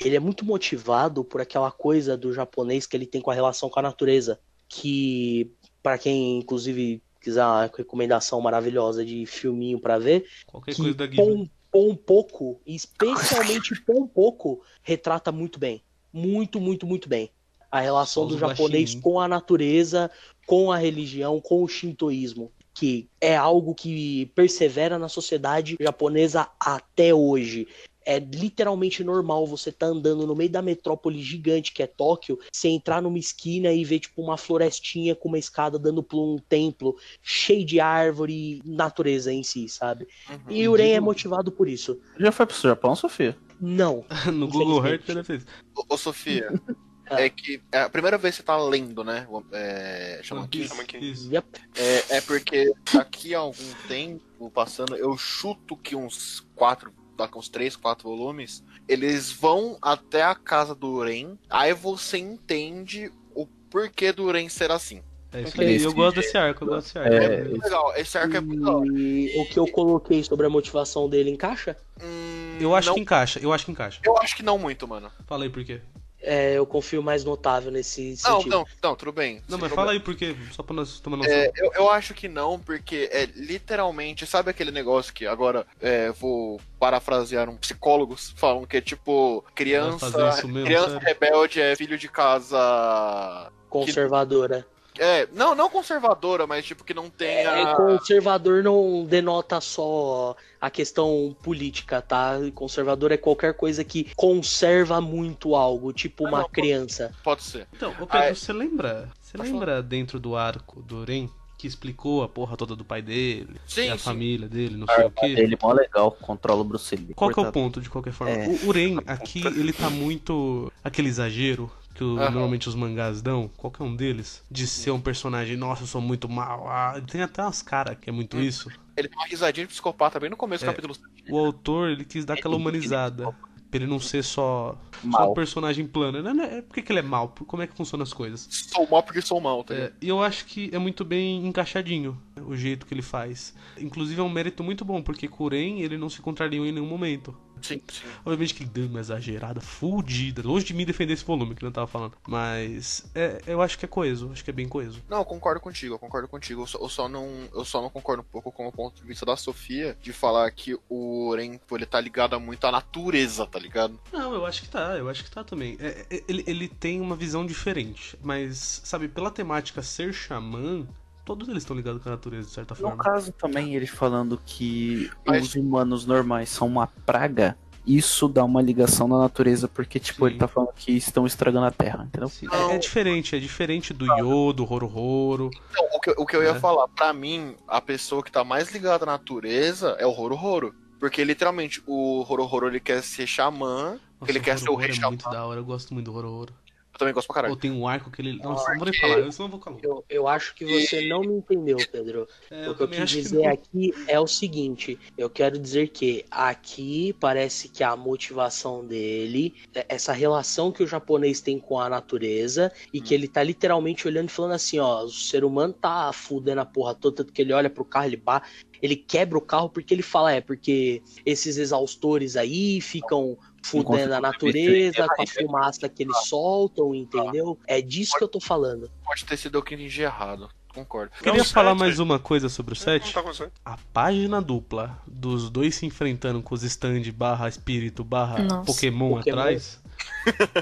ele 0.00 0.16
é 0.16 0.18
muito 0.18 0.46
motivado 0.46 1.22
por 1.22 1.42
aquela 1.42 1.70
coisa 1.70 2.16
do 2.16 2.32
japonês 2.32 2.86
que 2.86 2.96
ele 2.96 3.04
tem 3.04 3.20
com 3.20 3.30
a 3.30 3.34
relação 3.34 3.68
com 3.68 3.78
a 3.78 3.82
natureza. 3.82 4.40
Que, 4.66 5.50
para 5.82 5.98
quem 5.98 6.38
inclusive 6.38 7.02
quiser 7.20 7.44
uma 7.44 7.66
recomendação 7.76 8.40
maravilhosa 8.40 9.04
de 9.04 9.26
filminho 9.26 9.78
pra 9.78 9.98
ver, 9.98 10.24
Qualquer 10.46 10.74
que 10.74 10.80
coisa 10.80 10.94
da 10.96 11.06
Ghibli. 11.06 11.50
Pom, 11.70 12.58
e 12.64 12.74
especialmente 12.74 13.78
Pom 13.84 14.06
Poco, 14.06 14.62
retrata 14.82 15.30
muito 15.30 15.58
bem. 15.58 15.82
muito, 16.10 16.58
muito, 16.58 16.86
muito 16.86 17.10
bem. 17.10 17.30
A 17.70 17.78
relação 17.80 18.22
Só 18.22 18.28
do 18.30 18.38
japonês 18.38 18.84
guaxinim. 18.94 19.02
com 19.02 19.20
a 19.20 19.28
natureza, 19.28 20.10
com 20.46 20.72
a 20.72 20.78
religião, 20.78 21.38
com 21.42 21.62
o 21.62 21.68
shintoísmo, 21.68 22.50
que 22.78 23.10
é 23.20 23.36
algo 23.36 23.74
que 23.74 24.26
persevera 24.36 25.00
na 25.00 25.08
sociedade 25.08 25.76
japonesa 25.80 26.48
até 26.60 27.12
hoje. 27.12 27.66
É 28.06 28.20
literalmente 28.20 29.02
normal 29.02 29.48
você 29.48 29.72
tá 29.72 29.86
andando 29.86 30.24
no 30.28 30.36
meio 30.36 30.48
da 30.48 30.62
metrópole 30.62 31.20
gigante 31.20 31.72
que 31.72 31.82
é 31.82 31.88
Tóquio, 31.88 32.38
você 32.52 32.68
entrar 32.68 33.02
numa 33.02 33.18
esquina 33.18 33.72
e 33.72 33.84
ver 33.84 33.98
tipo 33.98 34.22
uma 34.22 34.36
florestinha 34.36 35.16
com 35.16 35.26
uma 35.28 35.40
escada 35.40 35.76
dando 35.76 36.04
pra 36.04 36.16
um 36.18 36.38
templo 36.48 36.96
cheio 37.20 37.66
de 37.66 37.80
árvore, 37.80 38.62
natureza 38.64 39.32
em 39.32 39.42
si, 39.42 39.68
sabe? 39.68 40.06
Uhum. 40.30 40.38
E 40.48 40.68
o 40.68 40.74
Ren 40.74 40.92
é 40.92 41.00
motivado 41.00 41.50
por 41.50 41.68
isso. 41.68 42.00
Já 42.16 42.30
foi 42.30 42.46
pro 42.46 42.56
Japão, 42.56 42.94
Sofia? 42.94 43.36
Não. 43.60 44.04
no 44.32 44.46
Google 44.46 44.86
Earth 44.86 45.08
ele 45.08 45.24
fez. 45.24 45.44
Ô, 45.76 45.84
ô, 45.94 45.98
Sofia. 45.98 46.48
é 47.10 47.28
que 47.28 47.60
é 47.72 47.80
a 47.80 47.88
primeira 47.90 48.18
vez 48.18 48.34
que 48.36 48.42
você 48.42 48.46
tá 48.46 48.56
lendo, 48.56 49.02
né? 49.04 49.26
É, 49.52 50.20
Shaman 50.22 50.48
King. 50.48 50.68
Isso. 51.00 51.32
Yep. 51.32 51.46
É, 51.76 52.16
é 52.16 52.20
porque 52.20 52.72
daqui 52.92 53.34
a 53.34 53.38
algum 53.40 53.72
tempo 53.86 54.50
passando, 54.50 54.96
eu 54.96 55.16
chuto 55.16 55.76
que 55.76 55.94
uns 55.96 56.46
quatro, 56.54 56.92
daqui 57.16 57.36
uns 57.38 57.48
três, 57.48 57.74
quatro 57.76 58.08
volumes, 58.08 58.62
eles 58.86 59.30
vão 59.32 59.76
até 59.82 60.22
a 60.22 60.34
casa 60.34 60.74
do 60.74 60.88
Uren, 60.88 61.36
aí 61.50 61.72
você 61.74 62.18
entende 62.18 63.12
o 63.34 63.46
porquê 63.70 64.12
do 64.12 64.24
Uren 64.24 64.48
ser 64.48 64.70
assim. 64.70 65.02
É 65.30 65.42
isso 65.42 65.60
aí. 65.60 65.82
Eu 65.82 65.92
gosto 65.92 66.16
desse 66.16 66.38
arco, 66.38 66.64
eu 66.64 66.68
gosto 66.68 66.86
desse 66.86 66.98
arco. 66.98 67.12
É, 67.14 67.24
É 67.34 67.44
muito 67.44 67.62
legal, 67.62 67.92
esse 67.96 68.16
arco 68.16 68.34
é 68.36 68.40
muito 68.40 68.60
legal. 68.64 68.86
E 68.86 69.38
o 69.38 69.44
que 69.46 69.58
eu 69.58 69.66
coloquei 69.66 70.24
sobre 70.24 70.46
a 70.46 70.48
motivação 70.48 71.06
dele 71.06 71.28
encaixa? 71.30 71.76
Hum, 72.02 72.56
Eu 72.58 72.74
acho 72.74 72.88
não- 72.88 72.94
que 72.94 73.00
encaixa, 73.02 73.38
eu 73.38 73.52
acho 73.52 73.66
que 73.66 73.70
encaixa. 73.72 74.00
Eu 74.04 74.16
acho 74.18 74.34
que 74.34 74.42
não 74.42 74.58
muito, 74.58 74.88
mano. 74.88 75.12
Fala 75.26 75.44
aí 75.44 75.50
por 75.50 75.62
quê. 75.64 75.82
É, 76.30 76.58
eu 76.58 76.66
confio 76.66 77.02
mais 77.02 77.24
no 77.24 77.30
Otávio 77.32 77.70
nesse 77.70 78.18
Não, 78.22 78.36
sentido. 78.36 78.50
não, 78.50 78.66
não, 78.82 78.94
tudo 78.94 79.12
bem. 79.12 79.36
Não, 79.48 79.56
mas 79.56 79.68
problema. 79.68 79.76
fala 79.76 79.92
aí 79.92 80.00
por 80.00 80.14
quê, 80.14 80.36
só 80.52 80.62
pra 80.62 80.76
nós 80.76 81.00
tomar 81.00 81.16
noção. 81.16 81.32
É, 81.32 81.50
eu, 81.56 81.72
eu 81.74 81.90
acho 81.90 82.12
que 82.12 82.28
não, 82.28 82.60
porque 82.60 83.08
é 83.10 83.24
literalmente, 83.34 84.26
sabe 84.26 84.50
aquele 84.50 84.70
negócio 84.70 85.14
que 85.14 85.26
agora 85.26 85.66
é, 85.80 86.10
vou 86.12 86.60
parafrasear 86.78 87.48
um 87.48 87.56
psicólogos 87.56 88.34
falam 88.36 88.66
que 88.66 88.76
é 88.76 88.80
tipo 88.82 89.42
criança, 89.54 90.44
mesmo, 90.44 90.64
criança 90.64 90.90
sério? 90.90 91.06
rebelde 91.06 91.60
é 91.62 91.74
filho 91.74 91.96
de 91.96 92.08
casa 92.08 93.50
Conservadora. 93.70 94.66
é, 94.98 95.26
não, 95.32 95.54
não 95.54 95.70
conservadora, 95.70 96.46
mas 96.46 96.64
tipo 96.64 96.84
que 96.84 96.92
não 96.92 97.08
tem 97.08 97.28
É, 97.28 97.46
a 97.62 97.74
conservador 97.74 98.62
não 98.62 99.04
denota 99.04 99.60
só 99.60 100.36
a 100.60 100.70
questão 100.70 101.36
política, 101.42 102.00
tá? 102.02 102.36
Conservador 102.54 103.12
é 103.12 103.16
qualquer 103.16 103.54
coisa 103.54 103.84
que 103.84 104.10
conserva 104.16 105.00
muito 105.00 105.54
algo, 105.54 105.92
tipo 105.92 106.24
Ah, 106.26 106.28
uma 106.28 106.38
não, 106.38 106.44
pode- 106.44 106.52
criança. 106.60 107.12
pode 107.22 107.42
ser. 107.42 107.66
Então, 107.76 107.90
ô 107.92 108.06
Pedro, 108.06 108.08
Ah, 108.10 108.24
é. 108.26 108.34
você 108.34 108.52
lembra? 108.52 109.08
Você 109.20 109.36
Pode 109.36 109.50
lembra 109.52 109.82
dentro 109.82 110.18
do 110.18 110.34
arco 110.36 110.82
do 110.82 111.04
Ren 111.04 111.28
que 111.56 111.66
explicou 111.66 112.22
a 112.22 112.28
porra 112.28 112.56
toda 112.56 112.76
do 112.76 112.84
pai 112.84 113.02
dele, 113.02 113.60
Sim, 113.66 113.86
e 113.86 113.90
a 113.90 113.98
sim. 113.98 114.04
família 114.04 114.48
dele, 114.48 114.76
não 114.76 114.86
sei 114.86 115.04
o 115.06 115.10
quê? 115.10 115.26
Ele 115.26 115.54
é 115.54 115.58
mó 115.60 115.72
legal, 115.72 116.12
controla 116.12 116.60
o 116.60 116.64
Bruce 116.64 116.94
Lee. 116.94 117.14
Qual 117.14 117.30
que 117.32 117.40
é 117.40 117.42
o 117.42 117.50
ponto, 117.52 117.80
de 117.80 117.90
qualquer 117.90 118.12
forma? 118.12 118.32
É. 118.32 118.46
O, 118.64 118.70
Ren, 118.70 118.98
aqui, 119.06 119.44
ele 119.44 119.72
tá 119.72 119.90
muito 119.90 120.72
aquele 120.84 121.08
exagero 121.08 121.68
que 121.94 122.04
o- 122.04 122.14
normalmente 122.14 122.68
os 122.68 122.76
mangás 122.76 123.20
dão, 123.20 123.50
qualquer 123.56 123.82
um 123.82 123.96
deles, 123.96 124.40
de 124.48 124.68
ser 124.68 124.92
um 124.92 125.00
personagem, 125.00 125.56
nossa, 125.56 125.82
eu 125.82 125.86
sou 125.88 126.00
muito 126.00 126.28
mal. 126.28 126.68
Ah, 126.68 127.00
tem 127.10 127.22
até 127.22 127.42
umas 127.42 127.60
caras 127.60 127.96
que 128.00 128.08
é 128.08 128.12
muito 128.12 128.36
Hum. 128.36 128.40
isso. 128.40 128.70
Ele 128.98 129.08
tem 129.08 129.18
uma 129.18 129.26
risadinha 129.26 129.66
de 129.66 129.72
psicopata 129.72 130.18
bem 130.18 130.28
no 130.28 130.36
começo 130.36 130.64
do 130.64 130.70
É. 130.70 130.72
capítulo. 130.74 130.94
O 131.30 131.38
autor, 131.38 131.90
ele 131.90 132.04
quis 132.04 132.24
dar 132.24 132.34
aquela 132.34 132.56
humanizada. 132.56 133.34
Pra 133.70 133.78
ele 133.80 133.86
não 133.86 134.00
ser 134.00 134.24
só, 134.24 134.78
só 135.02 135.06
Mal. 135.06 135.30
um 135.30 135.34
personagem 135.34 135.86
plano. 135.86 136.22
Não, 136.22 136.32
não, 136.32 136.42
é, 136.42 136.62
por 136.62 136.72
que, 136.72 136.80
que 136.80 136.90
ele 136.90 137.00
é 137.00 137.02
mal? 137.02 137.34
Como 137.46 137.62
é 137.62 137.66
que 137.66 137.76
funcionam 137.76 138.02
as 138.02 138.14
coisas? 138.14 138.48
Sou 138.50 138.88
mal 138.88 139.02
porque 139.02 139.20
sou 139.20 139.38
mal, 139.42 139.62
tá 139.62 139.74
É, 139.74 139.92
e 140.00 140.08
eu 140.08 140.22
acho 140.22 140.46
que 140.46 140.70
é 140.72 140.78
muito 140.78 141.04
bem 141.04 141.46
encaixadinho 141.46 142.18
né, 142.34 142.42
o 142.46 142.56
jeito 142.56 142.86
que 142.86 142.94
ele 142.94 143.02
faz. 143.02 143.54
Inclusive 143.78 144.18
é 144.18 144.24
um 144.24 144.30
mérito 144.30 144.64
muito 144.64 144.86
bom, 144.86 145.02
porque 145.02 145.28
Kuren 145.28 145.80
ele 145.82 145.98
não 145.98 146.08
se 146.08 146.22
contrariou 146.22 146.64
em 146.64 146.72
nenhum 146.72 146.86
momento. 146.86 147.36
Sim, 147.62 147.80
sim. 147.88 148.06
Obviamente 148.24 148.54
que 148.54 148.62
ele 148.62 148.70
deu 148.70 148.86
uma 148.86 149.00
exagerada, 149.00 149.60
fudida. 149.60 150.42
Longe 150.44 150.64
de 150.64 150.74
mim 150.74 150.84
defender 150.84 151.14
esse 151.14 151.24
volume 151.24 151.54
que 151.54 151.64
eu 151.64 151.66
não 151.66 151.72
tava 151.72 151.86
falando. 151.86 152.14
Mas 152.26 153.04
é, 153.14 153.42
eu 153.46 153.60
acho 153.62 153.78
que 153.78 153.84
é 153.84 153.88
coeso, 153.88 154.30
acho 154.32 154.44
que 154.44 154.50
é 154.50 154.52
bem 154.52 154.68
coeso. 154.68 155.02
Não, 155.08 155.18
eu 155.18 155.24
concordo 155.24 155.60
contigo, 155.60 155.94
eu 155.94 155.98
concordo 155.98 156.28
contigo. 156.28 156.62
Eu 156.62 156.66
só, 156.66 156.78
eu 156.78 156.88
só 156.88 157.08
não, 157.08 157.48
eu 157.54 157.64
só 157.64 157.80
não 157.80 157.90
concordo 157.90 158.22
um 158.22 158.30
pouco 158.30 158.52
com 158.52 158.66
o 158.66 158.72
ponto 158.72 159.00
de 159.00 159.06
vista 159.06 159.24
da 159.26 159.36
Sofia 159.36 159.96
de 160.00 160.12
falar 160.12 160.50
que 160.50 160.76
o 160.88 161.34
Ren, 161.34 161.58
pô, 161.58 161.76
ele 161.76 161.86
tá 161.86 162.00
ligado 162.00 162.38
muito 162.40 162.64
à 162.66 162.72
natureza, 162.72 163.46
tá 163.46 163.58
ligado? 163.58 163.98
Não, 164.12 164.34
eu 164.34 164.46
acho 164.46 164.62
que 164.62 164.68
tá, 164.68 164.96
eu 164.96 165.08
acho 165.08 165.24
que 165.24 165.30
tá 165.30 165.44
também. 165.44 165.76
É, 165.80 166.06
é, 166.10 166.24
ele, 166.28 166.44
ele 166.46 166.68
tem 166.68 167.00
uma 167.00 167.16
visão 167.16 167.44
diferente, 167.44 168.18
mas, 168.22 168.80
sabe, 168.84 169.08
pela 169.08 169.30
temática 169.30 169.82
ser 169.82 170.12
xamã, 170.12 170.86
todos 171.28 171.46
eles 171.48 171.62
estão 171.62 171.76
ligados 171.76 172.02
com 172.02 172.08
a 172.08 172.12
natureza, 172.12 172.48
de 172.48 172.54
certa 172.54 172.74
No 172.74 172.80
forma. 172.80 173.04
caso 173.04 173.30
também, 173.32 173.74
ele 173.76 173.86
falando 173.86 174.40
que 174.46 175.10
Mas- 175.26 175.42
os 175.48 175.54
humanos 175.54 176.06
normais 176.06 176.48
são 176.48 176.66
uma 176.66 176.86
praga, 176.86 177.54
isso 177.86 178.26
dá 178.28 178.42
uma 178.44 178.62
ligação 178.62 179.06
na 179.06 179.18
natureza, 179.18 179.68
porque, 179.68 179.98
tipo, 180.00 180.20
Sim. 180.20 180.30
ele 180.30 180.38
tá 180.38 180.48
falando 180.48 180.70
que 180.74 180.92
estão 180.92 181.26
estragando 181.26 181.66
a 181.66 181.70
Terra, 181.70 182.04
entendeu? 182.06 182.30
Não. 182.42 182.70
é, 182.70 182.74
é 182.76 182.78
diferente, 182.78 183.36
é 183.36 183.38
diferente 183.38 183.92
do 183.92 184.06
Yo, 184.18 184.52
do 184.54 184.64
Roro 184.64 185.50
Então, 185.70 185.88
o 185.94 186.00
que, 186.00 186.10
o 186.16 186.24
que 186.26 186.34
eu 186.36 186.42
ia 186.42 186.50
É. 186.50 186.58
falar, 186.58 186.88
pra 186.88 187.12
mim, 187.12 187.54
a 187.66 187.80
pessoa 187.80 188.22
que 188.22 188.32
tá 188.32 188.42
mais 188.42 188.72
ligada 188.72 189.04
à 189.04 189.06
natureza 189.06 189.96
é 189.98 190.06
o 190.06 190.10
Roro 190.10 190.74
Porque 190.98 191.22
literalmente 191.22 191.80
o 191.86 192.22
Roro 192.22 192.66
ele 192.66 192.80
quer 192.80 193.02
ser 193.04 193.26
xamã, 193.26 193.98
ele 194.26 194.40
quer 194.40 194.58
ser 194.58 194.68
o 194.70 194.74
rei 194.74 194.90
é 194.90 194.92
xamã. 194.94 195.08
muito 195.10 195.30
da 195.30 195.44
hora, 195.46 195.60
eu 195.60 195.64
gosto 195.64 195.94
muito 195.94 196.10
do 196.10 196.12
Roro 196.12 196.52
Eu 196.98 197.06
também 197.06 197.14
gosto 197.14 197.28
pra 197.28 197.34
caralho. 197.34 197.54
Ou 197.54 197.60
tem 197.60 197.70
um 197.70 197.86
arco 197.86 198.10
que 198.10 198.20
ele. 198.20 198.42
Nossa, 198.42 198.70
não 198.70 198.78
vou 198.78 198.84
nem 198.90 199.00
falar, 199.00 199.20
eu 199.20 199.30
só 199.30 199.44
não 199.44 199.50
vou 199.50 199.60
calar. 199.60 199.78
Eu, 199.84 200.04
eu 200.08 200.26
acho 200.26 200.52
que 200.52 200.64
você 200.64 201.06
não 201.06 201.22
me 201.22 201.34
entendeu, 201.34 201.78
Pedro. 201.92 202.26
É, 202.50 202.68
o 202.68 202.74
que 202.74 202.82
eu 202.82 202.88
quis 202.88 203.12
que 203.12 203.22
dizer 203.22 203.42
não. 203.44 203.52
aqui 203.52 203.92
é 204.08 204.18
o 204.18 204.26
seguinte: 204.26 204.98
eu 205.16 205.30
quero 205.30 205.58
dizer 205.58 205.88
que 205.88 206.24
aqui 206.30 207.12
parece 207.20 207.68
que 207.68 207.84
a 207.84 207.94
motivação 207.94 208.84
dele, 208.84 209.54
é- 209.74 209.86
essa 209.88 210.12
relação 210.12 210.72
que 210.72 210.82
o 210.82 210.86
japonês 210.86 211.40
tem 211.40 211.58
com 211.60 211.78
a 211.78 211.88
natureza, 211.88 212.72
e 212.92 212.98
Hum. 212.98 213.02
que 213.04 213.14
ele 213.14 213.28
tá 213.28 213.42
literalmente 213.42 214.08
olhando 214.08 214.28
e 214.28 214.32
falando 214.32 214.52
assim: 214.54 214.78
ó, 214.78 215.04
o 215.04 215.10
ser 215.10 215.44
humano 215.44 215.72
tá 215.74 216.10
fudendo 216.12 216.60
a 216.62 216.66
porra 216.66 216.94
toda, 216.94 217.16
tanto 217.16 217.32
que 217.32 217.42
ele 217.42 217.52
olha 217.52 217.70
pro 217.70 217.84
carro, 217.84 218.06
ele 218.06 218.16
ba 218.16 218.42
ele 218.80 218.96
quebra 218.96 219.36
o 219.36 219.42
carro 219.42 219.68
porque 219.68 219.92
ele 219.94 220.02
fala: 220.02 220.32
é, 220.32 220.40
porque 220.40 221.02
esses 221.24 221.58
exaustores 221.58 222.36
aí 222.36 222.80
ficam 222.80 223.36
fudendo 223.62 224.14
a 224.14 224.20
natureza 224.20 225.06
com 225.16 225.22
a 225.22 225.26
fumaça 225.26 225.88
que 225.88 226.02
eles 226.02 226.16
soltam, 226.28 226.94
entendeu? 226.94 227.58
É 227.66 227.80
disso 227.80 228.12
que 228.16 228.24
eu 228.24 228.28
tô 228.28 228.40
falando. 228.40 228.90
Pode 229.04 229.24
ter 229.24 229.36
sido 229.36 229.58
eu 229.58 229.62
que 229.62 229.74
entendi 229.74 230.02
errado. 230.02 230.48
Concordo. 230.74 231.10
Queria 231.18 231.38
Não, 231.38 231.44
falar 231.44 231.70
sete. 231.70 231.78
mais 231.80 231.98
uma 231.98 232.18
coisa 232.18 232.48
sobre 232.48 232.74
o 232.74 232.76
7. 232.76 233.12
tá. 233.12 233.22
A 233.64 233.76
página 233.92 234.40
dupla 234.40 234.98
dos 235.06 235.50
dois 235.50 235.74
se 235.74 235.86
enfrentando 235.86 236.40
com 236.42 236.54
os 236.54 236.62
stand 236.62 237.02
barra 237.12 237.48
espírito 237.48 238.04
barra 238.04 238.40
Nossa. 238.44 238.64
Pokémon, 238.64 239.16
Pokémon. 239.16 239.38
atrás 239.38 239.80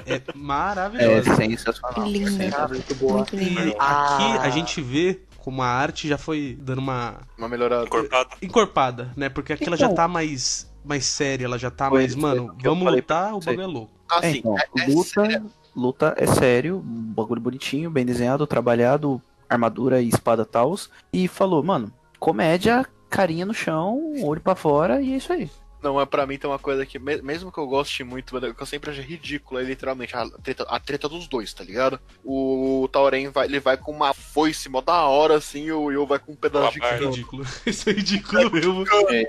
é 0.05 0.13
É 0.15 0.21
maravilhosa. 0.33 1.35
sensacional. 1.35 2.07
Linda. 2.09 2.49
Tá 2.49 2.67
muito 2.67 2.95
boa. 2.95 3.13
Muito 3.17 3.35
E 3.35 3.43
linda. 3.43 3.61
aqui 3.77 3.77
Ah. 3.79 4.41
a 4.41 4.49
gente 4.49 4.81
vê 4.81 5.19
como 5.37 5.61
a 5.61 5.67
arte 5.67 6.07
já 6.07 6.17
foi 6.17 6.57
dando 6.59 6.79
uma 6.79 7.21
Uma 7.37 7.47
melhorada. 7.47 7.85
Encorpado. 7.85 8.29
encorpada, 8.41 9.11
né? 9.15 9.29
Porque 9.29 9.53
aqui 9.53 9.65
ela 9.65 9.75
Então- 9.75 9.89
já 9.89 9.93
tá 9.95 10.07
mais, 10.07 10.71
mais 10.87 11.05
séria, 11.05 11.45
ela 11.45 11.57
já 11.59 11.69
tá 11.69 11.89
mais, 11.89 12.15
mano, 12.15 12.55
vamos 12.63 12.91
lutar, 12.91 13.33
o 13.35 13.39
bagulho 13.39 13.61
é 13.61 13.67
louco. 13.67 13.91
É, 14.11 14.17
Assim, 14.17 14.37
então, 14.37 14.55
é, 14.57 14.81
é 14.83 14.87
luta, 14.87 15.09
sério. 15.25 15.51
luta 15.75 16.15
é 16.17 16.25
sério, 16.27 16.77
um 16.77 17.13
bagulho 17.13 17.41
bonitinho, 17.41 17.89
bem 17.91 18.05
desenhado, 18.05 18.47
trabalhado, 18.47 19.21
armadura 19.49 20.01
e 20.01 20.07
espada 20.09 20.45
tals. 20.45 20.89
E 21.11 21.27
falou, 21.27 21.61
mano, 21.63 21.91
comédia, 22.19 22.85
carinha 23.09 23.45
no 23.45 23.53
chão, 23.53 24.13
olho 24.23 24.41
pra 24.41 24.55
fora 24.55 25.01
e 25.01 25.13
é 25.13 25.17
isso 25.17 25.31
aí. 25.33 25.49
Não, 25.79 26.01
é 26.01 26.05
pra 26.07 26.25
mim 26.25 26.39
tem 26.39 26.49
uma 26.49 26.57
coisa 26.57 26.83
que, 26.87 26.97
me- 26.97 27.21
mesmo 27.21 27.51
que 27.51 27.59
eu 27.59 27.67
goste 27.67 28.03
muito, 28.03 28.33
que 28.55 28.61
eu 28.63 28.65
sempre 28.65 28.89
achei 28.89 29.03
ridícula, 29.03 29.61
é 29.61 29.63
literalmente 29.63 30.15
a 30.17 30.27
treta, 30.27 30.63
a 30.63 30.79
treta 30.79 31.07
dos 31.07 31.27
dois, 31.27 31.53
tá 31.53 31.63
ligado? 31.63 31.99
O 32.25 32.89
Tauren 32.91 33.29
vai, 33.29 33.45
ele 33.45 33.59
vai 33.59 33.77
com 33.77 33.91
uma 33.91 34.11
foice 34.11 34.67
mó 34.69 34.81
da 34.81 35.05
hora, 35.05 35.35
assim, 35.35 35.65
e 35.65 35.71
o 35.71 35.91
Yo 35.91 36.07
vai 36.07 36.17
com 36.17 36.31
um 36.31 36.35
pedaço 36.35 36.73
de 36.73 36.79
Uma 36.79 36.87
É 36.87 36.97
cano. 36.97 37.09
ridículo. 37.11 37.45
Isso 37.63 37.89
é 37.89 37.93
ridículo 37.93 38.51
mesmo. 38.51 38.83
É. 39.11 39.27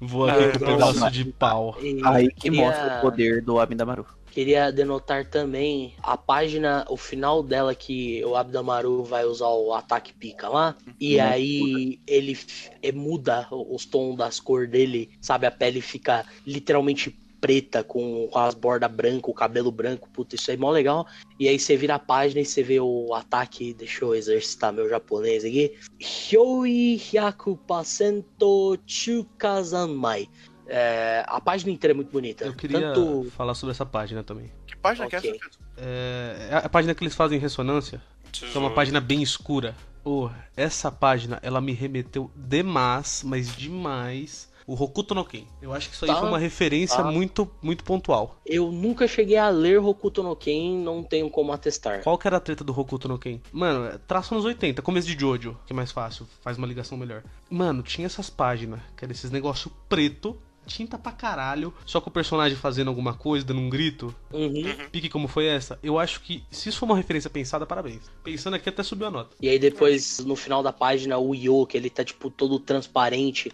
Vou 0.00 0.24
aqui 0.26 0.42
Ah, 0.44 0.52
com 0.52 0.56
um 0.56 0.60
não, 0.60 0.78
pedaço 0.78 1.10
de 1.10 1.24
pau. 1.26 1.76
E 1.82 2.00
Aí 2.04 2.28
que 2.30 2.42
queria- 2.50 2.66
mostra 2.66 2.98
o 2.98 3.00
poder 3.02 3.42
do 3.42 3.60
Amidamaru. 3.60 4.06
Queria 4.30 4.70
denotar 4.72 5.26
também 5.28 5.92
a 6.02 6.16
página, 6.16 6.86
o 6.88 6.96
final 6.96 7.42
dela 7.42 7.74
que 7.74 8.24
o 8.24 8.36
Abdamaru 8.36 9.02
vai 9.02 9.24
usar 9.24 9.48
o 9.48 9.74
ataque 9.74 10.12
pica 10.14 10.48
lá. 10.48 10.76
E 11.00 11.16
Uhum. 11.18 11.22
aí 11.24 12.00
ele 12.06 12.32
f- 12.32 12.70
eh, 12.80 12.92
muda 12.92 13.48
os 13.50 13.84
tons 13.84 14.16
das 14.16 14.38
cores 14.38 14.70
dele, 14.70 15.10
sabe? 15.20 15.46
A 15.46 15.50
pele 15.50 15.80
fica 15.80 16.24
literalmente 16.46 17.19
preta 17.40 17.82
com, 17.82 18.28
com 18.28 18.38
as 18.38 18.54
bordas 18.54 18.90
brancas, 18.90 19.30
o 19.30 19.34
cabelo 19.34 19.72
branco. 19.72 20.08
Puta, 20.10 20.34
isso 20.34 20.50
aí 20.50 20.56
é 20.56 20.60
mó 20.60 20.70
legal. 20.70 21.06
E 21.38 21.48
aí 21.48 21.58
você 21.58 21.76
vira 21.76 21.94
a 21.94 21.98
página 21.98 22.40
e 22.40 22.44
você 22.44 22.62
vê 22.62 22.80
o 22.80 23.14
ataque. 23.14 23.72
Deixa 23.74 24.04
eu 24.04 24.14
exercitar 24.14 24.72
meu 24.72 24.88
japonês 24.88 25.44
aqui. 25.44 25.74
Hyoi 25.98 27.00
hyaku 27.12 27.56
pasento 27.56 28.78
chukazanmai. 28.86 30.28
É, 30.66 31.24
a 31.26 31.40
página 31.40 31.72
inteira 31.72 31.92
é 31.92 31.96
muito 31.96 32.12
bonita. 32.12 32.44
Eu 32.44 32.54
queria 32.54 32.92
Tanto. 32.92 33.30
falar 33.32 33.54
sobre 33.54 33.72
essa 33.72 33.84
página 33.84 34.22
também. 34.22 34.52
Que 34.66 34.76
página 34.76 35.08
que 35.08 35.16
é 35.16 35.18
essa? 35.18 35.30
É, 35.76 36.48
é 36.50 36.56
a 36.64 36.68
página 36.68 36.94
que 36.94 37.02
eles 37.02 37.14
fazem 37.14 37.38
ressonância, 37.38 38.00
que 38.30 38.56
é 38.56 38.60
uma 38.60 38.72
página 38.72 39.00
bem 39.00 39.22
escura. 39.22 39.74
Oh, 40.04 40.30
essa 40.56 40.90
página, 40.90 41.38
ela 41.42 41.60
me 41.60 41.72
remeteu 41.72 42.30
demais, 42.34 43.22
mas 43.24 43.54
demais, 43.54 44.49
o 44.66 44.74
Hokuto 44.74 45.14
no 45.14 45.24
Ken. 45.24 45.44
Eu 45.60 45.72
acho 45.72 45.88
que 45.88 45.94
isso 45.94 46.04
aí 46.04 46.10
Tá. 46.10 46.18
foi 46.18 46.28
uma 46.28 46.38
referência 46.38 46.96
Tá. 46.98 47.04
muito, 47.10 47.50
muito 47.62 47.84
pontual. 47.84 48.36
Eu 48.44 48.70
nunca 48.70 49.06
cheguei 49.08 49.36
a 49.36 49.48
ler 49.48 49.78
Hokuto 49.80 50.22
no 50.22 50.34
Ken, 50.36 50.76
não 50.78 51.02
tenho 51.02 51.28
como 51.30 51.52
atestar. 51.52 52.02
Qual 52.02 52.16
que 52.18 52.26
era 52.26 52.36
a 52.36 52.40
treta 52.40 52.62
do 52.64 52.78
Hokuto 52.78 53.08
no 53.08 53.18
Ken? 53.18 53.40
Mano, 53.52 53.98
traço 54.06 54.34
nos 54.34 54.44
80, 54.44 54.82
começo 54.82 55.06
de 55.06 55.18
Jojo, 55.18 55.56
que 55.66 55.72
é 55.72 55.76
mais 55.76 55.90
fácil, 55.92 56.26
faz 56.40 56.56
uma 56.58 56.66
ligação 56.66 56.96
melhor. 56.98 57.22
Mano, 57.48 57.82
tinha 57.82 58.06
essas 58.06 58.30
páginas, 58.30 58.80
que 58.96 59.04
era 59.04 59.12
esses 59.12 59.30
negócio 59.30 59.70
preto, 59.88 60.36
tinta 60.66 60.96
pra 60.96 61.10
caralho, 61.10 61.74
só 61.84 62.00
com 62.00 62.10
o 62.10 62.12
personagem 62.12 62.56
fazendo 62.56 62.88
alguma 62.88 63.12
coisa, 63.12 63.44
dando 63.44 63.60
um 63.60 63.68
grito. 63.68 64.14
Uhum. 64.32 64.62
Pique 64.92 65.08
como 65.08 65.26
foi 65.26 65.46
essa? 65.46 65.78
Eu 65.82 65.98
acho 65.98 66.20
que, 66.20 66.44
se 66.48 66.68
isso 66.68 66.78
for 66.78 66.86
uma 66.86 66.96
referência 66.96 67.28
pensada, 67.28 67.66
parabéns. 67.66 68.02
Pensando 68.22 68.54
aqui, 68.54 68.68
até 68.68 68.82
subiu 68.84 69.08
a 69.08 69.10
nota. 69.10 69.34
E 69.40 69.48
aí 69.48 69.58
depois, 69.58 70.20
no 70.20 70.36
final 70.36 70.62
da 70.62 70.72
página, 70.72 71.18
o 71.18 71.34
Yo, 71.34 71.66
que 71.66 71.76
ele 71.76 71.90
tá, 71.90 72.04
tipo, 72.04 72.30
todo 72.30 72.60
transparente. 72.60 73.50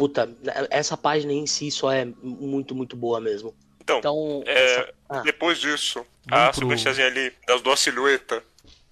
Puta, 0.00 0.26
essa 0.70 0.96
página 0.96 1.30
em 1.30 1.46
si 1.46 1.70
só 1.70 1.92
é 1.92 2.06
muito, 2.22 2.74
muito 2.74 2.96
boa 2.96 3.20
mesmo. 3.20 3.54
Então, 3.82 3.98
Então, 3.98 4.42
é, 4.46 4.94
Ah. 5.10 5.20
depois 5.20 5.58
disso, 5.58 6.02
Vamos 6.26 6.46
a 6.46 6.50
pro- 6.52 6.60
sequenciazinha 6.60 7.06
ali 7.06 7.30
das 7.46 7.60
duas 7.60 7.78
silhuetas, 7.80 8.42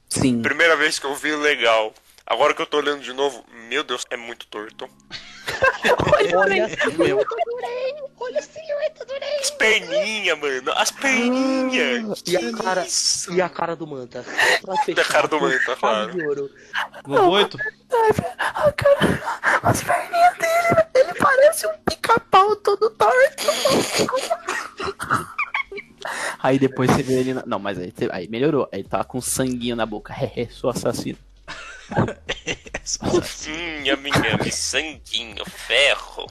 Sim. 0.06 0.42
primeira 0.42 0.76
vez 0.76 0.98
que 0.98 1.06
eu 1.06 1.14
vi 1.14 1.34
legal. 1.34 1.94
Agora 2.26 2.52
que 2.52 2.60
eu 2.60 2.66
tô 2.66 2.76
olhando 2.76 3.00
de 3.02 3.14
novo, 3.14 3.42
meu 3.70 3.82
Deus, 3.82 4.04
é 4.10 4.18
muito 4.18 4.46
torto. 4.48 4.86
olha, 6.36 6.68
meu, 6.98 7.24
As 9.40 9.50
perninhas, 9.52 10.38
mano, 10.38 10.72
as 10.76 10.90
perninhas. 10.90 12.22
E 12.26 12.36
a 12.36 12.52
cara- 12.56 12.84
Isso. 12.86 13.32
e 13.32 13.40
a 13.42 13.48
cara 13.48 13.76
do 13.76 13.86
Manta. 13.86 14.24
Pra 14.62 14.74
E 14.88 15.00
a 15.00 15.04
cara 15.04 15.28
do 15.28 15.40
Manta, 15.40 15.76
claro. 15.76 16.12
de 16.12 16.26
ouro. 16.26 16.50
Pro 17.02 17.28
8? 17.30 17.56
As 19.62 19.82
perninhas 19.82 20.38
dele, 20.38 20.86
ele 20.94 21.14
parece 21.14 21.66
um 21.66 21.72
pica-pau 21.88 22.56
todo 22.56 22.90
torto. 22.90 23.46
Aí 26.42 26.58
depois 26.58 26.90
você 26.90 27.02
vê 27.02 27.14
ele. 27.20 27.34
na- 27.34 27.44
Não, 27.46 27.58
mas 27.58 27.78
aí, 27.78 27.92
aí 28.12 28.28
melhorou. 28.28 28.68
Aí 28.72 28.82
tá 28.84 29.02
com 29.04 29.20
sanguinho 29.20 29.76
na 29.76 29.86
boca. 29.86 30.12
Hehe, 30.12 30.48
sou 30.52 30.70
assassino. 30.70 31.18
Yami, 33.84 34.10
yami, 34.10 34.50
sanguinho, 34.52 35.44
ferro. 35.46 36.26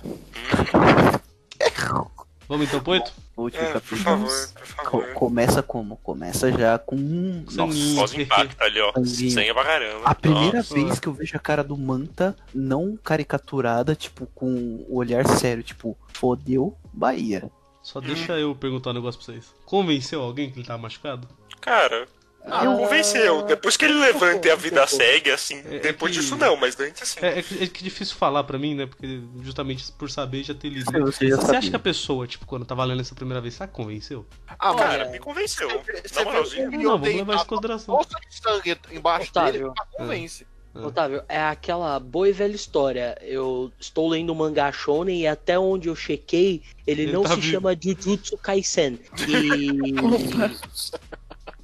Vamos 2.48 2.68
então 2.68 2.80
pro 2.80 2.94
8? 2.94 3.12
Último 3.36 3.62
É, 3.64 3.66
por 3.68 3.74
capítulo. 3.74 4.00
favor, 4.04 4.50
por 4.54 4.76
Co- 4.86 5.02
favor. 5.02 5.14
começa 5.14 5.62
como? 5.62 5.98
Começa 5.98 6.52
já 6.52 6.80
com. 6.80 6.96
um-. 6.96 7.46
Nossa. 7.52 7.78
Pós 7.96 8.14
impacto 8.14 8.62
ali, 8.62 8.80
ó. 8.80 8.94
Sanguinho. 8.94 9.32
Sangue 9.32 9.54
pra 9.54 9.64
caramba. 9.66 10.06
A 10.06 10.16
primeira 10.16 10.58
Nossa. 10.58 10.74
vez 10.74 11.00
que 11.00 11.08
eu 11.08 11.14
vejo 11.14 11.36
a 11.36 11.40
cara 11.40 11.64
do 11.64 11.78
Manta 11.78 12.36
não 12.56 12.96
caricaturada, 12.98 13.96
tipo, 13.96 14.26
com 14.34 14.86
o 14.88 14.96
olhar 14.96 15.28
sério, 15.28 15.62
tipo, 15.62 15.96
fodeu 16.14 16.76
Bahia. 16.94 17.52
Só 17.84 18.00
deixa 18.02 18.34
eu 18.40 18.56
perguntar 18.56 18.90
um 18.90 18.94
negócio 18.94 19.22
pra 19.22 19.34
vocês. 19.34 19.54
Convenceu 19.66 20.22
alguém 20.22 20.50
que 20.50 20.58
ele 20.60 20.66
tava 20.68 20.82
machucado? 20.82 21.28
Cara, 21.62 22.08
Ah, 22.50 22.66
convenceu. 22.66 23.44
Depois 23.44 23.76
que 23.78 23.86
ele 23.86 23.96
levanta 23.96 24.48
e 24.48 24.52
a 24.52 24.56
vida 24.56 24.86
segue, 24.88 25.32
assim. 25.32 25.62
É, 25.66 25.76
é 25.76 25.80
depois 25.80 26.12
que- 26.14 26.20
disso 26.22 26.36
não, 26.36 26.56
mas 26.56 26.80
antes 26.80 27.02
assim. 27.04 27.20
É, 27.22 27.40
é, 27.40 27.42
que- 27.44 27.64
é 27.64 27.68
que 27.68 27.84
difícil 27.84 28.16
falar 28.16 28.44
pra 28.44 28.58
mim, 28.58 28.76
né? 28.76 28.86
Porque 28.86 29.22
justamente 29.42 29.92
por 29.94 30.10
saber 30.10 30.44
já 30.44 30.54
ter 30.54 30.70
lido. 30.70 30.90
Sim, 30.92 31.00
você 31.02 31.30
Você 31.30 31.56
acha 31.56 31.70
que 31.70 31.76
a 31.76 31.80
pessoa, 31.80 32.26
tipo, 32.28 32.46
quando 32.46 32.66
tava 32.66 32.84
lendo 32.86 33.02
essa 33.02 33.14
primeira 33.16 33.42
vez, 33.42 33.54
sabe, 33.56 33.72
convenceu? 33.74 34.26
Ah, 34.60 34.74
Cara, 34.76 35.10
me 35.10 35.20
convenceu. 35.20 35.68
Na 36.16 36.24
moralzinha. 36.24 36.70
Não, 36.70 36.98
vamos 36.98 37.08
levar 37.16 37.34
isso 37.36 37.42
em 37.42 37.46
a 37.46 37.46
consideração. 37.46 38.00
De 38.00 38.36
sangue 38.42 38.78
embaixo 38.92 39.30
Otávio. 39.32 39.62
dele, 39.62 39.74
tá 39.76 39.86
convence. 39.98 40.48
Otávio, 40.76 41.24
é 41.28 41.42
aquela 41.42 42.00
boa 42.00 42.30
e 42.30 42.32
velha 42.32 42.54
história. 42.56 43.18
Eu 43.24 43.72
estou 43.80 44.08
lendo 44.08 44.30
o 44.32 44.36
mangá 44.36 44.72
Shonen 44.72 45.22
e 45.22 45.26
até 45.28 45.58
onde 45.58 45.88
eu 45.90 45.96
chequei, 45.96 46.62
ele, 46.86 47.02
Ele 47.04 47.12
não 47.12 47.24
tá 47.24 47.30
se 47.30 47.36
vivo. 47.42 47.52
chama 47.54 47.76
Jujutsu 47.76 48.38
Kaisen. 48.38 49.00
E. 49.28 49.94
Opa. 50.00 50.52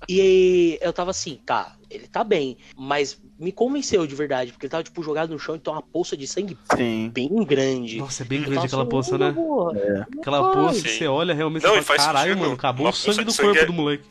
E 0.07 0.77
eu 0.81 0.91
tava 0.93 1.11
assim, 1.11 1.39
tá, 1.45 1.75
ele 1.89 2.07
tá 2.07 2.23
bem, 2.23 2.57
mas 2.75 3.19
me 3.39 3.51
convenceu 3.51 4.05
de 4.07 4.15
verdade, 4.15 4.51
porque 4.51 4.65
ele 4.65 4.71
tava, 4.71 4.83
tipo, 4.83 5.01
jogado 5.03 5.31
no 5.31 5.39
chão 5.39 5.55
e 5.55 5.59
tem 5.59 5.73
uma 5.73 5.81
poça 5.81 6.15
de 6.15 6.25
sangue 6.27 6.57
Sim. 6.75 7.09
bem 7.13 7.29
grande. 7.43 7.97
Nossa, 7.97 8.23
é 8.23 8.25
bem 8.25 8.39
Eu 8.39 8.45
grande 8.45 8.65
aquela 8.67 8.83
assim, 8.83 8.89
poça, 8.91 9.15
"Ô, 9.15 9.17
né? 9.17 9.31
porra, 9.33 10.07
Aquela 10.19 10.53
poça 10.53 10.81
que 10.81 10.89
você 10.89 11.07
olha 11.07 11.33
realmente 11.33 11.63
Não, 11.63 11.71
e 11.71 11.81
fala, 11.81 11.83
faz 11.83 12.03
caralho, 12.05 12.37
mano, 12.37 12.53
acabou 12.53 12.85
Uma 12.85 12.91
o 12.91 12.93
sangue 12.93 13.23
do 13.23 13.33
corpo 13.35 13.57
é- 13.57 13.65
do 13.65 13.73
moleque. 13.73 14.03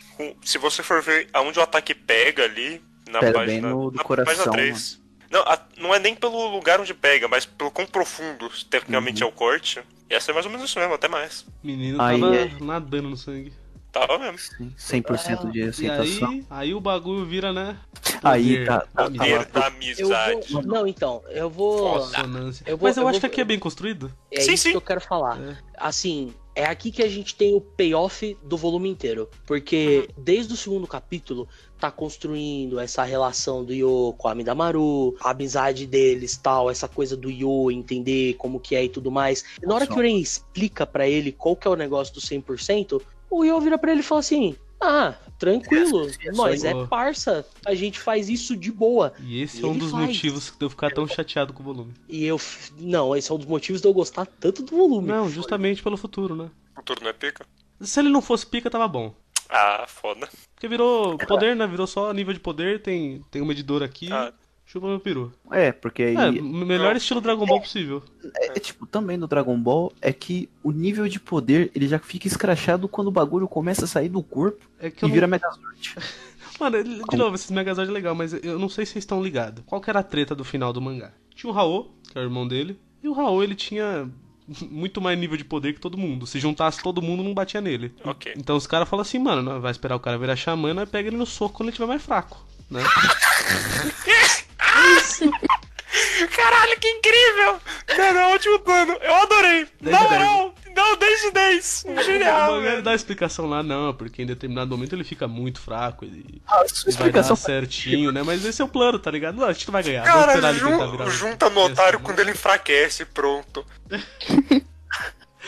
Se 0.42 0.58
você 0.58 0.82
for 0.82 1.00
ver 1.02 1.28
aonde 1.32 1.58
o 1.58 1.62
ataque 1.62 1.94
pega 1.94 2.44
ali, 2.44 2.82
na 3.10 3.20
Pega 3.20 3.32
página. 3.40 3.68
bem 3.68 3.76
no- 3.76 3.90
do 3.90 3.96
na 3.96 4.04
coração, 4.04 4.34
página 4.34 4.52
3. 4.52 5.00
Não, 5.30 5.40
a- 5.40 5.58
não 5.78 5.94
é 5.94 5.98
nem 5.98 6.14
pelo 6.14 6.46
lugar 6.50 6.78
onde 6.80 6.92
pega, 6.92 7.26
mas 7.26 7.46
pelo 7.46 7.70
quão 7.70 7.86
profundo, 7.86 8.50
tecnicamente, 8.68 9.22
Uhum. 9.22 9.28
é 9.28 9.32
o 9.32 9.34
corte. 9.34 9.80
E 10.10 10.14
essa 10.14 10.30
é 10.30 10.34
mais 10.34 10.44
ou 10.44 10.52
menos 10.52 10.68
isso 10.68 10.78
mesmo, 10.78 10.92
até 10.92 11.08
mais. 11.08 11.46
Menino 11.62 12.00
Aí 12.02 12.20
tava 12.20 12.36
é- 12.36 12.50
nadando 12.60 13.08
no 13.08 13.16
sangue. 13.16 13.50
Tava 13.92 14.18
mesmo. 14.18 14.38
Sim, 14.38 14.72
100% 15.02 15.50
de 15.50 15.58
E 15.60 15.62
aceitação. 15.64 16.30
aí, 16.30 16.46
aí 16.48 16.74
o 16.74 16.80
bagulho 16.80 17.26
vira, 17.26 17.52
né? 17.52 17.76
Aí, 18.22 18.64
tá, 18.64 18.80
tá, 18.94 19.04
Poder 19.04 19.46
tá 19.46 19.60
da 19.60 19.66
Eu 19.66 19.72
amizade. 19.72 20.52
vou... 20.52 20.62
Não, 20.62 20.86
então, 20.86 21.22
eu 21.28 21.50
vou. 21.50 21.98
Consonância. 22.00 22.64
Eu 22.66 22.76
vou- 22.78 22.88
Mas 22.88 22.96
eu, 22.96 23.02
eu 23.02 23.08
acho 23.08 23.14
vou- 23.14 23.20
que 23.20 23.26
aqui 23.26 23.40
é 23.42 23.44
bem 23.44 23.58
construído. 23.58 24.10
É 24.30 24.40
Sim, 24.40 24.52
isso 24.54 24.62
sim. 24.64 24.70
que 24.70 24.76
eu 24.76 24.80
quero 24.80 25.00
falar. 25.02 25.38
É. 25.40 25.56
Assim, 25.76 26.32
é 26.54 26.64
aqui 26.64 26.90
que 26.90 27.02
a 27.02 27.08
gente 27.08 27.34
tem 27.34 27.54
o 27.54 27.60
payoff 27.60 28.34
do 28.42 28.56
volume 28.56 28.88
inteiro. 28.88 29.28
Porque 29.46 30.08
Uhum. 30.16 30.22
desde 30.24 30.54
o 30.54 30.56
segundo 30.56 30.86
capítulo, 30.86 31.46
tá 31.78 31.90
construindo 31.90 32.78
essa 32.80 33.02
relação 33.02 33.62
do 33.64 33.74
Yo 33.74 34.14
com 34.16 34.28
a 34.28 34.34
Midamaru, 34.34 35.16
a 35.20 35.30
amizade 35.32 35.86
deles 35.86 36.36
tal, 36.36 36.70
essa 36.70 36.88
coisa 36.88 37.14
do 37.16 37.28
Yo 37.30 37.70
entender 37.70 38.34
como 38.34 38.58
que 38.60 38.74
é 38.74 38.84
e 38.84 38.88
tudo 38.88 39.10
mais. 39.10 39.44
E 39.62 39.66
na 39.66 39.74
hora 39.74 39.86
que 39.86 39.92
o 39.92 40.00
Ren 40.00 40.16
explica 40.18 40.86
pra 40.86 41.06
ele 41.08 41.30
qual 41.32 41.54
que 41.56 41.66
é 41.68 41.70
o 41.70 41.76
negócio 41.76 42.14
do 42.14 42.20
100%, 42.20 43.02
o 43.38 43.44
Yo 43.44 43.60
vira 43.60 43.78
pra 43.78 43.90
ele 43.92 44.00
e 44.00 44.04
fala 44.04 44.20
assim: 44.20 44.54
Ah, 44.80 45.14
tranquilo, 45.38 46.06
nós 46.34 46.64
é 46.64 46.86
parça, 46.86 47.46
a 47.64 47.74
gente 47.74 47.98
faz 47.98 48.28
isso 48.28 48.56
de 48.56 48.70
boa. 48.70 49.12
E 49.20 49.40
esse 49.42 49.60
E 49.60 49.64
é 49.64 49.68
um 49.68 49.76
dos 49.76 49.90
faz. 49.90 50.06
motivos 50.06 50.50
que 50.50 50.62
eu 50.64 50.70
ficar 50.70 50.90
tão 50.90 51.06
chateado 51.06 51.52
com 51.52 51.62
o 51.62 51.66
volume. 51.66 51.92
E 52.08 52.24
eu. 52.24 52.38
f- 52.38 52.72
Não, 52.78 53.14
esse 53.16 53.30
é 53.30 53.34
um 53.34 53.38
dos 53.38 53.46
motivos 53.46 53.80
de 53.80 53.88
eu 53.88 53.92
gostar 53.94 54.26
tanto 54.26 54.62
do 54.62 54.76
volume. 54.76 55.08
Não, 55.08 55.28
justamente 55.28 55.82
pelo 55.82 55.96
futuro, 55.96 56.34
né? 56.36 56.50
O 56.72 56.76
futuro 56.80 57.00
não 57.02 57.10
é 57.10 57.12
pica. 57.12 57.44
Se 57.80 58.00
ele 58.00 58.08
não 58.08 58.22
fosse 58.22 58.46
pica, 58.46 58.70
tava 58.70 58.86
bom. 58.88 59.14
Ah, 59.48 59.84
foda. 59.86 60.28
Porque 60.54 60.66
virou 60.68 61.18
poder, 61.18 61.54
né? 61.54 61.66
Virou 61.66 61.86
só 61.86 62.12
nível 62.12 62.32
de 62.32 62.40
poder, 62.40 62.80
tem, 62.80 63.22
tem 63.30 63.42
um 63.42 63.44
medidor 63.46 63.82
aqui. 63.82 64.10
Ah. 64.12 64.32
Chupa 64.72 64.86
meu 64.86 64.98
peru. 64.98 65.30
É, 65.50 65.70
porque 65.70 66.02
aí. 66.02 66.16
É, 66.16 66.30
melhor 66.30 66.96
estilo 66.96 67.20
Dragon 67.20 67.44
Ball 67.44 67.60
possível. 67.60 68.02
É, 68.36 68.58
tipo, 68.58 68.86
também 68.86 69.18
no 69.18 69.26
Dragon 69.26 69.58
Ball 69.58 69.92
é 70.00 70.14
que 70.14 70.48
o 70.62 70.72
nível 70.72 71.06
de 71.08 71.20
poder 71.20 71.70
ele 71.74 71.86
já 71.86 71.98
fica 71.98 72.26
escrachado 72.26 72.88
quando 72.88 73.08
o 73.08 73.10
bagulho 73.10 73.46
começa 73.46 73.84
a 73.84 73.86
sair 73.88 74.08
do 74.08 74.22
corpo 74.22 74.64
É 74.80 74.90
que 74.90 74.96
e 74.96 75.04
eu 75.04 75.08
não... 75.08 75.14
vira 75.14 75.26
Megazord. 75.26 75.94
Mano, 76.58 76.82
de 76.82 77.16
novo, 77.18 77.34
esses 77.34 77.50
Megazord 77.50 77.90
é 77.90 77.92
legal, 77.92 78.14
mas 78.14 78.32
eu 78.32 78.58
não 78.58 78.70
sei 78.70 78.86
se 78.86 78.92
vocês 78.92 79.02
estão 79.02 79.22
ligados. 79.22 79.62
Qual 79.66 79.78
que 79.78 79.90
era 79.90 80.00
a 80.00 80.02
treta 80.02 80.34
do 80.34 80.42
final 80.42 80.72
do 80.72 80.80
mangá? 80.80 81.12
Tinha 81.34 81.50
o 81.50 81.54
Raô, 81.54 81.90
que 82.10 82.16
é 82.16 82.22
o 82.22 82.24
irmão 82.24 82.48
dele, 82.48 82.78
e 83.02 83.08
o 83.08 83.12
Raô 83.12 83.42
ele 83.42 83.54
tinha 83.54 84.08
muito 84.70 85.02
mais 85.02 85.18
nível 85.18 85.36
de 85.36 85.44
poder 85.44 85.74
que 85.74 85.80
todo 85.80 85.98
mundo. 85.98 86.26
Se 86.26 86.40
juntasse 86.40 86.82
todo 86.82 87.02
mundo, 87.02 87.22
não 87.22 87.34
batia 87.34 87.60
nele. 87.60 87.94
Ok. 88.02 88.32
Então 88.38 88.56
os 88.56 88.66
caras 88.66 88.88
falam 88.88 89.02
assim, 89.02 89.18
mano, 89.18 89.42
nós 89.42 89.60
vai 89.60 89.70
esperar 89.70 89.96
o 89.96 90.00
cara 90.00 90.16
virar 90.16 90.34
xamã, 90.34 90.72
nós 90.72 90.88
pega 90.88 91.08
ele 91.08 91.16
no 91.18 91.26
soco 91.26 91.56
quando 91.56 91.68
ele 91.68 91.76
tiver 91.76 91.88
mais 91.88 92.02
fraco, 92.02 92.42
né? 92.70 92.80
Caralho, 96.34 96.78
que 96.80 96.88
incrível! 96.88 97.60
Cara, 97.86 98.20
é 98.20 98.34
ótimo 98.34 98.58
plano. 98.60 98.92
Eu 99.02 99.14
adorei. 99.14 99.66
Dez 99.80 99.92
Na 99.94 100.00
moral, 100.08 100.54
não, 100.74 100.96
10 100.96 101.20
de 101.20 101.30
10. 101.32 101.84
Genial, 102.04 102.56
ele 102.56 102.70
velho. 102.70 102.82
dá 102.82 102.92
a 102.92 102.94
explicação 102.94 103.46
lá, 103.46 103.62
não, 103.62 103.92
porque 103.92 104.22
em 104.22 104.26
determinado 104.26 104.70
momento 104.70 104.94
ele 104.94 105.04
fica 105.04 105.28
muito 105.28 105.60
fraco 105.60 106.06
e 106.06 106.40
Ah, 106.48 106.64
sua 106.66 106.90
e 106.90 106.94
vai 106.96 107.10
dar 107.10 107.36
certinho, 107.36 108.10
né? 108.10 108.22
Mas 108.22 108.42
esse 108.44 108.62
é 108.62 108.64
o 108.64 108.68
plano, 108.68 108.98
tá 108.98 109.10
ligado? 109.10 109.36
Não, 109.36 109.46
a 109.46 109.52
gente 109.52 109.66
não 109.68 109.72
vai 109.72 109.82
ganhar. 109.82 110.02
Cara, 110.04 110.32
ele 110.38 110.58
jun- 110.58 110.90
virar 110.92 111.10
junta 111.10 111.50
no 111.50 111.60
otário 111.60 111.96
Esse, 111.98 112.04
quando 112.04 112.20
ele 112.20 112.30
enfraquece, 112.30 113.04
pronto. 113.04 113.66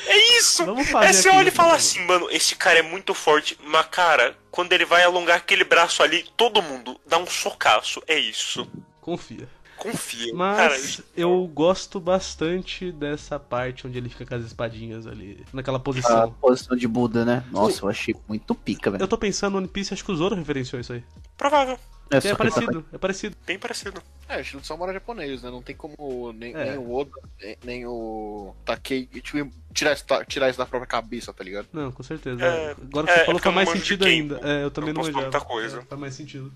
É 0.06 0.38
isso! 0.38 0.66
Vamos 0.66 0.90
fazer 0.90 1.06
É 1.06 1.12
você 1.12 1.28
olha 1.30 1.48
e 1.48 1.52
fala 1.52 1.70
né? 1.70 1.76
assim, 1.76 2.04
mano, 2.04 2.28
esse 2.30 2.56
cara 2.56 2.80
é 2.80 2.82
muito 2.82 3.14
forte, 3.14 3.56
mas 3.64 3.86
cara, 3.86 4.36
quando 4.50 4.72
ele 4.72 4.84
vai 4.84 5.02
alongar 5.04 5.36
aquele 5.36 5.64
braço 5.64 6.02
ali, 6.02 6.26
todo 6.36 6.60
mundo 6.60 7.00
dá 7.06 7.16
um 7.16 7.26
socaço. 7.26 8.02
É 8.06 8.18
isso. 8.18 8.68
Confia. 9.04 9.46
Confia. 9.76 10.32
Mas 10.34 10.56
Cara, 10.56 10.78
isso- 10.78 11.04
eu 11.14 11.46
gosto 11.52 12.00
bastante 12.00 12.90
dessa 12.90 13.38
parte 13.38 13.86
onde 13.86 13.98
ele 13.98 14.08
fica 14.08 14.24
com 14.24 14.34
as 14.36 14.44
espadinhas 14.46 15.06
ali, 15.06 15.44
naquela 15.52 15.76
a 15.76 15.80
posição. 15.80 16.30
posição 16.40 16.74
de 16.76 16.88
Buda, 16.88 17.22
né? 17.24 17.44
Nossa, 17.50 17.84
eu 17.84 17.88
achei 17.90 18.14
muito 18.26 18.54
pica, 18.54 18.88
Eu 18.88 18.92
velho. 18.92 19.06
tô 19.08 19.18
pensando 19.18 19.52
no 19.52 19.58
One 19.58 19.68
Piece, 19.68 19.92
acho 19.92 20.02
que 20.04 20.10
o 20.12 20.16
Zoro 20.16 20.34
referenciou 20.34 20.80
isso 20.80 20.92
aí. 20.94 21.02
provável. 21.36 21.78
É, 22.10 22.16
É, 22.18 22.20
tá- 22.20 22.36
parecido, 22.36 22.84
é 22.92 22.98
parecido. 22.98 23.36
Bem 23.46 23.58
parecido. 23.58 24.02
É, 24.28 24.40
estilo 24.40 24.60
de 24.62 24.66
samurai 24.68 24.94
japonês, 24.94 25.42
né? 25.42 25.50
Não 25.50 25.60
tem 25.62 25.74
como 25.74 26.32
nem, 26.32 26.54
É. 26.54 26.70
nem 26.70 26.78
o 26.78 26.94
Oda, 26.94 27.10
nem, 27.42 27.56
nem 27.64 27.86
o 27.86 28.54
Takei 28.64 29.06
tipo, 29.06 29.50
tirar, 29.72 29.92
isso 29.94 30.06
da- 30.06 30.24
tirar 30.24 30.48
isso 30.48 30.58
da 30.58 30.66
própria 30.66 30.86
cabeça, 30.86 31.32
tá 31.32 31.42
ligado? 31.42 31.66
Não, 31.72 31.90
com 31.90 32.02
certeza. 32.02 32.42
É, 32.44 32.70
Agora 32.72 33.06
que 33.06 33.12
é, 33.12 33.14
você 33.16 33.20
é 33.20 33.24
falou 33.24 33.38
eu 33.40 33.42
faz 33.42 33.54
mais 33.54 33.68
não 33.68 33.76
sentido 33.76 34.04
ainda. 34.04 34.40
É, 34.44 34.62
eu 34.64 34.70
também 34.70 34.90
Eu 34.90 34.94
não 34.94 35.00
posso 35.00 35.12
falar 35.12 35.24
manjava. 35.26 35.44
muita 35.44 35.54
coisa. 35.54 35.78
É, 35.80 35.82
faz 35.84 36.00
mais 36.00 36.14
sentido. 36.14 36.52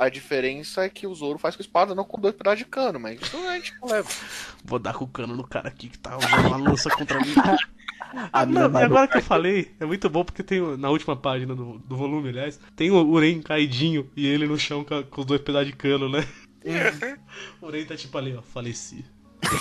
A 0.00 0.08
diferença 0.08 0.82
é 0.82 0.88
que 0.88 1.06
o 1.06 1.14
Zoro 1.14 1.38
faz 1.38 1.54
com 1.54 1.60
espada, 1.60 1.94
não 1.94 2.04
com 2.04 2.18
dois 2.18 2.34
pedaços 2.34 2.60
de 2.60 2.64
cano, 2.64 2.98
mas 2.98 3.20
isso 3.20 3.36
a 3.36 3.54
gente 3.54 3.74
não 3.82 3.88
leva. 3.90 4.08
Vou 4.64 4.78
dar 4.78 4.94
com 4.94 5.04
o 5.04 5.08
cano 5.08 5.36
no 5.36 5.46
cara 5.46 5.68
aqui 5.68 5.90
que 5.90 5.98
tá 5.98 6.16
usando 6.16 6.46
uma 6.46 6.56
lança 6.56 6.88
contra 6.90 7.20
mim. 7.20 7.34
Ah, 8.32 8.44
Não, 8.44 8.62
e 8.62 8.82
agora 8.82 9.06
que 9.06 9.18
eu 9.18 9.22
falei, 9.22 9.70
é 9.78 9.84
muito 9.84 10.10
bom 10.10 10.24
porque 10.24 10.42
tem 10.42 10.60
na 10.76 10.90
última 10.90 11.14
página 11.14 11.54
do, 11.54 11.78
do 11.78 11.96
volume, 11.96 12.30
aliás, 12.30 12.58
tem 12.74 12.90
o 12.90 12.96
Uren 12.96 13.40
caidinho 13.40 14.10
e 14.16 14.26
ele 14.26 14.48
no 14.48 14.58
chão 14.58 14.82
com, 14.82 15.00
com 15.04 15.20
os 15.20 15.26
dois 15.26 15.40
pedaços 15.40 15.68
de 15.68 15.76
cano, 15.76 16.08
né? 16.08 16.26
o 17.62 17.66
Uren 17.66 17.84
tá 17.84 17.96
tipo 17.96 18.18
ali, 18.18 18.34
ó, 18.34 18.42
faleci. 18.42 19.04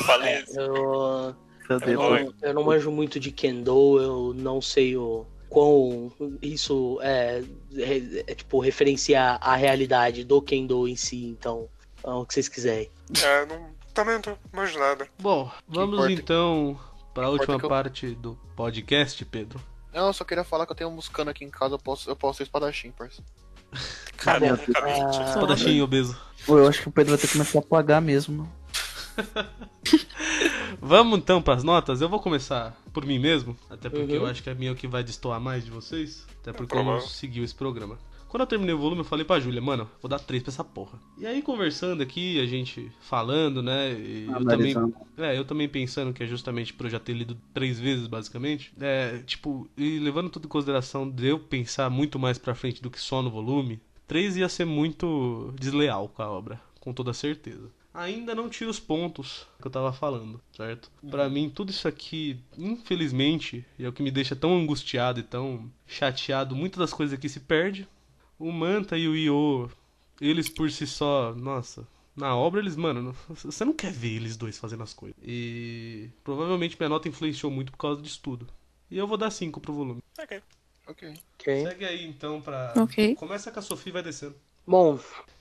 Falei. 0.03 0.43
Eu, 0.55 1.35
Fazer 1.67 1.93
eu, 1.93 2.01
não, 2.01 2.33
eu 2.41 2.53
não 2.55 2.63
manjo 2.63 2.89
muito 2.89 3.19
de 3.19 3.31
Kendo, 3.31 4.01
eu 4.01 4.33
não 4.33 4.59
sei 4.59 4.97
o 4.97 5.27
quão 5.49 6.11
isso 6.41 6.99
é, 7.01 7.43
é, 7.75 8.23
é, 8.27 8.35
tipo 8.35 8.59
referenciar 8.59 9.37
a 9.41 9.55
realidade 9.55 10.23
do 10.23 10.41
Kendo 10.41 10.87
em 10.87 10.95
si, 10.95 11.25
então 11.25 11.67
é 12.03 12.09
o 12.09 12.25
que 12.25 12.33
vocês 12.33 12.47
quiserem. 12.47 12.89
É, 13.21 13.45
não, 13.45 13.69
também 13.93 14.15
não 14.15 14.21
tô 14.21 14.37
manjo 14.53 14.77
nada. 14.79 15.07
Bom, 15.19 15.51
vamos 15.67 15.93
importa 15.95 16.11
então 16.13 16.79
pra 17.13 17.23
importa 17.23 17.41
última 17.51 17.65
eu- 17.65 17.69
parte 17.69 18.15
do 18.15 18.35
podcast, 18.55 19.25
Pedro. 19.25 19.59
Não, 19.93 20.07
eu 20.07 20.13
só 20.13 20.23
queria 20.23 20.43
falar 20.43 20.65
que 20.67 20.71
eu 20.71 20.75
tenho 20.75 20.89
um 20.89 20.93
muscano 20.93 21.31
aqui 21.31 21.43
em 21.43 21.49
casa, 21.49 21.73
eu 21.73 21.79
posso, 21.79 22.09
eu 22.09 22.15
posso 22.15 22.37
ser 22.37 22.43
espadachim, 22.43 22.91
parça. 22.91 23.23
Cara, 24.17 24.39
meu 24.39 24.55
loucamente. 24.55 25.17
Ah, 25.19 25.29
Espadachim 25.29 25.81
obeso. 25.81 26.17
Pô, 26.45 26.57
eu 26.57 26.67
acho 26.67 26.81
que 26.81 26.89
o 26.89 26.91
Pedro 26.91 27.11
vai 27.11 27.19
ter 27.19 27.27
que 27.27 27.33
começar 27.33 27.59
a 27.59 27.61
pagar 27.61 28.01
mesmo. 28.01 28.51
Vamos 30.81 31.19
então 31.19 31.41
pras 31.41 31.63
notas? 31.63 32.01
Eu 32.01 32.09
vou 32.09 32.19
começar 32.19 32.75
por 32.99 33.07
mim 33.07 33.17
mesmo, 33.19 33.55
até 33.69 33.89
porque 33.89 34.13
Uhum. 34.13 34.23
eu 34.23 34.25
acho 34.25 34.43
que 34.43 34.49
é 34.49 34.53
minha 34.53 34.75
que 34.75 34.87
vai 34.87 35.03
destoar 35.03 35.39
mais 35.39 35.63
de 35.63 35.71
vocês, 35.71 36.27
até 36.41 36.51
porque 36.51 36.75
eu 36.75 36.83
não 36.83 36.99
segui 36.99 37.41
esse 37.41 37.55
programa. 37.55 37.97
Quando 38.27 38.41
eu 38.41 38.47
terminei 38.47 38.75
o 38.75 38.77
volume, 38.77 38.99
eu 39.01 39.05
falei 39.05 39.25
pra 39.25 39.39
Júlia, 39.39 39.59
mano, 39.61 39.89
vou 40.01 40.07
dar 40.09 40.19
três 40.19 40.43
pra 40.43 40.51
essa 40.51 40.63
porra. 40.63 40.99
E 41.17 41.25
aí, 41.25 41.41
conversando 41.41 42.03
aqui, 42.03 42.39
a 42.39 42.45
gente 42.45 42.91
falando, 43.01 43.63
né? 43.63 43.91
E 43.93 44.27
eu 44.29 44.45
também. 44.45 44.75
É, 45.17 45.35
eu 45.37 45.43
também 45.43 45.67
pensando 45.67 46.13
que 46.13 46.21
é 46.23 46.27
justamente 46.27 46.71
por 46.73 46.85
eu 46.85 46.91
já 46.91 46.99
ter 46.99 47.13
lido 47.13 47.35
três 47.53 47.79
vezes, 47.79 48.05
basicamente. 48.05 48.71
É, 48.79 49.17
tipo, 49.25 49.67
e 49.75 49.97
levando 49.97 50.29
tudo 50.29 50.45
em 50.45 50.49
consideração 50.49 51.09
de 51.09 51.25
eu 51.27 51.39
pensar 51.39 51.89
muito 51.89 52.19
mais 52.19 52.37
pra 52.37 52.53
frente 52.53 52.83
do 52.83 52.91
que 52.91 52.99
só 52.99 53.23
no 53.23 53.31
volume, 53.31 53.79
três 54.07 54.37
ia 54.37 54.47
ser 54.47 54.65
muito 54.65 55.51
desleal 55.59 56.07
com 56.09 56.21
a 56.21 56.29
obra, 56.29 56.61
com 56.79 56.93
toda 56.93 57.13
certeza. 57.13 57.71
Ainda 57.93 58.35
não 58.35 58.49
tiro 58.49 58.69
os 58.69 58.79
pontos 58.79 59.47
que 59.59 59.65
eu 59.67 59.71
tava 59.71 59.91
falando, 59.91 60.39
certo? 60.55 60.91
Pra 61.09 61.27
mim, 61.29 61.49
tudo 61.49 61.71
isso 61.71 61.87
aqui, 61.87 62.39
infelizmente, 62.57 63.65
é 63.79 63.87
o 63.87 63.93
que 63.93 64.03
me 64.03 64.11
deixa 64.11 64.35
tão 64.35 64.55
angustiado 64.57 65.19
e 65.19 65.23
tão 65.23 65.71
chateado, 65.87 66.55
muitas 66.55 66.79
das 66.79 66.93
coisas 66.93 67.17
aqui 67.17 67.27
se 67.27 67.39
perde. 67.39 67.87
O 68.37 68.51
Manta 68.51 68.97
e 68.97 69.07
o 69.07 69.15
Io, 69.15 69.69
eles 70.21 70.47
por 70.47 70.69
si 70.71 70.85
só, 70.87 71.33
nossa, 71.35 71.87
na 72.15 72.35
obra 72.35 72.59
eles, 72.61 72.75
mano, 72.75 73.01
não- 73.01 73.35
você 73.35 73.65
não 73.65 73.73
quer 73.73 73.91
ver 73.91 74.15
eles 74.15 74.37
dois 74.37 74.57
fazendo 74.57 74.83
as 74.83 74.93
coisas. 74.93 75.17
E 75.23 76.09
provavelmente 76.23 76.77
minha 76.79 76.89
nota 76.89 77.07
influenciou 77.09 77.51
muito 77.51 77.71
por 77.71 77.77
causa 77.79 78.01
disso 78.01 78.19
tudo. 78.21 78.47
E 78.89 78.97
eu 78.97 79.07
vou 79.07 79.17
dar 79.17 79.31
5 79.31 79.59
pro 79.59 79.73
volume. 79.73 80.01
Ok. 80.17 80.41
Ok. 80.87 81.13
ok. 81.39 81.63
Segue 81.63 81.85
aí 81.85 82.05
então 82.05 82.41
pra. 82.41 82.73
Ok. 82.77 83.15
Começa 83.15 83.51
com 83.51 83.59
a 83.59 83.61
Sofia 83.61 83.91
e 83.91 83.93
vai 83.93 84.03
descendo. 84.03 84.35
Bom, 84.65 84.99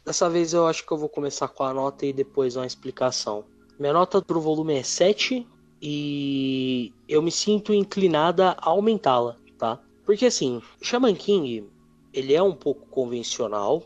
dessa 0.09 0.29
vez 0.31 0.55
eu 0.55 0.67
acho 0.67 0.87
que 0.87 0.91
eu 0.91 0.97
vou 0.97 1.09
começar 1.09 1.49
com 1.49 1.63
a 1.63 1.75
nota 1.75 2.07
e 2.07 2.15
depois 2.15 2.57
uma 2.57 2.67
explicação. 2.67 3.45
Minha 3.79 3.93
nota 3.93 4.23
pro 4.23 4.41
volume 4.41 4.75
é 4.75 4.83
7 4.83 5.47
e 5.83 6.93
eu 7.07 7.21
me 7.21 7.31
sinto 7.31 7.75
inclinada 7.75 8.57
a 8.59 8.71
aumentá-la, 8.71 9.37
tá? 9.59 9.79
Porque 10.07 10.25
assim, 10.25 10.63
Shaman 10.81 11.15
King, 11.15 11.69
ele 12.13 12.35
é 12.35 12.43
um 12.43 12.55
pouco 12.55 12.87
convencional, 12.87 13.83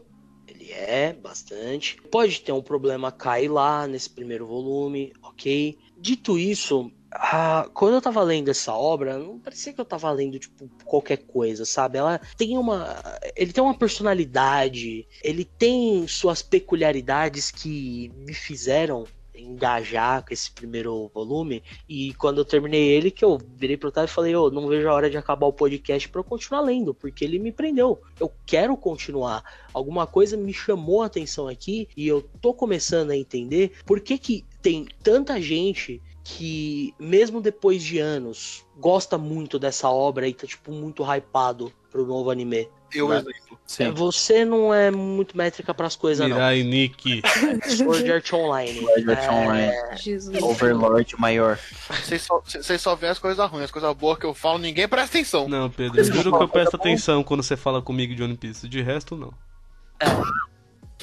ele 0.46 0.70
é 0.70 1.12
bastante. 1.12 2.00
Pode 2.08 2.40
ter 2.40 2.52
um 2.52 2.62
problema 2.62 3.10
cair 3.10 3.48
lá 3.48 3.88
nesse 3.88 4.08
primeiro 4.08 4.46
volume, 4.46 5.12
ok? 5.24 5.76
Dito 5.98 6.38
isso, 6.38 6.88
ah, 7.14 7.68
quando 7.74 7.94
eu 7.94 8.00
tava 8.00 8.22
lendo 8.22 8.50
essa 8.50 8.72
obra, 8.74 9.18
não 9.18 9.38
parecia 9.38 9.72
que 9.72 9.80
eu 9.80 9.84
tava 9.84 10.10
lendo, 10.10 10.38
tipo, 10.38 10.68
qualquer 10.84 11.18
coisa, 11.18 11.64
sabe? 11.64 11.98
Ela 11.98 12.20
tem 12.36 12.56
uma. 12.56 12.96
Ele 13.36 13.52
tem 13.52 13.62
uma 13.62 13.76
personalidade, 13.76 15.06
ele 15.22 15.44
tem 15.44 16.06
suas 16.08 16.40
peculiaridades 16.40 17.50
que 17.50 18.10
me 18.16 18.32
fizeram 18.32 19.04
engajar 19.34 20.24
com 20.24 20.32
esse 20.32 20.50
primeiro 20.50 21.10
volume. 21.12 21.62
E 21.88 22.14
quando 22.14 22.38
eu 22.38 22.44
terminei 22.44 22.88
ele, 22.88 23.10
que 23.10 23.24
eu 23.24 23.38
virei 23.56 23.76
pro 23.76 23.88
Otávio 23.88 24.10
e 24.10 24.14
falei, 24.14 24.34
ô, 24.34 24.50
não 24.50 24.68
vejo 24.68 24.88
a 24.88 24.94
hora 24.94 25.10
de 25.10 25.16
acabar 25.16 25.46
o 25.46 25.52
podcast 25.52 26.08
pra 26.08 26.20
eu 26.20 26.24
continuar 26.24 26.60
lendo, 26.60 26.94
porque 26.94 27.24
ele 27.24 27.38
me 27.38 27.52
prendeu. 27.52 28.00
Eu 28.20 28.32
quero 28.46 28.76
continuar. 28.76 29.42
Alguma 29.72 30.06
coisa 30.06 30.36
me 30.36 30.52
chamou 30.52 31.02
a 31.02 31.06
atenção 31.06 31.48
aqui 31.48 31.88
e 31.96 32.06
eu 32.06 32.22
tô 32.40 32.54
começando 32.54 33.10
a 33.10 33.16
entender 33.16 33.72
por 33.84 34.00
que, 34.00 34.16
que 34.16 34.44
tem 34.60 34.86
tanta 35.02 35.40
gente 35.40 36.00
que, 36.24 36.94
mesmo 36.98 37.40
depois 37.40 37.82
de 37.82 37.98
anos, 37.98 38.64
gosta 38.76 39.18
muito 39.18 39.58
dessa 39.58 39.88
obra 39.88 40.28
e 40.28 40.34
tá, 40.34 40.46
tipo, 40.46 40.70
muito 40.72 41.02
hypado 41.02 41.72
pro 41.90 42.06
novo 42.06 42.30
anime. 42.30 42.68
Eu, 42.94 43.08
Vai. 43.08 43.18
exemplo. 43.18 43.58
Sim. 43.66 43.90
Você 43.92 44.44
não 44.44 44.72
é 44.72 44.90
muito 44.90 45.36
métrica 45.36 45.72
pras 45.72 45.96
coisas, 45.96 46.28
não. 46.28 46.36
Mirai 46.36 46.62
Nick. 46.62 47.22
Sword 47.76 48.12
Art 48.12 48.32
Online. 48.32 48.80
Sword 48.80 49.10
Art 49.10 49.24
É, 49.24 49.30
Online. 49.30 49.72
Jesus. 49.96 50.42
Overlord 50.42 51.14
maior. 51.18 51.58
Vocês 51.88 52.22
só, 52.22 52.40
vocês 52.44 52.80
só 52.80 52.94
veem 52.94 53.10
as 53.10 53.18
coisas 53.18 53.50
ruins, 53.50 53.64
as 53.64 53.70
coisas 53.70 53.94
boas 53.96 54.18
que 54.18 54.26
eu 54.26 54.34
falo, 54.34 54.58
ninguém 54.58 54.86
presta 54.86 55.16
atenção. 55.16 55.48
Não, 55.48 55.70
Pedro, 55.70 56.00
eu 56.00 56.04
juro 56.04 56.36
que 56.36 56.42
eu 56.42 56.48
presto 56.48 56.76
atenção 56.76 57.24
quando 57.24 57.42
você 57.42 57.56
fala 57.56 57.80
comigo 57.80 58.14
de 58.14 58.22
One 58.22 58.36
Piece. 58.36 58.68
De 58.68 58.82
resto, 58.82 59.16
não. 59.16 59.32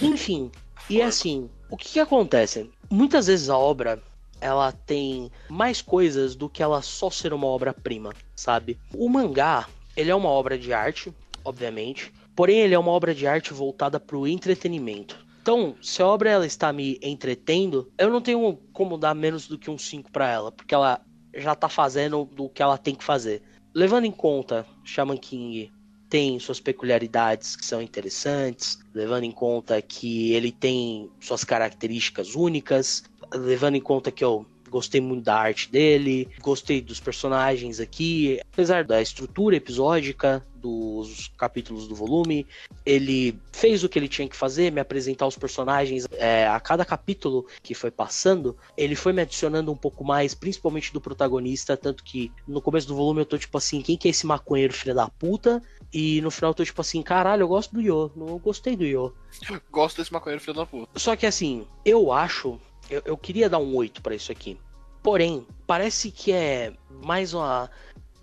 Enfim, 0.02 0.52
e 0.90 1.02
assim, 1.02 1.50
o 1.70 1.76
que, 1.78 1.90
que 1.90 2.00
acontece? 2.00 2.70
Muitas 2.90 3.28
vezes 3.28 3.50
a 3.50 3.58
obra 3.58 4.02
ela 4.42 4.72
tem 4.72 5.32
mais 5.50 5.82
coisas 5.82 6.36
do 6.36 6.50
que 6.50 6.64
ela 6.64 6.82
só 6.82 7.10
ser 7.10 7.34
uma 7.34 7.48
obra-prima, 7.48 8.14
sabe? 8.36 8.80
O 8.94 9.10
mangá, 9.10 9.68
ele 9.96 10.12
é 10.12 10.16
uma 10.16 10.30
obra 10.30 10.58
de 10.58 10.74
arte, 10.74 11.14
obviamente, 11.44 12.14
porém 12.36 12.60
ele 12.60 12.74
é 12.74 12.80
uma 12.80 12.92
obra 12.92 13.14
de 13.14 13.28
arte 13.28 13.54
voltada 13.54 14.00
para 14.00 14.18
o 14.18 14.28
entretenimento. 14.28 15.26
Então, 15.42 15.76
se 15.82 16.02
a 16.02 16.08
obra 16.08 16.30
ela 16.30 16.46
está 16.46 16.72
me 16.72 17.00
entretendo, 17.02 17.92
eu 17.98 18.10
não 18.10 18.22
tenho 18.22 18.60
como 18.72 18.98
dar 18.98 19.16
menos 19.16 19.48
do 19.48 19.58
que 19.58 19.70
um 19.70 19.78
5 19.78 20.12
para 20.12 20.30
ela, 20.30 20.52
porque 20.52 20.76
ela 20.76 21.02
já 21.34 21.56
tá 21.56 21.70
fazendo 21.70 22.26
do 22.26 22.50
que 22.50 22.62
ela 22.62 22.78
tem 22.78 22.94
que 22.94 23.04
fazer. 23.04 23.42
Levando 23.74 24.06
em 24.06 24.12
conta 24.12 24.66
Shaman 24.84 25.18
King 25.18 25.72
tem 26.10 26.40
suas 26.40 26.60
peculiaridades 26.60 27.56
que 27.56 27.66
são 27.66 27.82
interessantes, 27.82 28.80
levando 28.94 29.24
em 29.24 29.32
conta 29.32 29.82
que 29.82 30.34
ele 30.34 30.52
tem 30.52 31.10
suas 31.20 31.44
características 31.44 32.36
únicas, 32.36 33.04
levando 33.34 33.76
em 33.76 33.82
conta 33.82 34.12
que 34.12 34.24
eu 34.24 34.46
gostei 34.70 35.02
muito 35.02 35.24
da 35.24 35.36
arte 35.36 35.70
dele, 35.70 36.30
gostei 36.42 36.82
dos 36.82 37.00
personagens 37.00 37.80
aqui, 37.80 38.40
apesar 38.54 38.84
da 38.84 39.02
estrutura 39.02 39.56
episódica 39.56 40.46
dos 40.56 41.32
capítulos 41.38 41.88
do 41.88 41.96
volume, 41.96 42.46
ele 42.86 43.40
fez 43.52 43.84
o 43.84 43.90
que 43.90 43.98
ele 43.98 44.10
tinha 44.10 44.28
que 44.28 44.36
fazer, 44.36 44.72
me 44.72 44.82
apresentar 44.82 45.26
os 45.26 45.38
personagens 45.38 46.06
é, 46.12 46.48
a 46.48 46.60
cada 46.60 46.84
capítulo 46.84 47.48
que 47.64 47.74
foi 47.74 47.90
passando, 47.90 48.58
ele 48.78 48.96
foi 48.96 49.14
me 49.14 49.22
adicionando 49.22 49.72
um 49.72 49.76
pouco 49.76 50.04
mais, 50.04 50.36
principalmente 50.36 50.94
do 50.94 51.02
protagonista, 51.02 51.78
tanto 51.78 52.04
que 52.04 52.32
no 52.48 52.62
começo 52.62 52.88
do 52.88 52.96
volume 52.96 53.22
eu 53.22 53.26
tô 53.26 53.38
tipo 53.38 53.58
assim, 53.58 53.82
quem 53.82 53.98
que 53.98 54.08
é 54.08 54.12
esse 54.12 54.26
maconheiro 54.26 54.74
filho 54.74 54.94
da 54.94 55.08
puta? 55.08 55.62
E 55.94 56.22
no 56.22 56.30
final 56.30 56.52
eu 56.52 56.56
tô 56.56 56.64
tipo 56.64 56.82
assim, 56.82 57.02
caralho, 57.02 57.44
eu 57.44 57.48
gosto 57.48 57.74
do 57.74 57.82
Yo, 57.82 58.12
não 58.16 58.38
gostei 58.38 58.76
do 58.76 58.86
Yo. 58.86 59.14
Gosto 59.72 59.98
desse 59.98 60.12
maconheiro 60.12 60.44
filho 60.44 60.58
da 60.58 60.66
puta. 60.66 60.88
Só 60.96 61.16
que 61.16 61.26
assim, 61.26 61.66
eu 61.86 62.12
acho, 62.12 62.60
eu, 62.90 63.02
eu 63.06 63.18
queria 63.18 63.50
dar 63.50 63.60
um 63.60 63.76
8 63.76 64.02
pra 64.02 64.16
isso 64.16 64.32
aqui. 64.32 64.58
Porém, 65.02 65.46
parece 65.66 66.12
que 66.12 66.32
é 66.32 66.74
mais 67.04 67.34
uma 67.34 67.70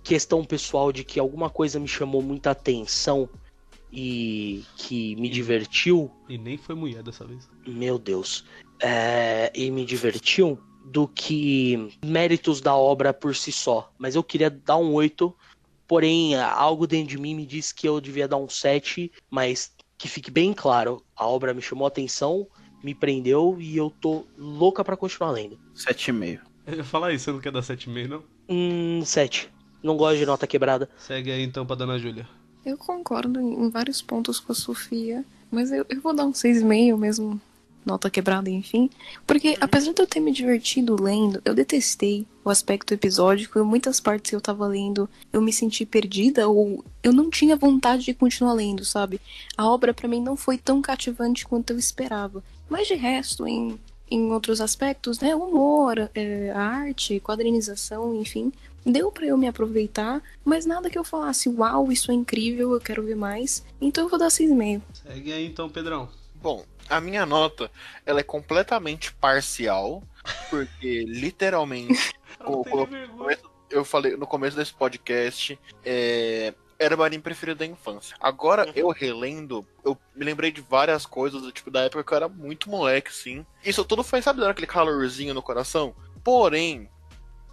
questão 0.03 0.45
pessoal 0.45 0.93
de 0.93 1.03
que 1.05 1.19
alguma 1.19 1.49
coisa 1.49 1.81
me 1.81 1.89
chamou 1.89 2.23
muita 2.23 2.51
atenção 2.51 3.29
e 3.93 4.65
que 4.77 5.17
me 5.17 5.29
divertiu. 5.29 6.11
E 6.29 6.37
nem 6.37 6.57
foi 6.59 6.75
mulher 6.75 7.03
dessa 7.03 7.25
vez. 7.25 7.49
Meu 7.67 7.99
Deus. 7.99 8.45
É, 8.81 9.51
e 9.55 9.71
me 9.71 9.85
divertiu 9.85 10.59
do 10.85 11.09
que 11.09 11.89
méritos 12.05 12.61
da 12.61 12.77
obra 12.77 13.13
por 13.13 13.35
si 13.35 13.51
só. 13.51 13.91
Mas 13.99 14.15
eu 14.15 14.23
queria 14.23 14.51
dar 14.51 14.77
um 14.77 14.93
8. 14.93 15.35
Porém, 15.89 16.37
algo 16.37 16.87
dentro 16.87 17.09
de 17.09 17.19
mim 17.19 17.35
me 17.35 17.47
disse 17.47 17.75
que 17.75 17.89
eu 17.89 18.01
devia 18.01 18.29
dar 18.29 18.37
um 18.37 18.49
7. 18.49 19.11
Mas 19.31 19.73
que 19.99 20.09
fique 20.09 20.31
bem 20.31 20.53
claro, 20.53 21.03
a 21.17 21.27
obra 21.27 21.55
me 21.55 21.63
chamou 21.63 21.87
atenção, 21.87 22.47
me 22.87 22.95
prendeu 22.95 23.57
e 23.59 23.77
eu 23.77 23.93
tô 24.01 24.25
louca 24.39 24.85
pra 24.85 24.97
continuar 24.97 25.33
lendo. 25.33 25.59
7,5. 25.75 26.39
Eu 26.65 26.77
ia 26.77 26.85
falar 26.85 27.13
isso, 27.13 27.25
você 27.25 27.33
não 27.33 27.41
quer 27.41 27.51
dar 27.51 27.61
7,5 27.63 28.07
não? 28.07 28.23
Hum, 28.49 29.03
7. 29.05 29.51
Não 29.83 29.97
gosto 29.97 30.19
de 30.19 30.27
nota 30.27 30.47
quebrada. 30.47 30.89
Segue 30.97 31.33
aí 31.33 31.43
então 31.43 31.67
pra 31.67 31.75
Dona 31.75 31.99
Júlia. 31.99 32.29
Eu 32.65 32.77
concordo 32.77 33.41
em 33.41 33.69
vários 33.71 34.01
pontos 34.01 34.39
com 34.39 34.53
a 34.53 34.55
Sofia, 34.55 35.25
Mas 35.51 35.73
eu, 35.73 35.85
eu 35.89 36.01
vou 36.01 36.15
dar 36.15 36.27
um 36.27 36.33
6,5 36.33 36.97
mesmo, 36.97 37.41
nota 37.85 38.09
quebrada, 38.09 38.49
enfim. 38.51 38.89
Porque 39.27 39.57
apesar 39.61 39.93
de 39.93 40.03
eu 40.03 40.07
ter 40.07 40.21
me 40.21 40.33
divertido 40.33 41.01
lendo, 41.01 41.43
eu 41.45 41.55
detestei 41.55 42.25
o 42.45 42.51
aspecto 42.51 42.95
episódico. 42.95 43.59
E 43.59 43.63
muitas 43.63 44.01
partes 44.01 44.31
que 44.31 44.37
eu 44.37 44.41
tava 44.41 44.67
lendo, 44.67 45.09
eu 45.33 45.41
me 45.41 45.53
senti 45.53 45.85
perdida 45.85 46.49
ou 46.49 46.85
eu 47.03 47.13
não 47.13 47.31
tinha 47.31 47.57
vontade 47.57 48.05
de 48.05 48.15
continuar 48.15 48.55
lendo, 48.55 48.85
sabe? 48.85 49.21
A 49.57 49.69
obra 49.69 49.93
pra 49.95 50.09
mim 50.09 50.21
não 50.21 50.37
foi 50.37 50.57
tão 50.59 50.81
cativante 50.83 51.47
quanto 51.47 51.73
eu 51.73 51.79
esperava. 51.79 52.43
Mas 52.69 52.87
de 52.87 52.95
resto, 52.95 53.47
em, 53.47 53.79
em 54.11 54.33
outros 54.33 54.61
aspectos, 54.61 55.21
né? 55.21 55.35
Humor, 55.35 56.11
é, 56.15 56.51
arte, 56.51 57.21
quadrinização, 57.21 58.15
enfim. 58.15 58.53
Deu 58.85 59.11
pra 59.11 59.27
eu 59.27 59.37
me 59.37 59.49
aproveitar, 59.49 60.23
mas 60.45 60.65
nada 60.65 60.89
que 60.89 60.97
eu 60.97 61.03
falasse, 61.03 61.49
uau, 61.49 61.91
isso 61.91 62.11
é 62.13 62.15
incrível, 62.15 62.73
eu 62.73 62.81
quero 62.81 63.03
ver 63.03 63.17
mais. 63.17 63.65
Então 63.81 64.05
eu 64.05 64.09
vou 64.09 64.19
dar 64.19 64.29
6,5. 64.29 64.81
Segue 64.93 65.33
aí 65.33 65.47
então, 65.47 65.69
Pedrão. 65.69 66.09
Bom, 66.37 66.65
a 66.89 67.01
minha 67.01 67.27
nota, 67.27 67.69
ela 68.05 68.21
é 68.21 68.23
completamente 68.23 69.13
parcial, 69.15 70.03
porque 70.49 71.05
literalmente, 71.09 72.13
eu, 72.41 72.65
eu 73.71 73.85
falei 73.85 74.17
no 74.17 74.27
começo 74.27 74.57
desse 74.57 74.73
podcast, 74.73 75.59
é, 75.85 76.55
era 76.79 76.97
o 76.97 77.03
anime 77.03 77.23
preferido 77.23 77.59
da 77.59 77.67
infância. 77.67 78.17
Agora, 78.21 78.71
eu 78.75 78.89
relendo, 78.91 79.67
eu 79.85 79.97
me 80.15 80.25
lembrei 80.25 80.51
de 80.51 80.61
várias 80.61 81.07
coisas, 81.07 81.43
do 81.43 81.53
tipo, 81.53 81.71
da 81.71 81.83
época 81.83 82.05
que 82.05 82.13
eu 82.13 82.17
era 82.17 82.29
muito 82.29 82.71
moleque, 82.71 83.13
sim. 83.13 83.45
Isso 83.65 83.85
tudo 83.85 84.03
foi, 84.03 84.23
sabe, 84.23 84.41
dando 84.41 84.51
aquele 84.51 84.67
calorzinho 84.67 85.35
no 85.35 85.43
coração? 85.43 85.95
Porém, 86.23 86.89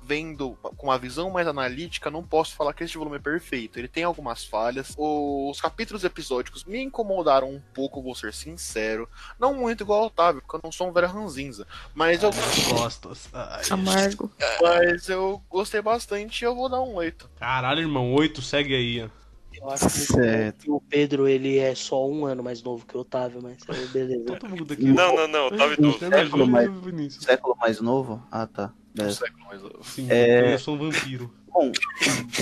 vendo 0.05 0.57
com 0.77 0.87
uma 0.87 0.97
visão 0.97 1.29
mais 1.29 1.47
analítica, 1.47 2.11
não 2.11 2.23
posso 2.23 2.55
falar 2.55 2.73
que 2.73 2.83
este 2.83 2.97
volume 2.97 3.17
é 3.17 3.19
perfeito. 3.19 3.77
Ele 3.79 3.87
tem 3.87 4.03
algumas 4.03 4.43
falhas. 4.43 4.93
Os 4.97 5.59
capítulos 5.61 6.03
episódicos 6.03 6.63
me 6.65 6.81
incomodaram 6.81 7.49
um 7.49 7.61
pouco, 7.73 8.01
vou 8.01 8.15
ser 8.15 8.33
sincero. 8.33 9.07
Não 9.39 9.53
muito 9.53 9.83
igual 9.83 10.01
ao 10.01 10.07
Otávio, 10.07 10.41
porque 10.41 10.55
eu 10.55 10.61
não 10.63 10.71
sou 10.71 10.89
um 10.89 10.91
velho 10.91 11.07
ranzinza. 11.07 11.67
Mas 11.93 12.21
eu, 12.23 12.31
Costas. 12.69 13.29
Ai. 13.33 13.63
Amargo. 13.69 14.31
mas 14.61 15.09
eu 15.09 15.41
gostei 15.49 15.81
bastante 15.81 16.41
e 16.41 16.45
eu 16.45 16.55
vou 16.55 16.69
dar 16.69 16.81
um 16.81 16.95
8. 16.95 17.29
Caralho, 17.39 17.81
irmão. 17.81 18.13
8, 18.13 18.41
segue 18.41 18.75
aí, 18.75 19.03
ó. 19.03 19.22
Eu 19.63 19.69
acho 19.69 19.85
que 19.85 19.89
Certo. 19.91 20.75
o 20.75 20.81
Pedro, 20.81 21.27
ele 21.27 21.57
é 21.57 21.73
só 21.73 22.05
um 22.07 22.25
ano 22.25 22.43
mais 22.43 22.61
novo 22.61 22.85
que 22.85 22.97
o 22.97 22.99
Otávio, 22.99 23.39
mas 23.41 23.57
é 23.69 23.85
beleza. 23.87 24.25
Todo 24.25 24.49
mundo 24.49 24.73
aqui. 24.73 24.83
Não, 24.85 25.15
não, 25.15 25.27
não, 25.27 25.47
Otávio 25.47 25.77
Dutra. 25.81 26.09
não, 26.09 26.17
século, 26.19 26.81
Vinícius. 26.81 27.23
Século 27.23 27.55
mais 27.59 27.79
novo? 27.79 28.21
Ah, 28.29 28.45
tá. 28.45 28.73
Um 28.75 28.97
Beleza. 28.97 29.19
século 29.25 29.45
mais 29.45 29.61
novo. 29.61 29.79
Sim, 29.83 30.07
É. 30.09 30.53
eu 30.53 30.59
sou 30.59 30.75
um 30.75 30.77
vampiro. 30.77 31.31
Bom, 31.51 31.71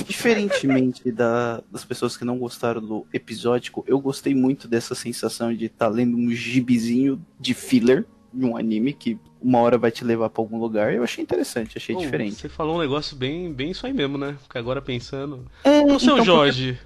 diferentemente 0.08 1.12
da- 1.12 1.62
das 1.72 1.84
pessoas 1.86 2.16
que 2.18 2.24
não 2.26 2.38
gostaram 2.38 2.82
do 2.82 3.06
episódico, 3.14 3.84
eu 3.88 4.00
gostei 4.00 4.34
muito 4.34 4.68
dessa 4.68 4.96
sensação 4.96 5.54
de 5.54 5.66
estar 5.66 5.88
lendo 5.90 6.18
um 6.18 6.32
gibizinho 6.32 7.24
de 7.40 7.54
filler 7.54 8.06
de 8.34 8.46
um 8.46 8.56
anime 8.56 8.94
que 8.94 9.20
uma 9.42 9.60
hora 9.60 9.78
vai 9.78 9.92
te 9.92 10.04
levar 10.06 10.30
pra 10.30 10.42
algum 10.42 10.58
lugar. 10.58 10.94
Eu 10.94 11.04
achei 11.04 11.22
interessante, 11.22 11.78
achei 11.78 11.94
Bom, 11.96 12.02
diferente. 12.02 12.36
Você 12.36 12.48
falou 12.50 12.78
um 12.78 12.80
negócio 12.80 13.16
bem, 13.18 13.52
bem 13.52 13.72
isso 13.72 13.86
aí 13.86 13.92
mesmo, 13.94 14.18
né? 14.18 14.38
Porque 14.42 14.58
agora 14.58 14.82
pensando. 14.82 15.46
É, 15.66 15.82
O 15.82 16.00
seu 16.00 16.14
então, 16.14 16.24
Jorge, 16.26 16.80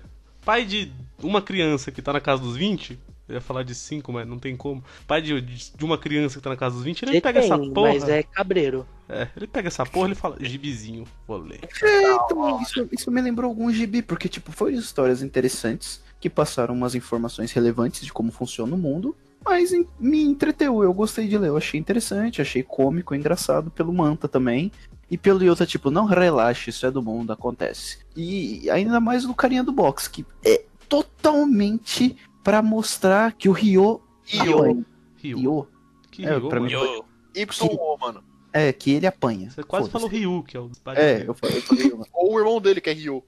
pai 0.46 0.64
de 0.66 0.92
uma 1.22 1.42
criança 1.42 1.92
que 1.92 2.02
tá 2.02 2.14
na 2.14 2.22
casa 2.22 2.42
dos 2.42 2.56
20, 2.56 3.00
eu 3.28 3.36
ia 3.36 3.42
falar 3.42 3.64
de 3.64 3.74
5, 3.74 4.12
mas 4.14 4.28
não 4.28 4.38
tem 4.38 4.56
como. 4.56 4.84
Pai 5.08 5.22
de, 5.22 5.42
de 5.42 5.84
uma 5.84 5.98
criança 5.98 6.38
que 6.38 6.44
tá 6.44 6.50
na 6.52 6.56
casa 6.56 6.76
dos 6.76 6.84
20, 6.84 7.02
ele 7.04 7.12
Ele 7.14 7.22
pega 7.22 7.42
tem, 7.42 7.52
essa 7.52 7.58
porra. 7.58 7.94
mas 7.94 8.08
é 8.08 8.22
cabreiro. 8.24 8.86
É, 9.10 9.28
ele 9.36 9.48
pega 9.48 9.68
essa 9.68 9.86
porra 9.86 10.08
e 10.08 10.10
ele 10.10 10.16
fala, 10.16 10.38
gibizinho, 10.40 11.06
vou 11.28 11.38
ler. 11.38 11.60
É, 11.82 12.14
então, 12.14 12.62
isso, 12.62 12.88
isso 12.92 13.12
me 13.12 13.22
lembrou 13.22 13.50
algum 13.50 13.72
gibi, 13.72 14.02
porque, 14.02 14.30
tipo, 14.30 14.52
foram 14.52 14.74
histórias 14.74 15.24
interessantes 15.24 16.04
que 16.20 16.30
passaram 16.30 16.74
umas 16.74 16.96
informações 16.96 17.52
relevantes 17.52 18.02
de 18.06 18.14
como 18.14 18.32
funciona 18.32 18.74
o 18.76 18.78
mundo, 18.78 19.16
mas 19.44 19.72
me 20.00 20.24
entreteu, 20.24 20.84
eu 20.84 20.92
gostei 20.92 21.28
de 21.28 21.38
ler, 21.38 21.50
eu 21.50 21.58
achei 21.58 21.80
interessante, 21.80 22.42
achei 22.42 22.64
cômico, 22.64 23.14
engraçado 23.14 23.70
pelo 23.70 23.94
Manta 23.94 24.28
também. 24.28 24.72
E 25.10 25.18
pelo 25.18 25.44
Yota, 25.44 25.66
tipo, 25.66 25.92
não 25.92 26.06
relaxe, 26.06 26.70
isso 26.72 26.86
é 26.86 26.92
do 26.92 27.02
mundo, 27.02 27.32
acontece. 27.32 28.00
E 28.16 28.70
ainda 28.70 29.00
mais 29.00 29.24
no 29.24 29.36
carinha 29.36 29.64
do 29.64 29.72
box, 29.72 30.08
que 30.08 30.26
é 30.44 30.64
totalmente 30.90 32.16
pra 32.44 32.62
mostrar 32.62 33.32
que 33.34 33.48
o 33.50 33.52
Ryo. 33.52 34.02
Ryu. 34.24 34.86
Ryo? 35.18 35.68
Que 36.12 36.26
É, 36.26 36.40
pra 36.40 36.60
mano? 36.60 36.72
Eu, 36.72 37.06
YO, 37.36 37.98
mano. 38.00 38.24
É, 38.54 38.72
que 38.72 38.92
ele 38.92 39.06
apanha. 39.06 39.50
Você 39.52 39.64
quase 39.64 39.90
falou 39.90 40.08
Ryu, 40.08 40.44
que 40.44 40.56
é 40.56 40.60
o 40.60 40.72
É, 40.96 41.24
eu 41.28 41.34
falei, 41.34 41.58
eu 41.58 41.62
falei. 41.62 41.92
Ou 42.14 42.34
o 42.34 42.40
irmão 42.40 42.62
dele, 42.62 42.80
que 42.80 42.90
é 42.90 42.94
Ryo. 42.94 43.24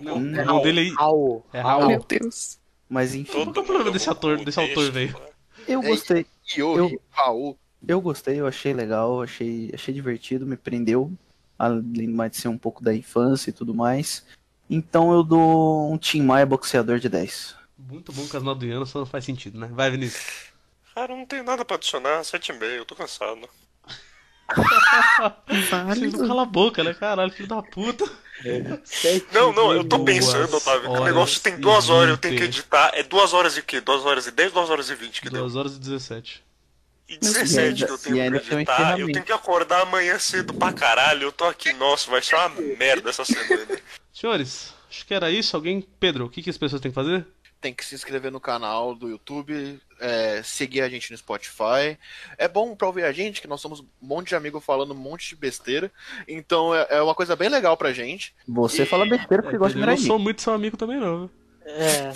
Não, 0.00 0.16
Hum. 0.16 0.32
o 0.32 0.36
irmão 0.36 0.62
dele 0.62 0.80
aí. 0.80 0.88
Raul. 0.90 1.44
É 1.52 1.60
Raul. 1.60 1.86
Meu 1.88 2.04
Deus. 2.06 2.58
mas 2.88 3.14
enfim, 3.14 3.50
que 3.52 3.58
é 3.58 3.62
o 3.62 3.64
problema 3.64 3.90
desse 3.90 4.10
ator- 4.10 4.44
desse 4.44 4.58
autor, 4.60 4.90
velho? 4.90 5.16
eu 5.68 5.82
É 5.82 5.86
gostei. 5.86 6.26
Ryo, 6.44 6.76
Eu- 6.76 6.86
Ryo. 6.88 7.00
Eu 7.86 8.00
gostei, 8.00 8.40
eu 8.40 8.46
achei 8.46 8.72
legal, 8.72 9.22
achei, 9.22 9.70
achei 9.74 9.92
divertido, 9.92 10.46
me 10.46 10.56
prendeu, 10.56 11.12
além 11.58 12.08
mais 12.08 12.32
de 12.32 12.36
ser 12.38 12.48
um 12.48 12.58
pouco 12.58 12.82
da 12.82 12.94
infância 12.94 13.50
e 13.50 13.52
tudo 13.52 13.74
mais. 13.74 14.24
Então 14.70 15.12
eu 15.12 15.22
dou 15.22 15.92
um 15.92 15.98
Tim 15.98 16.22
Maia 16.22 16.46
boxeador 16.46 16.98
de 16.98 17.08
10. 17.08 17.56
Muito 17.76 18.12
bom 18.12 18.26
que 18.26 18.36
as 18.36 18.42
notas 18.42 18.60
do 18.60 18.66
Iano 18.66 18.86
só 18.86 19.00
não 19.00 19.06
faz 19.06 19.24
sentido, 19.24 19.58
né? 19.58 19.68
Vai, 19.72 19.90
Vinícius. 19.90 20.52
Cara, 20.94 21.16
não 21.16 21.26
tem 21.26 21.42
nada 21.42 21.64
pra 21.64 21.76
adicionar, 21.76 22.20
7,5, 22.20 22.62
eu 22.62 22.84
tô 22.84 22.94
cansado. 22.94 23.48
Vocês 25.88 26.12
não 26.12 26.28
calam 26.28 26.40
a 26.40 26.46
boca, 26.46 26.84
né? 26.84 26.94
Caralho, 26.94 27.32
filho 27.32 27.48
da 27.48 27.62
puta. 27.62 28.04
Não, 29.32 29.52
não, 29.52 29.72
eu 29.72 29.84
tô 29.84 29.98
Duas 29.98 30.16
pensando, 30.16 30.56
Otávio, 30.56 30.90
que 30.92 30.98
o 30.98 31.04
negócio 31.04 31.40
tem 31.40 31.60
duas 31.60 31.88
horas, 31.88 32.10
eu 32.10 32.18
tenho 32.18 32.36
que 32.36 32.42
editar. 32.42 32.90
É 32.92 33.04
duas 33.04 33.32
horas 33.32 33.56
e 33.56 33.62
quê? 33.62 33.80
Duas 33.80 34.04
horas 34.04 34.26
e 34.26 34.32
10, 34.32 34.52
duas 34.52 34.68
horas 34.68 34.90
e 34.90 34.96
20 34.96 35.20
que 35.20 35.30
deu. 35.30 35.42
2 35.42 35.54
horas 35.54 35.76
e 35.76 35.78
17. 35.78 36.42
E 37.12 37.18
Meu 37.22 37.32
17 37.32 37.84
que 37.84 37.90
eu 37.90 37.98
tenho 37.98 38.16
E 38.16 38.20
ainda 38.22 38.36
um 38.38 38.58
editar. 38.58 38.98
Eu 38.98 39.12
tenho 39.12 39.24
que 39.24 39.32
acordar 39.32 39.82
amanhã 39.82 40.18
cedo 40.18 40.54
pra 40.54 40.72
caralho. 40.72 41.24
Eu 41.24 41.32
tô 41.32 41.44
aqui, 41.44 41.72
nossa, 41.74 42.10
vai 42.10 42.22
ser 42.22 42.36
uma 42.36 42.48
merda 42.78 43.10
essa 43.10 43.24
semana. 43.24 43.66
Senhores, 44.12 44.72
acho 44.88 45.04
que 45.04 45.12
era 45.12 45.30
isso. 45.30 45.54
Alguém. 45.54 45.86
Pedro, 46.00 46.24
o 46.24 46.30
que, 46.30 46.42
que 46.42 46.48
as 46.48 46.56
pessoas 46.56 46.80
têm 46.80 46.90
que 46.90 46.94
fazer? 46.94 47.26
Tem 47.60 47.74
que 47.74 47.84
se 47.84 47.94
inscrever 47.94 48.32
no 48.32 48.40
canal 48.40 48.94
do 48.94 49.08
YouTube, 49.08 49.78
é, 50.00 50.42
seguir 50.42 50.80
a 50.80 50.88
gente 50.88 51.12
no 51.12 51.18
Spotify. 51.18 51.98
É 52.38 52.48
bom 52.48 52.74
pra 52.74 52.88
ouvir 52.88 53.04
a 53.04 53.12
gente, 53.12 53.40
que 53.40 53.46
nós 53.46 53.60
somos 53.60 53.80
um 53.80 53.86
monte 54.00 54.28
de 54.28 54.34
amigos 54.34 54.64
falando 54.64 54.92
um 54.92 54.96
monte 54.96 55.28
de 55.28 55.36
besteira. 55.36 55.92
Então 56.26 56.74
é, 56.74 56.86
é 56.90 57.02
uma 57.02 57.14
coisa 57.14 57.36
bem 57.36 57.48
legal 57.48 57.76
pra 57.76 57.92
gente. 57.92 58.34
Você 58.48 58.86
fala 58.86 59.06
besteira 59.06 59.42
porque 59.42 59.56
É, 59.56 59.58
gosta 59.58 59.78
de 59.78 59.84
eu 59.84 59.86
não 59.86 59.96
sou 59.98 60.18
muito 60.18 60.42
seu 60.42 60.54
amigo 60.54 60.76
também, 60.76 60.98
não. 60.98 61.30
Viu? 61.64 61.72
É. 61.74 62.12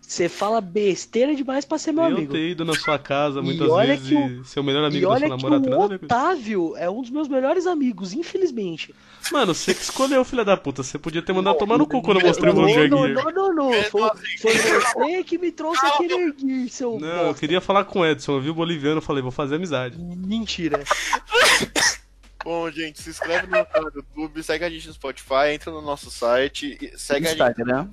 Você 0.00 0.28
fala 0.28 0.60
besteira 0.60 1.34
demais 1.34 1.64
pra 1.64 1.78
ser 1.78 1.92
meu 1.92 2.04
eu 2.04 2.16
amigo. 2.16 2.32
ter 2.32 2.50
ido 2.50 2.64
na 2.64 2.74
sua 2.74 2.98
casa 2.98 3.40
E 3.40 3.42
muitas 3.42 3.68
vezes 3.86 4.08
que 4.08 4.14
o- 4.14 4.42
e 4.42 4.44
ser 4.44 4.60
o 4.60 4.64
melhor 4.64 4.82
E 4.84 4.86
amigo 4.86 5.00
da 5.00 5.06
sua 5.06 5.14
olha 5.16 5.24
que 5.36 5.68
namorada. 5.70 5.94
o. 6.00 6.04
Otávio 6.04 6.76
é 6.76 6.88
um 6.90 7.00
dos 7.02 7.10
meus 7.10 7.28
melhores 7.28 7.66
amigos, 7.66 8.12
infelizmente. 8.12 8.94
Mano, 9.32 9.54
você 9.54 9.72
que 9.74 9.82
escolheu, 9.82 10.24
filha 10.24 10.44
da 10.44 10.56
puta. 10.56 10.82
Você 10.82 10.98
podia 10.98 11.22
ter 11.22 11.32
mandado 11.32 11.56
tomar 11.56 11.78
no 11.78 11.86
cu 11.86 12.02
quando 12.02 12.20
eu 12.20 12.26
mostrei 12.26 12.50
o 12.52 12.54
não, 12.54 12.62
meu 12.64 12.74
Gear. 12.74 12.88
não, 12.90 13.08
não, 13.08 13.32
não, 13.32 13.54
não. 13.54 13.72
Foi, 13.84 14.10
foi 14.40 14.52
você 14.58 15.24
que 15.24 15.38
me 15.38 15.50
trouxe 15.50 15.84
aquele 15.86 16.32
Gear, 16.38 16.68
seu 16.68 16.98
Não, 17.00 17.08
eu 17.08 17.24
bosta. 17.26 17.40
queria 17.40 17.60
falar 17.60 17.84
com 17.84 18.00
o 18.00 18.06
Edson. 18.06 18.32
Eu 18.36 18.40
vi 18.42 18.50
o 18.50 18.54
boliviano 18.54 19.00
falei, 19.00 19.22
vou 19.22 19.32
fazer 19.32 19.56
amizade. 19.56 19.96
Mentira. 19.98 20.82
Bom, 22.44 22.70
gente, 22.70 23.00
se 23.02 23.10
inscreve 23.10 23.46
no 23.46 23.64
canal 23.66 23.90
do 23.90 23.98
YouTube, 23.98 24.42
segue 24.42 24.64
a 24.64 24.70
gente 24.70 24.86
no 24.86 24.92
Spotify, 24.94 25.48
entra 25.54 25.70
no 25.72 25.80
nosso 25.80 26.10
site, 26.10 26.76
e 26.80 26.98
segue 26.98 27.26
a 27.26 27.30
gente 27.30 27.40
Instagram. 27.42 27.88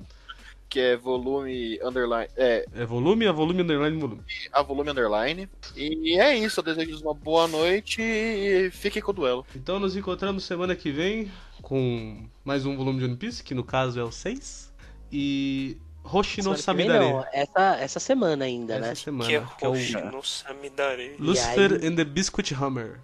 que 0.68 0.78
é 0.80 0.96
volume 0.96 1.78
underline, 1.82 2.28
é, 2.36 2.64
É 2.74 2.84
volume, 2.84 3.24
é 3.26 3.32
volume, 3.32 3.62
underline, 3.62 3.98
volume. 3.98 4.22
a 4.52 4.62
volume 4.62 4.90
underline. 4.90 5.48
E 5.76 6.18
é 6.18 6.36
isso, 6.36 6.60
eu 6.60 6.64
desejo 6.64 7.00
uma 7.02 7.14
boa 7.14 7.46
noite 7.48 8.00
e 8.02 8.70
fiquem 8.70 9.00
com 9.02 9.10
o 9.10 9.14
duelo. 9.14 9.46
Então 9.56 9.78
nos 9.80 9.96
encontramos 9.96 10.44
semana 10.44 10.74
que 10.76 10.90
vem 10.90 11.30
com 11.62 12.26
mais 12.44 12.64
um 12.66 12.76
volume 12.76 12.98
de 13.00 13.04
One 13.06 13.16
Piece, 13.16 13.42
que 13.42 13.54
no 13.54 13.64
caso 13.64 13.98
é 14.00 14.04
o 14.04 14.10
6. 14.12 14.72
E 15.10 15.76
Hoshino 16.04 16.56
Samidare. 16.56 16.98
não, 17.04 17.24
essa, 17.32 17.76
essa 17.78 18.00
semana 18.00 18.44
ainda, 18.46 18.74
Essa 18.74 18.86
né? 18.86 18.94
semana. 18.94 19.30
Que 19.30 19.36
é 19.36 19.44
que 19.58 19.64
é 19.64 19.68
o 19.68 20.22
Samidare. 20.22 21.16
Lucifer 21.18 21.72
aí? 21.80 21.86
and 21.86 21.96
the 21.96 22.04
Biscuit 22.04 22.52
Hammer. 22.54 22.98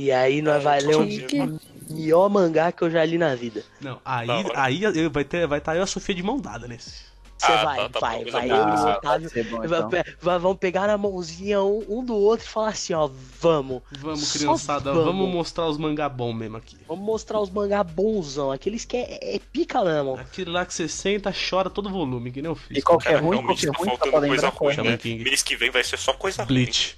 E 0.00 0.10
aí 0.10 0.40
nós 0.40 0.62
vai 0.62 0.80
ler 0.80 0.96
um 0.96 1.58
melhor 1.90 2.30
mangá 2.30 2.72
que 2.72 2.82
eu 2.82 2.90
já 2.90 3.04
li 3.04 3.18
na 3.18 3.34
vida. 3.34 3.62
Não, 3.80 4.00
aí, 4.04 4.28
hora. 4.30 4.50
aí 4.54 4.82
eu- 4.82 5.10
vai 5.10 5.24
ter 5.24 5.46
vai 5.46 5.58
estar 5.58 5.74
eu 5.74 5.80
e 5.80 5.82
a 5.82 5.86
Sofia 5.86 6.14
de 6.14 6.22
mão 6.22 6.40
dada 6.40 6.66
nesse. 6.66 7.10
Você 7.36 7.52
Ah, 7.52 7.64
vai, 7.64 7.76
tá, 7.76 7.88
tá 7.88 8.00
vai, 8.00 8.24
vai. 8.26 8.48
tá 8.48 8.54
Eu 8.54 8.56
e 8.56 8.60
o 8.60 8.72
Ah, 8.86 8.96
Otávio 8.98 9.30
vai 9.30 9.42
vai- 9.44 9.64
então. 9.78 9.90
vai- 9.90 10.04
vai- 10.20 10.38
vão 10.38 10.54
pegar 10.56 10.86
na 10.86 10.98
mãozinha 10.98 11.62
um, 11.62 11.82
um 11.88 12.04
do 12.04 12.14
outro 12.14 12.44
e 12.46 12.48
falar 12.48 12.68
assim, 12.68 12.92
ó, 12.92 13.08
vamos. 13.40 13.82
Vamos, 13.98 14.32
criançada, 14.32 14.92
vamos. 14.92 15.06
vamos 15.06 15.28
mostrar 15.34 15.66
os 15.66 15.78
mangá 15.78 16.06
bom 16.08 16.34
mesmo 16.34 16.58
aqui. 16.58 16.76
Vamos 16.86 17.04
mostrar 17.04 17.40
os 17.40 17.48
mangá 17.50 17.82
bonzão, 17.82 18.52
aqueles 18.52 18.84
que 18.84 18.96
é, 18.96 19.36
é 19.36 19.38
pica 19.52 19.82
mesmo. 19.82 20.16
Aquele 20.16 20.50
lá 20.50 20.66
que 20.66 20.74
você 20.74 20.86
senta, 20.86 21.32
chora 21.32 21.70
todo 21.70 21.88
volume, 21.88 22.30
que 22.30 22.42
nem 22.42 22.50
eu 22.50 22.54
fiz. 22.54 22.76
E 22.76 22.82
qualquer 22.82 23.12
Cara, 23.14 23.22
ruim, 23.22 23.42
qualquer 23.42 23.70
tá 23.70 23.78
ruim, 23.78 23.88
faltando 23.88 24.10
pra 24.10 24.20
coisa 24.20 24.48
ruim, 24.50 24.74
é. 24.74 24.82
Né? 24.82 24.98
Mês 25.24 25.42
que 25.42 25.56
vem 25.56 25.70
vai 25.70 25.82
ser 25.82 25.98
só 25.98 26.12
coisa 26.12 26.44
Bleach. 26.44 26.94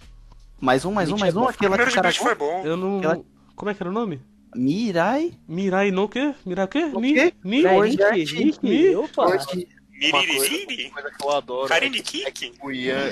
Mais 0.62 0.84
um, 0.84 0.92
mais 0.92 1.10
um, 1.10 1.18
mais 1.18 1.34
um. 1.36 1.42
Aquela 1.48 1.76
que 1.76 1.90
cara... 1.92 2.12
Foi 2.12 2.34
bom. 2.36 2.62
Eu 2.64 2.76
não. 2.76 2.98
Aquela- 2.98 3.24
Como 3.56 3.68
é 3.68 3.74
que 3.74 3.82
era 3.82 3.90
o 3.90 3.92
nome? 3.92 4.20
Mirai? 4.54 5.32
Mirai 5.48 5.90
no 5.90 6.08
quê? 6.08 6.32
Mirai 6.46 6.66
o 6.66 6.68
quê? 6.68 6.84
O 6.94 7.00
quê? 7.00 7.34
É 7.66 7.80
Rick, 7.82 8.02
arte. 8.02 8.24
Rick, 8.36 8.94
opa. 8.96 9.26
Miririri? 9.90 10.86
Uma 10.86 10.92
coisa 11.02 11.10
que 11.18 11.24
eu 11.24 11.30
adoro. 11.30 11.66
é 11.66 11.68
Karinikiki? 11.68 12.52
O 12.62 12.70
Ian, 12.70 13.10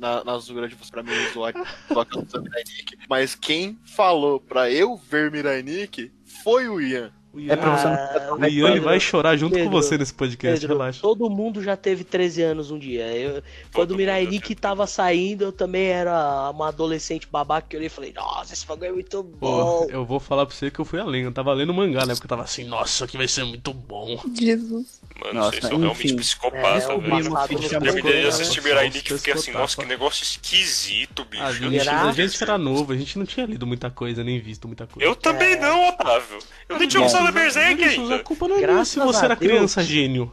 na, 0.00 0.24
na 0.24 0.38
zoeira 0.38 0.66
de 0.68 0.74
você 0.74 0.90
pra 0.90 1.04
mim 1.04 1.10
zoar 1.32 1.52
zoar 1.92 2.06
com 2.06 2.18
o 2.18 2.42
Mirai 2.42 2.62
Nikki. 2.66 2.98
Mas 3.08 3.36
quem 3.36 3.78
falou 3.84 4.40
pra 4.40 4.68
eu 4.68 4.96
ver 4.96 5.30
Mirai 5.30 5.62
Nikki 5.62 6.10
foi 6.42 6.68
o 6.68 6.80
Ian. 6.80 7.12
O 7.32 7.40
É 7.40 7.54
pra 7.54 7.76
você 7.76 7.86
Ah, 7.86 8.26
não 8.30 8.38
o 8.38 8.44
Ian 8.46 8.66
Pedro, 8.72 8.82
vai 8.84 8.98
chorar 8.98 9.36
junto 9.36 9.52
Pedro, 9.54 9.70
com 9.70 9.76
você 9.76 9.96
nesse 9.96 10.12
podcast, 10.12 10.60
Pedro, 10.60 10.76
relaxa. 10.76 11.00
todo 11.00 11.30
mundo 11.30 11.62
já 11.62 11.76
teve 11.76 12.02
13 12.02 12.42
anos 12.42 12.70
um 12.72 12.78
dia. 12.78 13.06
Eu, 13.16 13.42
quando 13.72 13.92
o 13.92 13.96
Mirai 13.96 14.26
tava 14.60 14.86
saindo, 14.86 15.44
eu 15.44 15.52
também 15.52 15.86
era 15.86 16.50
uma 16.50 16.68
adolescente 16.68 17.28
babaca 17.30 17.66
que 17.68 17.76
eu 17.76 17.78
olhei 17.78 17.86
e 17.86 17.90
falei, 17.90 18.12
nossa, 18.12 18.52
esse 18.52 18.66
bagulho 18.66 18.88
é 18.88 18.92
muito 18.92 19.22
Pô, 19.22 19.84
bom. 19.84 19.86
eu 19.90 20.04
vou 20.04 20.18
falar 20.18 20.44
pra 20.44 20.54
você 20.54 20.70
que 20.70 20.80
eu 20.80 20.84
fui 20.84 20.98
além. 20.98 21.22
Eu 21.22 21.32
tava 21.32 21.52
lendo 21.52 21.72
mangá, 21.72 22.04
né? 22.04 22.14
Porque 22.14 22.24
eu 22.26 22.28
tava 22.28 22.42
assim, 22.42 22.64
nossa, 22.64 22.90
isso 22.94 23.04
aqui 23.04 23.16
vai 23.16 23.28
ser 23.28 23.44
muito 23.44 23.72
bom. 23.72 24.20
Jesus. 24.38 25.00
Mano, 25.20 25.34
Nossa, 25.34 25.50
vocês 25.50 25.64
são 25.66 25.78
realmente 25.78 26.06
enfim. 26.06 26.16
psicopata, 26.16 26.92
É, 26.92 26.98
velho. 26.98 27.30
foi 27.30 27.80
Terminei 27.80 28.20
de 28.22 28.26
assistir 28.28 28.62
né? 28.62 28.68
Mirai 28.70 28.88
e 28.88 28.90
fiquei 28.92 29.32
assim, 29.34 29.52
nossa, 29.52 29.76
que 29.76 29.84
negócio 29.86 30.22
esquisito, 30.22 31.24
bicho. 31.26 31.42
A 31.42 31.52
gente, 31.52 31.88
a 31.88 32.12
gente 32.12 32.42
era 32.42 32.56
novo, 32.56 32.92
a 32.92 32.96
gente 32.96 33.18
não 33.18 33.26
tinha 33.26 33.44
lido 33.44 33.66
muita 33.66 33.90
coisa, 33.90 34.24
nem 34.24 34.40
visto 34.40 34.66
muita 34.66 34.86
coisa. 34.86 35.06
Eu 35.08 35.14
também 35.14 35.52
É. 35.54 35.60
não, 35.60 35.88
Otávio. 35.90 36.38
Eu 36.68 36.78
nem 36.78 36.88
tinha 36.88 37.00
começado 37.00 37.19
a 37.20 37.24
ler 37.24 37.32
Berserk 37.32 38.12
A 38.14 38.18
culpa 38.24 38.48
não 38.48 38.54
é 38.56 38.58
minha 38.58 38.68
Graças 38.68 38.88
se 38.88 38.98
você 39.00 39.20
a 39.20 39.24
era 39.26 39.36
Deus. 39.36 39.50
criança 39.52 39.82
gênio. 39.82 40.32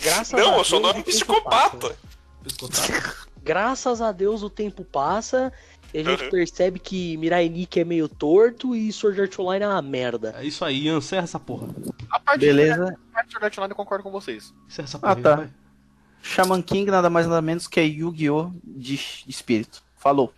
Graças 0.00 0.34
a 0.34 0.36
Não, 0.36 0.46
eu 0.48 0.54
Deus, 0.56 0.66
sou 0.66 0.80
nome 0.80 1.02
psicopata. 1.02 1.76
passa. 1.88 3.16
Graças 3.42 4.00
a 4.02 4.12
Deus 4.12 4.42
o 4.42 4.50
tempo 4.50 4.84
passa 4.84 5.52
e 5.92 6.00
a 6.00 6.04
gente 6.04 6.24
Uhum. 6.24 6.30
percebe 6.30 6.78
que 6.78 7.16
Mirai 7.16 7.48
Nikki 7.48 7.80
é 7.80 7.84
meio 7.84 8.08
torto 8.08 8.76
e 8.76 8.92
Sword 8.92 9.20
Art 9.22 9.38
Online 9.38 9.64
é 9.64 9.68
uma 9.68 9.80
merda. 9.82 10.34
É 10.38 10.44
isso 10.44 10.64
aí, 10.64 10.84
Ian, 10.84 10.98
encerra 10.98 11.24
essa 11.24 11.40
porra. 11.40 11.68
A 12.10 12.20
parte 12.20 12.40
Beleza. 12.40 12.94
A 13.10 13.14
parte 13.14 13.28
do 13.28 13.30
Sword 13.32 13.44
Art 13.46 13.58
Online 13.58 13.72
eu 13.72 13.76
concordo 13.76 14.04
com 14.04 14.10
vocês. 14.10 14.52
Encerra 14.68 14.86
essa 14.86 14.98
porra. 14.98 15.12
Ah, 15.12 15.16
tá. 15.16 15.34
vai. 15.36 15.50
Shaman 16.22 16.60
King 16.62 16.90
nada 16.90 17.08
mais 17.08 17.26
nada 17.26 17.40
menos 17.40 17.66
que 17.66 17.80
é 17.80 17.84
Yu-Gi-Oh! 17.84 18.50
de 18.64 18.94
espírito. 19.26 19.82
Falou. 19.96 20.32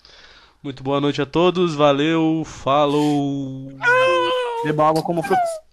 Muito 0.63 0.83
boa 0.85 1.01
noite 1.01 1.21
a 1.23 1.27
todos, 1.27 1.75
valeu, 1.75 2.43
falou. 2.45 3.73
Beba 4.65 4.89
água 4.89 5.03
como 5.03 5.23
frutas. 5.23 5.61